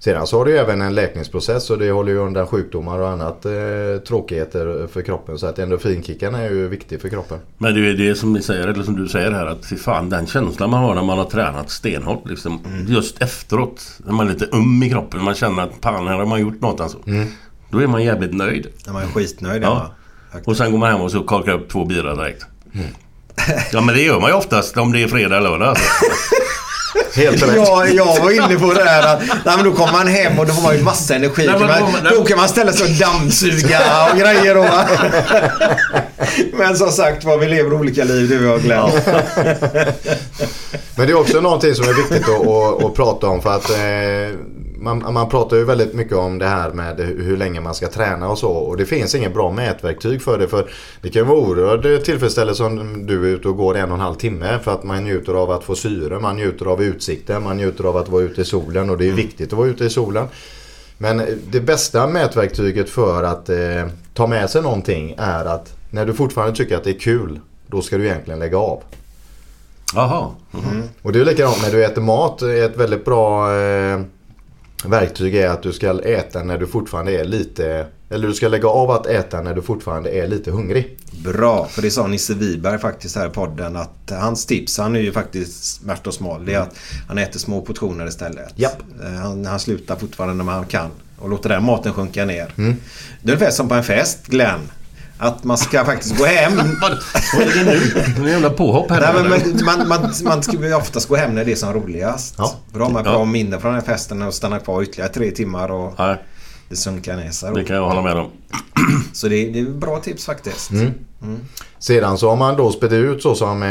Sedan 0.06 0.26
så 0.26 0.38
har 0.38 0.44
du 0.44 0.58
även 0.58 0.82
en 0.82 0.94
läkningsprocess 0.94 1.70
och 1.70 1.78
det 1.78 1.90
håller 1.90 2.12
ju 2.12 2.18
undan 2.18 2.46
sjukdomar 2.46 2.98
och 2.98 3.08
annat 3.08 3.44
eh, 3.44 3.52
tråkigheter 4.08 4.86
för 4.92 5.02
kroppen. 5.02 5.38
Så 5.38 5.46
att 5.46 5.58
endorfinkicken 5.58 6.34
är 6.34 6.50
ju 6.50 6.68
viktig 6.68 7.00
för 7.00 7.08
kroppen. 7.08 7.38
Men 7.58 7.74
det 7.74 7.90
är 7.90 7.94
det 7.94 8.14
som 8.14 8.32
ni 8.32 8.42
säger, 8.42 8.68
eller 8.68 8.82
som 8.82 8.96
du 8.96 9.08
säger 9.08 9.32
här 9.32 9.46
att 9.46 9.66
fy 9.66 9.76
fan 9.76 10.10
den 10.10 10.26
känslan 10.26 10.70
man 10.70 10.82
har 10.82 10.94
när 10.94 11.02
man 11.02 11.18
har 11.18 11.24
tränat 11.24 11.70
stenhårt 11.70 12.28
liksom. 12.28 12.60
Just 12.88 13.22
efteråt. 13.22 13.98
När 13.98 14.12
man 14.12 14.28
är 14.28 14.32
lite 14.32 14.46
um 14.46 14.82
i 14.82 14.90
kroppen. 14.90 15.24
Man 15.24 15.34
känner 15.34 15.62
att 15.62 15.72
fan 15.82 16.06
här 16.06 16.14
har 16.14 16.26
man 16.26 16.40
gjort 16.40 16.60
något 16.60 16.80
alltså. 16.80 16.98
Då 17.70 17.78
är 17.78 17.86
man 17.86 18.04
jävligt 18.04 18.34
nöjd. 18.34 18.66
När 18.86 18.92
man 18.92 19.02
är 19.02 19.06
skitnöjd. 19.06 19.62
Ja. 19.62 19.94
Ja. 20.32 20.38
Och 20.44 20.56
sen 20.56 20.72
går 20.72 20.78
man 20.78 20.92
hem 20.92 21.00
och 21.00 21.10
så 21.10 21.22
korkar 21.22 21.52
upp 21.52 21.68
två 21.68 21.84
bira 21.84 22.14
direkt. 22.14 22.46
Ja 23.72 23.80
men 23.80 23.94
det 23.94 24.02
gör 24.02 24.20
man 24.20 24.30
ju 24.30 24.36
oftast 24.36 24.76
om 24.76 24.92
det 24.92 25.02
är 25.02 25.08
fredag 25.08 25.36
eller 25.36 25.50
lördag. 25.50 25.68
Alltså. 25.68 25.84
Helt 27.14 27.42
rätt. 27.42 27.56
Ja, 27.56 27.86
jag 27.86 28.20
var 28.20 28.30
inne 28.30 28.58
på 28.58 28.72
det 28.72 28.84
där 28.84 29.02
att 29.02 29.20
nej, 29.44 29.56
men 29.56 29.64
då 29.64 29.72
kommer 29.72 29.92
man 29.92 30.06
hem 30.06 30.38
och 30.38 30.46
då 30.46 30.52
har 30.52 30.62
man 30.62 30.76
ju 30.76 30.82
massa 30.82 31.14
energi. 31.14 31.46
Nej, 31.46 31.58
men 31.58 31.68
man, 31.68 31.92
då 32.10 32.24
kan 32.24 32.38
man 32.38 32.48
ställa 32.48 32.72
sig 32.72 32.86
och 32.86 32.98
dammsuga 32.98 33.80
och 34.12 34.18
grejer. 34.18 34.54
va? 34.54 34.88
Men 36.52 36.76
som 36.76 36.90
sagt 36.90 37.24
var, 37.24 37.38
vi 37.38 37.46
lever 37.46 37.72
olika 37.72 38.04
liv 38.04 38.28
du 38.28 38.48
och 38.48 38.52
jag 38.52 38.62
Glenn. 38.62 38.90
Men 40.94 41.06
det 41.06 41.12
är 41.12 41.20
också 41.20 41.40
någonting 41.40 41.74
som 41.74 41.88
är 41.88 41.92
viktigt 41.92 42.28
att, 42.28 42.46
att, 42.46 42.84
att 42.84 42.94
prata 42.94 43.26
om 43.26 43.42
för 43.42 43.50
att 43.50 43.70
eh, 43.70 43.76
man, 44.86 45.12
man 45.14 45.28
pratar 45.28 45.56
ju 45.56 45.64
väldigt 45.64 45.94
mycket 45.94 46.16
om 46.16 46.38
det 46.38 46.46
här 46.46 46.70
med 46.70 47.00
hur 47.00 47.36
länge 47.36 47.60
man 47.60 47.74
ska 47.74 47.88
träna 47.88 48.28
och 48.28 48.38
så. 48.38 48.50
Och 48.50 48.76
det 48.76 48.86
finns 48.86 49.14
inget 49.14 49.34
bra 49.34 49.52
mätverktyg 49.52 50.22
för 50.22 50.38
det. 50.38 50.48
För 50.48 50.70
det 51.00 51.08
kan 51.08 51.26
vara 51.26 51.38
oerhörd 51.38 52.04
tillfredsställelse 52.04 52.64
om 52.64 53.06
du 53.06 53.24
är 53.24 53.34
ute 53.34 53.48
och 53.48 53.56
går 53.56 53.76
en 53.76 53.88
och 53.88 53.94
en 53.94 54.00
halv 54.00 54.14
timme. 54.14 54.58
För 54.62 54.74
att 54.74 54.84
man 54.84 55.04
njuter 55.04 55.34
av 55.34 55.50
att 55.50 55.64
få 55.64 55.74
syre, 55.74 56.18
man 56.18 56.36
njuter 56.36 56.66
av 56.66 56.82
utsikten, 56.82 57.42
man 57.42 57.56
njuter 57.56 57.84
av 57.84 57.96
att 57.96 58.08
vara 58.08 58.22
ute 58.22 58.40
i 58.40 58.44
solen. 58.44 58.90
Och 58.90 58.98
det 58.98 59.08
är 59.08 59.12
viktigt 59.12 59.52
att 59.52 59.58
vara 59.58 59.68
ute 59.68 59.84
i 59.84 59.90
solen. 59.90 60.26
Men 60.98 61.22
det 61.50 61.60
bästa 61.60 62.06
mätverktyget 62.06 62.90
för 62.90 63.22
att 63.22 63.48
eh, 63.48 63.86
ta 64.14 64.26
med 64.26 64.50
sig 64.50 64.62
någonting 64.62 65.14
är 65.18 65.44
att 65.44 65.72
när 65.90 66.06
du 66.06 66.14
fortfarande 66.14 66.56
tycker 66.56 66.76
att 66.76 66.84
det 66.84 66.90
är 66.90 66.98
kul, 66.98 67.40
då 67.66 67.82
ska 67.82 67.98
du 67.98 68.04
egentligen 68.04 68.38
lägga 68.38 68.58
av. 68.58 68.82
Jaha. 69.94 70.30
Och 71.02 71.12
det 71.12 71.20
är 71.20 71.24
likadant 71.24 71.62
när 71.62 71.70
du 71.70 71.84
äter 71.84 72.02
mat. 72.02 72.42
Ett 72.42 72.76
väldigt 72.76 73.04
bra 73.04 73.56
eh, 73.56 74.00
verktyg 74.84 75.34
är 75.34 75.48
att 75.48 75.62
du 75.62 75.72
ska 75.72 76.00
äta 76.02 76.42
när 76.42 76.58
du 76.58 76.66
fortfarande 76.66 77.20
är 77.20 77.24
lite... 77.24 77.86
Eller 78.10 78.28
du 78.28 78.34
ska 78.34 78.48
lägga 78.48 78.68
av 78.68 78.90
att 78.90 79.06
äta 79.06 79.40
när 79.40 79.54
du 79.54 79.62
fortfarande 79.62 80.10
är 80.10 80.26
lite 80.26 80.50
hungrig. 80.50 80.98
Bra, 81.24 81.66
för 81.66 81.82
det 81.82 81.90
sa 81.90 82.06
Nisse 82.06 82.34
Wiberg 82.34 82.78
faktiskt 82.78 83.16
här 83.16 83.26
i 83.26 83.30
podden 83.30 83.76
att 83.76 84.10
hans 84.10 84.46
tips, 84.46 84.78
han 84.78 84.96
är 84.96 85.00
ju 85.00 85.12
faktiskt 85.12 85.64
smärt 85.64 86.06
och 86.06 86.14
smal, 86.14 86.44
det 86.44 86.54
är 86.54 86.58
att 86.58 86.76
han 87.08 87.18
äter 87.18 87.38
små 87.38 87.60
portioner 87.60 88.06
istället. 88.08 88.52
Japp. 88.56 88.82
Eh, 89.02 89.10
Han, 89.10 89.46
han 89.46 89.60
slutar 89.60 89.96
fortfarande 89.96 90.34
när 90.34 90.44
man 90.44 90.64
kan 90.66 90.90
och 91.18 91.30
låter 91.30 91.48
den 91.48 91.64
maten 91.64 91.92
sjunka 91.92 92.24
ner. 92.24 92.52
Mm. 92.56 92.76
Det 93.22 93.30
är 93.30 93.34
ungefär 93.34 93.52
som 93.52 93.68
på 93.68 93.74
en 93.74 93.84
fest, 93.84 94.26
Glenn. 94.26 94.60
Att 95.18 95.44
man 95.44 95.58
ska 95.58 95.84
faktiskt 95.84 96.18
gå 96.18 96.24
hem. 96.24 96.56
Vad, 96.82 96.92
är 97.42 97.54
det 97.64 97.64
nu? 97.64 98.00
En 98.16 98.32
jävla 98.32 98.50
påhopp 98.50 98.90
här. 98.90 99.00
Nej, 99.00 99.40
men, 99.54 99.64
man, 99.64 99.88
man, 99.88 100.12
man 100.24 100.42
ska 100.42 100.52
ju 100.52 100.74
oftast 100.74 101.08
gå 101.08 101.16
hem 101.16 101.34
när 101.34 101.44
det 101.44 101.52
är 101.52 101.56
som 101.56 101.72
roligast. 101.72 102.34
Ja. 102.38 102.54
För 102.72 102.78
då 102.78 102.84
har 102.84 102.92
man 102.92 103.04
Ja. 103.04 103.10
bra 103.10 103.24
minne 103.24 103.58
från 103.60 103.72
den 103.72 103.80
här 103.80 103.86
festen 103.86 104.22
och 104.22 104.34
stanna 104.34 104.58
kvar 104.58 104.82
ytterligare 104.82 105.12
tre 105.12 105.30
timmar. 105.30 105.70
Och, 105.70 105.94
Nej. 105.98 106.22
Det 106.68 106.76
sunkar 106.76 107.16
ner 107.16 107.30
sig. 107.30 107.54
Det 107.54 107.64
kan 107.64 107.76
jag 107.76 107.88
hålla 107.88 108.02
med 108.02 108.16
om. 108.16 108.30
Så 109.12 109.28
det, 109.28 109.50
det 109.50 109.58
är 109.60 109.64
bra 109.64 110.00
tips 110.00 110.26
faktiskt. 110.26 110.70
Mm. 110.70 110.92
Sedan 111.78 112.18
så 112.18 112.28
har 112.28 112.36
man 112.36 112.56
då 112.56 112.72
spätt 112.72 112.92
ut 112.92 113.22
så 113.22 113.34
som, 113.34 113.62
eh, 113.62 113.68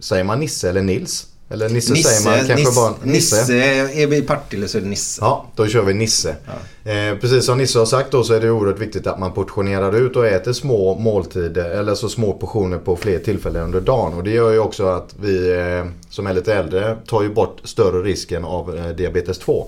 säger 0.00 0.24
man 0.24 0.40
Nisse 0.40 0.68
eller 0.68 0.82
Nils? 0.82 1.26
Eller 1.50 1.68
Nisse, 1.68 1.96
säger 1.96 2.24
man 2.24 2.46
kanske 2.46 2.54
Nisse, 2.54 2.80
bara 2.80 2.94
Nisse. 3.02 3.54
Är 4.02 4.06
vi 4.06 4.16
i 4.16 4.22
Partille 4.22 4.68
så 4.68 4.78
är 4.78 4.82
det 4.82 4.88
Nisse. 4.88 5.20
Ja, 5.22 5.46
då 5.56 5.66
kör 5.66 5.82
vi 5.82 5.94
Nisse. 5.94 6.36
Eh, 6.84 7.18
precis 7.20 7.44
som 7.46 7.58
Nisse 7.58 7.78
har 7.78 7.86
sagt 7.86 8.10
då 8.10 8.24
så 8.24 8.34
är 8.34 8.40
det 8.40 8.50
oerhört 8.50 8.78
viktigt 8.78 9.06
att 9.06 9.18
man 9.18 9.32
portionerar 9.32 9.96
ut 9.96 10.16
och 10.16 10.26
äter 10.26 10.52
små 10.52 10.94
måltider 10.98 11.70
eller 11.70 11.94
så 11.94 12.08
små 12.08 12.32
portioner 12.32 12.78
på 12.78 12.96
fler 12.96 13.18
tillfällen 13.18 13.62
under 13.62 13.80
dagen. 13.80 14.14
Och 14.14 14.24
det 14.24 14.30
gör 14.30 14.52
ju 14.52 14.58
också 14.58 14.86
att 14.86 15.14
vi 15.20 15.52
eh, 15.52 15.86
som 16.10 16.26
är 16.26 16.34
lite 16.34 16.54
äldre 16.54 16.96
tar 17.06 17.22
ju 17.22 17.28
bort 17.34 17.60
större 17.64 18.02
risken 18.02 18.44
av 18.44 18.76
eh, 18.76 18.88
diabetes 18.88 19.38
2. 19.38 19.66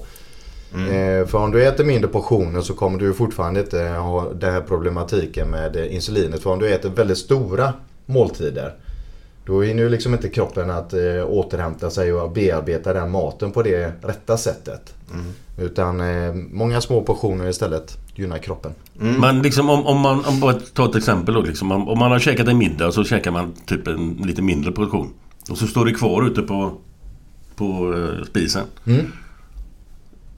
Eh, 0.74 1.26
för 1.26 1.38
om 1.38 1.50
du 1.50 1.66
äter 1.66 1.84
mindre 1.84 2.08
portioner 2.10 2.60
så 2.60 2.74
kommer 2.74 2.98
du 2.98 3.14
fortfarande 3.14 3.60
inte 3.60 3.78
ha 3.80 4.32
den 4.32 4.52
här 4.52 4.60
problematiken 4.60 5.50
med 5.50 5.76
eh, 5.76 5.94
insulinet. 5.94 6.42
För 6.42 6.50
om 6.50 6.58
du 6.58 6.74
äter 6.74 6.88
väldigt 6.88 7.18
stora 7.18 7.72
måltider 8.06 8.74
då 9.50 9.62
hinner 9.62 9.82
ju 9.82 9.88
liksom 9.88 10.14
inte 10.14 10.28
kroppen 10.28 10.70
att 10.70 10.92
eh, 10.92 11.24
återhämta 11.26 11.90
sig 11.90 12.12
och 12.12 12.30
bearbeta 12.30 12.92
den 12.92 13.10
maten 13.10 13.52
på 13.52 13.62
det 13.62 13.92
rätta 14.02 14.36
sättet. 14.36 14.94
Utan 15.58 16.00
eh, 16.00 16.34
många 16.34 16.80
små 16.80 17.02
portioner 17.02 17.48
istället 17.48 17.98
gynnar 18.14 18.38
kroppen. 18.38 18.72
Men 19.20 19.42
liksom 19.42 19.70
om, 19.70 19.86
om 19.86 20.00
man, 20.00 20.24
om 20.24 20.40
bara 20.40 20.54
ta 20.54 20.88
ett 20.90 20.96
exempel 20.96 21.34
då 21.34 21.42
liksom. 21.42 21.72
Om, 21.72 21.88
om 21.88 21.98
man 21.98 22.10
har 22.10 22.18
käkat 22.18 22.48
en 22.48 22.58
middag 22.58 22.86
och 22.86 22.94
så 22.94 23.04
käkar 23.04 23.30
man 23.30 23.52
typ 23.66 23.86
en 23.86 24.14
lite 24.24 24.42
mindre 24.42 24.72
portion. 24.72 25.12
Och 25.50 25.58
så 25.58 25.66
står 25.66 25.84
det 25.84 25.94
kvar 25.94 26.26
ute 26.26 26.42
på, 26.42 26.72
på 27.56 27.94
eh, 27.94 28.24
spisen. 28.24 28.64
Mm. 28.86 29.06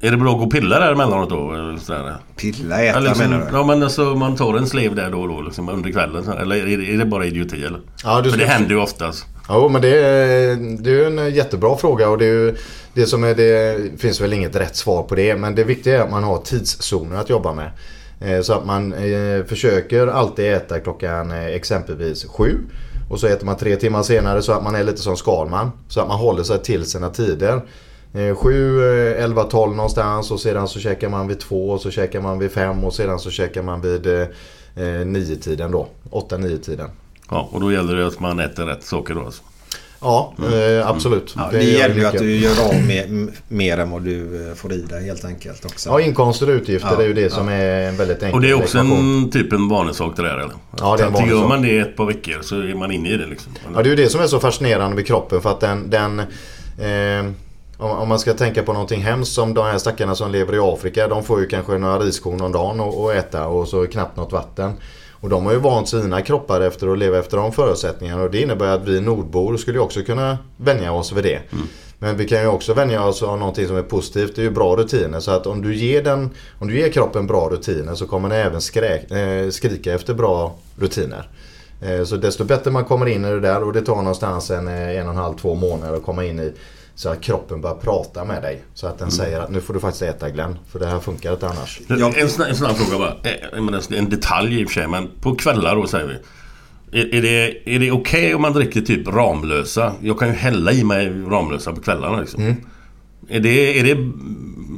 Är 0.05 0.11
det 0.11 0.16
bra 0.16 0.32
att 0.32 0.38
gå 0.38 0.44
och 0.44 0.53
pilla 0.53 0.78
där 0.78 0.92
emellanåt 0.92 1.30
då? 1.30 1.53
eller 1.53 1.76
sådär? 1.78 2.16
Pilla 2.36 2.82
äta 2.82 2.98
Ja, 2.98 3.00
liksom, 3.09 3.30
menar 3.30 3.46
du? 3.50 3.57
ja 3.57 3.64
men 3.64 3.82
alltså 3.82 4.03
man 4.03 4.36
tar 4.36 4.55
en 4.55 4.66
slev 4.66 4.94
där 4.94 5.11
då 5.11 5.20
och 5.20 5.28
då 5.28 5.40
liksom, 5.40 5.68
under 5.68 5.90
kvällen. 5.92 6.28
Eller 6.28 6.57
är 6.57 6.76
det, 6.76 6.94
är 6.94 6.98
det 6.98 7.05
bara 7.05 7.24
idioti 7.26 7.64
eller? 7.64 7.80
Ja, 8.05 8.20
du 8.20 8.30
För 8.30 8.38
det 8.38 8.46
händer 8.46 8.70
ju 8.70 8.80
oftast. 8.80 9.26
Jo 9.48 9.68
men 9.68 9.82
det 9.82 9.98
är, 10.05 10.57
det 10.82 10.90
är 10.90 11.07
en 11.07 11.34
jättebra 11.34 11.76
fråga 11.76 12.09
och 12.09 12.18
det 12.18 12.24
är 12.24 12.28
ju 12.32 12.57
det 12.94 13.07
som 13.07 13.24
är 13.24 13.34
det 13.34 13.80
finns 14.00 14.20
väl 14.20 14.32
inget 14.32 14.57
rätt 14.57 14.76
svar 14.76 15.03
på 15.03 15.14
det 15.14 15.36
men 15.36 15.55
det 15.55 15.64
viktiga 15.64 15.98
är 15.98 16.05
att 16.05 16.11
man 16.11 16.24
har 16.24 16.38
tidszoner 16.38 17.16
att 17.16 17.30
jobba 17.30 17.53
med. 17.53 17.70
Eh, 18.20 18.42
Så 18.42 18.53
att 18.53 18.66
man 18.66 18.92
eh, 18.92 19.44
försöker 19.44 20.07
alltid 20.07 20.53
äta 20.53 20.78
klockan 20.80 21.30
eh, 21.30 21.46
exempelvis 21.46 22.24
sju 22.26 22.59
och 23.11 23.20
så 23.20 23.26
äter 23.26 23.46
man 23.46 23.57
tre 23.57 23.76
timmar 23.76 24.03
senare 24.03 24.42
så 24.42 24.53
att 24.53 24.64
man 24.64 24.74
är 24.74 24.84
lite 24.84 25.03
som 25.03 25.16
Skalman. 25.16 25.70
Så 25.88 26.00
att 26.00 26.09
man 26.09 26.18
håller 26.18 26.42
sig 26.42 26.59
till 26.62 26.84
sina 26.84 27.11
tider. 27.11 27.61
Eh, 28.14 28.34
7, 28.34 28.82
eh, 28.82 29.24
11, 29.24 29.44
12 29.44 29.76
någonstans 29.76 30.30
och 30.30 30.40
sedan 30.40 30.68
så 30.68 30.80
käkar 30.80 31.08
man 31.08 31.28
vid 31.28 31.40
2 31.40 31.70
och 31.70 31.80
så 31.80 31.90
käkar 31.90 32.20
man 32.20 32.38
vid 32.38 32.52
5 32.52 32.84
och 32.84 32.94
sedan 32.94 33.18
så 33.18 33.30
käkar 33.30 33.62
man 33.62 33.80
vid 33.80 34.06
eh, 34.06 34.26
9 35.06 35.36
tiden 35.36 35.70
då. 35.70 35.88
8-9 36.10 36.58
tiden. 36.58 36.90
Ja, 37.30 37.48
och 37.52 37.60
då 37.60 37.72
gäller 37.72 37.96
det 37.96 38.06
att 38.06 38.20
man 38.20 38.40
äter 38.40 38.66
rätt 38.66 38.84
saker 38.84 39.14
då 39.14 39.20
alltså. 39.20 39.42
Ja, 40.00 40.34
eh, 40.52 40.88
absolut. 40.88 41.34
Ja, 41.36 41.48
det, 41.52 41.62
gör 41.62 41.78
gäller 41.78 41.94
ju 41.94 42.06
att 42.06 42.18
du 42.18 42.36
gör 42.36 42.64
av 42.68 42.74
med 42.86 43.28
mer 43.48 43.78
än 43.78 43.90
vad 43.90 44.02
du 44.02 44.48
eh, 44.48 44.54
får 44.54 44.72
i 44.72 44.82
dig 44.82 45.04
helt 45.04 45.24
enkelt 45.24 45.64
också. 45.64 45.88
Ja, 45.88 46.00
inkomster 46.00 46.48
och 46.48 46.54
utgifter 46.54 46.88
Ja, 46.92 47.02
är 47.02 47.06
ju 47.06 47.14
det 47.14 47.20
ja. 47.20 47.30
som 47.30 47.48
är 47.48 47.88
en 47.88 47.96
väldigt 47.96 48.22
enkel 48.22 48.34
Och 48.34 48.40
det 48.40 48.50
är 48.50 48.54
också 48.54 48.78
en 48.78 49.30
typ 49.30 49.52
en 49.52 49.68
vanesak 49.68 50.16
det 50.16 50.22
där 50.22 50.38
eller? 50.38 50.54
Ja, 50.78 50.96
det 50.96 51.02
är 51.02 51.06
en 51.06 51.14
Att 51.14 51.20
Gör 51.20 51.26
vanesak. 51.26 51.48
man 51.48 51.62
det 51.62 51.78
ett 51.78 51.96
par 51.96 52.06
veckor 52.06 52.42
så 52.42 52.56
är 52.56 52.74
man 52.74 52.92
inne 52.92 53.08
i 53.08 53.16
det 53.16 53.26
liksom. 53.26 53.52
Ja, 53.74 53.82
det 53.82 53.88
är 53.88 53.90
ju 53.90 53.96
det 53.96 54.08
som 54.08 54.20
är 54.20 54.26
så 54.26 54.40
fascinerande 54.40 54.96
med 54.96 55.06
kroppen 55.06 55.40
för 55.40 55.50
att 55.50 55.60
den... 55.60 55.90
den 55.90 56.18
eh, 56.18 57.32
om, 57.83 57.91
om 57.91 58.09
man 58.09 58.18
ska 58.18 58.35
tänka 58.35 58.62
på 58.62 58.72
någonting 58.72 59.03
hemskt 59.03 59.33
som 59.33 59.55
de 59.55 59.64
här 59.64 59.78
stackarna 59.78 60.14
som 60.14 60.30
lever 60.33 60.55
i 60.55 60.59
Afrika. 60.59 61.09
De 61.09 61.24
får 61.24 61.41
ju 61.41 61.47
kanske 61.47 61.78
några 61.78 61.99
riskorn 61.99 62.41
om 62.41 62.53
dagen 62.53 62.80
att 62.80 62.95
att 62.97 63.14
äta 63.14 63.47
och 63.47 63.68
så 63.68 63.87
knappt 63.87 64.16
något 64.16 64.33
vatten. 64.33 64.72
Och 65.11 65.28
de 65.28 65.47
har 65.47 65.53
ju 65.53 65.59
vant 65.59 65.89
sina 65.89 66.22
kroppar 66.22 66.61
efter 66.61 66.89
att 66.93 66.99
leva 66.99 67.18
efter 67.18 67.37
de 67.37 67.53
förutsättningarna 67.53 68.22
och 68.22 68.30
det 68.30 68.41
innebär 68.41 68.66
att 68.66 68.89
vi 68.89 69.01
nordbor 69.01 69.57
skulle 69.57 69.78
också 69.78 70.03
kunna 70.03 70.39
vänja 70.57 70.93
oss 70.93 71.12
vid 71.12 71.24
det. 71.24 71.41
Men 71.99 72.16
vi 72.16 72.28
kan 72.28 72.41
ju 72.41 72.47
också 72.47 72.74
vänja 72.74 73.05
oss 73.05 73.22
av 73.22 73.39
någonting 73.39 73.66
som 73.66 73.76
är 73.76 73.83
positivt. 73.83 74.37
Det 74.37 74.43
är 74.43 74.45
ju 74.45 74.51
bra 74.51 74.76
rutiner. 74.76 75.20
Så 75.20 75.30
att 75.30 75.47
om 75.47 75.62
du 75.62 75.74
ger, 75.74 76.03
den, 76.03 76.30
om 76.59 76.68
du 76.68 76.78
ger 76.78 76.93
kroppen 76.93 77.26
bra 77.26 77.49
rutiner 77.49 77.95
så 77.95 78.07
kommer 78.07 78.28
den 78.28 78.39
även 78.39 78.61
skräk, 78.61 79.11
eh, 79.11 79.51
skrika 79.51 79.95
efter 79.95 80.14
bra 80.14 80.55
rutiner. 80.76 81.28
Eh, 81.83 82.05
Så 82.05 82.16
desto 82.16 82.45
bättre 82.45 82.70
man 82.70 82.85
kommer 82.85 83.07
in 83.07 83.24
i 83.24 83.28
det 83.30 83.41
där 83.41 83.62
och 83.64 83.72
det 83.72 83.80
tar 83.80 83.97
någonstans 83.97 84.51
en, 84.51 84.68
eh, 84.68 84.99
en 84.99 85.07
och 85.07 85.12
en 85.12 85.18
halv, 85.18 85.35
två 85.37 85.55
månader 85.55 85.97
att 85.97 86.03
komma 86.03 86.24
in 86.24 86.41
i 86.41 86.53
så 87.03 87.09
att 87.09 87.20
kroppen 87.20 87.61
börjar 87.61 87.76
prata 87.76 88.24
med 88.24 88.42
dig. 88.42 88.62
Så 88.74 88.86
att 88.86 88.98
den 88.98 89.11
säger 89.11 89.40
att 89.40 89.50
nu 89.50 89.61
får 89.61 89.74
du 89.74 89.80
faktiskt 89.80 90.03
äta 90.03 90.30
Glenn. 90.30 90.59
För 90.68 90.78
det 90.78 90.86
här 90.86 91.00
funkar 91.00 91.32
inte 91.32 91.48
annars. 91.48 91.80
En, 91.88 92.28
snabb, 92.28 92.48
en 92.48 92.57
snabb 92.57 92.76
fråga 92.76 92.98
bara. 92.98 93.30
Eh, 93.92 93.98
En 93.98 94.11
detalj 94.11 94.61
i 94.61 94.64
och 94.64 94.68
för 94.68 94.74
sig, 94.74 94.88
men 94.88 95.11
på 95.20 95.34
kvällar 95.34 95.76
då 95.76 95.86
säger 95.86 96.07
vi. 96.07 97.00
Är, 97.00 97.14
är 97.14 97.22
det, 97.22 97.74
är 97.74 97.78
det 97.78 97.90
okej 97.90 98.34
om 98.34 98.42
man 98.42 98.53
dricker 98.53 98.80
typ 98.80 99.09
Ramlösa? 99.09 99.92
Jag 100.00 100.18
kan 100.18 100.28
ju 100.28 100.34
hälla 100.34 100.72
i 100.72 100.84
mig 100.84 101.09
Ramlösa 101.09 101.72
på 101.72 101.80
kvällarna 101.80 102.20
liksom. 102.20 102.42
Mm. 102.42 102.55
Är, 103.28 103.40
det, 103.40 103.80
är, 103.80 103.84
det, 103.84 103.90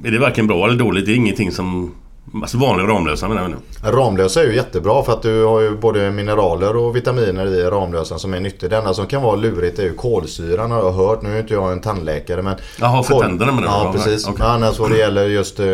är 0.09 0.12
det 0.12 0.18
varken 0.18 0.47
bra 0.47 0.66
eller 0.68 0.79
dåligt? 0.79 1.07
Det 1.07 1.12
är 1.12 1.16
ingenting 1.16 1.53
som... 1.53 1.95
Alltså 2.43 2.59
vanlig 2.59 2.89
Ramlösa 2.89 3.28
menar 3.28 3.43
jag 3.43 3.51
nu. 3.51 3.57
Ramlösa 3.91 4.43
är 4.43 4.47
ju 4.47 4.55
jättebra 4.55 5.03
för 5.03 5.12
att 5.12 5.22
du 5.22 5.45
har 5.45 5.61
ju 5.61 5.76
både 5.76 6.11
mineraler 6.11 6.76
och 6.76 6.97
vitaminer 6.97 7.47
i 7.47 7.62
Ramlösa 7.62 8.18
som 8.18 8.35
är 8.35 8.41
nyttigt. 8.41 8.70
Det 8.70 8.76
enda 8.76 8.95
som 8.95 9.07
kan 9.07 9.22
vara 9.22 9.37
lurigt 9.37 9.78
är 9.78 9.82
ju 9.82 9.95
kolsyran 9.95 10.70
har 10.70 10.78
jag 10.78 10.93
hört. 10.93 11.22
Nu 11.22 11.35
är 11.37 11.41
inte 11.41 11.55
jag 11.55 11.72
en 11.72 11.80
tandläkare 11.80 12.43
men... 12.43 12.57
Jaha, 12.80 13.03
för 13.03 13.20
tänderna 13.20 13.53
menar 13.53 13.62
du? 13.62 13.87
Ja 13.87 13.93
precis. 13.93 14.28
Men 14.28 14.43
annars 14.43 14.78
vad 14.78 14.91
det 14.91 14.99
gäller 14.99 15.24
just 15.24 15.61
eh, 15.61 15.64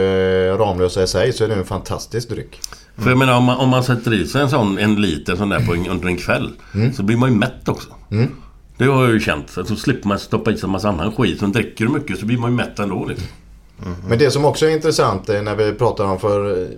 Ramlösa 0.58 1.02
i 1.02 1.06
sig 1.06 1.32
så 1.32 1.44
är 1.44 1.48
det 1.48 1.54
en 1.54 1.64
fantastisk 1.64 2.28
dryck. 2.28 2.60
För 2.96 3.08
jag 3.08 3.18
menar 3.18 3.36
om 3.36 3.44
man, 3.44 3.56
om 3.56 3.68
man 3.68 3.84
sätter 3.84 4.14
i 4.14 4.26
sig 4.26 4.42
en 4.42 4.50
sån 4.50 4.78
en 4.78 4.94
liter 4.94 5.36
sån 5.36 5.48
där 5.48 5.66
på 5.66 5.74
en, 5.74 5.86
under 5.86 6.06
en 6.06 6.16
kväll. 6.16 6.50
Så 6.96 7.02
blir 7.02 7.16
man 7.16 7.32
ju 7.32 7.38
mätt 7.38 7.68
också. 7.68 7.88
Mm. 8.10 8.28
Det 8.76 8.84
har 8.84 9.04
jag 9.04 9.12
ju 9.12 9.20
känt. 9.20 9.50
Så 9.50 9.64
slipper 9.64 10.08
man 10.08 10.18
stoppa 10.18 10.50
i 10.50 10.56
sig 10.56 10.66
en 10.66 10.70
massa 10.70 10.88
annan 10.88 11.12
skit. 11.12 11.38
Så 11.40 11.46
dricker 11.46 11.84
du 11.84 11.90
mycket 11.90 12.18
så 12.18 12.26
blir 12.26 12.38
man 12.38 12.50
ju 12.50 12.56
mätt 12.56 12.78
ändå 12.78 13.04
liksom. 13.04 13.26
Men 14.08 14.18
det 14.18 14.30
som 14.30 14.44
också 14.44 14.66
är 14.66 14.70
intressant 14.70 15.28
är 15.28 15.42
när 15.42 15.54
vi 15.54 15.72
pratar 15.72 16.04
om 16.04 16.20
för... 16.20 16.68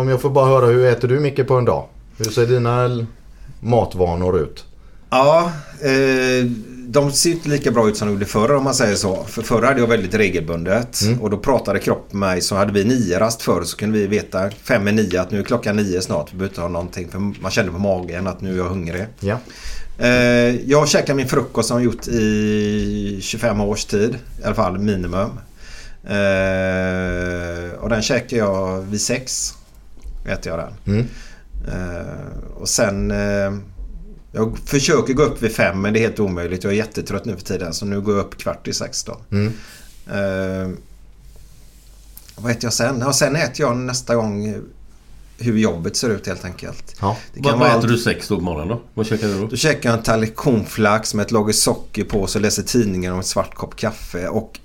Om 0.00 0.08
jag 0.08 0.20
får 0.20 0.30
bara 0.30 0.46
höra, 0.46 0.66
hur 0.66 0.86
äter 0.86 1.08
du 1.08 1.20
mycket 1.20 1.48
på 1.48 1.54
en 1.54 1.64
dag? 1.64 1.84
Hur 2.18 2.24
ser 2.24 2.46
dina 2.46 3.06
matvanor 3.60 4.38
ut? 4.38 4.64
Ja, 5.10 5.52
eh, 5.80 6.46
de 6.88 7.12
ser 7.12 7.30
inte 7.30 7.48
lika 7.48 7.70
bra 7.70 7.88
ut 7.88 7.96
som 7.96 8.08
de 8.08 8.14
gjorde 8.14 8.26
förr 8.26 8.54
om 8.54 8.64
man 8.64 8.74
säger 8.74 8.94
så. 8.96 9.24
För 9.24 9.42
förr 9.42 9.62
hade 9.62 9.80
jag 9.80 9.86
väldigt 9.86 10.14
regelbundet 10.14 10.98
och 11.20 11.30
då 11.30 11.38
pratade 11.38 11.78
kroppen 11.78 12.18
med 12.18 12.28
mig. 12.28 12.40
Så 12.40 12.54
hade 12.56 12.72
vi 12.72 12.84
nio 12.84 13.18
rast 13.20 13.42
förr 13.42 13.62
så 13.62 13.76
kunde 13.76 13.98
vi 13.98 14.06
veta 14.06 14.50
fem 14.50 14.88
i 14.88 14.92
nio 14.92 15.20
att 15.20 15.30
nu 15.30 15.38
är 15.38 15.42
klockan 15.42 15.76
nio 15.76 16.00
snart. 16.00 16.32
Vi 16.32 16.36
behöver 16.36 16.52
inte 16.52 16.60
ha 16.60 16.68
någonting 16.68 17.08
för 17.08 17.18
man 17.18 17.50
kände 17.50 17.72
på 17.72 17.78
magen 17.78 18.26
att 18.26 18.40
nu 18.40 18.52
är 18.52 18.56
jag 18.56 18.64
hungrig. 18.64 19.06
Ja. 19.20 19.38
Eh, 19.98 20.70
jag 20.70 20.88
käkar 20.88 21.14
min 21.14 21.28
frukost 21.28 21.68
som 21.68 21.76
jag 21.76 21.84
gjort 21.84 22.08
i 22.08 23.18
25 23.22 23.60
års 23.60 23.84
tid. 23.84 24.16
I 24.40 24.44
alla 24.44 24.54
fall 24.54 24.78
minimum. 24.78 25.30
Eh, 26.06 27.72
och 27.80 27.88
den 27.88 28.02
käkar 28.02 28.36
jag 28.36 28.82
vid 28.82 29.00
sex. 29.00 29.54
Äter 30.26 30.52
jag 30.52 30.58
den. 30.58 30.94
Mm. 30.94 31.06
Eh, 31.68 32.56
och 32.60 32.68
sen... 32.68 33.10
Eh, 33.10 33.52
jag 34.32 34.58
försöker 34.58 35.14
gå 35.14 35.22
upp 35.22 35.42
vid 35.42 35.52
fem 35.52 35.80
men 35.80 35.92
det 35.92 35.98
är 35.98 36.00
helt 36.00 36.20
omöjligt. 36.20 36.64
Jag 36.64 36.72
är 36.72 36.76
jättetrött 36.76 37.24
nu 37.24 37.36
för 37.36 37.42
tiden 37.42 37.74
så 37.74 37.86
nu 37.86 38.00
går 38.00 38.16
jag 38.16 38.26
upp 38.26 38.38
kvart 38.38 38.68
i 38.68 38.72
sex 38.72 39.04
då. 39.04 39.16
Mm. 39.30 39.52
Eh, 40.06 40.78
vad 42.36 42.50
äter 42.52 42.64
jag 42.64 42.72
sen? 42.72 42.98
Ja, 43.00 43.12
sen 43.12 43.36
äter 43.36 43.60
jag 43.60 43.76
nästa 43.76 44.14
gång 44.14 44.62
hur 45.38 45.58
jobbet 45.58 45.96
ser 45.96 46.10
ut 46.10 46.26
helt 46.26 46.44
enkelt. 46.44 46.96
Ja. 47.00 47.16
Det 47.34 47.42
kan 47.42 47.58
Vad, 47.58 47.68
vara 47.68 47.78
äter 47.78 47.88
du 47.88 47.98
sex 47.98 48.28
då 48.28 48.36
på 48.36 48.42
morgonen 48.42 48.68
då? 48.68 48.82
Vad 48.94 49.06
käkar 49.06 49.28
du 49.28 49.40
då? 49.40 49.46
då 49.46 49.56
käkar 49.56 49.90
jag 49.90 49.98
en 49.98 50.04
tallrik 50.04 50.34
cornflakes 50.34 51.14
med 51.14 51.24
ett 51.26 51.32
lager 51.32 51.52
socker 51.52 52.04
på 52.04 52.26
så 52.26 52.38
läser 52.38 52.62
tidningen 52.62 53.12
om 53.12 53.20
ett 53.20 53.26
svart 53.26 53.54
kopp 53.54 53.76
kaffe 53.76 54.28
och 54.28 54.60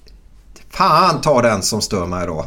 Fan 0.74 1.22
ta 1.22 1.42
den 1.42 1.62
som 1.62 1.82
stör 1.82 2.06
mig 2.06 2.28
då. 2.28 2.46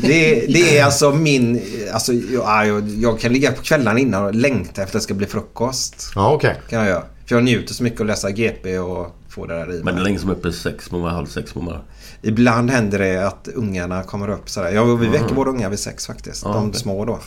det, 0.00 0.46
det 0.48 0.78
är 0.78 0.84
alltså 0.84 1.12
min... 1.12 1.62
Alltså, 1.92 2.12
jag, 2.12 2.66
jag, 2.66 2.88
jag 2.88 3.20
kan 3.20 3.32
ligga 3.32 3.52
på 3.52 3.62
kvällarna 3.62 3.98
innan 3.98 4.24
och 4.24 4.34
längta 4.34 4.70
efter 4.70 4.84
att 4.84 4.92
det 4.92 5.00
ska 5.00 5.14
bli 5.14 5.26
frukost. 5.26 6.12
Ja, 6.14 6.32
okej. 6.32 6.60
Kan 6.70 6.78
jag 6.78 6.88
göra. 6.88 7.02
För 7.26 7.34
jag 7.34 7.44
njuter 7.44 7.74
så 7.74 7.82
mycket 7.82 8.00
att 8.00 8.06
läsa 8.06 8.30
GP 8.30 8.78
och 8.78 9.16
få 9.28 9.46
det 9.46 9.54
där 9.54 9.64
i 9.74 9.76
Men 9.76 9.84
det 9.84 9.90
är 9.90 9.94
mig. 9.94 10.02
länge 10.04 10.18
som 10.18 10.30
är 10.30 10.34
uppe 10.34 10.52
sex 10.52 10.88
på 10.88 10.94
morgonen, 10.96 11.14
halv 11.16 11.26
sex 11.26 11.52
på 11.52 11.60
morgonen. 11.60 11.86
Ibland 12.22 12.70
händer 12.70 12.98
det 12.98 13.26
att 13.26 13.48
ungarna 13.54 14.02
kommer 14.02 14.30
upp 14.30 14.50
sådär. 14.50 14.70
Ja, 14.72 14.84
vi 14.84 15.06
väcker 15.08 15.34
våra 15.34 15.50
ungar 15.50 15.70
vid 15.70 15.78
sex 15.78 16.06
faktiskt. 16.06 16.42
Ja, 16.44 16.52
de 16.52 16.68
okej. 16.68 16.80
små 16.80 17.04
då. 17.04 17.18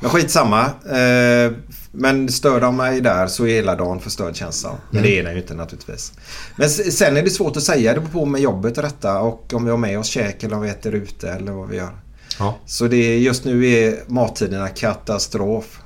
Men 0.00 0.10
skitsamma. 0.10 0.60
Eh, 0.90 1.52
men 1.92 2.28
stör 2.28 2.60
de 2.60 2.76
mig 2.76 3.00
där 3.00 3.26
så 3.26 3.46
är 3.46 3.54
hela 3.54 3.76
dagen 3.76 4.00
förstörd 4.00 4.36
känns 4.36 4.60
som. 4.60 4.76
Men 4.90 5.02
det 5.02 5.18
är 5.18 5.22
den 5.22 5.32
ju 5.32 5.40
inte 5.40 5.54
naturligtvis. 5.54 6.12
Men 6.56 6.70
sen 6.70 7.16
är 7.16 7.22
det 7.22 7.30
svårt 7.30 7.56
att 7.56 7.62
säga. 7.62 7.94
Det 7.94 8.00
beror 8.00 8.12
på 8.12 8.24
med 8.26 8.40
jobbet 8.40 8.76
och 8.76 8.82
detta. 8.82 9.20
Och 9.20 9.54
om 9.54 9.64
vi 9.64 9.70
har 9.70 9.78
med 9.78 9.98
oss 9.98 10.06
käk 10.06 10.42
eller 10.42 10.56
om 10.56 10.62
vi 10.62 10.68
äter 10.68 10.94
ute 10.94 11.30
eller 11.30 11.52
vad 11.52 11.68
vi 11.68 11.76
gör. 11.76 11.90
Ja. 12.38 12.58
Så 12.66 12.86
det 12.86 12.96
är, 12.96 13.18
just 13.18 13.44
nu 13.44 13.66
är 13.66 13.98
mattiderna 14.06 14.68
katastrof. 14.68 15.80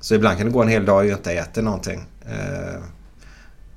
Så 0.00 0.14
ibland 0.14 0.38
kan 0.38 0.46
det 0.46 0.52
gå 0.52 0.62
en 0.62 0.68
hel 0.68 0.84
dag 0.84 0.96
och 0.96 1.06
jag 1.06 1.18
inte 1.18 1.32
äter 1.32 1.62
någonting. 1.62 2.04
Eh, 2.26 2.82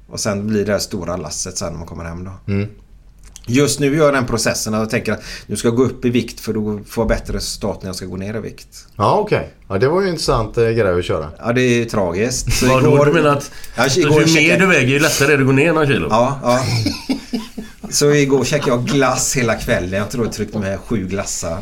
och 0.08 0.20
sen 0.20 0.48
blir 0.48 0.66
det 0.66 0.72
här 0.72 0.80
stora 0.80 1.18
lasset 1.18 1.58
sen 1.58 1.72
när 1.72 1.80
man 1.80 1.88
kommer 1.88 2.04
hem 2.04 2.24
då. 2.24 2.54
Mm. 2.54 2.70
Just 3.48 3.80
nu 3.80 3.96
gör 3.96 4.06
jag 4.06 4.14
den 4.14 4.26
processen 4.26 4.74
att 4.74 4.80
jag 4.80 4.90
tänker 4.90 5.14
att 5.14 5.22
nu 5.48 5.56
ska 5.56 5.68
jag 5.68 5.76
gå 5.76 5.84
upp 5.84 6.06
i 6.06 6.10
vikt 6.10 6.40
för 6.40 6.54
då 6.54 6.80
får 6.88 7.02
jag 7.02 7.08
bättre 7.08 7.34
resultat 7.34 7.82
när 7.82 7.90
jag 7.90 7.96
ska 7.96 8.06
gå 8.06 8.18
ner 8.18 8.36
i 8.38 8.40
vikt. 8.40 8.88
Ja 8.96 9.18
okej. 9.20 9.54
Ja, 9.70 9.78
det 9.78 9.88
var 9.88 10.02
ju 10.02 10.08
en 10.08 10.12
intressant 10.14 10.58
eh, 10.58 10.64
grej 10.70 11.00
att 11.00 11.06
köra. 11.06 11.30
Ja 11.40 11.54
det 11.54 11.62
är 11.62 11.76
ju 11.78 11.86
tragiskt. 11.86 12.54
Så 12.54 12.66
Vadå, 12.68 12.88
igår- 12.96 13.06
du 13.06 13.14
menar 13.14 13.30
att 13.30 13.52
Ja, 13.78 13.88
ju 13.88 14.02
igår 14.02 14.20
mer 14.20 14.26
checkade- 14.28 14.60
du 14.60 14.66
väger 14.66 14.88
ju 14.88 15.00
lättare 15.00 15.34
är 15.34 15.38
det 15.38 15.42
att 15.44 15.48
gå 15.48 15.54
ner 15.54 15.74
några 15.74 15.88
kilo? 15.88 16.08
Ja, 16.10 16.40
ja. 16.44 16.64
Så 17.90 18.12
igår 18.12 18.44
käkade 18.44 18.72
jag 18.72 18.86
glass 18.86 19.36
hela 19.38 19.56
kvällen. 19.56 20.00
Jag 20.00 20.10
tror 20.10 20.26
jag 20.26 20.34
tryckte 20.34 20.60
med 20.60 20.80
sju 20.80 21.08
glassar. 21.08 21.60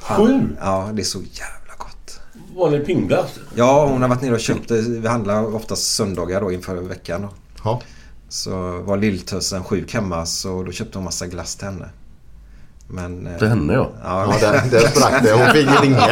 Fan. 0.00 0.26
Sju? 0.26 0.40
Ja, 0.60 0.90
det 0.92 1.02
är 1.02 1.04
så 1.04 1.18
jävla 1.18 1.74
gott. 1.78 2.20
Vanlig 2.56 2.86
pingglass? 2.86 3.30
Ja, 3.54 3.86
hon 3.86 4.02
har 4.02 4.08
varit 4.08 4.22
nere 4.22 4.34
och 4.34 4.40
köpt 4.40 4.68
det. 4.68 4.80
Vi 4.80 5.08
handlar 5.08 5.54
oftast 5.54 5.94
söndagar 5.94 6.40
då 6.40 6.52
inför 6.52 6.74
veckan. 6.76 7.26
Ja. 7.64 7.82
Så 8.34 8.78
var 8.84 8.96
lilltösen 8.96 9.64
sjuk 9.64 9.94
hemma 9.94 10.26
så 10.26 10.62
då 10.62 10.72
köpte 10.72 10.98
hon 10.98 11.04
massa 11.04 11.26
glass 11.26 11.56
till 11.56 11.66
henne. 11.66 11.88
Men... 12.88 13.26
eh, 13.26 13.38
Till 13.38 13.48
henne 13.48 13.72
ja. 13.72 13.90
Ja, 14.04 14.34
där, 14.40 14.62
där 14.70 14.80
sprack 14.88 15.22
det. 15.22 15.32
Hon 15.32 15.46
fick 15.52 15.82
ringa. 15.82 16.08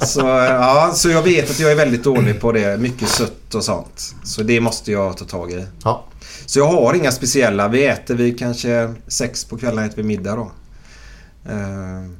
Så, 0.00 0.20
ja, 0.20 0.90
så 0.94 1.08
jag 1.10 1.22
vet 1.22 1.50
att 1.50 1.60
jag 1.60 1.70
är 1.72 1.76
väldigt 1.76 2.04
dålig 2.04 2.40
på 2.40 2.52
det. 2.52 2.80
Mycket 2.80 3.08
sött 3.08 3.54
och 3.54 3.64
sånt. 3.64 4.14
Så 4.24 4.42
det 4.42 4.60
måste 4.60 4.92
jag 4.92 5.16
ta 5.16 5.24
tag 5.24 5.52
i. 5.52 5.66
Ja. 5.84 6.04
Så 6.46 6.58
jag 6.58 6.66
har 6.66 6.94
inga 6.94 7.12
speciella. 7.12 7.68
Vi 7.68 7.86
äter 7.86 8.14
vi 8.14 8.32
kanske 8.32 8.94
sex 9.08 9.44
på 9.44 9.56
kvällen 9.56 9.84
äter 9.84 9.96
vi 9.96 10.02
middag 10.02 10.36
då. 10.36 10.50
Eh, 11.50 11.56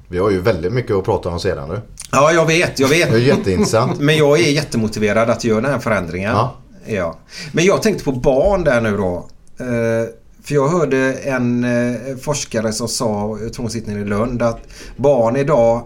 Vi 0.09 0.19
har 0.19 0.31
ju 0.31 0.41
väldigt 0.41 0.73
mycket 0.73 0.97
att 0.97 1.05
prata 1.05 1.29
om 1.29 1.41
sedan 1.41 1.69
nu. 1.69 1.81
Ja, 2.12 2.33
jag 2.33 2.47
vet. 2.47 2.79
Jag 2.79 2.89
vet. 2.89 3.11
Det 3.11 3.16
är 3.16 3.21
jätteintressant. 3.21 4.01
Men 4.01 4.16
jag 4.16 4.41
är 4.41 4.51
jättemotiverad 4.51 5.31
att 5.31 5.45
göra 5.45 5.61
den 5.61 5.71
här 5.71 5.79
förändringen. 5.79 6.31
Ja. 6.33 6.55
Jag. 6.86 7.16
Men 7.52 7.65
jag 7.65 7.82
tänkte 7.82 8.05
på 8.05 8.12
barn 8.12 8.65
där 8.65 8.81
nu 8.81 8.97
då. 8.97 9.28
Eh, 9.59 10.09
För 10.43 10.55
jag 10.55 10.69
hörde 10.69 11.12
en 11.15 11.65
eh, 11.65 12.16
forskare 12.16 12.73
som 12.73 12.89
sa, 12.89 13.39
jag 13.43 13.52
tror 13.52 13.62
hon 13.62 13.70
sitter 13.70 13.98
i 13.98 14.05
Lund, 14.05 14.43
att 14.43 14.61
barn 14.97 15.36
idag 15.36 15.82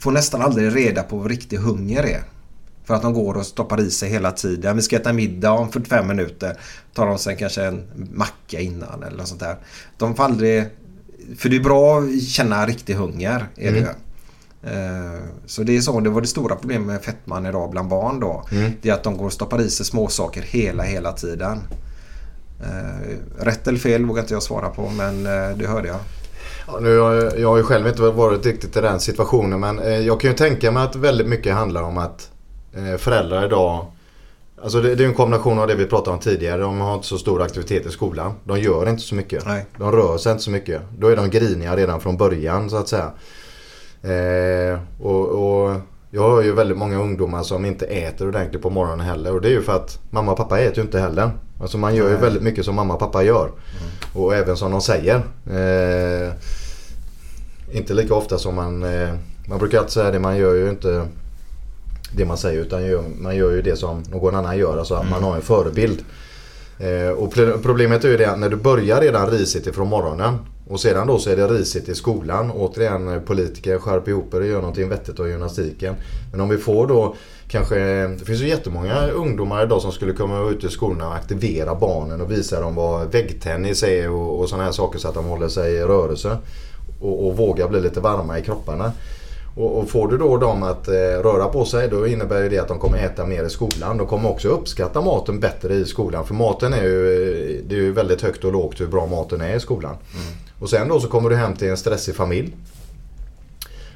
får 0.00 0.10
nästan 0.12 0.42
aldrig 0.42 0.76
reda 0.76 1.02
på 1.02 1.16
vad 1.16 1.26
riktig 1.30 1.56
hunger 1.56 2.02
är. 2.02 2.22
För 2.84 2.94
att 2.94 3.02
de 3.02 3.12
går 3.14 3.34
och 3.36 3.46
stoppar 3.46 3.80
i 3.80 3.90
sig 3.90 4.08
hela 4.10 4.30
tiden. 4.32 4.76
Vi 4.76 4.82
ska 4.82 4.96
äta 4.96 5.12
middag 5.12 5.50
om 5.52 5.72
45 5.72 6.06
minuter. 6.08 6.56
Tar 6.94 7.06
de 7.06 7.18
sig 7.18 7.36
kanske 7.36 7.64
en 7.64 7.82
macka 8.14 8.60
innan 8.60 9.02
eller 9.02 9.16
något 9.16 9.28
sånt 9.28 9.40
där. 9.40 9.56
De 9.98 10.14
får 10.14 10.24
aldrig... 10.24 10.64
För 11.38 11.48
det 11.48 11.56
är 11.56 11.60
bra 11.60 11.98
att 12.00 12.22
känna 12.22 12.66
riktig 12.66 12.94
hunger. 12.94 13.46
Är 13.56 13.72
det 13.72 13.78
Mm. 13.78 13.80
ju. 13.80 13.88
Eh, 14.62 15.20
Så 15.46 15.62
det 15.62 15.76
är 15.76 15.80
så, 15.80 16.00
det 16.00 16.10
var 16.10 16.20
det 16.20 16.26
stora 16.26 16.56
problemet 16.56 16.86
med 16.86 17.02
fettman 17.02 17.46
idag 17.46 17.70
bland 17.70 17.88
barn 17.88 18.20
då. 18.20 18.44
Mm. 18.50 18.72
Det 18.82 18.88
är 18.88 18.94
att 18.94 19.02
de 19.02 19.16
går 19.16 19.26
och 19.26 19.32
stoppar 19.32 19.60
i 19.60 19.70
sig 19.70 19.86
småsaker 19.86 20.42
hela, 20.42 20.82
hela 20.82 21.12
tiden. 21.12 21.60
Eh, 22.60 23.16
Rätt 23.44 23.66
eller 23.68 23.78
fel 23.78 24.04
vågar 24.04 24.22
inte 24.22 24.34
jag 24.34 24.42
svara 24.42 24.68
på 24.68 24.88
men 24.90 25.26
eh, 25.26 25.56
det 25.56 25.66
hörde 25.66 25.88
jag. 25.88 25.98
Ja, 26.66 26.78
nu 26.80 26.88
jag, 26.90 27.38
jag 27.38 27.48
har 27.48 27.56
ju 27.56 27.62
själv 27.62 27.86
inte 27.88 28.02
varit 28.02 28.46
riktigt 28.46 28.76
i 28.76 28.80
den 28.80 29.00
situationen 29.00 29.60
men 29.60 30.04
jag 30.06 30.20
kan 30.20 30.30
ju 30.30 30.36
tänka 30.36 30.70
mig 30.70 30.82
att 30.82 30.96
väldigt 30.96 31.26
mycket 31.28 31.54
handlar 31.54 31.82
om 31.82 31.98
att 31.98 32.30
föräldrar 32.98 33.44
idag 33.46 33.86
Alltså 34.62 34.80
det, 34.80 34.94
det 34.94 35.04
är 35.04 35.08
en 35.08 35.14
kombination 35.14 35.58
av 35.58 35.66
det 35.66 35.74
vi 35.74 35.86
pratade 35.86 36.14
om 36.14 36.20
tidigare. 36.20 36.60
De 36.62 36.80
har 36.80 36.94
inte 36.94 37.06
så 37.06 37.18
stor 37.18 37.42
aktivitet 37.42 37.86
i 37.86 37.90
skolan. 37.90 38.32
De 38.44 38.60
gör 38.60 38.88
inte 38.88 39.02
så 39.02 39.14
mycket. 39.14 39.46
Nej. 39.46 39.66
De 39.78 39.92
rör 39.92 40.18
sig 40.18 40.32
inte 40.32 40.44
så 40.44 40.50
mycket. 40.50 40.82
Då 40.98 41.08
är 41.08 41.16
de 41.16 41.30
griniga 41.30 41.76
redan 41.76 42.00
från 42.00 42.16
början 42.16 42.70
så 42.70 42.76
att 42.76 42.88
säga. 42.88 43.10
Eh, 44.02 44.78
och, 45.00 45.26
och 45.28 45.74
jag 46.10 46.22
har 46.30 46.42
ju 46.42 46.52
väldigt 46.52 46.78
många 46.78 46.98
ungdomar 47.00 47.42
som 47.42 47.64
inte 47.64 47.86
äter 47.86 48.28
ordentligt 48.28 48.62
på 48.62 48.70
morgonen 48.70 49.00
heller. 49.06 49.34
Och 49.34 49.40
det 49.40 49.48
är 49.48 49.52
ju 49.52 49.62
för 49.62 49.76
att 49.76 49.98
mamma 50.10 50.30
och 50.32 50.36
pappa 50.38 50.58
äter 50.60 50.76
ju 50.76 50.82
inte 50.82 50.98
heller. 51.00 51.30
Alltså 51.60 51.78
man 51.78 51.94
gör 51.94 52.08
ju 52.10 52.16
väldigt 52.16 52.42
mycket 52.42 52.64
som 52.64 52.74
mamma 52.74 52.94
och 52.94 53.00
pappa 53.00 53.22
gör. 53.22 53.50
Och 54.12 54.34
även 54.34 54.56
som 54.56 54.70
de 54.70 54.80
säger. 54.80 55.14
Eh, 55.50 56.32
inte 57.72 57.94
lika 57.94 58.14
ofta 58.14 58.38
som 58.38 58.54
man... 58.54 58.82
Eh, 58.82 59.14
man 59.48 59.58
brukar 59.58 59.78
alltid 59.78 59.92
säga 59.92 60.10
det, 60.10 60.18
man 60.18 60.36
gör 60.36 60.54
ju 60.54 60.68
inte 60.68 61.06
det 62.12 62.24
man 62.24 62.36
säger 62.36 62.60
utan 62.60 62.80
man 63.22 63.36
gör 63.36 63.50
ju 63.50 63.62
det 63.62 63.76
som 63.76 64.02
någon 64.10 64.34
annan 64.34 64.58
gör. 64.58 64.78
Alltså 64.78 64.94
att 64.94 65.10
man 65.10 65.22
har 65.22 65.36
en 65.36 65.42
förebild. 65.42 66.04
Eh, 66.78 67.08
och 67.10 67.32
pro- 67.32 67.58
problemet 67.62 68.04
är 68.04 68.08
ju 68.08 68.16
det 68.16 68.30
att 68.30 68.38
när 68.38 68.48
du 68.48 68.56
börjar 68.56 69.00
redan 69.00 69.30
risigt 69.30 69.66
ifrån 69.66 69.88
morgonen 69.88 70.38
och 70.68 70.80
sedan 70.80 71.06
då 71.06 71.18
så 71.18 71.30
är 71.30 71.36
det 71.36 71.46
risigt 71.46 71.88
i 71.88 71.94
skolan. 71.94 72.50
Återigen 72.50 73.22
politiker 73.26 73.78
skärp 73.78 74.08
ihop 74.08 74.34
er 74.34 74.40
och 74.40 74.46
gör 74.46 74.60
någonting 74.60 74.88
vettigt 74.88 75.20
av 75.20 75.28
gymnastiken. 75.28 75.94
Men 76.30 76.40
om 76.40 76.48
vi 76.48 76.58
får 76.58 76.86
då 76.86 77.14
kanske, 77.48 77.78
det 78.06 78.24
finns 78.24 78.40
ju 78.40 78.48
jättemånga 78.48 79.06
ungdomar 79.06 79.64
idag 79.64 79.82
som 79.82 79.92
skulle 79.92 80.12
komma 80.12 80.50
ut 80.50 80.64
i 80.64 80.68
skolorna 80.68 81.08
och 81.08 81.14
aktivera 81.14 81.74
barnen 81.74 82.20
och 82.20 82.30
visa 82.30 82.60
dem 82.60 82.74
vad 82.74 83.12
väggtennis 83.12 83.82
är 83.82 84.10
och, 84.10 84.40
och 84.40 84.48
sådana 84.48 84.64
här 84.64 84.72
saker 84.72 84.98
så 84.98 85.08
att 85.08 85.14
de 85.14 85.24
håller 85.24 85.48
sig 85.48 85.74
i 85.74 85.82
rörelse. 85.82 86.38
Och, 87.00 87.26
och 87.26 87.36
vågar 87.36 87.68
bli 87.68 87.80
lite 87.80 88.00
varma 88.00 88.38
i 88.38 88.42
kropparna. 88.42 88.92
Och, 89.56 89.78
och 89.78 89.90
får 89.90 90.08
du 90.08 90.18
då 90.18 90.36
dem 90.36 90.62
att 90.62 90.88
eh, 90.88 90.92
röra 90.92 91.48
på 91.48 91.64
sig 91.64 91.88
då 91.88 92.06
innebär 92.06 92.42
ju 92.42 92.48
det 92.48 92.58
att 92.58 92.68
de 92.68 92.78
kommer 92.78 92.98
äta 92.98 93.26
mer 93.26 93.44
i 93.44 93.50
skolan. 93.50 93.96
De 93.96 94.06
kommer 94.06 94.30
också 94.30 94.48
uppskatta 94.48 95.00
maten 95.00 95.40
bättre 95.40 95.74
i 95.74 95.84
skolan. 95.84 96.26
För 96.26 96.34
maten 96.34 96.72
är 96.72 96.82
ju, 96.82 97.22
eh, 97.22 97.64
det 97.68 97.74
är 97.74 97.80
ju 97.80 97.92
väldigt 97.92 98.22
högt 98.22 98.44
och 98.44 98.52
lågt 98.52 98.80
hur 98.80 98.86
bra 98.86 99.06
maten 99.06 99.40
är 99.40 99.56
i 99.56 99.60
skolan. 99.60 99.96
Och 100.60 100.70
sen 100.70 100.88
då 100.88 101.00
så 101.00 101.08
kommer 101.08 101.30
du 101.30 101.36
hem 101.36 101.56
till 101.56 101.68
en 101.68 101.76
stressig 101.76 102.14
familj. 102.14 102.56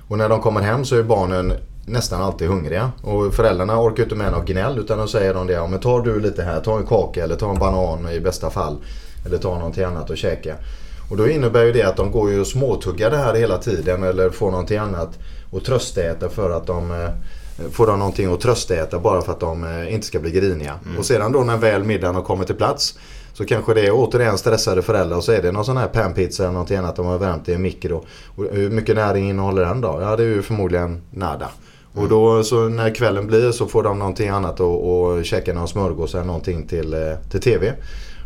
Och 0.09 0.19
när 0.19 0.29
de 0.29 0.41
kommer 0.41 0.61
hem 0.61 0.85
så 0.85 0.97
är 0.97 1.03
barnen 1.03 1.53
nästan 1.87 2.23
alltid 2.23 2.49
hungriga. 2.49 2.93
Och 3.03 3.35
föräldrarna 3.35 3.81
orkar 3.81 4.03
inte 4.03 4.15
med 4.15 4.33
något 4.33 4.47
gnäll 4.47 4.79
utan 4.79 4.99
då 4.99 5.07
säger 5.07 5.35
de 5.35 5.47
det. 5.47 5.53
Ja, 5.53 5.67
men 5.67 5.81
tar 5.81 6.01
du 6.01 6.21
lite 6.21 6.43
här, 6.43 6.61
ta 6.61 6.79
en 6.79 6.87
kaka 6.87 7.25
eller 7.25 7.37
ta 7.37 7.51
en 7.51 7.59
banan 7.59 8.13
i 8.13 8.21
bästa 8.21 8.51
fall. 8.51 8.77
Eller 9.27 9.39
ta 9.39 9.55
någonting 9.55 9.85
annat 9.85 10.11
att 10.11 10.19
käka. 10.19 10.57
Och 11.11 11.17
då 11.17 11.29
innebär 11.29 11.65
ju 11.65 11.73
det 11.73 11.83
att 11.83 11.97
de 11.97 12.11
går 12.11 12.31
ju 12.31 12.41
och 12.41 12.47
småtuggar 12.47 13.11
det 13.11 13.17
här 13.17 13.35
hela 13.35 13.59
tiden 13.59 14.03
eller 14.03 14.31
får 14.31 14.51
någonting 14.51 14.79
annat 14.79 15.19
och 15.51 15.65
tröstäta 15.65 16.29
för 16.29 16.51
att 16.51 16.67
de 16.67 16.91
eh, 16.91 17.09
får 17.71 17.87
de 17.87 17.99
någonting 17.99 18.33
att 18.33 18.41
tröstäta 18.41 18.99
bara 18.99 19.23
för 19.23 19.33
att 19.33 19.41
de 19.41 19.65
eh, 19.65 19.95
inte 19.95 20.07
ska 20.07 20.19
bli 20.19 20.31
griniga. 20.31 20.79
Och 20.99 21.07
sedan 21.07 21.33
då 21.33 21.41
när 21.41 21.57
väl 21.57 21.85
middagen 21.85 22.15
har 22.15 22.23
kommit 22.23 22.47
till 22.47 22.57
plats 22.57 22.99
så 23.33 23.45
kanske 23.45 23.75
det 23.75 23.87
är 23.87 23.91
återigen 23.93 24.39
stressade 24.39 24.83
föräldrar 24.83 25.17
och 25.17 25.25
så 25.25 25.33
är 25.33 25.43
det 25.43 25.53
någon 25.53 25.65
sån 25.65 25.77
här 25.77 25.87
panpizza 25.87 26.43
eller 26.43 26.53
någonting 26.53 26.77
annat 26.77 26.97
de 26.97 27.07
har 27.07 27.19
värmt 27.19 27.49
i 27.49 27.55
en 27.55 27.63
mikro. 27.63 28.05
Och 28.37 28.45
hur 28.53 28.71
mycket 28.71 28.97
näring 28.97 29.31
innehåller 29.31 29.65
den 29.65 29.81
då? 29.81 29.99
Ja 30.01 30.17
det 30.17 30.23
är 30.23 30.27
ju 30.27 30.43
förmodligen 30.43 31.03
nada. 31.11 31.49
Och 31.95 32.09
då 32.09 32.43
så 32.43 32.69
när 32.69 32.95
kvällen 32.95 33.27
blir 33.27 33.53
så 33.53 33.67
får 33.67 33.83
de 33.83 33.99
någonting 33.99 34.29
annat 34.29 34.61
och, 34.61 35.03
och 35.03 35.25
käka 35.25 35.53
någon 35.53 35.69
smörgås 35.69 36.15
eller 36.15 36.25
någonting 36.25 36.67
till, 36.67 36.95
eh, 36.95 37.01
till 37.31 37.41
TV. 37.41 37.73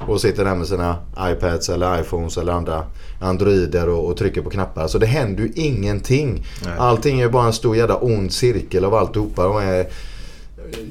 Och 0.09 0.21
sitter 0.21 0.45
där 0.45 0.55
med 0.55 0.67
sina 0.67 0.97
iPads 1.19 1.69
eller 1.69 2.01
iPhones 2.01 2.39
eller 2.39 2.53
andra 2.53 2.85
Androider 3.21 3.89
och, 3.89 4.07
och 4.07 4.17
trycker 4.17 4.43
på 4.43 4.51
knappar. 4.51 4.87
Så 4.87 4.99
det 4.99 5.07
händer 5.07 5.43
ju 5.43 5.53
ingenting. 5.55 6.47
Allting 6.79 7.21
är 7.21 7.29
bara 7.29 7.47
en 7.47 7.53
stor 7.53 7.77
jävla 7.77 7.97
ond 7.97 8.33
cirkel 8.33 8.85
av 8.85 8.95
alltihopa. 8.95 9.43
De 9.43 9.57
är 9.57 9.87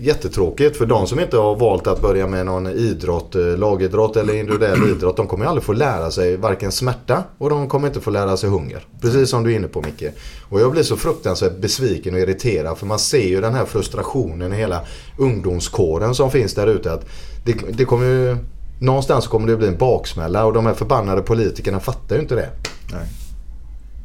jättetråkigt 0.02 0.78
för 0.78 0.86
de 0.86 1.08
som 1.08 1.20
inte 1.20 1.38
har 1.38 1.56
valt 1.56 1.88
att 1.88 2.02
börja 2.02 2.28
med 2.28 2.46
någon 2.46 2.68
idrott, 2.68 3.36
eh, 3.36 3.58
lagidrott 3.58 4.18
eller 4.18 4.34
individuell 4.34 4.90
idrott. 4.96 5.18
De 5.18 5.28
kommer 5.28 5.46
ju 5.46 5.50
aldrig 5.50 5.64
få 5.64 5.74
lära 5.74 6.12
sig 6.12 6.38
varken 6.38 6.72
smärta 6.72 7.24
och 7.38 7.50
de 7.50 7.68
kommer 7.70 7.88
inte 7.88 8.02
få 8.02 8.10
lära 8.10 8.38
sig 8.38 8.50
hunger. 8.50 8.86
Precis 9.02 9.30
som 9.30 9.44
du 9.44 9.52
är 9.52 9.56
inne 9.56 9.68
på 9.68 9.82
Micke. 9.82 10.14
Och 10.50 10.62
jag 10.62 10.72
blir 10.72 10.84
så 10.84 10.98
fruktansvärt 10.98 11.58
besviken 11.58 12.14
och 12.14 12.20
irriterad 12.20 12.78
för 12.78 12.86
man 12.86 13.00
ser 13.00 13.28
ju 13.28 13.42
den 13.42 13.54
här 13.54 13.66
frustrationen 13.66 14.54
i 14.54 14.56
hela 14.56 14.82
ungdomskåren 15.18 16.16
som 16.16 16.32
finns 16.32 16.54
där 16.54 16.68
ute. 16.68 16.94
Att 16.94 17.06
det, 17.46 17.56
det 17.70 17.86
kommer 17.86 18.06
ju, 18.06 18.38
någonstans 18.84 19.28
kommer 19.28 19.48
det 19.48 19.58
bli 19.58 19.68
en 19.68 19.78
baksmälla 19.78 20.46
och 20.46 20.54
de 20.54 20.66
här 20.66 20.74
förbannade 20.74 21.22
politikerna 21.22 21.80
fattar 21.80 22.16
ju 22.16 22.22
inte 22.22 22.36
det. 22.36 22.50
Nej. 22.92 23.08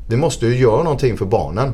Vi 0.08 0.16
måste 0.16 0.46
ju 0.46 0.56
göra 0.56 0.82
någonting 0.82 1.16
för 1.16 1.24
barnen. 1.24 1.72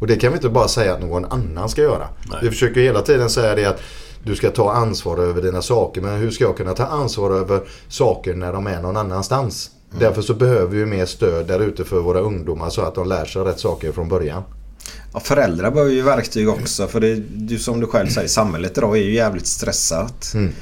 Och 0.00 0.06
det 0.06 0.16
kan 0.16 0.32
vi 0.32 0.36
inte 0.36 0.48
bara 0.48 0.68
säga 0.68 0.94
att 0.94 1.00
någon 1.00 1.24
annan 1.24 1.68
ska 1.68 1.82
göra. 1.82 2.08
Vi 2.42 2.48
försöker 2.48 2.80
hela 2.80 3.02
tiden 3.02 3.30
säga 3.30 3.54
det 3.54 3.64
att 3.64 3.80
du 4.24 4.36
ska 4.36 4.50
ta 4.50 4.72
ansvar 4.72 5.18
över 5.18 5.42
dina 5.42 5.62
saker. 5.62 6.00
Men 6.00 6.18
hur 6.18 6.30
ska 6.30 6.44
jag 6.44 6.56
kunna 6.56 6.74
ta 6.74 6.84
ansvar 6.84 7.30
över 7.30 7.60
saker 7.88 8.34
när 8.34 8.52
de 8.52 8.66
är 8.66 8.82
någon 8.82 8.96
annanstans? 8.96 9.70
Därför 9.98 10.22
så 10.22 10.34
behöver 10.34 10.76
vi 10.76 10.86
mer 10.86 11.06
stöd 11.06 11.46
där 11.46 11.60
ute 11.60 11.84
för 11.84 12.00
våra 12.00 12.20
ungdomar 12.20 12.70
så 12.70 12.82
att 12.82 12.94
de 12.94 13.08
lär 13.08 13.24
sig 13.24 13.42
rätt 13.42 13.60
saker 13.60 13.92
från 13.92 14.08
början. 14.08 14.42
Ja, 15.12 15.20
föräldrar 15.20 15.70
behöver 15.70 15.92
ju 15.92 16.02
verktyg 16.02 16.48
också 16.48 16.86
för 16.86 17.00
det, 17.00 17.14
du, 17.34 17.58
som 17.58 17.80
du 17.80 17.86
själv 17.86 18.08
säger, 18.08 18.28
samhället 18.28 18.78
idag 18.78 18.96
är 18.96 19.02
ju 19.02 19.14
jävligt 19.14 19.46
stressat. 19.46 20.32
Mm. 20.34 20.52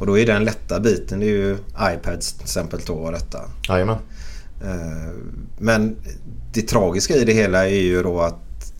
Och 0.00 0.06
då 0.06 0.18
är 0.18 0.26
den 0.26 0.44
lätta 0.44 0.80
biten, 0.80 1.20
det 1.20 1.26
är 1.26 1.28
ju 1.28 1.56
iPads 1.80 2.32
till 2.32 2.42
exempel 2.42 2.80
då 2.86 2.94
och 2.94 3.12
detta. 3.12 3.38
Jajamän. 3.68 3.96
Eh, 4.62 5.12
Men 5.58 5.96
det 6.52 6.62
tragiska 6.62 7.14
i 7.14 7.24
det 7.24 7.32
hela 7.32 7.68
är 7.68 7.80
ju 7.80 8.02
då 8.02 8.20
att 8.20 8.72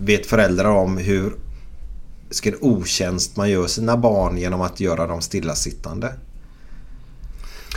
vet 0.00 0.26
föräldrar 0.26 0.70
om 0.70 0.98
hur 0.98 1.32
ska 2.30 2.50
det 2.50 2.56
otjänst 2.60 3.36
man 3.36 3.50
gör 3.50 3.66
sina 3.66 3.96
barn 3.96 4.38
genom 4.38 4.60
att 4.60 4.80
göra 4.80 5.06
dem 5.06 5.20
stillasittande. 5.20 6.14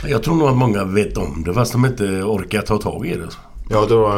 Jag 0.04 0.22
tror 0.22 0.34
nog 0.34 0.48
att 0.48 0.56
många 0.56 0.84
vet 0.84 1.16
om 1.16 1.44
det 1.46 1.54
fast 1.54 1.72
de 1.72 1.86
inte 1.86 2.04
orkar 2.04 2.62
ta 2.62 2.78
tag 2.78 3.06
i 3.06 3.16
det. 3.16 3.28
Ja, 3.72 3.86
då, 3.88 4.08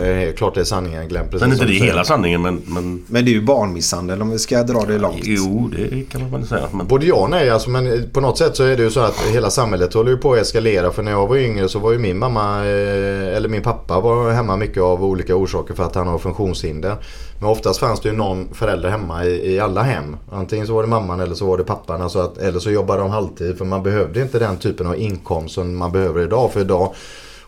det 0.00 0.08
är 0.08 0.18
helt 0.18 0.36
klart 0.36 0.54
det 0.54 0.60
är 0.60 0.64
sanningen 0.64 1.08
Glenn. 1.08 1.28
Precis 1.30 1.48
är 1.48 1.52
inte 1.52 1.64
det 1.64 1.72
säger. 1.72 1.84
hela 1.84 2.04
sanningen 2.04 2.42
men... 2.42 2.62
men 2.66 3.04
Men 3.06 3.24
det 3.24 3.30
är 3.30 3.32
ju 3.32 3.42
barnmisshandel 3.42 4.22
om 4.22 4.30
vi 4.30 4.38
ska 4.38 4.62
dra 4.62 4.84
det 4.84 4.98
långt. 4.98 5.20
jo, 5.22 5.70
det 5.76 6.10
kan 6.10 6.20
man 6.20 6.30
väl 6.30 6.46
säga. 6.46 6.68
Men, 6.72 6.86
Både 6.86 7.06
ja 7.06 7.14
och 7.14 7.30
nej 7.30 7.50
alltså, 7.50 7.70
men 7.70 8.10
på 8.12 8.20
något 8.20 8.38
sätt 8.38 8.56
så 8.56 8.64
är 8.64 8.76
det 8.76 8.82
ju 8.82 8.90
så 8.90 9.00
att 9.00 9.18
hela 9.32 9.50
samhället 9.50 9.94
håller 9.94 10.10
ju 10.10 10.16
på 10.16 10.32
att 10.32 10.38
eskalera. 10.38 10.90
För 10.90 11.02
när 11.02 11.12
jag 11.12 11.26
var 11.26 11.36
yngre 11.36 11.68
så 11.68 11.78
var 11.78 11.92
ju 11.92 11.98
min 11.98 12.18
mamma, 12.18 12.58
eh, 12.58 13.36
eller 13.36 13.48
min 13.48 13.62
pappa 13.62 14.00
var 14.00 14.30
hemma 14.32 14.56
mycket 14.56 14.82
av 14.82 15.04
olika 15.04 15.36
orsaker 15.36 15.74
för 15.74 15.84
att 15.84 15.94
han 15.94 16.06
har 16.06 16.18
funktionshinder. 16.18 16.96
Men 17.38 17.48
oftast 17.48 17.80
fanns 17.80 18.00
det 18.00 18.08
ju 18.08 18.16
någon 18.16 18.54
förälder 18.54 18.88
hemma 18.90 19.24
i, 19.24 19.54
i 19.54 19.60
alla 19.60 19.82
hem. 19.82 20.16
Antingen 20.32 20.66
så 20.66 20.74
var 20.74 20.82
det 20.82 20.88
mamman 20.88 21.20
eller 21.20 21.34
så 21.34 21.46
var 21.46 21.58
det 21.58 21.64
pappan. 21.64 22.02
Alltså 22.02 22.18
att, 22.18 22.38
eller 22.38 22.58
så 22.58 22.70
jobbade 22.70 23.00
de 23.00 23.10
halvtid 23.10 23.58
för 23.58 23.64
man 23.64 23.82
behövde 23.82 24.22
inte 24.22 24.38
den 24.38 24.56
typen 24.56 24.86
av 24.86 24.98
inkomst 24.98 25.54
som 25.54 25.76
man 25.76 25.92
behöver 25.92 26.22
idag. 26.22 26.52
För 26.52 26.60
idag 26.60 26.94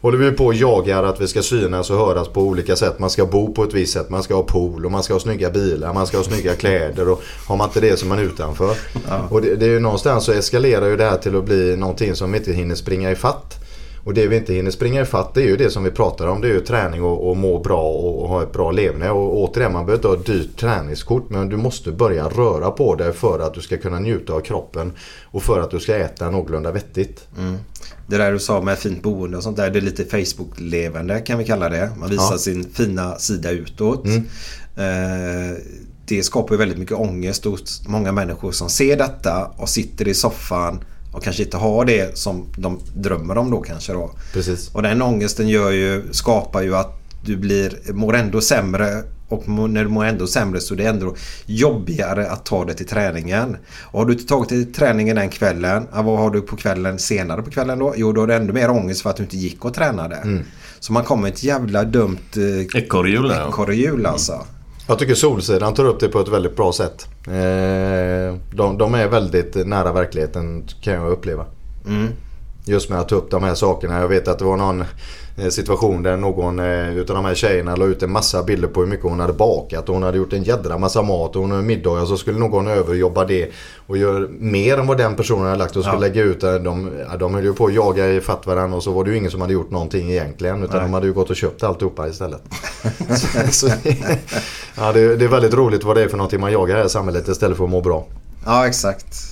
håller 0.02 0.18
vi 0.18 0.32
på 0.32 0.46
och 0.46 0.54
jagar 0.54 1.02
att 1.02 1.20
vi 1.20 1.28
ska 1.28 1.42
synas 1.42 1.90
och 1.90 1.96
höras 1.96 2.28
på 2.28 2.40
olika 2.40 2.76
sätt. 2.76 2.98
Man 2.98 3.10
ska 3.10 3.26
bo 3.26 3.54
på 3.54 3.64
ett 3.64 3.74
visst 3.74 3.92
sätt, 3.92 4.10
man 4.10 4.22
ska 4.22 4.34
ha 4.34 4.42
pool 4.42 4.84
och 4.84 4.92
man 4.92 5.02
ska 5.02 5.14
ha 5.14 5.20
snygga 5.20 5.50
bilar, 5.50 5.92
man 5.92 6.06
ska 6.06 6.16
ha 6.16 6.24
snygga 6.24 6.54
kläder 6.54 7.08
och 7.08 7.22
har 7.46 7.56
man 7.56 7.68
inte 7.68 7.80
det 7.80 7.96
så 7.96 8.06
är 8.06 8.08
man 8.08 8.18
utanför. 8.18 8.76
Och 9.30 9.42
det, 9.42 9.56
det 9.56 9.66
är 9.66 9.70
ju 9.70 9.80
någonstans 9.80 10.24
så 10.24 10.32
eskalerar 10.32 10.86
ju 10.86 10.96
det 10.96 11.04
här 11.04 11.16
till 11.16 11.36
att 11.36 11.44
bli 11.44 11.76
någonting 11.76 12.14
som 12.14 12.34
inte 12.34 12.52
hinner 12.52 12.74
springa 12.74 13.10
i 13.10 13.14
fatt. 13.14 13.58
Och 14.04 14.14
det 14.14 14.26
vi 14.26 14.36
inte 14.36 14.54
hinner 14.54 14.70
springa 14.70 15.00
i 15.00 15.04
fatt 15.04 15.34
det 15.34 15.42
är 15.42 15.46
ju 15.46 15.56
det 15.56 15.70
som 15.70 15.84
vi 15.84 15.90
pratar 15.90 16.26
om. 16.26 16.40
Det 16.40 16.48
är 16.48 16.52
ju 16.52 16.60
träning 16.60 17.02
och, 17.02 17.30
och 17.30 17.36
må 17.36 17.58
bra 17.58 17.82
och, 17.82 18.22
och 18.22 18.28
ha 18.28 18.42
ett 18.42 18.52
bra 18.52 18.70
leverne. 18.70 19.10
Och 19.10 19.36
återigen, 19.36 19.72
man 19.72 19.86
behöver 19.86 19.98
inte 19.98 20.08
ha 20.08 20.14
ett 20.14 20.26
dyrt 20.26 20.60
träningskort 20.60 21.30
men 21.30 21.48
du 21.48 21.56
måste 21.56 21.92
börja 21.92 22.28
röra 22.28 22.70
på 22.70 22.94
dig 22.94 23.12
för 23.12 23.38
att 23.38 23.54
du 23.54 23.60
ska 23.60 23.76
kunna 23.76 23.98
njuta 23.98 24.32
av 24.32 24.40
kroppen 24.40 24.92
och 25.24 25.42
för 25.42 25.60
att 25.60 25.70
du 25.70 25.80
ska 25.80 25.96
äta 25.96 26.30
någorlunda 26.30 26.72
vettigt. 26.72 27.28
Det 28.06 28.18
där 28.18 28.32
du 28.32 28.38
sa 28.38 28.60
med 28.62 28.78
fint 28.78 29.02
boende 29.02 29.36
och 29.36 29.42
sånt 29.42 29.56
där. 29.56 29.70
Det 29.70 29.78
är 29.78 29.80
lite 29.80 30.04
Facebook-levande 30.04 31.20
kan 31.20 31.38
vi 31.38 31.44
kalla 31.44 31.68
det. 31.68 31.90
Man 31.98 32.10
visar 32.10 32.32
Ja. 32.32 32.38
sin 32.38 32.70
fina 32.72 33.18
sida 33.18 33.50
utåt. 33.50 34.04
Mm. 34.06 34.24
Eh, 34.76 35.56
det 36.06 36.22
skapar 36.22 36.54
ju 36.54 36.58
väldigt 36.58 36.78
mycket 36.78 36.96
ångest 36.98 37.44
hos 37.44 37.88
många 37.88 38.12
människor 38.12 38.52
som 38.52 38.68
ser 38.70 38.96
detta 38.96 39.46
och 39.56 39.68
sitter 39.68 40.08
i 40.08 40.14
soffan 40.14 40.84
och 41.12 41.22
kanske 41.24 41.42
inte 41.42 41.56
har 41.56 41.84
det 41.84 42.18
som 42.18 42.46
de 42.56 42.78
drömmer 42.96 43.38
om 43.38 43.50
då 43.50 43.60
kanske 43.60 43.92
då. 43.92 44.10
Precis. 44.32 44.68
Och 44.74 44.82
den 44.82 45.02
ångesten 45.02 45.48
gör 45.48 45.70
ju, 45.70 46.02
skapar 46.12 46.62
ju 46.62 46.76
att 46.76 46.98
du 47.24 47.36
blir, 47.36 47.92
mår 47.92 48.16
ändå 48.16 48.40
sämre 48.40 49.02
och 49.32 49.48
när 49.48 49.84
du 49.84 49.90
mår 49.90 50.04
ändå 50.04 50.26
sämre 50.26 50.60
så 50.60 50.74
är 50.74 50.78
det 50.78 50.84
ändå 50.84 51.14
jobbigare 51.46 52.30
att 52.30 52.44
ta 52.44 52.64
det 52.64 52.74
till 52.74 52.86
träningen. 52.86 53.56
Och 53.82 53.98
har 53.98 54.06
du 54.06 54.12
inte 54.12 54.26
tagit 54.26 54.48
det 54.48 54.64
till 54.64 54.74
träningen 54.74 55.16
den 55.16 55.28
kvällen, 55.28 55.86
vad 55.92 56.18
har 56.18 56.30
du 56.30 56.40
på 56.40 56.56
kvällen 56.56 56.98
senare 56.98 57.42
på 57.42 57.50
kvällen 57.50 57.78
då? 57.78 57.94
Jo, 57.96 58.12
då 58.12 58.20
har 58.20 58.26
du 58.26 58.34
ännu 58.34 58.52
mer 58.52 58.70
ångest 58.70 59.02
för 59.02 59.10
att 59.10 59.16
du 59.16 59.22
inte 59.22 59.36
gick 59.36 59.64
och 59.64 59.74
tränade. 59.74 60.42
Så 60.80 60.92
man 60.92 61.04
kommer 61.04 61.28
ett 61.28 61.42
jävla 61.42 61.84
dumt 61.84 62.18
eh, 62.36 62.82
Ekorrhjul 62.82 63.30
ekorrhjul 63.30 64.06
alltså. 64.06 64.40
Jag 64.88 64.98
tycker 64.98 65.14
Solsidan 65.14 65.74
tar 65.74 65.84
upp 65.84 66.00
det 66.00 66.08
på 66.08 66.20
ett 66.20 66.28
väldigt 66.28 66.56
bra 66.56 66.72
sätt. 66.72 67.06
Eh, 67.26 68.36
de, 68.56 68.78
de 68.78 68.94
är 68.94 69.08
väldigt 69.08 69.66
nära 69.66 69.92
verkligheten 69.92 70.64
kan 70.82 70.94
jag 70.94 71.12
uppleva. 71.12 71.46
Just 72.64 72.90
med 72.90 73.00
att 73.00 73.08
ta 73.08 73.14
upp 73.14 73.30
de 73.30 73.42
här 73.42 73.54
sakerna. 73.54 74.00
Jag 74.00 74.08
vet 74.08 74.28
att 74.28 74.38
det 74.38 74.44
var 74.44 74.56
någon 74.56 74.84
eh, 75.38 75.48
situation 75.48 76.02
där 76.02 76.16
någon 76.16 76.58
eh, 76.58 76.96
utav 76.96 77.16
de 77.16 77.24
här 77.24 77.34
tjejerna 77.34 77.76
la 77.76 77.84
ut 77.84 78.02
en 78.02 78.12
massa 78.12 78.42
bilder 78.42 78.68
på 78.68 78.80
hur 78.80 78.86
mycket 78.86 79.04
hon 79.04 79.20
hade 79.20 79.32
bakat. 79.32 79.88
Och 79.88 79.94
hon 79.94 80.02
hade 80.02 80.18
gjort 80.18 80.32
en 80.32 80.42
jädra 80.42 80.78
massa 80.78 81.02
mat 81.02 81.36
och 81.36 81.42
hon 81.42 81.50
hade 81.50 81.62
middagar 81.62 82.04
så 82.04 82.16
skulle 82.16 82.38
någon 82.38 82.66
överjobba 82.68 83.24
det 83.24 83.50
och 83.86 83.96
göra 83.98 84.26
mer 84.38 84.78
än 84.78 84.86
vad 84.86 84.98
den 84.98 85.14
personen 85.16 85.44
hade 85.44 85.56
lagt 85.56 85.76
och 85.76 85.82
skulle 85.84 85.96
Ja. 85.96 86.00
lägga 86.00 86.22
ut 86.22 86.40
det. 86.40 86.58
De, 86.58 86.90
de 87.18 87.34
höll 87.34 87.44
ju 87.44 87.52
på 87.54 87.66
att 87.66 87.74
jaga 87.74 88.08
i 88.08 88.20
fatt 88.20 88.46
varandra 88.46 88.76
och 88.76 88.82
så 88.82 88.92
var 88.92 89.04
det 89.04 89.10
ju 89.10 89.16
ingen 89.16 89.30
som 89.30 89.40
hade 89.40 89.52
gjort 89.52 89.70
någonting 89.70 90.10
egentligen. 90.10 90.62
Utan 90.64 90.76
Nej. 90.76 90.84
de 90.86 90.94
hade 90.94 91.06
ju 91.06 91.12
gått 91.12 91.30
och 91.30 91.36
köpt 91.36 91.62
alltihopa 91.62 92.08
istället. 92.08 92.42
så, 93.16 93.26
så, 93.50 93.68
ja, 94.76 94.92
det, 94.92 95.16
det 95.16 95.24
är 95.24 95.28
väldigt 95.28 95.54
roligt 95.54 95.84
vad 95.84 95.96
det 95.96 96.02
är 96.02 96.08
för 96.08 96.16
någonting 96.16 96.40
man 96.40 96.52
jagar 96.52 96.76
här 96.76 96.84
i 96.84 96.88
samhället 96.88 97.28
istället 97.28 97.56
för 97.56 97.64
att 97.64 97.70
må 97.70 97.80
bra. 97.80 98.06
Ja, 98.46 98.66
exakt. 98.66 99.31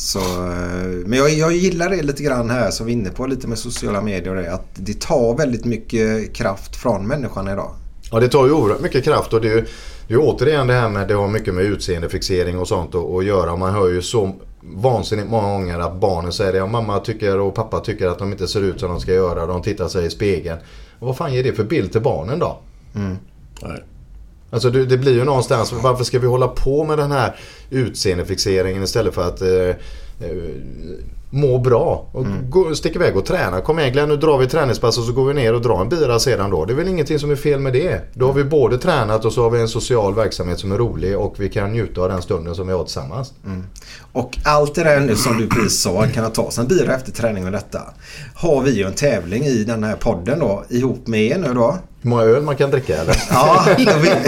Så, 0.00 0.18
eh, 0.18 1.06
men 1.06 1.18
jag, 1.18 1.30
jag 1.30 1.52
gillar 1.52 1.90
det 1.90 2.02
lite 2.02 2.22
grann 2.22 2.50
här 2.50 2.70
som 2.70 2.86
vi 2.86 2.92
är 2.92 2.96
inne 2.96 3.10
på 3.10 3.26
lite 3.26 3.48
med 3.48 3.58
sociala 3.58 4.02
medier. 4.02 4.34
det, 4.34 4.52
Att 4.52 4.66
det 4.74 5.00
tar 5.00 5.36
väldigt 5.36 5.64
mycket 5.64 6.34
kraft 6.34 6.76
från 6.76 7.06
människan 7.06 7.48
idag. 7.48 7.70
Ja 8.10 8.20
det 8.20 8.28
tar 8.28 8.46
ju 8.46 8.52
oerhört 8.52 8.80
mycket 8.80 9.04
kraft 9.04 9.32
och 9.32 9.40
det 9.40 9.48
är 9.48 9.54
ju, 9.54 9.60
det 10.08 10.14
är 10.14 10.18
ju 10.18 10.18
återigen 10.18 10.66
det 10.66 10.74
här 10.74 10.88
med 10.88 11.08
det 11.08 11.14
har 11.14 11.28
mycket 11.28 11.54
med 11.54 11.64
utseendefixering 11.64 12.58
och 12.58 12.68
sånt 12.68 12.94
att, 12.94 13.24
göra. 13.24 13.56
Man 13.56 13.74
hör 13.74 13.88
ju 13.88 14.02
så 14.02 14.32
vansinnigt 14.62 15.30
många 15.30 15.48
gånger 15.48 15.78
att 15.78 16.00
barnen 16.00 16.32
säger 16.32 16.52
det. 16.52 16.58
Ja, 16.58 16.66
mamma 16.66 16.98
tycker 16.98 17.38
och 17.38 17.54
pappa 17.54 17.80
tycker 17.80 18.06
att 18.06 18.18
de 18.18 18.32
inte 18.32 18.48
ser 18.48 18.62
ut 18.62 18.80
som 18.80 18.88
de 18.88 19.00
ska 19.00 19.12
göra. 19.12 19.46
De 19.46 19.62
tittar 19.62 19.88
sig 19.88 20.06
i 20.06 20.10
spegeln. 20.10 20.58
Och 20.98 21.06
vad 21.06 21.16
fan 21.16 21.34
ger 21.34 21.44
det 21.44 21.52
för 21.52 21.64
bild 21.64 21.92
till 21.92 22.02
barnen 22.02 22.38
då? 22.38 22.58
nej. 23.62 23.82
Alltså 24.50 24.70
det, 24.70 24.86
det 24.86 24.98
blir 24.98 25.14
ju 25.14 25.24
någonstans, 25.24 25.72
varför 25.72 26.04
ska 26.04 26.18
vi 26.18 26.26
hålla 26.26 26.48
på 26.48 26.84
med 26.84 26.98
den 26.98 27.12
här 27.12 27.36
utseendefixeringen 27.70 28.82
istället 28.82 29.14
för 29.14 29.28
att 29.28 29.42
eh, 29.42 29.68
eh, 30.28 30.36
må 31.30 31.58
bra? 31.58 32.06
Och 32.12 32.26
gå, 32.48 32.74
stick 32.74 32.96
iväg 32.96 33.16
och 33.16 33.26
träna. 33.26 33.60
Kom 33.60 33.78
igen 33.78 33.92
Glenn, 33.92 34.08
nu 34.08 34.16
drar 34.16 34.38
vi 34.38 34.46
träningspass 34.46 34.98
och 34.98 35.04
så 35.04 35.12
går 35.12 35.24
vi 35.24 35.34
ner 35.34 35.54
och 35.54 35.62
drar 35.62 35.80
en 35.80 35.88
bira 35.88 36.18
sedan 36.18 36.50
då. 36.50 36.64
Det 36.64 36.72
är 36.72 36.74
väl 36.76 36.88
ingenting 36.88 37.18
som 37.18 37.30
är 37.30 37.36
fel 37.36 37.60
med 37.60 37.72
det. 37.72 38.00
Då 38.14 38.26
har 38.26 38.32
vi 38.32 38.44
både 38.44 38.78
tränat 38.78 39.24
och 39.24 39.32
så 39.32 39.42
har 39.42 39.50
vi 39.50 39.60
en 39.60 39.68
social 39.68 40.14
verksamhet 40.14 40.58
som 40.58 40.72
är 40.72 40.78
rolig 40.78 41.18
och 41.18 41.34
vi 41.38 41.48
kan 41.48 41.72
njuta 41.72 42.00
av 42.00 42.08
den 42.08 42.22
stunden 42.22 42.54
som 42.54 42.66
vi 42.66 42.72
har 42.72 42.84
tillsammans. 42.84 43.32
Och 44.12 44.38
allt 44.44 44.74
det 44.74 44.84
där 44.84 45.00
nu 45.00 45.16
som 45.16 45.38
du 45.38 45.48
precis 45.48 45.80
sa 45.80 46.06
kan 46.06 46.32
ta 46.32 46.50
sig 46.50 46.62
en 46.62 46.68
bira 46.68 46.94
efter 46.94 47.12
träning 47.12 47.44
med 47.44 47.52
detta. 47.52 47.80
Har 48.34 48.62
vi 48.62 48.70
ju 48.70 48.84
en 48.84 48.94
tävling 48.94 49.44
i 49.44 49.64
den 49.64 49.84
här 49.84 49.96
podden 49.96 50.38
då 50.38 50.64
ihop 50.68 51.06
med 51.06 51.22
er 51.22 51.38
nu 51.38 51.54
då. 51.54 51.78
Hur 52.02 52.10
många 52.10 52.22
öl 52.22 52.42
man 52.42 52.56
kan 52.56 52.70
dricka 52.70 52.96
eller? 53.00 53.16
Ja, 53.30 53.64
vin- 53.76 54.18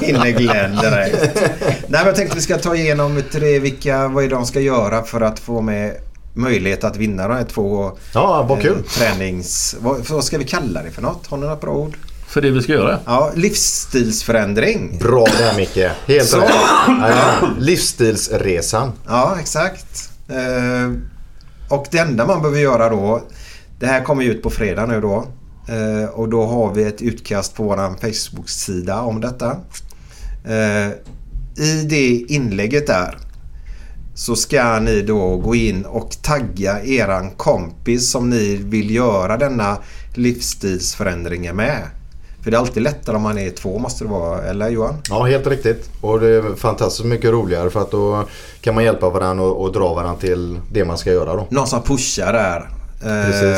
vinner 0.00 0.30
Glenn 0.30 0.76
direkt. 0.76 1.34
Nej, 1.64 1.78
men 1.88 2.06
jag 2.06 2.14
tänkte 2.14 2.36
vi 2.36 2.42
ska 2.42 2.58
ta 2.58 2.74
igenom 2.76 3.22
tre, 3.32 3.58
vilka, 3.58 4.08
vad 4.08 4.24
är 4.24 4.28
de 4.28 4.46
ska 4.46 4.60
göra 4.60 5.02
för 5.02 5.20
att 5.20 5.38
få 5.38 5.60
med 5.60 5.94
möjlighet 6.34 6.84
att 6.84 6.96
vinna 6.96 7.28
de 7.28 7.34
här 7.34 7.44
två 7.44 7.92
Ja, 8.14 8.46
vad 8.48 8.60
kul. 8.62 8.76
eh, 8.76 8.82
tränings... 8.82 9.76
Vad, 9.80 10.00
vad 10.08 10.24
ska 10.24 10.38
vi 10.38 10.44
kalla 10.44 10.82
det 10.82 10.90
för 10.90 11.02
något? 11.02 11.26
Har 11.26 11.36
ni 11.38 11.46
något 11.46 11.60
bra 11.60 11.72
ord? 11.72 11.96
För 12.28 12.40
det 12.40 12.50
vi 12.50 12.62
ska 12.62 12.72
göra. 12.72 12.98
Ja, 13.06 13.32
livsstilsförändring. 13.34 14.98
Bra 14.98 15.26
där 15.38 15.56
Micke. 15.56 15.76
Helt 16.06 16.34
rätt. 16.34 16.50
Ja, 16.86 17.48
livsstilsresan. 17.58 18.92
Ja, 19.08 19.36
exakt. 19.40 20.10
Eh, 20.28 20.92
och 21.68 21.86
det 21.90 21.98
enda 21.98 22.26
man 22.26 22.42
behöver 22.42 22.60
göra 22.60 22.88
då. 22.88 23.22
Det 23.78 23.86
här 23.86 24.00
kommer 24.04 24.22
ju 24.24 24.30
ut 24.32 24.42
på 24.42 24.50
fredag 24.50 24.86
nu 24.86 25.00
då. 25.00 25.26
Eh, 25.70 26.08
och 26.10 26.28
då 26.28 26.46
har 26.46 26.74
vi 26.74 26.84
ett 26.84 27.02
utkast 27.02 27.54
på 27.54 27.62
vår 27.62 27.76
Facebook-sida 28.00 29.00
om 29.00 29.20
detta. 29.20 29.56
Eh, 30.44 30.88
I 31.64 31.82
det 31.88 32.08
inlägget 32.08 32.86
där 32.86 33.18
så 34.14 34.36
ska 34.36 34.80
ni 34.80 35.02
då 35.02 35.36
gå 35.36 35.54
in 35.54 35.84
och 35.84 36.22
tagga 36.22 36.84
eran 36.84 37.30
kompis 37.30 38.10
som 38.10 38.30
ni 38.30 38.56
vill 38.56 38.94
göra 38.94 39.36
denna 39.36 39.78
livsstilsförändringen 40.14 41.56
med. 41.56 41.82
För 42.42 42.50
det 42.50 42.56
är 42.56 42.58
alltid 42.58 42.82
lättare 42.82 43.16
om 43.16 43.22
man 43.22 43.38
är 43.38 43.50
två 43.50 43.78
måste 43.78 44.04
det 44.04 44.10
vara, 44.10 44.42
eller 44.42 44.68
Johan? 44.68 44.94
Ja, 45.08 45.24
helt 45.24 45.46
riktigt. 45.46 45.90
Och 46.00 46.20
det 46.20 46.28
är 46.28 46.54
fantastiskt 46.56 47.04
mycket 47.04 47.30
roligare 47.30 47.70
för 47.70 47.80
att 47.80 47.90
då 47.90 48.24
kan 48.60 48.74
man 48.74 48.84
hjälpa 48.84 49.10
varandra 49.10 49.44
och, 49.44 49.62
och 49.62 49.72
dra 49.72 49.94
varandra 49.94 50.20
till 50.20 50.60
det 50.72 50.84
man 50.84 50.98
ska 50.98 51.12
göra 51.12 51.36
då. 51.36 51.46
Någon 51.50 51.66
som 51.66 51.82
pushar 51.82 52.32
där. 52.32 52.79
Eh, 53.02 53.24
Precis. 53.24 53.56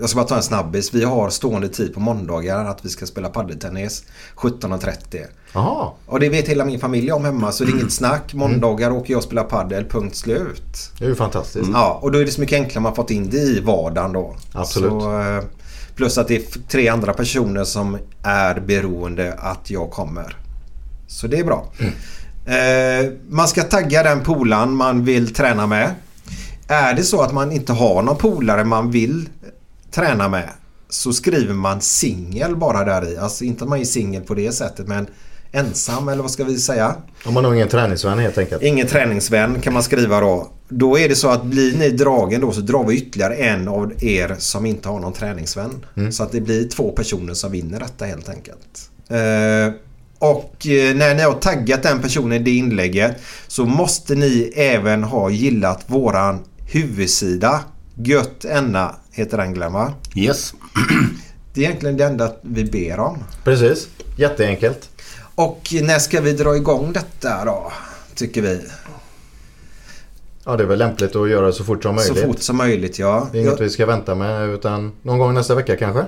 jag 0.00 0.10
ska 0.10 0.16
bara 0.16 0.26
ta 0.26 0.36
en 0.36 0.42
snabbis. 0.42 0.94
Vi 0.94 1.04
har 1.04 1.30
stående 1.30 1.68
tid 1.68 1.94
på 1.94 2.00
måndagar 2.00 2.64
att 2.64 2.84
vi 2.84 2.88
ska 2.88 3.06
spela 3.06 3.28
paddeltennis 3.28 4.04
17.30. 4.36 5.24
Jaha. 5.52 5.90
Och 6.06 6.20
det 6.20 6.28
vet 6.28 6.48
hela 6.48 6.64
min 6.64 6.80
familj 6.80 7.12
om 7.12 7.24
hemma 7.24 7.52
så 7.52 7.64
det 7.64 7.70
är 7.70 7.74
inget 7.74 7.92
snack. 7.92 8.34
Måndagar 8.34 8.90
åker 8.90 9.12
jag 9.12 9.18
och 9.18 9.24
spelar 9.24 9.44
paddel, 9.44 9.84
punkt 9.84 10.16
slut. 10.16 10.90
Det 10.98 11.04
är 11.04 11.08
ju 11.08 11.14
fantastiskt. 11.14 11.70
Ja, 11.72 11.98
och 12.02 12.12
då 12.12 12.18
är 12.18 12.24
det 12.24 12.30
så 12.30 12.40
mycket 12.40 12.58
enklare 12.60 12.82
man 12.82 12.94
fått 12.94 13.10
in 13.10 13.30
det 13.30 13.36
i 13.36 13.60
vardagen 13.60 14.12
då. 14.12 14.36
Absolut. 14.52 14.90
Så, 14.90 15.20
eh, 15.20 15.42
plus 15.94 16.18
att 16.18 16.28
det 16.28 16.36
är 16.36 16.68
tre 16.68 16.88
andra 16.88 17.12
personer 17.12 17.64
som 17.64 17.98
är 18.22 18.60
beroende 18.60 19.34
att 19.38 19.70
jag 19.70 19.90
kommer. 19.90 20.36
Så 21.06 21.26
det 21.26 21.38
är 21.38 21.44
bra. 21.44 21.72
Eh, 22.46 23.12
man 23.28 23.48
ska 23.48 23.62
tagga 23.62 24.02
den 24.02 24.22
polan 24.22 24.74
man 24.76 25.04
vill 25.04 25.34
träna 25.34 25.66
med. 25.66 25.94
Är 26.70 26.94
det 26.94 27.02
så 27.02 27.22
att 27.22 27.32
man 27.32 27.52
inte 27.52 27.72
har 27.72 28.02
någon 28.02 28.16
polare 28.16 28.64
man 28.64 28.90
vill 28.90 29.28
träna 29.90 30.28
med 30.28 30.48
så 30.88 31.12
skriver 31.12 31.54
man 31.54 31.80
singel 31.80 32.56
bara 32.56 32.84
där 32.84 33.12
i. 33.12 33.16
Alltså 33.16 33.44
inte 33.44 33.64
att 33.64 33.70
man 33.70 33.80
är 33.80 33.84
singel 33.84 34.22
på 34.22 34.34
det 34.34 34.52
sättet 34.52 34.88
men 34.88 35.06
ensam 35.52 36.08
eller 36.08 36.22
vad 36.22 36.30
ska 36.30 36.44
vi 36.44 36.58
säga? 36.58 36.94
Om 37.24 37.34
man 37.34 37.44
har 37.44 37.54
ingen 37.54 37.68
träningsvän 37.68 38.18
helt 38.18 38.38
enkelt. 38.38 38.62
Ingen 38.62 38.86
träningsvän 38.86 39.60
kan 39.60 39.72
man 39.72 39.82
skriva 39.82 40.20
då. 40.20 40.50
Då 40.68 40.98
är 40.98 41.08
det 41.08 41.14
så 41.14 41.28
att 41.28 41.44
blir 41.44 41.78
ni 41.78 41.90
dragen 41.90 42.40
då 42.40 42.52
så 42.52 42.60
drar 42.60 42.84
vi 42.84 42.96
ytterligare 42.96 43.34
en 43.34 43.68
av 43.68 44.04
er 44.04 44.36
som 44.38 44.66
inte 44.66 44.88
har 44.88 45.00
någon 45.00 45.12
träningsvän. 45.12 45.86
Så 46.10 46.22
att 46.22 46.32
det 46.32 46.40
blir 46.40 46.68
två 46.68 46.90
personer 46.90 47.34
som 47.34 47.52
vinner 47.52 47.80
detta 47.80 48.04
helt 48.04 48.28
enkelt. 48.28 48.90
Eh, 49.08 49.74
och 50.18 50.66
eh, 50.66 50.96
när 50.96 51.14
ni 51.14 51.22
har 51.22 51.32
taggat 51.32 51.82
den 51.82 52.00
personen 52.00 52.32
i 52.32 52.38
det 52.38 52.50
inlägget 52.50 53.16
så 53.46 53.64
måste 53.64 54.14
ni 54.14 54.52
även 54.56 55.04
ha 55.04 55.30
gillat 55.30 55.84
våran 55.86 56.38
huvudsida. 56.70 57.64
Gött 57.94 58.44
Enna 58.44 58.96
heter 59.12 59.38
den 59.38 59.72
va? 59.72 59.92
Yes. 60.14 60.54
Det 61.54 61.60
är 61.60 61.64
egentligen 61.64 61.96
det 61.96 62.04
enda 62.04 62.32
vi 62.42 62.64
ber 62.64 63.00
om. 63.00 63.18
Precis. 63.44 63.88
Jätteenkelt. 64.16 64.88
Och 65.34 65.68
när 65.82 65.98
ska 65.98 66.20
vi 66.20 66.32
dra 66.32 66.56
igång 66.56 66.92
detta 66.92 67.44
då? 67.44 67.72
Tycker 68.14 68.42
vi. 68.42 68.60
Ja, 70.44 70.56
det 70.56 70.62
är 70.62 70.66
väl 70.66 70.78
lämpligt 70.78 71.16
att 71.16 71.30
göra 71.30 71.46
det 71.46 71.52
så 71.52 71.64
fort 71.64 71.82
som 71.82 71.94
möjligt. 71.94 72.18
Så 72.18 72.26
fort 72.26 72.40
som 72.40 72.56
möjligt, 72.56 72.98
ja. 72.98 73.28
Det 73.32 73.38
är 73.38 73.42
inget 73.42 73.60
vi 73.60 73.70
ska 73.70 73.86
vänta 73.86 74.14
med 74.14 74.48
utan 74.48 74.92
någon 75.02 75.18
gång 75.18 75.34
nästa 75.34 75.54
vecka 75.54 75.76
kanske. 75.76 76.04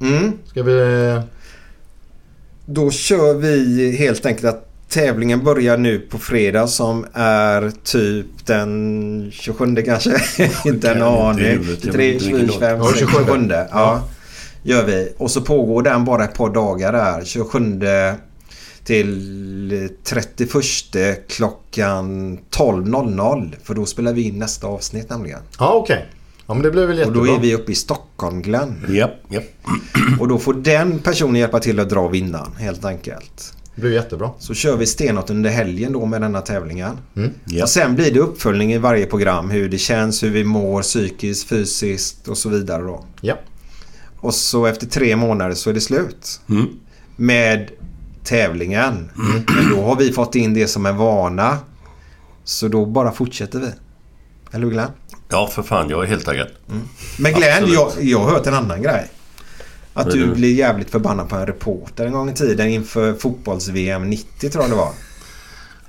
Mm. 0.00 0.32
Ska 0.46 0.62
vi... 0.62 1.20
Då 2.66 2.90
kör 2.90 3.34
vi 3.34 3.96
helt 3.96 4.26
enkelt 4.26 4.44
att 4.44 4.73
tävlingen 4.94 5.44
börjar 5.44 5.76
nu 5.76 5.98
på 5.98 6.18
fredag 6.18 6.66
som 6.66 7.06
är 7.12 7.72
typ 7.84 8.46
den 8.46 9.30
27 9.32 9.76
kanske. 9.76 10.20
inte 10.64 10.90
en 10.90 11.02
aning. 11.02 11.66
23, 11.82 12.20
24, 12.20 12.48
25, 12.52 12.82
26, 12.82 12.98
27. 12.98 13.48
Ja. 13.70 14.02
Gör 14.62 14.84
vi. 14.84 15.12
Och 15.18 15.30
så 15.30 15.40
pågår 15.40 15.82
den 15.82 16.04
bara 16.04 16.24
ett 16.24 16.34
par 16.34 16.50
dagar 16.50 16.92
där. 16.92 17.24
27 17.24 17.80
till 18.84 19.88
31 20.04 21.28
klockan 21.28 22.38
12.00. 22.38 23.54
För 23.62 23.74
då 23.74 23.86
spelar 23.86 24.12
vi 24.12 24.22
in 24.22 24.38
nästa 24.38 24.66
avsnitt 24.66 25.10
nämligen. 25.10 25.40
Ja, 25.58 25.72
okej. 25.72 25.94
Okay. 25.94 26.06
Ja, 26.46 26.54
men 26.54 26.62
det 26.62 26.70
blir 26.70 26.86
väl 26.86 26.98
jättebra. 26.98 27.20
Och 27.20 27.26
då 27.26 27.34
är 27.34 27.38
vi 27.40 27.54
uppe 27.54 27.72
i 27.72 27.74
Stockholm, 27.74 28.42
Glenn. 28.42 28.86
Japp, 28.88 29.10
japp. 29.28 29.44
Och 30.20 30.28
då 30.28 30.38
får 30.38 30.54
den 30.54 30.98
personen 30.98 31.36
hjälpa 31.36 31.60
till 31.60 31.80
att 31.80 31.90
dra 31.90 32.08
vinnaren, 32.08 32.52
helt 32.58 32.84
enkelt. 32.84 33.54
Det 33.74 33.80
blir 33.80 33.92
jättebra. 33.92 34.30
Så 34.38 34.54
kör 34.54 34.76
vi 34.76 34.86
stenhårt 34.86 35.30
under 35.30 35.50
helgen 35.50 35.92
då 35.92 36.06
med 36.06 36.20
denna 36.20 36.40
tävlingen. 36.40 36.98
Mm. 37.16 37.30
Japp. 37.44 37.62
Och 37.62 37.68
sen 37.68 37.94
blir 37.94 38.10
det 38.14 38.20
uppföljning 38.20 38.72
i 38.72 38.78
varje 38.78 39.06
program. 39.06 39.50
Hur 39.50 39.68
det 39.68 39.78
känns, 39.78 40.22
hur 40.22 40.30
vi 40.30 40.44
mår 40.44 40.82
psykiskt, 40.82 41.48
fysiskt 41.48 42.28
och 42.28 42.38
så 42.38 42.48
vidare 42.48 42.82
då. 42.82 43.04
Ja. 43.20 43.34
Och 44.16 44.34
så 44.34 44.66
efter 44.66 44.86
tre 44.86 45.16
månader 45.16 45.54
så 45.54 45.70
är 45.70 45.74
det 45.74 45.80
slut. 45.80 46.40
Mm. 46.48 46.66
Med 47.16 47.70
tävlingen. 48.24 49.10
Men 49.46 49.70
då 49.70 49.82
har 49.82 49.96
vi 49.96 50.12
fått 50.12 50.34
in 50.34 50.54
det 50.54 50.68
som 50.68 50.86
en 50.86 50.96
vana. 50.96 51.58
Så 52.44 52.68
då 52.68 52.86
bara 52.86 53.12
fortsätter 53.12 53.58
vi. 53.58 53.68
Eller 54.52 54.64
hur 54.64 54.72
Glenn? 54.72 54.90
Ja, 55.28 55.46
för 55.46 55.62
fan. 55.62 55.90
Jag 55.90 56.02
är 56.04 56.08
helt 56.08 56.24
taggad. 56.24 56.48
Men 57.18 57.32
Glenn, 57.32 57.52
Absolut. 57.64 57.74
jag, 57.74 58.04
jag 58.04 58.18
har 58.18 58.30
hört 58.30 58.46
en 58.46 58.54
annan 58.54 58.82
grej. 58.82 59.10
Att 59.94 60.10
du 60.10 60.34
blir 60.34 60.54
jävligt 60.54 60.90
förbannad 60.90 61.28
på 61.28 61.36
en 61.36 61.46
reporter 61.46 62.06
en 62.06 62.12
gång 62.12 62.30
i 62.30 62.34
tiden 62.34 62.68
inför 62.68 63.14
fotbolls-VM 63.14 64.10
90 64.10 64.50
tror 64.50 64.64
jag 64.64 64.70
det 64.70 64.76
var. 64.76 64.92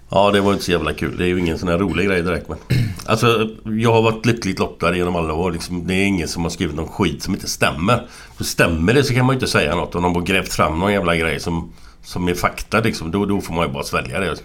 Ja, 0.10 0.32
det 0.32 0.42
var 0.42 0.54
inte 0.54 0.66
så 0.66 0.72
jävla 0.72 0.94
kul. 0.94 1.18
Det 1.18 1.24
är 1.24 1.28
ju 1.28 1.40
ingen 1.40 1.60
sån 1.60 1.70
här 1.70 1.78
rolig 1.78 2.08
grej 2.08 2.22
direkt. 2.22 2.50
Men... 2.50 2.58
Alltså, 3.08 3.50
jag 3.64 3.94
har 3.94 4.02
varit 4.02 4.26
lyckligt 4.26 4.60
lottad 4.60 4.96
genom 4.96 5.16
alla 5.16 5.34
år. 5.34 5.52
Liksom, 5.52 5.88
det 5.88 5.94
är 5.94 6.06
ingen 6.06 6.28
som 6.28 6.44
har 6.44 6.50
skrivit 6.50 6.76
någon 6.76 6.88
skit 6.88 7.24
som 7.24 7.34
inte 7.34 7.50
stämmer. 7.50 8.08
Så 8.38 8.44
stämmer 8.44 8.94
det 8.94 9.04
så 9.04 9.14
kan 9.14 9.26
man 9.26 9.34
ju 9.34 9.38
inte 9.38 9.52
säga 9.52 9.76
något. 9.76 9.96
Om 9.96 10.04
de 10.04 10.16
har 10.16 10.22
grävt 10.22 10.54
fram 10.54 10.80
någon 10.80 10.94
jävla 10.94 11.16
grej 11.16 11.40
som, 11.40 11.74
som 12.04 12.28
är 12.28 12.34
fakta 12.34 12.80
liksom. 12.80 13.12
Då, 13.12 13.26
då 13.26 13.42
får 13.42 13.54
man 13.54 13.68
ju 13.68 13.74
bara 13.74 13.84
svälja 13.84 14.20
det. 14.20 14.36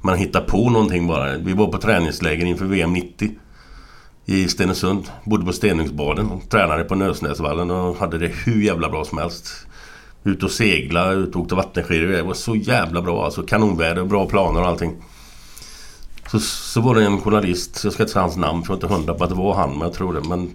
Man 0.00 0.18
hittar 0.18 0.40
på 0.40 0.70
någonting 0.70 1.06
bara. 1.06 1.36
Vi 1.36 1.52
var 1.52 1.66
på 1.66 1.78
träningsläger 1.78 2.46
inför 2.46 2.64
VM 2.64 2.92
90. 2.92 3.30
I 4.30 4.48
Stenungsund. 4.48 5.10
Bodde 5.24 5.44
på 5.44 5.52
Stenungsbaden. 5.52 6.30
och 6.30 6.48
Tränade 6.48 6.84
på 6.84 6.94
Nösnäsvallen 6.94 7.70
och 7.70 7.96
hade 7.96 8.18
det 8.18 8.28
hur 8.28 8.62
jävla 8.62 8.88
bra 8.88 9.04
som 9.04 9.18
helst. 9.18 9.66
Ut 10.24 10.42
och 10.42 10.50
segla, 10.50 11.12
ut 11.12 11.34
och 11.34 11.40
åkte 11.40 11.54
vattenskidor. 11.54 12.06
Det 12.06 12.22
var 12.22 12.34
så 12.34 12.56
jävla 12.56 13.02
bra. 13.02 13.24
Alltså 13.24 13.42
kanonväder, 13.42 14.04
bra 14.04 14.26
planer 14.26 14.60
och 14.60 14.66
allting. 14.66 14.92
Så, 16.30 16.40
så 16.40 16.80
var 16.80 16.94
det 16.94 17.04
en 17.04 17.20
journalist, 17.20 17.80
jag 17.84 17.92
ska 17.92 18.02
inte 18.02 18.12
säga 18.12 18.22
hans 18.22 18.36
namn 18.36 18.62
för 18.62 18.74
jag 18.74 18.82
är 18.82 18.84
inte 18.84 18.94
hundra 18.94 19.14
på 19.14 19.24
att 19.24 19.30
det 19.30 19.36
var 19.36 19.54
han, 19.54 19.70
men 19.70 19.80
jag 19.80 19.92
tror 19.92 20.12
det. 20.12 20.28
Men 20.28 20.50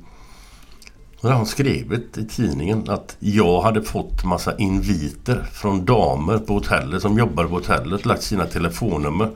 då 1.22 1.28
hade 1.28 1.36
han 1.36 1.46
skrivit 1.46 2.18
i 2.18 2.28
tidningen 2.28 2.90
att 2.90 3.18
jag 3.20 3.62
hade 3.62 3.82
fått 3.82 4.24
massa 4.24 4.58
inviter 4.58 5.46
från 5.54 5.86
damer 5.86 6.38
på 6.38 6.54
hotellet 6.54 7.02
som 7.02 7.18
jobbade 7.18 7.50
på 7.50 7.56
hotellet. 7.56 8.06
Lagt 8.06 8.24
sina 8.24 8.46
telefonnummer 8.46 9.30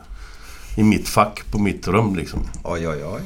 i 0.78 0.84
mitt 0.84 1.10
fack 1.10 1.52
på 1.52 1.60
mitt 1.60 1.88
rum 1.88 2.16
liksom. 2.16 2.40
Oj, 2.64 2.88
oj, 2.88 3.06
oj. 3.06 3.22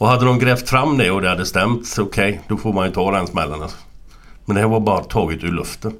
Och 0.00 0.08
hade 0.08 0.24
de 0.24 0.38
grävt 0.38 0.68
fram 0.68 0.98
det 0.98 1.10
och 1.10 1.22
det 1.22 1.28
hade 1.28 1.46
stämt, 1.46 1.86
så 1.86 2.02
okej, 2.02 2.40
då 2.48 2.56
får 2.56 2.72
man 2.72 2.86
ju 2.86 2.92
ta 2.92 3.10
den 3.10 3.26
smällen. 3.26 3.62
Alltså. 3.62 3.76
Men 4.44 4.54
det 4.54 4.60
här 4.60 4.68
var 4.68 4.80
bara 4.80 5.04
taget 5.04 5.44
ur 5.44 5.52
luften. 5.52 5.92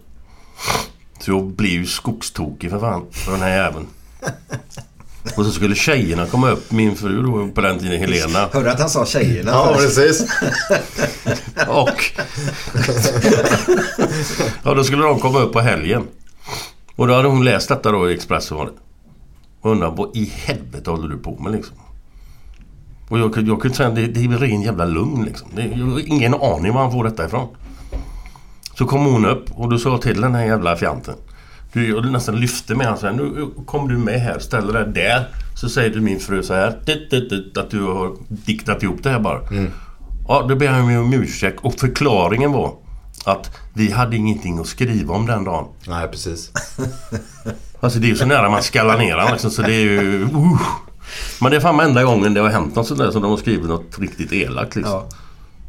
Så 1.20 1.30
jag 1.30 1.44
blev 1.44 1.70
ju 1.70 1.86
skogstokig 1.86 2.70
för 2.70 2.78
fan, 2.78 3.06
för 3.10 3.32
den 3.32 3.40
här 3.40 3.56
jäveln. 3.56 3.86
Och 5.36 5.44
så 5.44 5.50
skulle 5.50 5.74
tjejerna 5.74 6.26
komma 6.26 6.50
upp, 6.50 6.72
min 6.72 6.96
fru 6.96 7.22
då 7.22 7.48
på 7.54 7.60
den 7.60 7.78
tiden, 7.78 8.00
Helena. 8.00 8.48
Hörde 8.52 8.66
du 8.66 8.70
att 8.70 8.80
han 8.80 8.90
sa 8.90 9.06
tjejerna? 9.06 9.50
Ja, 9.50 9.74
precis. 9.76 10.26
Och... 11.68 12.12
ja, 14.62 14.74
då 14.74 14.84
skulle 14.84 15.02
de 15.02 15.18
komma 15.20 15.38
upp 15.38 15.52
på 15.52 15.60
helgen. 15.60 16.08
Och 16.96 17.06
då 17.06 17.14
hade 17.14 17.28
hon 17.28 17.44
läst 17.44 17.68
detta 17.68 17.92
då 17.92 18.10
i 18.10 18.14
Expressen 18.14 18.56
var 18.56 18.66
det. 18.66 18.72
Och 19.60 19.70
undrade 19.70 19.96
vad 19.96 20.16
i 20.16 20.24
helvete 20.24 20.90
håller 20.90 21.08
du 21.08 21.18
på 21.18 21.38
med 21.38 21.52
liksom? 21.52 21.76
Och 23.10 23.18
jag, 23.18 23.34
kunde- 23.34 23.50
jag 23.50 23.60
kunde 23.60 23.76
säga 23.76 23.90
det, 23.90 24.06
det 24.06 24.24
är 24.24 24.28
ren 24.38 24.62
jävla 24.62 24.84
lugn 24.84 25.24
liksom. 25.24 25.48
Det, 25.54 25.62
jag 25.76 25.86
har 25.86 26.08
ingen 26.08 26.34
aning 26.34 26.72
var 26.72 26.80
han 26.82 26.92
får 26.92 27.04
detta 27.04 27.26
ifrån. 27.26 27.48
Så 28.78 28.86
kom 28.86 29.04
hon 29.04 29.26
upp 29.26 29.44
och 29.50 29.70
då 29.70 29.78
sa 29.78 29.88
jag 29.90 30.02
till 30.02 30.20
den 30.20 30.34
här 30.34 30.44
jävla 30.44 30.76
fjanten. 30.76 31.14
Du, 31.72 31.88
jag 31.88 32.12
nästan 32.12 32.40
lyfte 32.40 32.74
med 32.74 32.86
honom 32.86 33.00
så 33.00 33.06
här. 33.06 33.12
Nu 33.14 33.48
kommer 33.66 33.88
du 33.88 33.98
med 33.98 34.20
här, 34.20 34.38
ställer 34.38 34.72
dig 34.72 34.92
där. 34.94 35.28
Så 35.60 35.68
säger 35.68 35.90
du 35.90 36.00
min 36.00 36.20
fru 36.20 36.42
så 36.42 36.54
här. 36.54 36.78
dit, 36.86 37.10
dit, 37.10 37.30
dit, 37.30 37.56
Att 37.58 37.70
du 37.70 37.82
har 37.82 38.12
diktat 38.28 38.82
ihop 38.82 39.02
det 39.02 39.10
här 39.10 39.20
bara. 39.20 39.40
Ja, 40.28 40.46
då 40.48 40.56
ber 40.56 40.68
han 40.68 40.86
mig 40.86 40.98
om 40.98 41.12
ursäkt 41.14 41.58
och 41.62 41.74
förklaringen 41.74 42.52
var 42.52 42.74
att 43.24 43.56
vi 43.74 43.92
hade 43.92 44.16
ingenting 44.16 44.58
att 44.58 44.66
skriva 44.66 45.14
om 45.14 45.26
den 45.26 45.44
dagen. 45.44 45.64
Nej, 45.88 46.08
precis. 46.08 46.50
Alltså 47.80 47.98
det 47.98 48.06
är 48.06 48.08
ju 48.08 48.16
så 48.16 48.26
nära 48.26 48.50
man 48.50 48.62
skallar 48.62 48.98
ner 48.98 49.16
han 49.16 49.32
liksom, 49.32 49.50
så 49.50 49.62
det 49.62 49.72
är 49.74 49.80
ju... 49.80 50.22
Uh. 50.22 50.60
Men 51.40 51.50
det 51.50 51.56
är 51.56 51.60
fan 51.60 51.80
enda 51.80 52.04
gången 52.04 52.34
det 52.34 52.40
har 52.40 52.48
hänt 52.48 52.74
något 52.76 52.86
sånt 52.86 53.00
där 53.00 53.10
som 53.10 53.22
de 53.22 53.30
har 53.30 53.38
skrivit 53.38 53.68
något 53.68 53.98
riktigt 53.98 54.32
elakt 54.32 54.76
liksom. 54.76 54.92
Ja, 54.94 55.08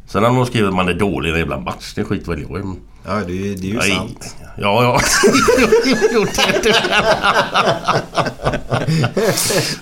Sen 0.06 0.24
har 0.24 0.34
de 0.34 0.46
skrivit 0.46 0.68
att 0.68 0.74
man 0.74 0.88
är 0.88 0.94
dålig 0.94 1.28
i 1.30 1.32
en 1.32 1.38
jävla 1.38 1.60
match. 1.60 1.92
Det 1.94 2.04
skiter 2.04 2.30
väl 2.32 2.44
jag 2.50 2.60
i. 2.60 2.62
ja 3.06 3.12
det, 3.26 3.32
är, 3.32 3.54
det 3.56 3.66
är 3.66 3.72
ju 3.72 3.76
Nej. 3.78 3.90
sant. 3.90 4.36
Ja, 4.56 4.82
ja. 4.82 5.00
Jo, 6.12 6.24
det- 6.24 6.62
det- 6.62 6.74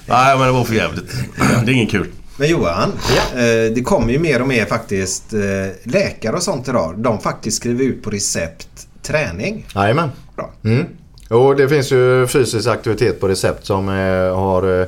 Nej, 0.06 0.38
men 0.38 0.46
det 0.46 0.52
var 0.52 0.64
för 0.64 0.74
jävligt. 0.74 1.12
Det 1.64 1.70
är 1.70 1.74
ingen 1.74 1.86
kul. 1.86 2.06
Men 2.36 2.48
Johan, 2.48 2.92
eh, 3.34 3.72
det 3.74 3.82
kommer 3.84 4.12
ju 4.12 4.18
mer 4.18 4.42
och 4.42 4.48
mer 4.48 4.64
faktiskt 4.66 5.32
eh, 5.32 5.40
läkare 5.92 6.36
och 6.36 6.42
sånt 6.42 6.68
idag. 6.68 6.98
De 6.98 7.20
faktiskt 7.20 7.56
skriver 7.56 7.84
ut 7.84 8.02
på 8.02 8.10
recept 8.10 8.68
träning. 9.02 9.66
Jajamän. 9.74 10.10
Bra. 10.36 10.50
Mm. 10.64 10.84
Och 11.28 11.56
det 11.56 11.68
finns 11.68 11.92
ju 11.92 12.26
fysisk 12.26 12.68
aktivitet 12.68 13.20
på 13.20 13.28
recept 13.28 13.66
som 13.66 13.88
eh, 13.88 14.36
har 14.36 14.80
eh, 14.80 14.86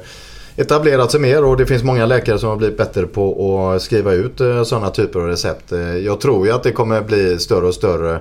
etablerat 0.57 1.11
sig 1.11 1.21
mer 1.21 1.45
och 1.45 1.57
det 1.57 1.67
finns 1.67 1.83
många 1.83 2.07
läkare 2.07 2.39
som 2.39 2.49
har 2.49 2.57
blivit 2.57 2.77
bättre 2.77 3.07
på 3.07 3.61
att 3.61 3.83
skriva 3.83 4.13
ut 4.13 4.41
eh, 4.41 4.63
sådana 4.63 4.91
typer 4.91 5.21
av 5.21 5.27
recept. 5.27 5.73
Eh, 5.73 5.97
jag 5.97 6.21
tror 6.21 6.47
ju 6.47 6.53
att 6.53 6.63
det 6.63 6.73
kommer 6.73 7.03
bli 7.03 7.39
större 7.39 7.67
och 7.67 7.75
större 7.75 8.15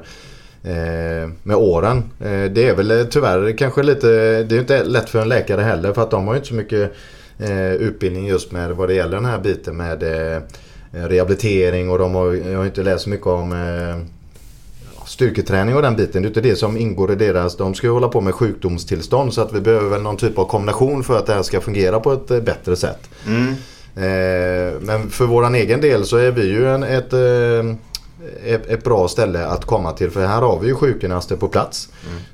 eh, 0.63 1.29
med 1.43 1.55
åren. 1.55 2.03
Det 2.53 2.67
är 2.67 2.75
väl 2.75 3.07
tyvärr 3.11 3.57
kanske 3.57 3.83
lite, 3.83 4.07
det 4.43 4.51
är 4.51 4.53
ju 4.53 4.59
inte 4.59 4.83
lätt 4.83 5.09
för 5.09 5.21
en 5.21 5.29
läkare 5.29 5.61
heller 5.61 5.93
för 5.93 6.01
att 6.01 6.11
de 6.11 6.27
har 6.27 6.33
ju 6.33 6.37
inte 6.37 6.47
så 6.47 6.55
mycket 6.55 6.91
utbildning 7.79 8.27
just 8.27 8.51
med 8.51 8.71
vad 8.71 8.89
det 8.89 8.93
gäller 8.93 9.15
den 9.15 9.25
här 9.25 9.39
biten 9.39 9.77
med 9.77 10.03
rehabilitering 10.91 11.89
och 11.89 11.99
de 11.99 12.15
har, 12.15 12.33
jag 12.33 12.57
har 12.57 12.65
inte 12.65 12.83
läst 12.83 13.03
så 13.03 13.09
mycket 13.09 13.27
om 13.27 13.53
styrketräning 15.11 15.75
och 15.75 15.81
den 15.81 15.95
biten. 15.95 16.21
Det 16.21 16.25
är 16.25 16.29
inte 16.29 16.41
det 16.41 16.55
som 16.55 16.77
ingår 16.77 17.11
i 17.11 17.15
deras... 17.15 17.57
De 17.57 17.73
ska 17.73 17.87
ju 17.87 17.93
hålla 17.93 18.07
på 18.07 18.21
med 18.21 18.33
sjukdomstillstånd 18.33 19.33
så 19.33 19.41
att 19.41 19.53
vi 19.53 19.61
behöver 19.61 19.89
väl 19.89 20.01
någon 20.01 20.17
typ 20.17 20.37
av 20.37 20.45
kombination 20.45 21.03
för 21.03 21.17
att 21.17 21.25
det 21.25 21.33
här 21.33 21.43
ska 21.43 21.61
fungera 21.61 21.99
på 21.99 22.13
ett 22.13 22.31
eh, 22.31 22.39
bättre 22.39 22.75
sätt. 22.75 23.09
Eh, 23.95 24.81
men 24.81 25.09
för 25.09 25.25
våran 25.25 25.55
egen 25.55 25.81
del 25.81 26.05
så 26.05 26.17
är 26.17 26.31
vi 26.31 26.47
ju 26.47 26.67
en, 26.67 26.83
ett, 26.83 27.13
eh, 27.13 27.75
ett, 28.45 28.83
bra 28.83 29.07
ställe 29.07 29.45
att 29.45 29.65
komma 29.65 29.91
till. 29.91 30.11
För 30.11 30.25
här 30.25 30.41
har 30.41 30.59
vi 30.59 30.67
ju 30.67 30.75
sjukgymnaster 30.75 31.35
på 31.35 31.47
plats. 31.47 31.89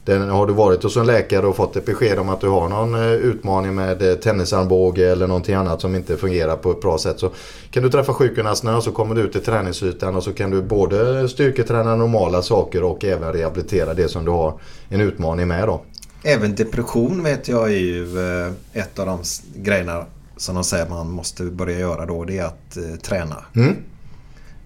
Den, 0.06 0.30
har 0.30 0.48
du 0.48 0.54
varit 0.54 0.84
hos 0.84 0.98
en 0.98 1.06
läkare 1.06 1.48
och 1.48 1.56
fått 1.56 1.76
ett 1.76 1.86
besked 1.86 2.20
om 2.20 2.30
att 2.30 2.42
du 2.42 2.48
har 2.48 2.70
någon 2.70 2.96
eh, 2.96 3.12
utmaning 3.12 3.76
med 3.76 4.02
eh, 4.02 4.16
tennisarmbåge 4.16 5.12
eller 5.12 5.28
någonting 5.28 5.56
annat 5.56 5.82
som 5.82 5.96
inte 5.96 6.18
fungerar 6.18 6.56
på 6.56 6.72
ett 6.72 6.82
bra 6.82 6.98
sätt. 6.98 7.20
Så 7.20 7.32
kan 7.72 7.84
du 7.84 7.90
träffa 7.90 8.14
sjukgymnasterna 8.14 8.78
och 8.78 8.84
så 8.84 8.92
kommer 8.92 9.16
du 9.16 9.22
ut 9.22 9.32
till 9.32 9.44
träningsytan 9.44 10.16
och 10.16 10.24
så 10.24 10.34
kan 10.34 10.50
du 10.50 10.62
både 10.62 11.30
styrketräna 11.30 11.96
normala 11.96 12.42
saker 12.42 12.84
och 12.84 13.06
även 13.06 13.34
rehabilitera 13.34 13.94
det 13.94 14.08
som 14.08 14.26
du 14.26 14.32
har 14.32 14.60
en 14.90 15.02
utmaning 15.02 15.48
med 15.48 15.68
då. 15.68 15.82
Även 16.24 16.56
depression 16.56 17.24
vet 17.24 17.48
jag 17.48 17.64
är 17.64 17.80
ju 17.80 18.20
eh, 18.20 18.52
ett 18.74 19.00
av 19.00 19.06
de 19.06 19.20
grejerna 19.56 20.06
som 20.38 20.56
de 20.56 20.64
säger 20.64 20.90
man 20.90 21.12
måste 21.12 21.44
börja 21.44 21.80
göra 21.80 22.06
då. 22.06 22.24
Det 22.24 22.38
är 22.38 22.46
att 22.46 22.78
träna. 23.02 23.46
Mm. 23.56 23.76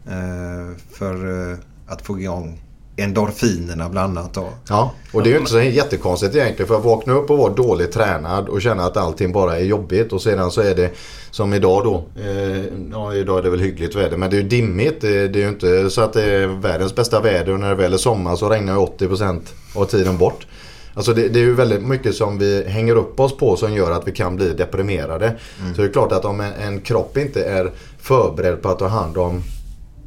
Eh, 0.07 0.78
för 0.91 1.49
eh, 1.52 1.57
att 1.88 2.02
få 2.02 2.19
igång 2.19 2.61
endorfinerna 2.98 3.90
bland 3.90 4.18
annat. 4.18 4.34
Då. 4.34 4.49
Ja, 4.69 4.94
och 5.14 5.23
det 5.23 5.30
är 5.30 5.32
ju 5.32 5.38
inte 5.38 5.52
så 5.52 5.61
jättekonstigt 5.61 6.36
egentligen 6.36 6.68
för 6.68 6.78
att 6.78 6.84
vakna 6.84 7.14
upp 7.14 7.30
och 7.30 7.38
vara 7.38 7.53
dåligt 7.53 7.91
tränad 7.91 8.49
och 8.49 8.61
känna 8.61 8.84
att 8.84 8.98
allting 8.98 9.32
bara 9.32 9.57
är 9.57 9.64
jobbigt 9.64 10.14
och 10.14 10.22
sedan 10.22 10.52
så 10.52 10.61
är 10.61 10.76
det 10.76 10.91
som 11.32 11.53
idag 11.53 11.84
då. 11.84 12.03
Eh, 12.22 12.64
ja, 12.91 13.14
idag 13.14 13.40
är 13.40 13.44
det 13.44 13.49
väl 13.49 13.60
hyggligt 13.60 13.95
väder 13.95 14.18
men 14.18 14.30
det 14.30 14.38
är 14.38 14.41
ju 14.41 14.48
dimmigt. 14.48 15.02
Det, 15.02 15.28
det 15.28 15.40
är 15.40 15.44
ju 15.44 15.49
inte 15.49 15.90
så 15.90 16.02
att 16.02 16.14
det 16.14 16.23
är 16.23 16.48
världens 16.48 16.95
bästa 16.95 17.22
väder 17.22 17.53
och 17.53 17.60
när 17.60 17.69
det 17.69 17.76
väl 17.76 17.94
är 17.94 17.98
sommar 17.98 18.36
så 18.36 18.49
regnar 18.49 18.73
ju 18.73 18.80
80% 18.80 19.41
av 19.76 19.86
tiden 19.86 20.18
bort. 20.18 20.48
Alltså 20.94 21.14
det, 21.14 21.28
det, 21.28 21.40
är 21.40 21.44
ju 21.44 21.53
väldigt 21.53 21.84
mycket 21.84 22.15
som 22.15 22.38
vi 22.38 22.64
hänger 22.68 22.95
upp 22.95 23.19
oss 23.19 23.38
på 23.38 23.56
som 23.56 23.73
gör 23.73 23.91
att 23.91 24.07
vi 24.07 24.11
kan 24.11 24.36
bli 24.36 24.53
deprimerade. 24.53 25.26
Mm. 25.26 25.76
Så 25.76 25.82
det 25.82 25.88
är 25.88 25.91
klart 25.91 26.11
att 26.11 26.26
om 26.26 26.41
en, 26.41 26.53
en 26.53 26.82
kropp 26.82 27.18
inte 27.18 27.44
är 27.44 27.72
förberedd 27.99 28.61
på 28.61 28.69
att 28.69 28.80
ta 28.80 28.88
hand 28.88 29.18
om 29.18 29.44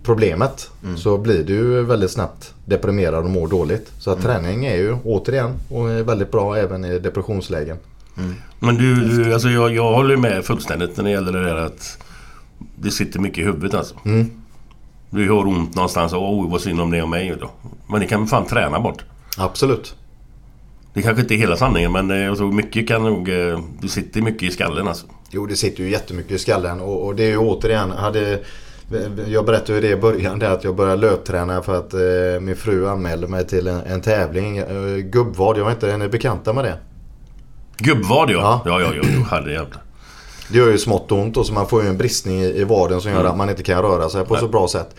problemet 0.05 0.70
mm. 0.85 0.97
så 0.97 1.18
blir 1.18 1.44
du 1.44 1.82
väldigt 1.82 2.10
snabbt 2.10 2.55
deprimerad 2.64 3.24
och 3.24 3.31
mår 3.31 3.48
dåligt. 3.48 3.93
Så 3.98 4.10
att 4.10 4.24
mm. 4.24 4.43
träning 4.43 4.66
är 4.66 4.76
ju 4.76 4.97
återigen 5.05 5.55
och 5.68 5.90
är 5.90 6.02
väldigt 6.02 6.31
bra 6.31 6.56
även 6.56 6.85
i 6.85 6.98
depressionslägen. 6.98 7.76
Mm. 8.18 8.35
Men 8.59 8.74
du, 8.74 8.94
du 8.94 9.32
alltså 9.32 9.48
jag, 9.48 9.74
jag 9.74 9.93
håller 9.93 10.16
med 10.16 10.44
fullständigt 10.44 10.97
när 10.97 11.05
det 11.05 11.10
gäller 11.10 11.32
det 11.32 11.44
där 11.44 11.56
att 11.56 11.98
det 12.76 12.90
sitter 12.90 13.18
mycket 13.18 13.39
i 13.39 13.43
huvudet 13.43 13.74
alltså. 13.74 13.94
Mm. 14.05 14.31
Du 15.10 15.31
har 15.31 15.47
ont 15.47 15.74
någonstans 15.74 16.12
och 16.12 16.39
oj 16.39 16.48
vad 16.51 16.60
synd 16.60 16.81
om 16.81 16.90
det 16.90 16.98
är 16.98 17.02
om 17.02 17.10
mig 17.10 17.36
då. 17.40 17.51
Men 17.86 18.01
det 18.01 18.06
kan 18.06 18.20
man 18.20 18.28
fan 18.28 18.47
träna 18.47 18.81
bort. 18.81 19.05
Absolut. 19.39 19.94
Det 20.94 21.02
kanske 21.02 21.22
inte 21.22 21.35
är 21.35 21.39
hela 21.39 21.56
sanningen 21.56 21.93
men 21.93 22.10
eh, 22.10 22.16
jag 22.16 22.36
tror 22.36 22.52
mycket 22.52 22.89
kan 22.89 23.02
nog... 23.02 23.28
Eh, 23.28 23.60
det 23.81 23.89
sitter 23.89 24.22
mycket 24.22 24.43
i 24.43 24.51
skallen 24.51 24.89
alltså. 24.89 25.06
Jo 25.31 25.47
det 25.47 25.56
sitter 25.56 25.85
ju 25.85 25.90
jättemycket 25.90 26.32
i 26.32 26.39
skallen 26.39 26.81
och, 26.81 27.06
och 27.06 27.14
det 27.14 27.24
är 27.24 27.31
ju 27.31 27.39
återigen... 27.39 27.90
Hade, 27.90 28.40
jag 29.27 29.44
berättade 29.44 29.73
ju 29.73 29.81
det 29.81 29.89
i 29.89 29.97
början 29.97 30.39
där 30.39 30.51
att 30.51 30.65
jag 30.65 30.77
började 30.77 31.01
löpträna 31.01 31.62
för 31.62 31.78
att 31.78 31.94
eh, 31.94 32.40
min 32.40 32.56
fru 32.56 32.89
anmälde 32.89 33.28
mig 33.28 33.47
till 33.47 33.66
en, 33.66 33.81
en 33.81 34.01
tävling. 34.01 34.59
Eh, 34.59 34.97
gubbvad, 34.97 35.59
jag 35.59 35.65
vet 35.65 35.74
inte, 35.74 35.93
är 35.93 35.98
ni 35.98 36.09
bekanta 36.09 36.52
med 36.52 36.65
det? 36.65 36.78
Gubbvad 37.78 38.31
ja. 38.31 38.62
Ja, 38.65 38.81
ja, 38.81 38.94
ja, 38.94 39.02
ja 39.02 39.24
herrejävlar. 39.31 39.82
Det 40.48 40.59
gör 40.59 40.70
ju 40.70 40.78
smått 40.78 41.12
ont 41.12 41.36
och 41.36 41.47
så 41.47 41.52
man 41.52 41.69
får 41.69 41.82
ju 41.82 41.89
en 41.89 41.97
bristning 41.97 42.40
i, 42.40 42.61
i 42.61 42.65
vaden 42.65 43.01
som 43.01 43.11
gör 43.11 43.20
mm. 43.20 43.32
att 43.32 43.39
man 43.39 43.51
inte 43.51 43.62
kan 43.62 43.82
röra 43.82 44.09
sig 44.09 44.24
på 44.24 44.35
Nej. 44.35 44.40
så 44.40 44.48
bra 44.48 44.69
sätt. 44.69 44.97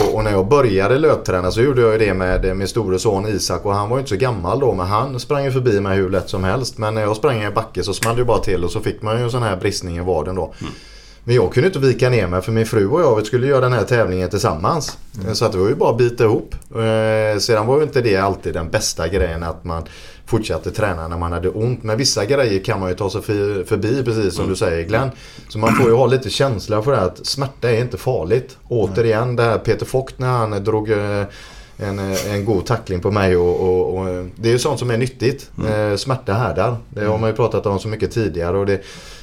Och, 0.00 0.14
och, 0.14 0.24
när 0.24 0.30
jag 0.30 0.48
började 0.48 0.98
löpträna 0.98 1.50
så 1.50 1.60
gjorde 1.60 1.80
jag 1.80 1.92
ju 1.92 1.98
det 1.98 2.14
med 2.14 2.56
min 2.56 2.68
store 2.68 2.98
son 2.98 3.28
Isak 3.28 3.64
och 3.64 3.74
han 3.74 3.88
var 3.88 3.96
ju 3.96 4.00
inte 4.00 4.08
så 4.08 4.16
gammal 4.16 4.60
då 4.60 4.74
men 4.74 4.86
han 4.86 5.20
sprang 5.20 5.44
ju 5.44 5.52
förbi 5.52 5.80
mig 5.80 5.96
hur 5.96 6.10
lätt 6.10 6.28
som 6.28 6.44
helst. 6.44 6.78
Men 6.78 6.94
när 6.94 7.02
jag 7.02 7.16
sprang 7.16 7.42
i 7.42 7.44
en 7.44 7.54
backe 7.54 7.82
så 7.82 7.94
small 7.94 8.14
det 8.14 8.20
ju 8.20 8.24
bara 8.24 8.38
till 8.38 8.64
och 8.64 8.70
så 8.70 8.80
fick 8.80 9.02
man 9.02 9.18
ju 9.18 9.24
en 9.24 9.30
sån 9.30 9.42
här 9.42 9.56
bristning 9.56 9.96
i 9.96 10.00
vaden 10.00 10.34
då. 10.34 10.54
Mm. 10.60 10.72
Men 11.24 11.34
jag 11.34 11.52
kunde 11.52 11.66
inte 11.66 11.78
vika 11.78 12.10
ner 12.10 12.26
mig 12.26 12.42
för 12.42 12.52
min 12.52 12.66
fru 12.66 12.88
och 12.88 13.00
jag 13.00 13.26
skulle 13.26 13.46
göra 13.46 13.60
den 13.60 13.72
här 13.72 13.84
tävlingen 13.84 14.30
tillsammans. 14.30 14.98
Mm. 15.22 15.34
Så 15.34 15.44
att 15.44 15.52
det 15.52 15.58
var 15.58 15.68
ju 15.68 15.74
bara 15.74 15.90
att 15.90 15.98
bita 15.98 16.24
ihop. 16.24 16.54
Eh, 16.74 17.38
sedan 17.38 17.66
var 17.66 17.76
ju 17.76 17.82
inte 17.82 18.00
det 18.00 18.16
alltid 18.16 18.54
den 18.54 18.70
bästa 18.70 19.08
grejen 19.08 19.42
att 19.42 19.64
man 19.64 19.82
fortsatte 20.26 20.70
träna 20.70 21.08
när 21.08 21.18
man 21.18 21.32
hade 21.32 21.48
ont. 21.48 21.82
Men 21.82 21.98
vissa 21.98 22.24
grejer 22.24 22.64
kan 22.64 22.80
man 22.80 22.88
ju 22.88 22.94
ta 22.94 23.10
sig 23.10 23.22
förbi 23.22 24.02
precis 24.04 24.34
som 24.34 24.44
mm. 24.44 24.50
du 24.50 24.56
säger 24.56 24.88
Glenn. 24.88 25.10
Så 25.48 25.58
man 25.58 25.74
får 25.74 25.86
ju 25.86 25.94
ha 25.94 26.06
lite 26.06 26.30
känsla 26.30 26.82
för 26.82 26.92
det 26.92 27.00
att 27.00 27.26
smärta 27.26 27.70
är 27.70 27.80
inte 27.80 27.98
farligt. 27.98 28.56
Återigen 28.68 29.36
det 29.36 29.42
här 29.42 29.58
Peter 29.58 29.86
Fock 29.86 30.18
när 30.18 30.28
han 30.28 30.64
drog 30.64 30.90
eh, 30.90 31.24
en, 31.76 31.98
en 32.30 32.44
god 32.44 32.66
tackling 32.66 33.00
på 33.00 33.10
mig 33.10 33.36
och, 33.36 33.60
och, 33.60 33.98
och 33.98 34.26
det 34.36 34.48
är 34.48 34.52
ju 34.52 34.58
sånt 34.58 34.78
som 34.78 34.90
är 34.90 34.98
nyttigt. 34.98 35.50
Mm. 35.58 35.92
Eh, 35.92 35.96
smärta 35.96 36.32
härdar. 36.32 36.76
Det 36.88 37.04
har 37.04 37.18
man 37.18 37.30
ju 37.30 37.36
pratat 37.36 37.66
om 37.66 37.78
så 37.78 37.88
mycket 37.88 38.12
tidigare. 38.12 38.58
Och 38.58 38.66
det, 38.66 38.80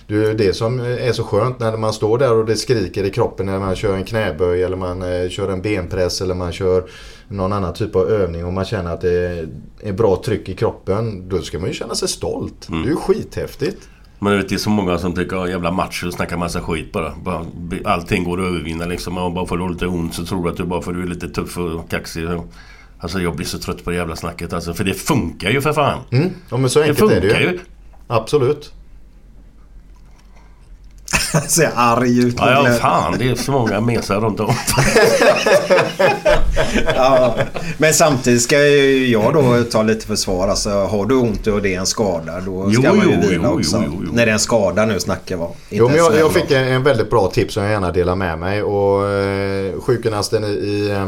det 0.10 0.30
är 0.30 0.34
det 0.34 0.54
som 0.54 0.80
är 0.80 1.12
så 1.12 1.24
skönt 1.24 1.60
när 1.60 1.78
man 1.78 1.94
står 1.94 2.18
där 2.18 2.34
och 2.34 2.46
det 2.46 2.56
skriker 2.56 3.04
i 3.04 3.10
kroppen 3.10 3.46
när 3.46 3.60
man 3.60 3.76
kör 3.76 3.96
en 3.96 4.04
knäböj 4.04 4.64
eller 4.64 4.78
man 4.78 5.02
eh, 5.02 5.30
kör 5.30 5.50
en 5.50 5.62
benpress 5.62 6.22
eller 6.22 6.36
man 6.36 6.52
kör 6.52 6.84
någon 7.28 7.54
annan 7.54 7.74
typ 7.74 7.96
av 7.96 8.10
övning 8.10 8.46
och 8.46 8.54
man 8.54 8.66
känner 8.66 8.94
att 8.94 9.02
det 9.02 9.48
är 9.82 9.94
bra 9.94 10.22
tryck 10.26 10.50
i 10.50 10.56
kroppen. 10.56 11.30
Då 11.30 11.42
ska 11.42 11.60
man 11.60 11.68
ju 11.68 11.74
känna 11.74 11.96
sig 11.96 12.08
stolt. 12.08 12.70
Mm. 12.70 12.82
Det 12.82 12.88
är 12.88 12.90
ju 12.90 12.96
skithäftigt. 12.96 13.90
Men 14.20 14.34
det 14.34 14.52
är 14.52 14.58
så 14.58 14.70
många 14.70 14.98
som 14.98 15.16
tycker 15.16 15.38
att 15.38 15.50
jävla 15.50 15.72
matcher 15.72 16.08
och 16.08 16.14
snackar 16.14 16.38
massa 16.38 16.62
skit 16.62 16.92
bara. 16.92 17.14
bara. 17.24 17.46
Allting 17.86 18.24
går 18.24 18.42
att 18.42 18.48
övervinna 18.48 18.86
liksom. 18.86 19.18
Och 19.18 19.34
bara 19.34 19.46
för 19.46 19.56
att 19.56 19.60
du 19.60 19.64
har 19.64 19.72
lite 19.72 19.88
ont 19.88 20.14
så 20.14 20.26
tror 20.26 20.44
du 20.44 20.50
att 20.50 20.58
du 20.58 20.66
bara 20.66 20.82
för 20.82 20.92
att 20.92 20.98
du 20.98 21.04
är 21.04 21.08
lite 21.08 21.30
tuff 21.30 21.58
och 21.58 21.90
kaxig. 21.90 22.28
Alltså 23.00 23.22
jag 23.22 23.36
blir 23.36 23.46
så 23.46 23.60
trött 23.60 23.84
på 23.84 23.90
det 23.90 23.96
jävla 23.96 24.16
snacket 24.16 24.54
alltså. 24.54 24.74
För 24.74 24.84
det 24.84 24.94
funkar 24.94 25.50
ju 25.50 25.62
för 25.62 25.74
fan. 25.74 26.00
Mm. 26.12 26.30
Ja 26.50 26.58
men 26.58 26.70
så 26.70 26.82
enkelt 26.82 27.10
det 27.10 27.16
är 27.16 27.22
det 27.22 27.42
ju. 27.42 27.50
ju. 27.50 27.60
Absolut. 28.08 28.74
Ser 31.48 31.72
arg 31.76 32.20
ut. 32.20 32.36
Ja, 32.38 32.70
ja, 32.70 32.74
fan. 32.74 33.16
Det 33.20 33.30
är 33.30 33.36
så 33.36 33.52
många 33.52 33.82
mesar 33.82 34.20
runt 34.20 34.40
om. 34.40 34.54
ja, 36.96 37.36
men 37.78 37.94
samtidigt 37.94 38.42
ska 38.42 38.58
jag 38.58 39.34
då 39.34 39.64
ta 39.72 39.84
lite 39.84 40.08
försvar. 40.08 40.48
Alltså, 40.48 40.70
har 40.70 41.06
du 41.06 41.16
ont 41.16 41.48
och 41.48 41.62
det 41.62 41.76
är 41.76 41.80
en 41.80 41.86
skada 41.86 42.42
då 42.46 42.72
ska 42.72 42.82
jo, 42.84 42.96
man 42.96 43.08
ju 43.08 43.14
jo, 43.14 43.30
vila 43.30 43.50
jo, 43.52 43.60
också. 43.60 43.84
Jo, 43.86 44.04
När 44.14 44.26
det 44.26 44.32
är 44.32 44.34
en 44.34 44.40
skada 44.40 44.86
nu 44.86 45.00
snackar 45.00 45.38
vi 45.38 45.78
Jo, 45.78 45.88
men 45.88 45.98
jag, 45.98 46.16
jag 46.20 46.34
fick 46.34 46.52
en, 46.52 46.68
en, 46.68 46.84
väldigt 46.84 47.10
bra 47.10 47.28
tips 47.28 47.54
som 47.54 47.64
jag 47.64 47.72
gärna 47.72 47.92
delar 47.92 48.16
med 48.16 48.40
mig. 48.40 48.64
Och 48.64 49.10
eh, 49.10 49.80
sjukgymnasten 49.80 50.44
i, 50.44 50.48
i 50.48 50.92
eh, 50.92 51.08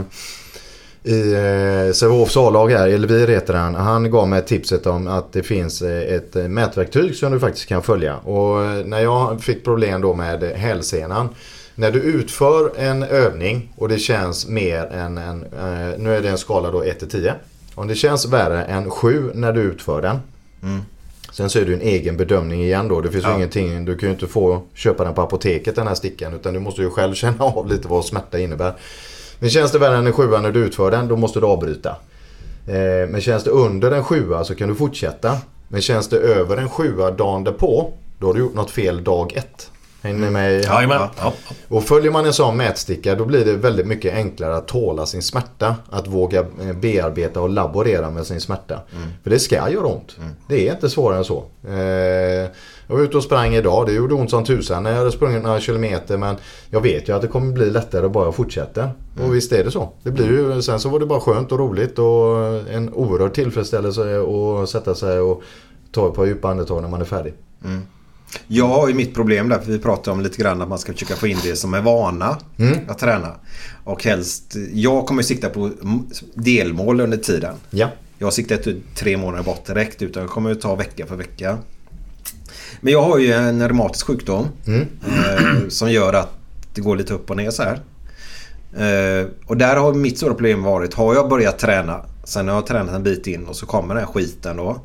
i 1.03 1.33
eh, 1.33 1.93
Sävehofs 1.93 2.37
A-lag 2.37 2.71
här, 2.71 2.87
Elvir 2.87 3.27
heter 3.27 3.53
han. 3.53 3.75
Han 3.75 4.11
gav 4.11 4.27
mig 4.27 4.45
tipset 4.45 4.85
om 4.85 5.07
att 5.07 5.33
det 5.33 5.43
finns 5.43 5.81
eh, 5.81 6.15
ett 6.15 6.35
eh, 6.35 6.47
mätverktyg 6.47 7.15
som 7.15 7.31
du 7.31 7.39
faktiskt 7.39 7.67
kan 7.67 7.83
följa. 7.83 8.17
Och 8.17 8.63
eh, 8.63 8.85
när 8.85 8.99
jag 8.99 9.43
fick 9.43 9.63
problem 9.63 10.01
då 10.01 10.13
med 10.13 10.43
hälsenan. 10.43 11.29
När 11.75 11.91
du 11.91 11.99
utför 11.99 12.71
en 12.77 13.03
övning 13.03 13.73
och 13.77 13.89
det 13.89 13.97
känns 13.97 14.47
mer 14.47 14.85
än 14.85 15.17
en, 15.17 15.43
eh, 15.43 15.97
nu 15.97 16.15
är 16.15 16.21
det 16.21 16.29
en 16.29 16.37
skala 16.37 16.71
då 16.71 16.83
1 16.83 16.99
till 16.99 17.09
10. 17.09 17.33
Om 17.75 17.87
det 17.87 17.95
känns 17.95 18.25
värre 18.25 18.63
än 18.63 18.89
7 18.89 19.31
när 19.33 19.53
du 19.53 19.61
utför 19.61 20.01
den. 20.01 20.19
Mm. 20.63 20.81
Sen 21.31 21.49
så 21.49 21.59
är 21.59 21.65
det 21.65 21.73
en 21.73 21.81
egen 21.81 22.17
bedömning 22.17 22.63
igen 22.63 22.87
då. 22.87 23.01
Det 23.01 23.11
finns 23.11 23.23
ja. 23.23 23.29
ju 23.29 23.35
ingenting, 23.35 23.85
du 23.85 23.97
kan 23.97 24.09
ju 24.09 24.13
inte 24.13 24.27
få 24.27 24.61
köpa 24.73 25.03
den 25.03 25.13
på 25.13 25.21
apoteket 25.21 25.75
den 25.75 25.87
här 25.87 25.95
stickan. 25.95 26.33
Utan 26.33 26.53
du 26.53 26.59
måste 26.59 26.81
ju 26.81 26.89
själv 26.89 27.13
känna 27.13 27.45
av 27.45 27.67
lite 27.67 27.87
vad 27.87 28.05
smärta 28.05 28.39
innebär. 28.39 28.73
Men 29.41 29.49
känns 29.49 29.71
det 29.71 29.79
värre 29.79 29.97
än 29.97 30.07
en 30.07 30.13
sjua 30.13 30.41
när 30.41 30.51
du 30.51 30.59
utför 30.59 30.91
den, 30.91 31.07
då 31.07 31.15
måste 31.15 31.39
du 31.39 31.45
avbryta. 31.45 31.89
Eh, 32.67 33.09
men 33.09 33.21
känns 33.21 33.43
det 33.43 33.49
under 33.49 33.91
en 33.91 34.03
sjua 34.03 34.43
så 34.43 34.55
kan 34.55 34.69
du 34.69 34.75
fortsätta. 34.75 35.37
Men 35.67 35.81
känns 35.81 36.09
det 36.09 36.17
över 36.17 36.57
en 36.57 36.69
sjua 36.69 37.11
dagen 37.11 37.43
därpå, 37.43 37.93
då 38.19 38.27
har 38.27 38.33
du 38.33 38.39
gjort 38.39 38.53
något 38.53 38.71
fel 38.71 39.03
dag 39.03 39.33
ett. 39.35 39.71
Hänger 40.01 40.19
ni 40.19 40.29
med? 40.29 40.65
Ja, 40.65 41.11
ja. 41.17 41.33
Och 41.67 41.83
följer 41.83 42.11
man 42.11 42.25
en 42.25 42.33
sån 42.33 42.57
mätsticka 42.57 43.15
då 43.15 43.25
blir 43.25 43.45
det 43.45 43.53
väldigt 43.53 43.87
mycket 43.87 44.13
enklare 44.13 44.55
att 44.55 44.67
tåla 44.67 45.05
sin 45.05 45.21
smärta. 45.21 45.75
Att 45.89 46.07
våga 46.07 46.39
eh, 46.39 46.73
bearbeta 46.73 47.41
och 47.41 47.49
laborera 47.49 48.09
med 48.09 48.27
sin 48.27 48.41
smärta. 48.41 48.73
Mm. 48.95 49.07
För 49.23 49.29
det 49.29 49.39
ska 49.39 49.69
göra 49.69 49.87
ont. 49.87 50.15
Mm. 50.17 50.29
Det 50.47 50.67
är 50.67 50.73
inte 50.73 50.89
svårare 50.89 51.17
än 51.17 51.25
så. 51.25 51.37
Eh, 51.67 52.49
jag 52.91 52.97
var 52.97 53.03
ute 53.03 53.17
och 53.17 53.23
sprang 53.23 53.53
idag. 53.55 53.85
Det 53.85 53.93
gjorde 53.93 54.13
ont 54.13 54.29
som 54.29 54.43
tusan 54.43 54.83
när 54.83 54.91
jag 54.91 54.97
hade 54.97 55.11
sprungit 55.11 55.43
några 55.43 55.59
kilometer. 55.59 56.17
Men 56.17 56.35
jag 56.69 56.81
vet 56.81 57.09
ju 57.09 57.15
att 57.15 57.21
det 57.21 57.27
kommer 57.27 57.53
bli 57.53 57.69
lättare 57.69 58.09
bara 58.09 58.25
jag 58.25 58.35
fortsätter. 58.35 58.81
Mm. 58.81 59.27
Och 59.27 59.35
visst 59.35 59.51
är 59.51 59.63
det 59.63 59.71
så. 59.71 59.93
Det 60.03 60.11
blir 60.11 60.27
ju, 60.27 60.61
sen 60.61 60.79
så 60.79 60.89
var 60.89 60.99
det 60.99 61.05
bara 61.05 61.19
skönt 61.19 61.51
och 61.51 61.59
roligt 61.59 61.99
och 61.99 62.37
en 62.69 62.93
oerhörd 62.93 63.33
tillfredsställelse 63.33 64.21
att 64.21 64.69
sätta 64.69 64.95
sig 64.95 65.19
och 65.19 65.43
ta 65.91 66.07
ett 66.07 66.13
par 66.13 66.25
djupa 66.25 66.49
andetag 66.49 66.81
när 66.81 66.89
man 66.89 67.01
är 67.01 67.05
färdig. 67.05 67.33
Mm. 67.65 67.81
Jag 68.47 68.67
har 68.67 68.87
ju 68.87 68.93
mitt 68.93 69.15
problem 69.15 69.49
där, 69.49 69.59
för 69.59 69.71
vi 69.71 69.79
pratade 69.79 70.11
om 70.11 70.21
lite 70.21 70.37
grann 70.37 70.61
att 70.61 70.69
man 70.69 70.79
ska 70.79 70.93
försöka 70.93 71.15
få 71.15 71.27
in 71.27 71.37
det 71.43 71.55
som 71.55 71.73
är 71.73 71.81
vana 71.81 72.37
mm. 72.57 72.79
att 72.87 72.99
träna. 72.99 73.35
Och 73.83 74.03
helst, 74.03 74.55
jag 74.73 75.05
kommer 75.05 75.21
sikta 75.21 75.49
på 75.49 75.69
delmål 76.33 77.01
under 77.01 77.17
tiden. 77.17 77.55
Ja. 77.69 77.89
Jag 78.17 78.33
siktar 78.33 78.55
inte 78.55 78.75
tre 78.95 79.17
månader 79.17 79.43
bort 79.43 79.65
direkt 79.65 80.01
utan 80.01 80.21
jag 80.21 80.29
kommer 80.29 80.55
ta 80.55 80.75
vecka 80.75 81.05
för 81.05 81.15
vecka. 81.15 81.57
Men 82.81 82.93
jag 82.93 83.01
har 83.01 83.17
ju 83.17 83.31
en 83.33 83.67
reumatisk 83.67 84.05
sjukdom 84.05 84.47
mm. 84.67 84.87
eh, 85.07 85.67
som 85.69 85.91
gör 85.91 86.13
att 86.13 86.29
det 86.73 86.81
går 86.81 86.95
lite 86.95 87.13
upp 87.13 87.29
och 87.29 87.37
ner 87.37 87.51
så 87.51 87.63
här. 87.63 87.79
Eh, 88.73 89.27
och 89.45 89.57
där 89.57 89.75
har 89.75 89.93
mitt 89.93 90.17
stora 90.17 90.33
problem 90.33 90.63
varit, 90.63 90.93
har 90.93 91.15
jag 91.15 91.29
börjat 91.29 91.59
träna, 91.59 92.05
sen 92.23 92.47
har 92.47 92.55
jag 92.55 92.65
tränat 92.65 92.95
en 92.95 93.03
bit 93.03 93.27
in 93.27 93.45
och 93.45 93.55
så 93.55 93.65
kommer 93.65 93.95
den 93.95 94.03
här 94.03 94.13
skiten 94.13 94.57
då. 94.57 94.81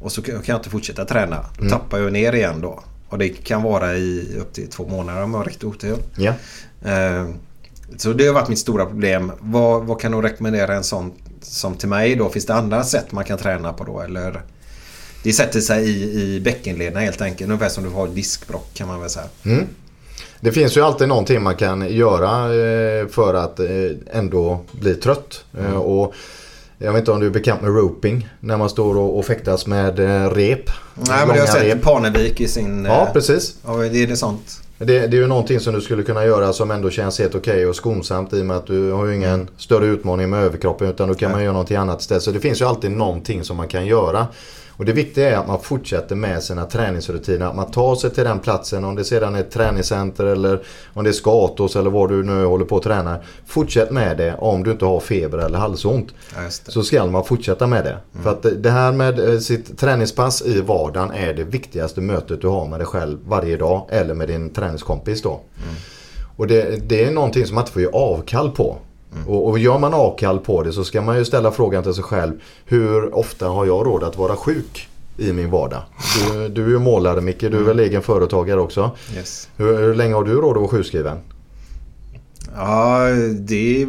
Och 0.00 0.12
så 0.12 0.22
kan 0.22 0.42
jag 0.44 0.56
inte 0.56 0.70
fortsätta 0.70 1.04
träna. 1.04 1.44
Då 1.54 1.60
mm. 1.60 1.72
tappar 1.72 1.98
jag 1.98 2.12
ner 2.12 2.32
igen 2.32 2.60
då. 2.60 2.82
Och 3.08 3.18
det 3.18 3.28
kan 3.28 3.62
vara 3.62 3.94
i 3.94 4.36
upp 4.40 4.52
till 4.52 4.68
två 4.68 4.88
månader 4.88 5.22
om 5.22 5.30
jag 5.30 5.38
har 5.38 5.44
riktigt 5.44 5.64
otur. 5.64 5.96
Ja. 6.16 6.32
Eh, 6.84 7.28
så 7.96 8.12
det 8.12 8.26
har 8.26 8.34
varit 8.34 8.48
mitt 8.48 8.58
stora 8.58 8.86
problem. 8.86 9.32
Vad, 9.40 9.84
vad 9.84 10.00
kan 10.00 10.12
du 10.12 10.20
rekommendera 10.20 10.74
en 10.74 10.84
sån 10.84 11.12
som 11.42 11.74
till 11.74 11.88
mig 11.88 12.16
då? 12.16 12.28
Finns 12.28 12.46
det 12.46 12.54
andra 12.54 12.84
sätt 12.84 13.12
man 13.12 13.24
kan 13.24 13.38
träna 13.38 13.72
på 13.72 13.84
då? 13.84 14.00
Eller? 14.00 14.42
Det 15.24 15.32
sätter 15.32 15.60
sig 15.60 15.88
i, 15.88 16.22
i 16.22 16.40
bäckenlederna 16.40 17.00
helt 17.00 17.20
enkelt. 17.20 17.50
Ungefär 17.50 17.68
som 17.68 17.84
du 17.84 17.90
har 17.90 18.08
diskbrock 18.08 18.74
kan 18.74 18.88
man 18.88 19.00
väl 19.00 19.10
säga. 19.10 19.26
Mm. 19.44 19.66
Det 20.40 20.52
finns 20.52 20.76
ju 20.76 20.80
alltid 20.80 21.08
någonting 21.08 21.42
man 21.42 21.56
kan 21.56 21.88
göra 21.94 22.54
eh, 22.54 23.08
för 23.08 23.34
att 23.34 23.60
eh, 23.60 23.66
ändå 24.12 24.60
bli 24.72 24.94
trött. 24.94 25.44
Mm. 25.58 25.76
Och 25.76 26.14
jag 26.78 26.92
vet 26.92 26.98
inte 27.00 27.12
om 27.12 27.20
du 27.20 27.26
är 27.26 27.30
bekant 27.30 27.62
med 27.62 27.76
roping. 27.76 28.28
När 28.40 28.56
man 28.56 28.68
står 28.70 28.96
och, 28.96 29.18
och 29.18 29.24
fäktas 29.24 29.66
med 29.66 29.98
rep. 30.36 30.70
Nej 30.94 31.26
men 31.26 31.36
jag 31.36 31.46
har 31.46 31.52
sett 31.52 31.62
rep. 31.62 31.82
Parnevik 31.82 32.40
i 32.40 32.48
sin... 32.48 32.84
Ja 32.84 33.10
precis. 33.12 33.54
Ja, 33.66 33.76
det 33.76 34.02
är 34.02 34.06
det 34.06 34.16
sånt. 34.16 34.60
Det, 34.78 35.06
det 35.06 35.16
är 35.16 35.20
ju 35.20 35.26
någonting 35.26 35.60
som 35.60 35.74
du 35.74 35.80
skulle 35.80 36.02
kunna 36.02 36.24
göra 36.24 36.52
som 36.52 36.70
ändå 36.70 36.90
känns 36.90 37.18
helt 37.18 37.34
okej 37.34 37.66
och 37.66 37.76
skonsamt 37.76 38.32
i 38.32 38.40
och 38.40 38.46
med 38.46 38.56
att 38.56 38.66
du 38.66 38.92
har 38.92 39.06
ju 39.06 39.14
ingen 39.14 39.48
större 39.56 39.86
utmaning 39.86 40.30
med 40.30 40.44
överkroppen 40.44 40.88
utan 40.88 41.08
då 41.08 41.14
kan 41.14 41.30
man 41.30 41.42
göra 41.42 41.52
någonting 41.52 41.76
annat 41.76 42.00
istället. 42.00 42.22
Så 42.22 42.30
det 42.30 42.40
finns 42.40 42.60
ju 42.60 42.64
alltid 42.64 42.90
någonting 42.90 43.44
som 43.44 43.56
man 43.56 43.68
kan 43.68 43.86
göra. 43.86 44.26
Och 44.76 44.84
det 44.84 44.92
viktiga 44.92 45.30
är 45.30 45.36
att 45.36 45.48
man 45.48 45.60
fortsätter 45.60 46.16
med 46.16 46.42
sina 46.42 46.64
träningsrutiner. 46.64 47.46
Att 47.46 47.56
man 47.56 47.70
tar 47.70 47.94
sig 47.94 48.10
till 48.10 48.24
den 48.24 48.38
platsen. 48.38 48.84
Om 48.84 48.94
det 48.94 49.04
sedan 49.04 49.34
är 49.34 49.40
ett 49.40 49.50
träningscenter 49.50 50.24
eller 50.24 50.62
om 50.92 51.04
det 51.04 51.10
är 51.10 51.12
Skatos 51.12 51.76
eller 51.76 51.90
vad 51.90 52.08
du 52.08 52.22
nu 52.22 52.44
håller 52.44 52.64
på 52.64 52.76
att 52.76 52.82
träna. 52.82 53.18
Fortsätt 53.46 53.90
med 53.90 54.16
det 54.16 54.34
om 54.38 54.62
du 54.62 54.70
inte 54.70 54.84
har 54.84 55.00
feber 55.00 55.38
eller 55.38 55.58
halsont. 55.58 56.14
Så 56.68 56.82
ska 56.82 57.06
man 57.06 57.24
fortsätta 57.24 57.66
med 57.66 57.84
det. 57.84 57.98
För 58.22 58.30
att 58.30 58.46
det 58.62 58.70
här 58.70 58.92
med 58.92 59.28
eh, 59.28 59.38
sitt 59.38 59.78
träningspass 59.78 60.42
i 60.42 60.60
vardagen 60.60 61.10
är 61.10 61.34
det 61.34 61.44
viktigaste 61.44 62.00
mötet 62.00 62.40
du 62.40 62.48
har 62.48 62.68
med 62.68 62.80
dig 62.80 62.86
själv 62.86 63.18
varje 63.26 63.56
dag. 63.56 63.86
Eller 63.90 64.14
med 64.14 64.28
din 64.28 64.50
träningskompis 64.50 65.22
då. 65.22 65.40
Och 66.36 66.46
det, 66.46 66.88
det 66.88 67.04
är 67.04 67.10
någonting 67.10 67.46
som 67.46 67.54
man 67.54 67.62
inte 67.62 67.72
får 67.72 67.82
ge 67.82 67.88
avkall 67.92 68.50
på. 68.50 68.76
Och, 69.26 69.48
och 69.48 69.58
gör 69.58 69.78
man 69.78 69.94
avkall 69.94 70.38
på 70.38 70.62
det 70.62 70.72
så 70.72 70.84
ska 70.84 71.02
man 71.02 71.18
ju 71.18 71.24
ställa 71.24 71.50
frågan 71.50 71.82
till 71.82 71.94
sig 71.94 72.04
själv. 72.04 72.32
Hur 72.64 73.14
ofta 73.14 73.48
har 73.48 73.66
jag 73.66 73.86
råd 73.86 74.04
att 74.04 74.18
vara 74.18 74.36
sjuk 74.36 74.88
i 75.16 75.32
min 75.32 75.50
vardag? 75.50 75.82
Du, 76.32 76.48
du 76.48 76.64
är 76.64 76.68
ju 76.68 76.78
målare 76.78 77.20
Micke, 77.20 77.40
du 77.40 77.56
är 77.56 77.62
väl 77.62 77.80
egen 77.80 78.02
företagare 78.02 78.60
också. 78.60 78.90
Yes. 79.16 79.48
Hur, 79.56 79.78
hur 79.78 79.94
länge 79.94 80.14
har 80.14 80.24
du 80.24 80.32
råd 80.32 80.50
att 80.50 80.56
vara 80.56 80.68
sjukskriven? 80.68 81.18
Ja, 82.56 83.08
det 83.38 83.86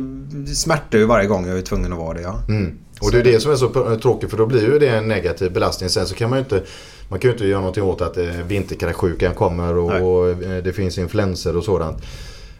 smärtar 0.55 0.97
ju 0.97 1.05
varje 1.05 1.27
gång 1.27 1.47
jag 1.47 1.57
är 1.57 1.61
tvungen 1.61 1.93
att 1.93 1.99
vara 1.99 2.13
det 2.13 2.21
ja. 2.21 2.39
Mm. 2.49 2.77
Och 3.01 3.11
det 3.11 3.19
är 3.19 3.23
det 3.23 3.39
som 3.39 3.51
är 3.51 3.55
så 3.55 3.97
tråkigt 4.01 4.29
för 4.29 4.37
då 4.37 4.45
blir 4.45 4.61
ju 4.61 4.79
det 4.79 4.89
en 4.89 5.07
negativ 5.07 5.53
belastning. 5.53 5.89
Sen 5.89 6.07
så 6.07 6.15
kan 6.15 6.29
man 6.29 6.39
ju 6.39 6.43
inte 6.43 6.63
man 7.09 7.19
kan 7.19 7.31
inte 7.31 7.47
göra 7.47 7.59
någonting 7.59 7.83
åt 7.83 8.01
att 8.01 8.17
eh, 8.17 8.25
vinterkräksjukan 8.47 9.33
kommer 9.33 9.77
och, 9.77 10.37
Nej. 10.37 10.57
eh, 10.57 10.63
det 10.63 10.73
finns 10.73 10.97
influenser 10.97 11.57
och 11.57 11.63
sådant. 11.63 11.97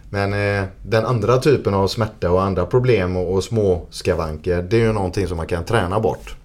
Men 0.10 0.34
eh, 0.34 0.68
den 0.82 1.06
andra 1.06 1.38
typen 1.38 1.74
av 1.74 1.88
smärta 1.88 2.32
och 2.32 2.44
andra 2.44 2.66
problem 2.66 3.18
och, 3.18 3.34
och 3.34 3.44
små 3.44 3.88
skavanker 3.90 4.62
det 4.62 4.78
är 4.78 4.82
ju 4.82 4.94
någonting 4.94 5.28
som 5.28 5.38
man 5.38 5.48
kan 5.48 5.66
träna 5.66 6.00
bort. 6.00 6.36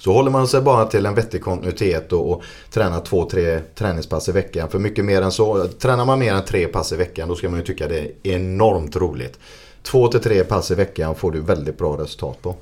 Så 0.00 0.12
håller 0.12 0.30
man 0.30 0.48
sig 0.48 0.60
bara 0.60 0.84
till 0.84 1.06
en 1.06 1.14
vettig 1.14 1.42
kontinuitet 1.42 2.12
och, 2.12 2.30
och 2.30 2.42
tränar 2.70 3.00
två, 3.00 3.24
tre 3.30 3.60
träningspass 3.74 4.28
i 4.28 4.32
veckan. 4.32 4.68
För 4.68 4.78
mycket 4.78 5.04
mer 5.04 5.22
än 5.22 5.32
så, 5.32 5.68
tränar 5.68 6.04
man 6.04 6.18
mer 6.18 6.34
än 6.34 6.44
tre 6.44 6.66
pass 6.66 6.92
i 6.92 6.96
veckan 6.96 7.28
då 7.28 7.34
ska 7.34 7.48
man 7.48 7.58
ju 7.58 7.64
tycka 7.64 7.88
det 7.88 7.98
är 7.98 8.10
enormt 8.22 8.96
roligt. 8.96 9.38
Två 9.82 10.08
till 10.08 10.20
tre 10.20 10.44
pass 10.44 10.70
i 10.70 10.74
veckan 10.74 11.14
får 11.14 11.30
du 11.30 11.40
väldigt 11.40 11.78
bra 11.78 11.96
resultat 11.98 12.42
på. 12.42 12.54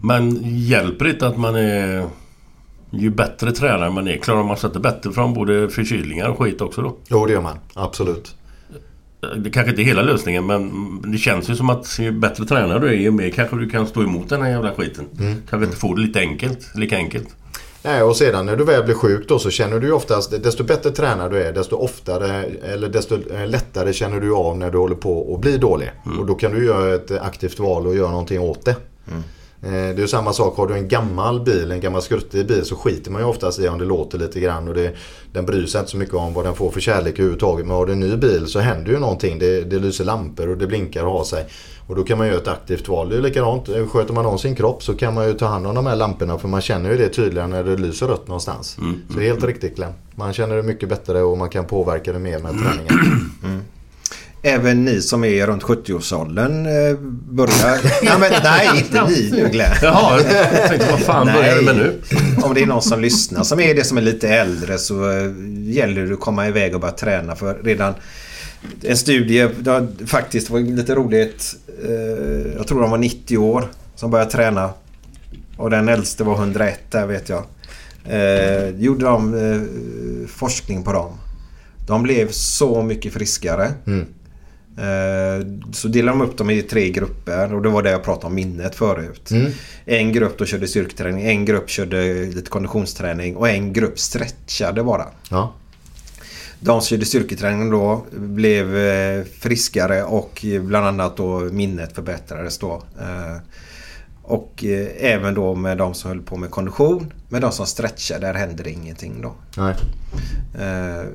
Men 0.00 0.38
hjälper 0.42 1.04
det 1.04 1.10
inte 1.10 1.26
att 1.26 1.36
man 1.36 1.54
är... 1.54 2.06
Ju 2.90 3.10
bättre 3.10 3.52
tränare 3.52 3.90
man 3.90 4.08
är, 4.08 4.16
klarar 4.16 4.42
man 4.42 4.56
sig 4.56 4.68
inte 4.68 4.80
bättre 4.80 5.12
från 5.12 5.34
både 5.34 5.68
förkylningar 5.68 6.28
och 6.28 6.38
skit 6.38 6.60
också 6.60 6.82
då? 6.82 6.96
Jo 7.08 7.26
det 7.26 7.32
gör 7.32 7.40
man, 7.40 7.58
absolut. 7.74 8.34
Det 9.36 9.50
kanske 9.50 9.70
inte 9.70 9.82
är 9.82 9.84
hela 9.84 10.02
lösningen 10.02 10.46
men 10.46 10.72
det 11.12 11.18
känns 11.18 11.50
ju 11.50 11.56
som 11.56 11.70
att 11.70 11.98
ju 11.98 12.12
bättre 12.12 12.44
tränare 12.44 12.78
du 12.78 12.88
är 12.88 12.92
ju 12.92 13.10
mer 13.10 13.30
kanske 13.30 13.56
du 13.56 13.70
kan 13.70 13.86
stå 13.86 14.02
emot 14.02 14.28
den 14.28 14.42
här 14.42 14.50
jävla 14.50 14.74
skiten. 14.74 15.04
Kanske 15.50 15.64
inte 15.64 15.76
få 15.76 15.94
det 15.94 16.02
lite 16.02 16.20
enkelt, 16.20 16.74
lika 16.74 16.96
enkelt. 16.96 17.28
Nej, 17.82 18.02
och 18.02 18.16
sedan 18.16 18.46
när 18.46 18.56
du 18.56 18.64
väl 18.64 18.84
blir 18.84 18.94
sjuk 18.94 19.28
då 19.28 19.38
så 19.38 19.50
känner 19.50 19.80
du 19.80 19.86
ju 19.86 19.92
oftast, 19.92 20.42
desto 20.42 20.64
bättre 20.64 20.90
tränare 20.90 21.28
du 21.28 21.42
är, 21.42 21.52
desto 21.52 21.76
oftare 21.76 22.44
eller 22.72 22.88
desto 22.88 23.18
lättare 23.46 23.92
känner 23.92 24.20
du 24.20 24.34
av 24.34 24.58
när 24.58 24.70
du 24.70 24.78
håller 24.78 24.96
på 24.96 25.34
att 25.34 25.40
bli 25.40 25.58
dålig. 25.58 25.90
Och 26.18 26.26
då 26.26 26.34
kan 26.34 26.52
du 26.52 26.64
göra 26.64 26.94
ett 26.94 27.10
aktivt 27.10 27.58
val 27.58 27.86
och 27.86 27.96
göra 27.96 28.10
någonting 28.10 28.40
åt 28.40 28.64
det. 28.64 28.70
Eh, 29.06 29.18
Det 29.70 30.02
är 30.02 30.06
samma 30.06 30.32
sak, 30.32 30.56
har 30.56 30.66
du 30.66 30.74
en 30.74 30.88
gammal 30.88 31.40
bil, 31.40 31.72
en 31.72 31.80
gammal 31.80 32.02
skruttig 32.02 32.46
bil 32.46 32.64
så 32.64 32.76
skiter 32.76 33.10
man 33.10 33.22
ju 33.22 33.28
oftast 33.28 33.58
i 33.58 33.68
om 33.68 33.78
det 33.78 33.84
låter 33.84 34.18
lite 34.18 34.40
grann 34.40 34.68
och 34.68 34.74
det, 34.74 34.94
den 35.32 35.46
bryr 35.46 35.66
sig 35.66 35.78
inte 35.78 35.90
så 35.90 35.96
mycket 35.96 36.14
om 36.14 36.34
vad 36.34 36.44
den 36.44 36.54
får 36.54 36.70
för 36.70 36.80
kärlek 36.80 37.14
överhuvudtaget. 37.14 37.66
Men 37.66 37.76
har 37.76 37.86
du 37.86 37.92
en 37.92 38.00
ny 38.00 38.16
bil 38.16 38.46
så 38.46 38.58
händer 38.58 38.92
ju 38.92 38.98
någonting. 38.98 39.38
Det, 39.38 39.60
det 39.60 39.78
lyser 39.78 40.04
lampor 40.04 40.48
och 40.48 40.58
det 40.58 40.66
blinkar 40.66 41.04
och 41.04 41.12
har 41.12 41.24
sig. 41.24 41.46
Och 41.86 41.96
då 41.96 42.04
kan 42.04 42.18
man 42.18 42.26
göra 42.26 42.36
ett 42.36 42.48
aktivt 42.48 42.88
val. 42.88 43.08
Det 43.08 43.16
är 43.16 43.20
likadant, 43.20 43.68
Eh, 43.68 43.86
sköter 43.86 44.14
man 44.14 44.26
om 44.26 44.38
sin 44.38 44.54
kropp 44.56 44.82
så 44.82 44.94
kan 44.94 45.14
man 45.14 45.26
ju 45.26 45.34
ta 45.34 45.46
hand 45.46 45.66
om 45.66 45.74
de 45.74 45.86
här 45.86 45.96
lamporna 45.96 46.38
för 46.38 46.48
man 46.48 46.60
känner 46.60 46.90
ju 46.90 46.96
det 46.96 47.08
tydligare 47.08 47.48
när 47.48 47.64
det 47.64 47.76
lyser 47.76 48.06
rött 48.06 48.28
någonstans. 48.28 48.76
Så 49.10 49.18
det 49.18 49.24
är 49.24 49.28
helt 49.28 49.44
riktigt 49.44 49.76
Glenn. 49.76 49.92
Man 50.14 50.32
känner 50.32 50.56
det 50.56 50.62
mycket 50.62 50.88
bättre 50.88 51.22
och 51.22 51.38
man 51.38 51.48
kan 51.48 51.64
påverka 51.64 52.12
det 52.12 52.18
mer 52.18 52.38
med 52.38 52.52
träningen. 52.52 53.30
Även 54.46 54.84
ni 54.84 55.00
som 55.00 55.24
är 55.24 55.46
runt 55.46 55.62
70-årsåldern 55.62 56.66
eh, 56.66 56.96
börjar... 57.30 57.78
ja, 58.02 58.18
men, 58.18 58.32
nej, 58.42 58.68
inte 58.76 59.04
ni 59.08 59.30
nu 59.32 59.48
Glenn. 59.48 59.72
Jaha, 59.82 60.20
jag 60.20 60.68
tänkte 60.68 60.88
vad 60.90 61.00
fan 61.00 61.26
börjar 61.26 61.56
du 61.56 61.62
med 61.62 61.76
nu? 61.76 62.00
Om 62.42 62.54
det 62.54 62.62
är 62.62 62.66
någon 62.66 62.82
som 62.82 63.00
lyssnar 63.00 63.42
som 63.42 63.60
är 63.60 63.74
det 63.74 63.84
som 63.84 63.98
är 63.98 64.02
lite 64.02 64.28
äldre 64.28 64.78
så 64.78 65.10
eh, 65.10 65.32
gäller 65.62 66.06
det 66.06 66.14
att 66.14 66.20
komma 66.20 66.48
iväg 66.48 66.74
och 66.74 66.80
börja 66.80 66.94
träna. 66.94 67.36
För 67.36 67.54
redan 67.64 67.94
en 68.82 68.96
studie, 68.96 69.48
det 69.58 70.06
faktiskt 70.06 70.50
var 70.50 70.60
lite 70.60 70.94
roligt. 70.94 71.56
Eh, 71.84 72.52
jag 72.56 72.66
tror 72.66 72.80
de 72.80 72.90
var 72.90 72.98
90 72.98 73.38
år 73.38 73.68
som 73.94 74.10
började 74.10 74.30
träna. 74.30 74.70
Och 75.56 75.70
den 75.70 75.88
äldste 75.88 76.24
var 76.24 76.34
101 76.34 76.80
där 76.90 77.06
vet 77.06 77.28
jag. 77.28 77.44
Eh, 78.08 78.68
gjorde 78.68 79.04
de 79.04 79.34
eh, 79.34 80.28
forskning 80.28 80.82
på 80.82 80.92
dem. 80.92 81.12
De 81.86 82.02
blev 82.02 82.30
så 82.30 82.82
mycket 82.82 83.12
friskare. 83.12 83.72
Mm. 83.86 84.06
Eh, 84.78 85.46
Så 85.72 85.88
delade 85.88 86.18
de 86.18 86.24
upp 86.24 86.38
dem 86.38 86.50
i 86.50 86.62
tre 86.62 86.90
grupper 86.90 87.54
och 87.54 87.62
det 87.62 87.68
var 87.68 87.82
det 87.82 87.90
jag 87.90 88.04
pratade 88.04 88.26
om 88.26 88.34
minnet 88.34 88.74
förut. 88.74 89.30
Mm. 89.30 89.50
En 89.84 90.12
grupp 90.12 90.38
då 90.38 90.44
körde 90.44 90.68
styrketräning, 90.68 91.26
en 91.26 91.44
grupp 91.44 91.70
körde 91.70 92.24
lite 92.24 92.50
konditionsträning 92.50 93.36
och 93.36 93.48
en 93.48 93.72
grupp 93.72 93.98
stretchade 93.98 94.82
bara. 94.82 95.06
Ja. 95.30 95.52
De 96.60 96.80
som 96.80 96.88
körde 96.88 97.04
styrketräning 97.04 97.70
då 97.70 98.04
blev 98.12 98.76
eh, 98.76 99.24
friskare 99.40 100.02
och 100.02 100.44
bland 100.60 100.86
annat 100.86 101.16
då 101.16 101.40
minnet 101.40 101.94
förbättrades 101.94 102.58
då. 102.58 102.82
Eh, 103.00 103.36
Och 104.26 104.64
även 105.00 105.34
då 105.34 105.54
med 105.54 105.78
de 105.78 105.94
som 105.94 106.10
höll 106.10 106.20
på 106.22 106.36
med 106.36 106.50
kondition. 106.50 107.12
Med 107.28 107.40
de 107.42 107.52
som 107.52 107.66
stretchar, 107.66 108.18
där 108.20 108.34
händer 108.34 108.68
ingenting 108.68 109.22
då. 109.22 109.34
Nej. 109.56 109.74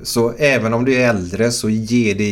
Så 0.04 0.34
även 0.38 0.74
om 0.74 0.86
du 0.86 0.96
är 0.96 1.10
äldre 1.10 1.52
så 1.52 1.70
ger 1.70 2.16
det 2.16 2.24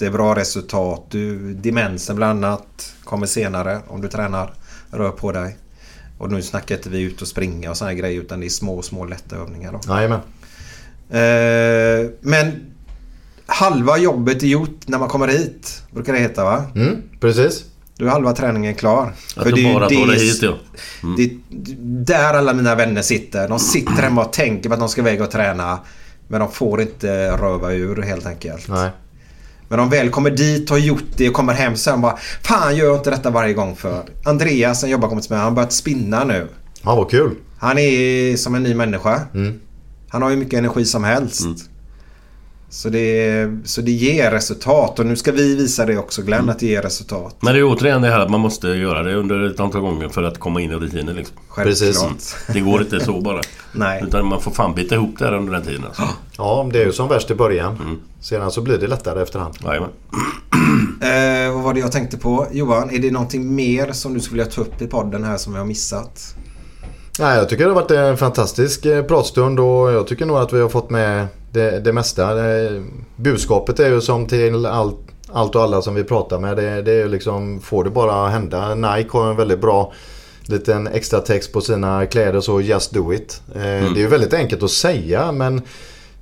jättebra 0.00 0.34
resultat. 0.34 1.02
Du, 1.10 1.54
demensen 1.54 2.16
bland 2.16 2.44
annat 2.44 2.92
kommer 3.04 3.26
senare 3.26 3.80
om 3.88 4.00
du 4.00 4.08
tränar, 4.08 4.52
rör 4.90 5.10
på 5.10 5.32
dig. 5.32 5.56
Och 6.18 6.32
nu 6.32 6.42
snackar 6.42 6.76
inte 6.76 6.88
vi 6.90 7.00
ut 7.02 7.22
och 7.22 7.28
springa 7.28 7.70
och 7.70 7.76
såna 7.76 7.90
här 7.90 7.96
grejer 7.96 8.20
utan 8.20 8.40
det 8.40 8.46
är 8.46 8.50
små, 8.50 8.82
små 8.82 9.04
lätta 9.04 9.36
övningar 9.36 9.72
då. 9.72 9.94
Jajamän. 9.94 10.20
Eh, 11.10 12.10
Men 12.20 12.60
halva 13.46 13.98
jobbet 13.98 14.42
är 14.42 14.46
gjort 14.46 14.80
när 14.88 14.98
man 14.98 15.08
kommer 15.08 15.28
hit. 15.28 15.82
Brukar 15.90 16.12
det 16.12 16.18
heta 16.18 16.44
va? 16.44 16.64
Mm, 16.74 17.02
precis. 17.20 17.64
Då 17.96 18.06
är 18.06 18.10
halva 18.10 18.32
träningen 18.32 18.74
klar. 18.74 19.12
Att 19.36 19.42
För 19.42 19.44
du 19.44 19.50
det 19.52 19.60
är 19.60 19.68
ju 19.68 19.74
bara 19.74 19.88
det- 19.88 20.06
dig 20.06 20.18
hit 20.18 20.42
ja. 20.42 20.54
det 21.16 21.22
är 21.24 21.30
där 22.04 22.34
alla 22.34 22.52
mina 22.54 22.74
vänner 22.74 23.02
sitter. 23.02 23.48
De 23.48 23.58
sitter 23.58 24.02
hemma 24.02 24.24
och 24.24 24.32
tänker 24.32 24.68
på 24.68 24.74
att 24.74 24.80
de 24.80 24.88
ska 24.88 25.00
iväg 25.00 25.22
och 25.22 25.30
träna. 25.30 25.78
Men 26.28 26.40
de 26.40 26.50
får 26.52 26.80
inte 26.80 27.30
röva 27.36 27.72
ur 27.72 28.02
helt 28.02 28.26
enkelt. 28.26 28.68
Nej. 28.68 28.90
Men 29.70 29.78
de 29.78 29.88
väl 29.88 30.10
kommer 30.10 30.30
dit, 30.30 30.70
har 30.70 30.78
gjort 30.78 31.04
det 31.16 31.28
och 31.28 31.34
kommer 31.34 31.54
hem 31.54 31.76
sen 31.76 32.00
bara 32.00 32.16
Fan 32.42 32.76
gör 32.76 32.86
jag 32.86 32.96
inte 32.96 33.10
detta 33.10 33.30
varje 33.30 33.54
gång 33.54 33.76
för? 33.76 34.02
Andreas 34.24 34.80
som 34.80 34.90
jobbar 34.90 35.08
kompis 35.08 35.30
med 35.30 35.38
han 35.38 35.48
har 35.48 35.54
börjat 35.54 35.72
spinna 35.72 36.24
nu. 36.24 36.48
Ja, 36.82 36.96
vad 36.96 37.10
kul. 37.10 37.34
Han 37.58 37.78
är 37.78 38.36
som 38.36 38.54
en 38.54 38.62
ny 38.62 38.74
människa. 38.74 39.20
Mm. 39.34 39.60
Han 40.08 40.22
har 40.22 40.30
ju 40.30 40.36
mycket 40.36 40.58
energi 40.58 40.84
som 40.84 41.04
helst. 41.04 41.46
Så, 42.72 42.88
det, 42.88 43.48
så 43.64 43.80
det 43.80 43.90
ger 43.90 44.30
resultat 44.30 44.98
och 44.98 45.06
nu 45.06 45.16
ska 45.16 45.32
vi 45.32 45.56
visa 45.56 45.86
det 45.86 45.98
också 45.98 46.22
Glenn 46.22 46.48
att 46.48 46.58
det 46.58 46.66
ger 46.66 46.82
resultat. 46.82 47.36
Men 47.40 47.54
det 47.54 47.60
är 47.60 47.64
återigen 47.64 48.02
det 48.02 48.08
här 48.08 48.20
att 48.20 48.30
man 48.30 48.40
måste 48.40 48.68
göra 48.68 49.02
det 49.02 49.14
under 49.14 49.50
ett 49.50 49.60
antal 49.60 49.80
gånger 49.80 50.08
för 50.08 50.22
att 50.22 50.38
komma 50.38 50.60
in 50.60 50.70
i 50.70 50.74
rutinen 50.74 51.16
liksom. 51.16 51.36
Precis. 51.54 52.36
Det 52.52 52.60
går 52.60 52.82
inte 52.82 53.00
så 53.00 53.20
bara. 53.20 53.40
Nej. 53.72 54.02
Utan 54.06 54.26
man 54.26 54.40
får 54.40 54.50
fan 54.50 54.74
bita 54.74 54.94
ihop 54.94 55.18
det 55.18 55.24
här 55.24 55.34
under 55.34 55.52
den 55.52 55.62
tiden 55.62 55.84
alltså. 55.84 56.02
Ja, 56.36 56.68
det 56.72 56.82
är 56.82 56.86
ju 56.86 56.92
som 56.92 57.08
värst 57.08 57.30
i 57.30 57.34
början. 57.34 57.76
Mm. 57.76 58.00
Sedan 58.20 58.50
så 58.50 58.60
blir 58.60 58.78
det 58.78 58.86
lättare 58.86 59.22
efterhand. 59.22 59.54
Jajamän. 59.64 59.90
Eh, 61.02 61.52
vad 61.54 61.62
var 61.62 61.74
det 61.74 61.80
jag 61.80 61.92
tänkte 61.92 62.18
på? 62.18 62.46
Johan, 62.52 62.90
är 62.90 62.98
det 62.98 63.10
någonting 63.10 63.54
mer 63.54 63.92
som 63.92 64.14
du 64.14 64.20
skulle 64.20 64.42
vilja 64.42 64.52
ta 64.52 64.60
upp 64.60 64.82
i 64.82 64.86
podden 64.86 65.24
här 65.24 65.36
som 65.36 65.52
jag 65.52 65.60
har 65.60 65.66
missat? 65.66 66.34
Nej, 67.18 67.38
jag 67.38 67.48
tycker 67.48 67.64
det 67.64 67.70
har 67.70 67.80
varit 67.80 67.90
en 67.90 68.16
fantastisk 68.16 68.86
eh, 68.86 69.04
pratstund 69.04 69.60
och 69.60 69.92
jag 69.92 70.06
tycker 70.06 70.26
nog 70.26 70.36
att 70.36 70.52
vi 70.52 70.60
har 70.60 70.68
fått 70.68 70.90
med 70.90 71.26
det, 71.52 71.80
det 71.80 71.92
mesta. 71.92 72.34
Det, 72.34 72.82
budskapet 73.16 73.80
är 73.80 73.88
ju 73.88 74.00
som 74.00 74.26
till 74.26 74.66
allt, 74.66 74.96
allt 75.32 75.54
och 75.54 75.62
alla 75.62 75.82
som 75.82 75.94
vi 75.94 76.04
pratar 76.04 76.38
med. 76.38 76.56
Det, 76.56 76.82
det 76.82 76.92
är 76.92 76.98
ju 76.98 77.08
liksom, 77.08 77.60
får 77.60 77.84
det 77.84 77.90
bara 77.90 78.28
hända. 78.28 78.74
Nike 78.74 79.08
har 79.12 79.30
en 79.30 79.36
väldigt 79.36 79.60
bra 79.60 79.92
liten 80.42 80.86
extra 80.86 81.20
text 81.20 81.52
på 81.52 81.60
sina 81.60 82.06
kläder 82.06 82.40
så 82.40 82.60
just 82.60 82.92
do 82.94 83.12
it. 83.12 83.42
Eh, 83.54 83.60
Det 83.60 83.66
är 83.68 83.96
ju 83.96 84.06
väldigt 84.06 84.34
enkelt 84.34 84.62
att 84.62 84.70
säga 84.70 85.32
men 85.32 85.62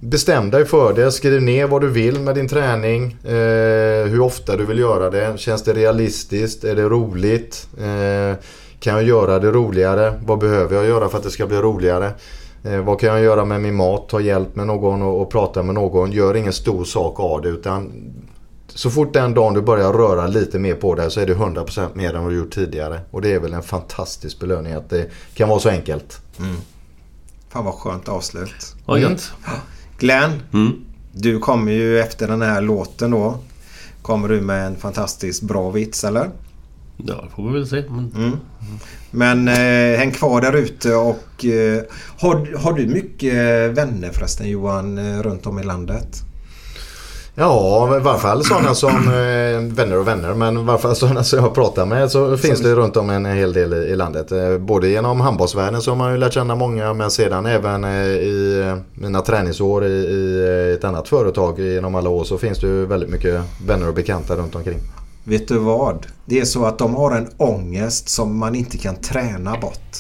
Bestäm 0.00 0.50
dig 0.50 0.64
för 0.66 0.92
det. 0.92 1.12
Skriv 1.12 1.42
ner 1.42 1.66
vad 1.66 1.80
du 1.80 1.88
vill 1.88 2.20
med 2.20 2.34
din 2.34 2.48
träning. 2.48 3.16
Eh, 3.24 4.06
hur 4.08 4.20
ofta 4.20 4.56
du 4.56 4.66
vill 4.66 4.78
göra 4.78 5.10
det. 5.10 5.40
Känns 5.40 5.62
det 5.62 5.72
realistiskt? 5.72 6.64
Är 6.64 6.74
det 6.76 6.82
roligt? 6.82 7.68
Eh, 7.78 8.36
kan 8.80 8.94
jag 8.94 9.02
göra 9.02 9.38
det 9.38 9.50
roligare? 9.50 10.14
Vad 10.26 10.38
behöver 10.38 10.76
jag 10.76 10.86
göra 10.86 11.08
för 11.08 11.18
att 11.18 11.24
det 11.24 11.30
ska 11.30 11.46
bli 11.46 11.56
roligare? 11.56 12.10
Eh, 12.62 12.80
vad 12.80 13.00
kan 13.00 13.08
jag 13.08 13.20
göra 13.20 13.44
med 13.44 13.60
min 13.60 13.74
mat? 13.74 14.08
Ta 14.08 14.20
hjälp 14.20 14.56
med 14.56 14.66
någon 14.66 15.02
och, 15.02 15.22
och 15.22 15.30
prata 15.30 15.62
med 15.62 15.74
någon. 15.74 16.12
Gör 16.12 16.36
ingen 16.36 16.52
stor 16.52 16.84
sak 16.84 17.20
av 17.20 17.42
det 17.42 17.48
utan 17.48 17.92
så 18.74 18.90
fort 18.90 19.12
den 19.12 19.34
dagen 19.34 19.54
du 19.54 19.60
börjar 19.62 19.92
röra 19.92 20.26
lite 20.26 20.58
mer 20.58 20.74
på 20.74 20.94
det 20.94 21.10
så 21.10 21.20
är 21.20 21.26
det 21.26 21.34
100% 21.34 21.88
mer 21.94 22.14
än 22.14 22.22
vad 22.22 22.32
du 22.32 22.36
gjort 22.38 22.54
tidigare. 22.54 23.00
Och 23.10 23.22
det 23.22 23.32
är 23.34 23.40
väl 23.40 23.52
en 23.54 23.62
fantastisk 23.62 24.40
belöning 24.40 24.72
att 24.72 24.90
det 24.90 25.10
kan 25.34 25.48
vara 25.48 25.60
så 25.60 25.68
enkelt. 25.68 26.20
Mm. 26.38 26.56
Fan 27.48 27.64
vad 27.64 27.74
skönt 27.74 28.08
avslut. 28.08 28.74
Vad 28.86 29.00
gött. 29.00 29.32
Glenn, 29.98 30.32
Mm. 30.52 30.72
du 31.12 31.38
kommer 31.38 31.72
ju 31.72 32.00
efter 32.00 32.28
den 32.28 32.42
här 32.42 32.60
låten 32.62 33.10
då. 33.10 33.38
Kommer 34.02 34.28
du 34.28 34.40
med 34.40 34.66
en 34.66 34.76
fantastiskt 34.76 35.42
bra 35.42 35.70
vits 35.70 36.04
eller? 36.04 36.30
Ja, 36.96 37.14
det 37.24 37.30
får 37.36 37.46
vi 37.46 37.52
väl 37.52 37.66
se. 37.66 37.84
Men... 37.88 38.12
Mm. 38.16 38.36
Men 39.10 39.48
eh, 39.48 39.98
häng 39.98 40.10
kvar 40.12 40.40
där 40.40 40.56
ute 40.56 40.94
och 40.94 41.44
eh, 41.44 41.82
har, 42.18 42.56
har 42.58 42.72
du 42.72 42.86
mycket 42.86 43.34
vänner 43.70 44.10
förresten 44.12 44.48
Johan 44.48 44.98
eh, 44.98 45.22
runt 45.22 45.46
om 45.46 45.58
i 45.58 45.62
landet? 45.62 46.22
Ja, 47.40 47.96
i 47.96 48.00
varje 48.00 48.20
fall 48.20 48.44
sådana 48.44 48.74
som 48.74 48.90
eh, 48.90 49.74
vänner 49.74 49.98
och 49.98 50.08
vänner. 50.08 50.34
Men 50.34 50.58
i 50.58 50.64
varje 50.64 50.78
fall 50.78 50.96
sådana 50.96 51.24
som 51.24 51.38
jag 51.38 51.54
pratar 51.54 51.86
med 51.86 52.10
så 52.10 52.36
finns 52.36 52.60
det 52.60 52.74
runt 52.74 52.96
om 52.96 53.10
en 53.10 53.24
hel 53.24 53.52
del 53.52 53.74
i, 53.74 53.76
i 53.76 53.96
landet. 53.96 54.32
Eh, 54.32 54.58
både 54.58 54.88
genom 54.88 55.20
handbollsvärlden 55.20 55.82
så 55.82 55.90
har 55.90 55.96
man 55.96 56.12
ju 56.12 56.18
lärt 56.18 56.32
känna 56.32 56.54
många 56.54 56.94
men 56.94 57.10
sedan 57.10 57.46
även 57.46 57.84
eh, 57.84 58.06
i 58.06 58.64
eh, 58.66 58.76
mina 58.94 59.20
träningsår 59.20 59.84
i, 59.84 59.88
i 59.90 60.46
eh, 60.48 60.74
ett 60.74 60.84
annat 60.84 61.08
företag 61.08 61.60
genom 61.60 61.94
alla 61.94 62.10
år 62.10 62.24
så 62.24 62.38
finns 62.38 62.58
det 62.58 62.66
ju 62.66 62.86
väldigt 62.86 63.10
mycket 63.10 63.40
vänner 63.66 63.88
och 63.88 63.94
bekanta 63.94 64.36
runt 64.36 64.54
omkring. 64.54 64.78
Vet 65.28 65.48
du 65.48 65.58
vad? 65.58 66.06
Det 66.24 66.40
är 66.40 66.44
så 66.44 66.64
att 66.64 66.78
de 66.78 66.94
har 66.94 67.10
en 67.10 67.28
ångest 67.36 68.08
som 68.08 68.38
man 68.38 68.54
inte 68.54 68.78
kan 68.78 68.96
träna 68.96 69.58
bort. 69.60 69.96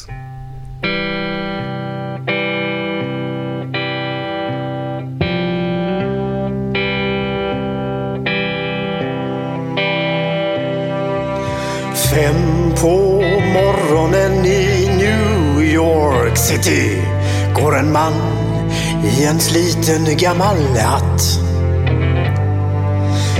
Fem 12.10 12.72
på 12.80 13.22
morgonen 13.54 14.46
i 14.46 14.90
New 14.96 15.62
York 15.62 16.36
City 16.36 17.02
går 17.54 17.78
en 17.78 17.92
man 17.92 18.12
i 19.04 19.24
en 19.24 19.40
sliten 19.40 20.16
gammal 20.16 20.56
hatt. 20.76 21.47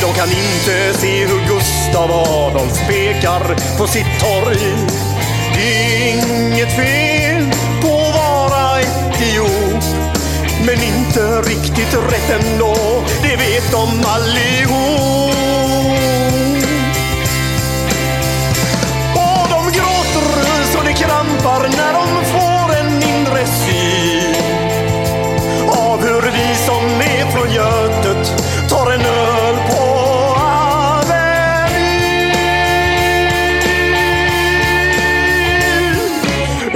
De 0.00 0.12
kan 0.12 0.28
inte 0.28 0.98
se 0.98 1.26
hur 1.26 1.40
Gustav 1.48 2.10
Adolf 2.10 2.88
pekar 2.88 3.56
på 3.78 3.86
sitt 3.86 4.20
torg. 4.20 4.58
Det 5.54 5.62
är 5.62 6.12
inget 6.12 6.76
fel 6.76 7.50
på 7.82 7.88
att 7.88 8.14
vara 8.14 8.80
etiop. 8.80 9.84
Men 10.66 10.82
inte 10.82 11.40
riktigt 11.40 11.94
rätt 11.94 12.30
ändå, 12.40 12.76
det 13.22 13.36
vet 13.36 13.72
de 13.72 14.04
allihop. 14.06 15.36
Och 19.14 19.48
de 19.50 19.64
gråter 19.72 20.64
så 20.72 20.82
det 20.82 20.92
krampar 20.92 21.68
när 21.76 21.92
de 21.92 22.24
får 22.24 22.76
en 22.76 23.02
inre 23.02 23.46
syn 23.46 24.34
av 25.68 26.00
hur 26.00 26.22
vi 26.22 26.54
som 26.66 26.84
är 27.00 27.30
från 27.30 27.52
Göteborg 27.52 27.95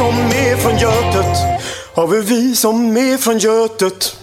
som 0.00 0.14
är 0.16 0.56
från 0.56 0.76
Götet, 0.78 1.36
Har 1.94 2.06
vi 2.06 2.20
vi 2.20 2.56
som 2.56 2.96
är 2.96 3.16
från 3.16 3.38
Götet 3.38 4.16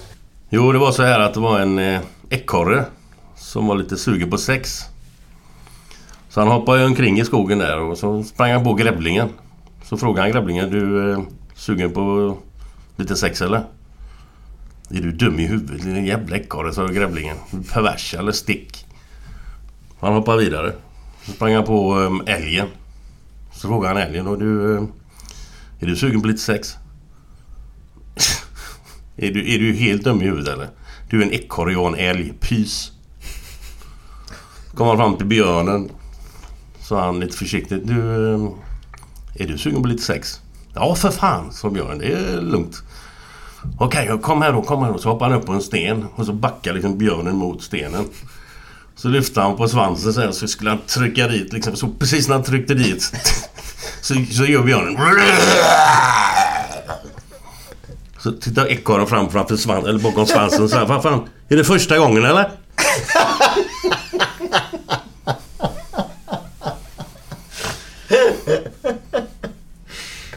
Jo, 0.50 0.72
det 0.72 0.80
var 0.80 0.92
så 0.92 1.04
här 1.04 1.20
att 1.20 1.34
det 1.34 1.40
var 1.40 1.60
en 1.60 1.80
eh, 1.80 2.02
ekorre 2.30 2.86
som 3.36 3.68
var 3.68 3.76
lite 3.76 3.98
sugen 3.98 4.30
på 4.30 4.38
sex. 4.38 4.82
Så 6.30 6.40
han 6.40 6.50
hoppade 6.50 6.86
omkring 6.86 7.20
i 7.20 7.26
skogen 7.26 7.60
där 7.60 7.80
och 7.80 7.98
så 7.98 8.24
sprang 8.24 8.52
han 8.52 8.64
på 8.64 8.74
grävlingen. 8.74 9.30
Så 9.84 9.98
frågade 9.98 10.22
han 10.22 10.32
grävlingen, 10.32 10.70
du 10.70 11.12
eh, 11.12 11.20
sugen 11.56 11.92
på 11.92 12.38
lite 12.96 13.16
sex 13.16 13.42
eller? 13.42 13.64
Är 14.90 15.02
du 15.02 15.12
dum 15.12 15.40
i 15.40 15.48
huvudet 15.48 15.84
din 15.84 16.06
jävla 16.06 16.38
ekorre, 16.38 16.74
sa 16.74 16.88
grävlingen. 16.88 17.38
Pervers 17.74 18.14
eller 18.14 18.32
stick. 18.32 18.86
Han 20.00 20.14
hoppade 20.14 20.44
vidare. 20.44 20.74
Så 21.26 21.32
sprang 21.32 21.54
han 21.54 21.64
på 21.64 22.02
eh, 22.28 22.36
älgen. 22.36 22.68
Så 23.54 23.68
frågade 23.68 23.94
han 23.94 24.08
älgen, 24.08 24.28
och 24.28 24.40
du, 24.40 24.76
eh, 24.76 24.84
är 25.80 25.86
du 25.86 25.96
sugen 25.96 26.22
på 26.22 26.28
lite 26.28 26.42
sex? 26.42 26.76
Är 29.18 29.32
du, 29.32 29.54
är 29.54 29.60
du 29.60 29.74
helt 29.74 30.04
dum 30.04 30.22
i 30.22 30.26
huvudet 30.26 30.54
eller? 30.54 30.70
Du 31.10 31.22
är 31.22 31.26
en 31.26 31.32
ekorre, 31.32 31.72
jag 31.72 31.88
en 31.88 31.96
älg. 31.96 32.34
Pys. 32.40 32.92
Kom 34.74 34.88
han 34.88 34.98
fram 34.98 35.18
till 35.18 35.26
björnen. 35.26 35.90
Sa 36.80 37.06
han 37.06 37.20
lite 37.20 37.38
försiktigt. 37.38 37.88
Du... 37.88 38.34
Ehm, 38.34 38.50
är 39.36 39.48
du 39.48 39.58
sugen 39.58 39.82
på 39.82 39.88
lite 39.88 40.04
sex? 40.04 40.42
Ja 40.74 40.96
för 40.96 41.12
fan, 41.12 41.52
sa 41.52 41.70
björnen. 41.70 41.98
Det 41.98 42.14
är 42.14 42.42
lugnt. 42.42 42.84
Okej, 43.78 44.20
kom 44.22 44.42
här 44.42 44.54
då, 44.54 44.62
kom 44.62 44.84
här 44.84 44.92
då. 44.92 44.98
Så 44.98 45.10
hoppade 45.10 45.32
han 45.32 45.42
upp 45.42 45.46
på 45.46 45.54
en 45.54 45.62
sten 45.62 46.06
och 46.16 46.26
så 46.26 46.34
backade 46.34 46.74
liksom 46.74 46.98
björnen 46.98 47.36
mot 47.36 47.64
stenen. 47.64 48.06
Så 48.96 49.08
lyfte 49.08 49.42
han 49.42 49.58
på 49.58 49.68
svansen 49.68 50.14
så, 50.14 50.22
här, 50.22 50.32
så 50.32 50.48
skulle 50.48 50.70
han 50.70 50.80
trycka 50.88 51.28
dit 51.28 51.54
liksom. 51.54 51.76
Så 51.76 51.88
precis 52.00 52.28
när 52.28 52.36
han 52.36 52.44
tryckte 52.44 52.74
dit 52.74 53.12
så, 54.02 54.14
så 54.32 54.46
gör 54.46 54.64
björnen. 54.64 54.98
Så 58.20 58.32
tittar 58.32 58.68
ekorren 58.68 59.08
fram 59.08 59.30
framför 59.30 59.56
svans, 59.56 59.88
eller 59.88 60.00
bakom 60.00 60.26
svansen 60.26 60.64
och 60.64 60.90
Vad 60.90 61.04
fan, 61.04 61.30
är 61.50 61.58
det 61.58 61.64
första 61.64 61.98
gången 61.98 62.26
eller? 62.26 62.52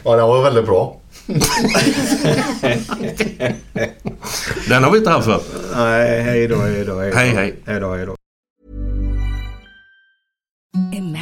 Ja, 0.03 0.15
det 0.15 0.21
var 0.21 0.43
väldigt 0.43 0.65
bra. 0.65 0.97
Den 4.69 4.83
har 4.83 4.91
vi 4.91 4.97
inte 4.97 5.09
haft 5.09 5.25
för. 5.25 5.41
Nej, 5.75 6.21
hej 6.21 6.47
då, 6.47 6.55
hej 6.55 6.85
då. 6.85 6.99
Hej, 6.99 7.29
hej. 7.29 7.55
Hej 7.65 7.79
då, 7.79 7.95
hej 7.95 8.05
då. 8.05 8.15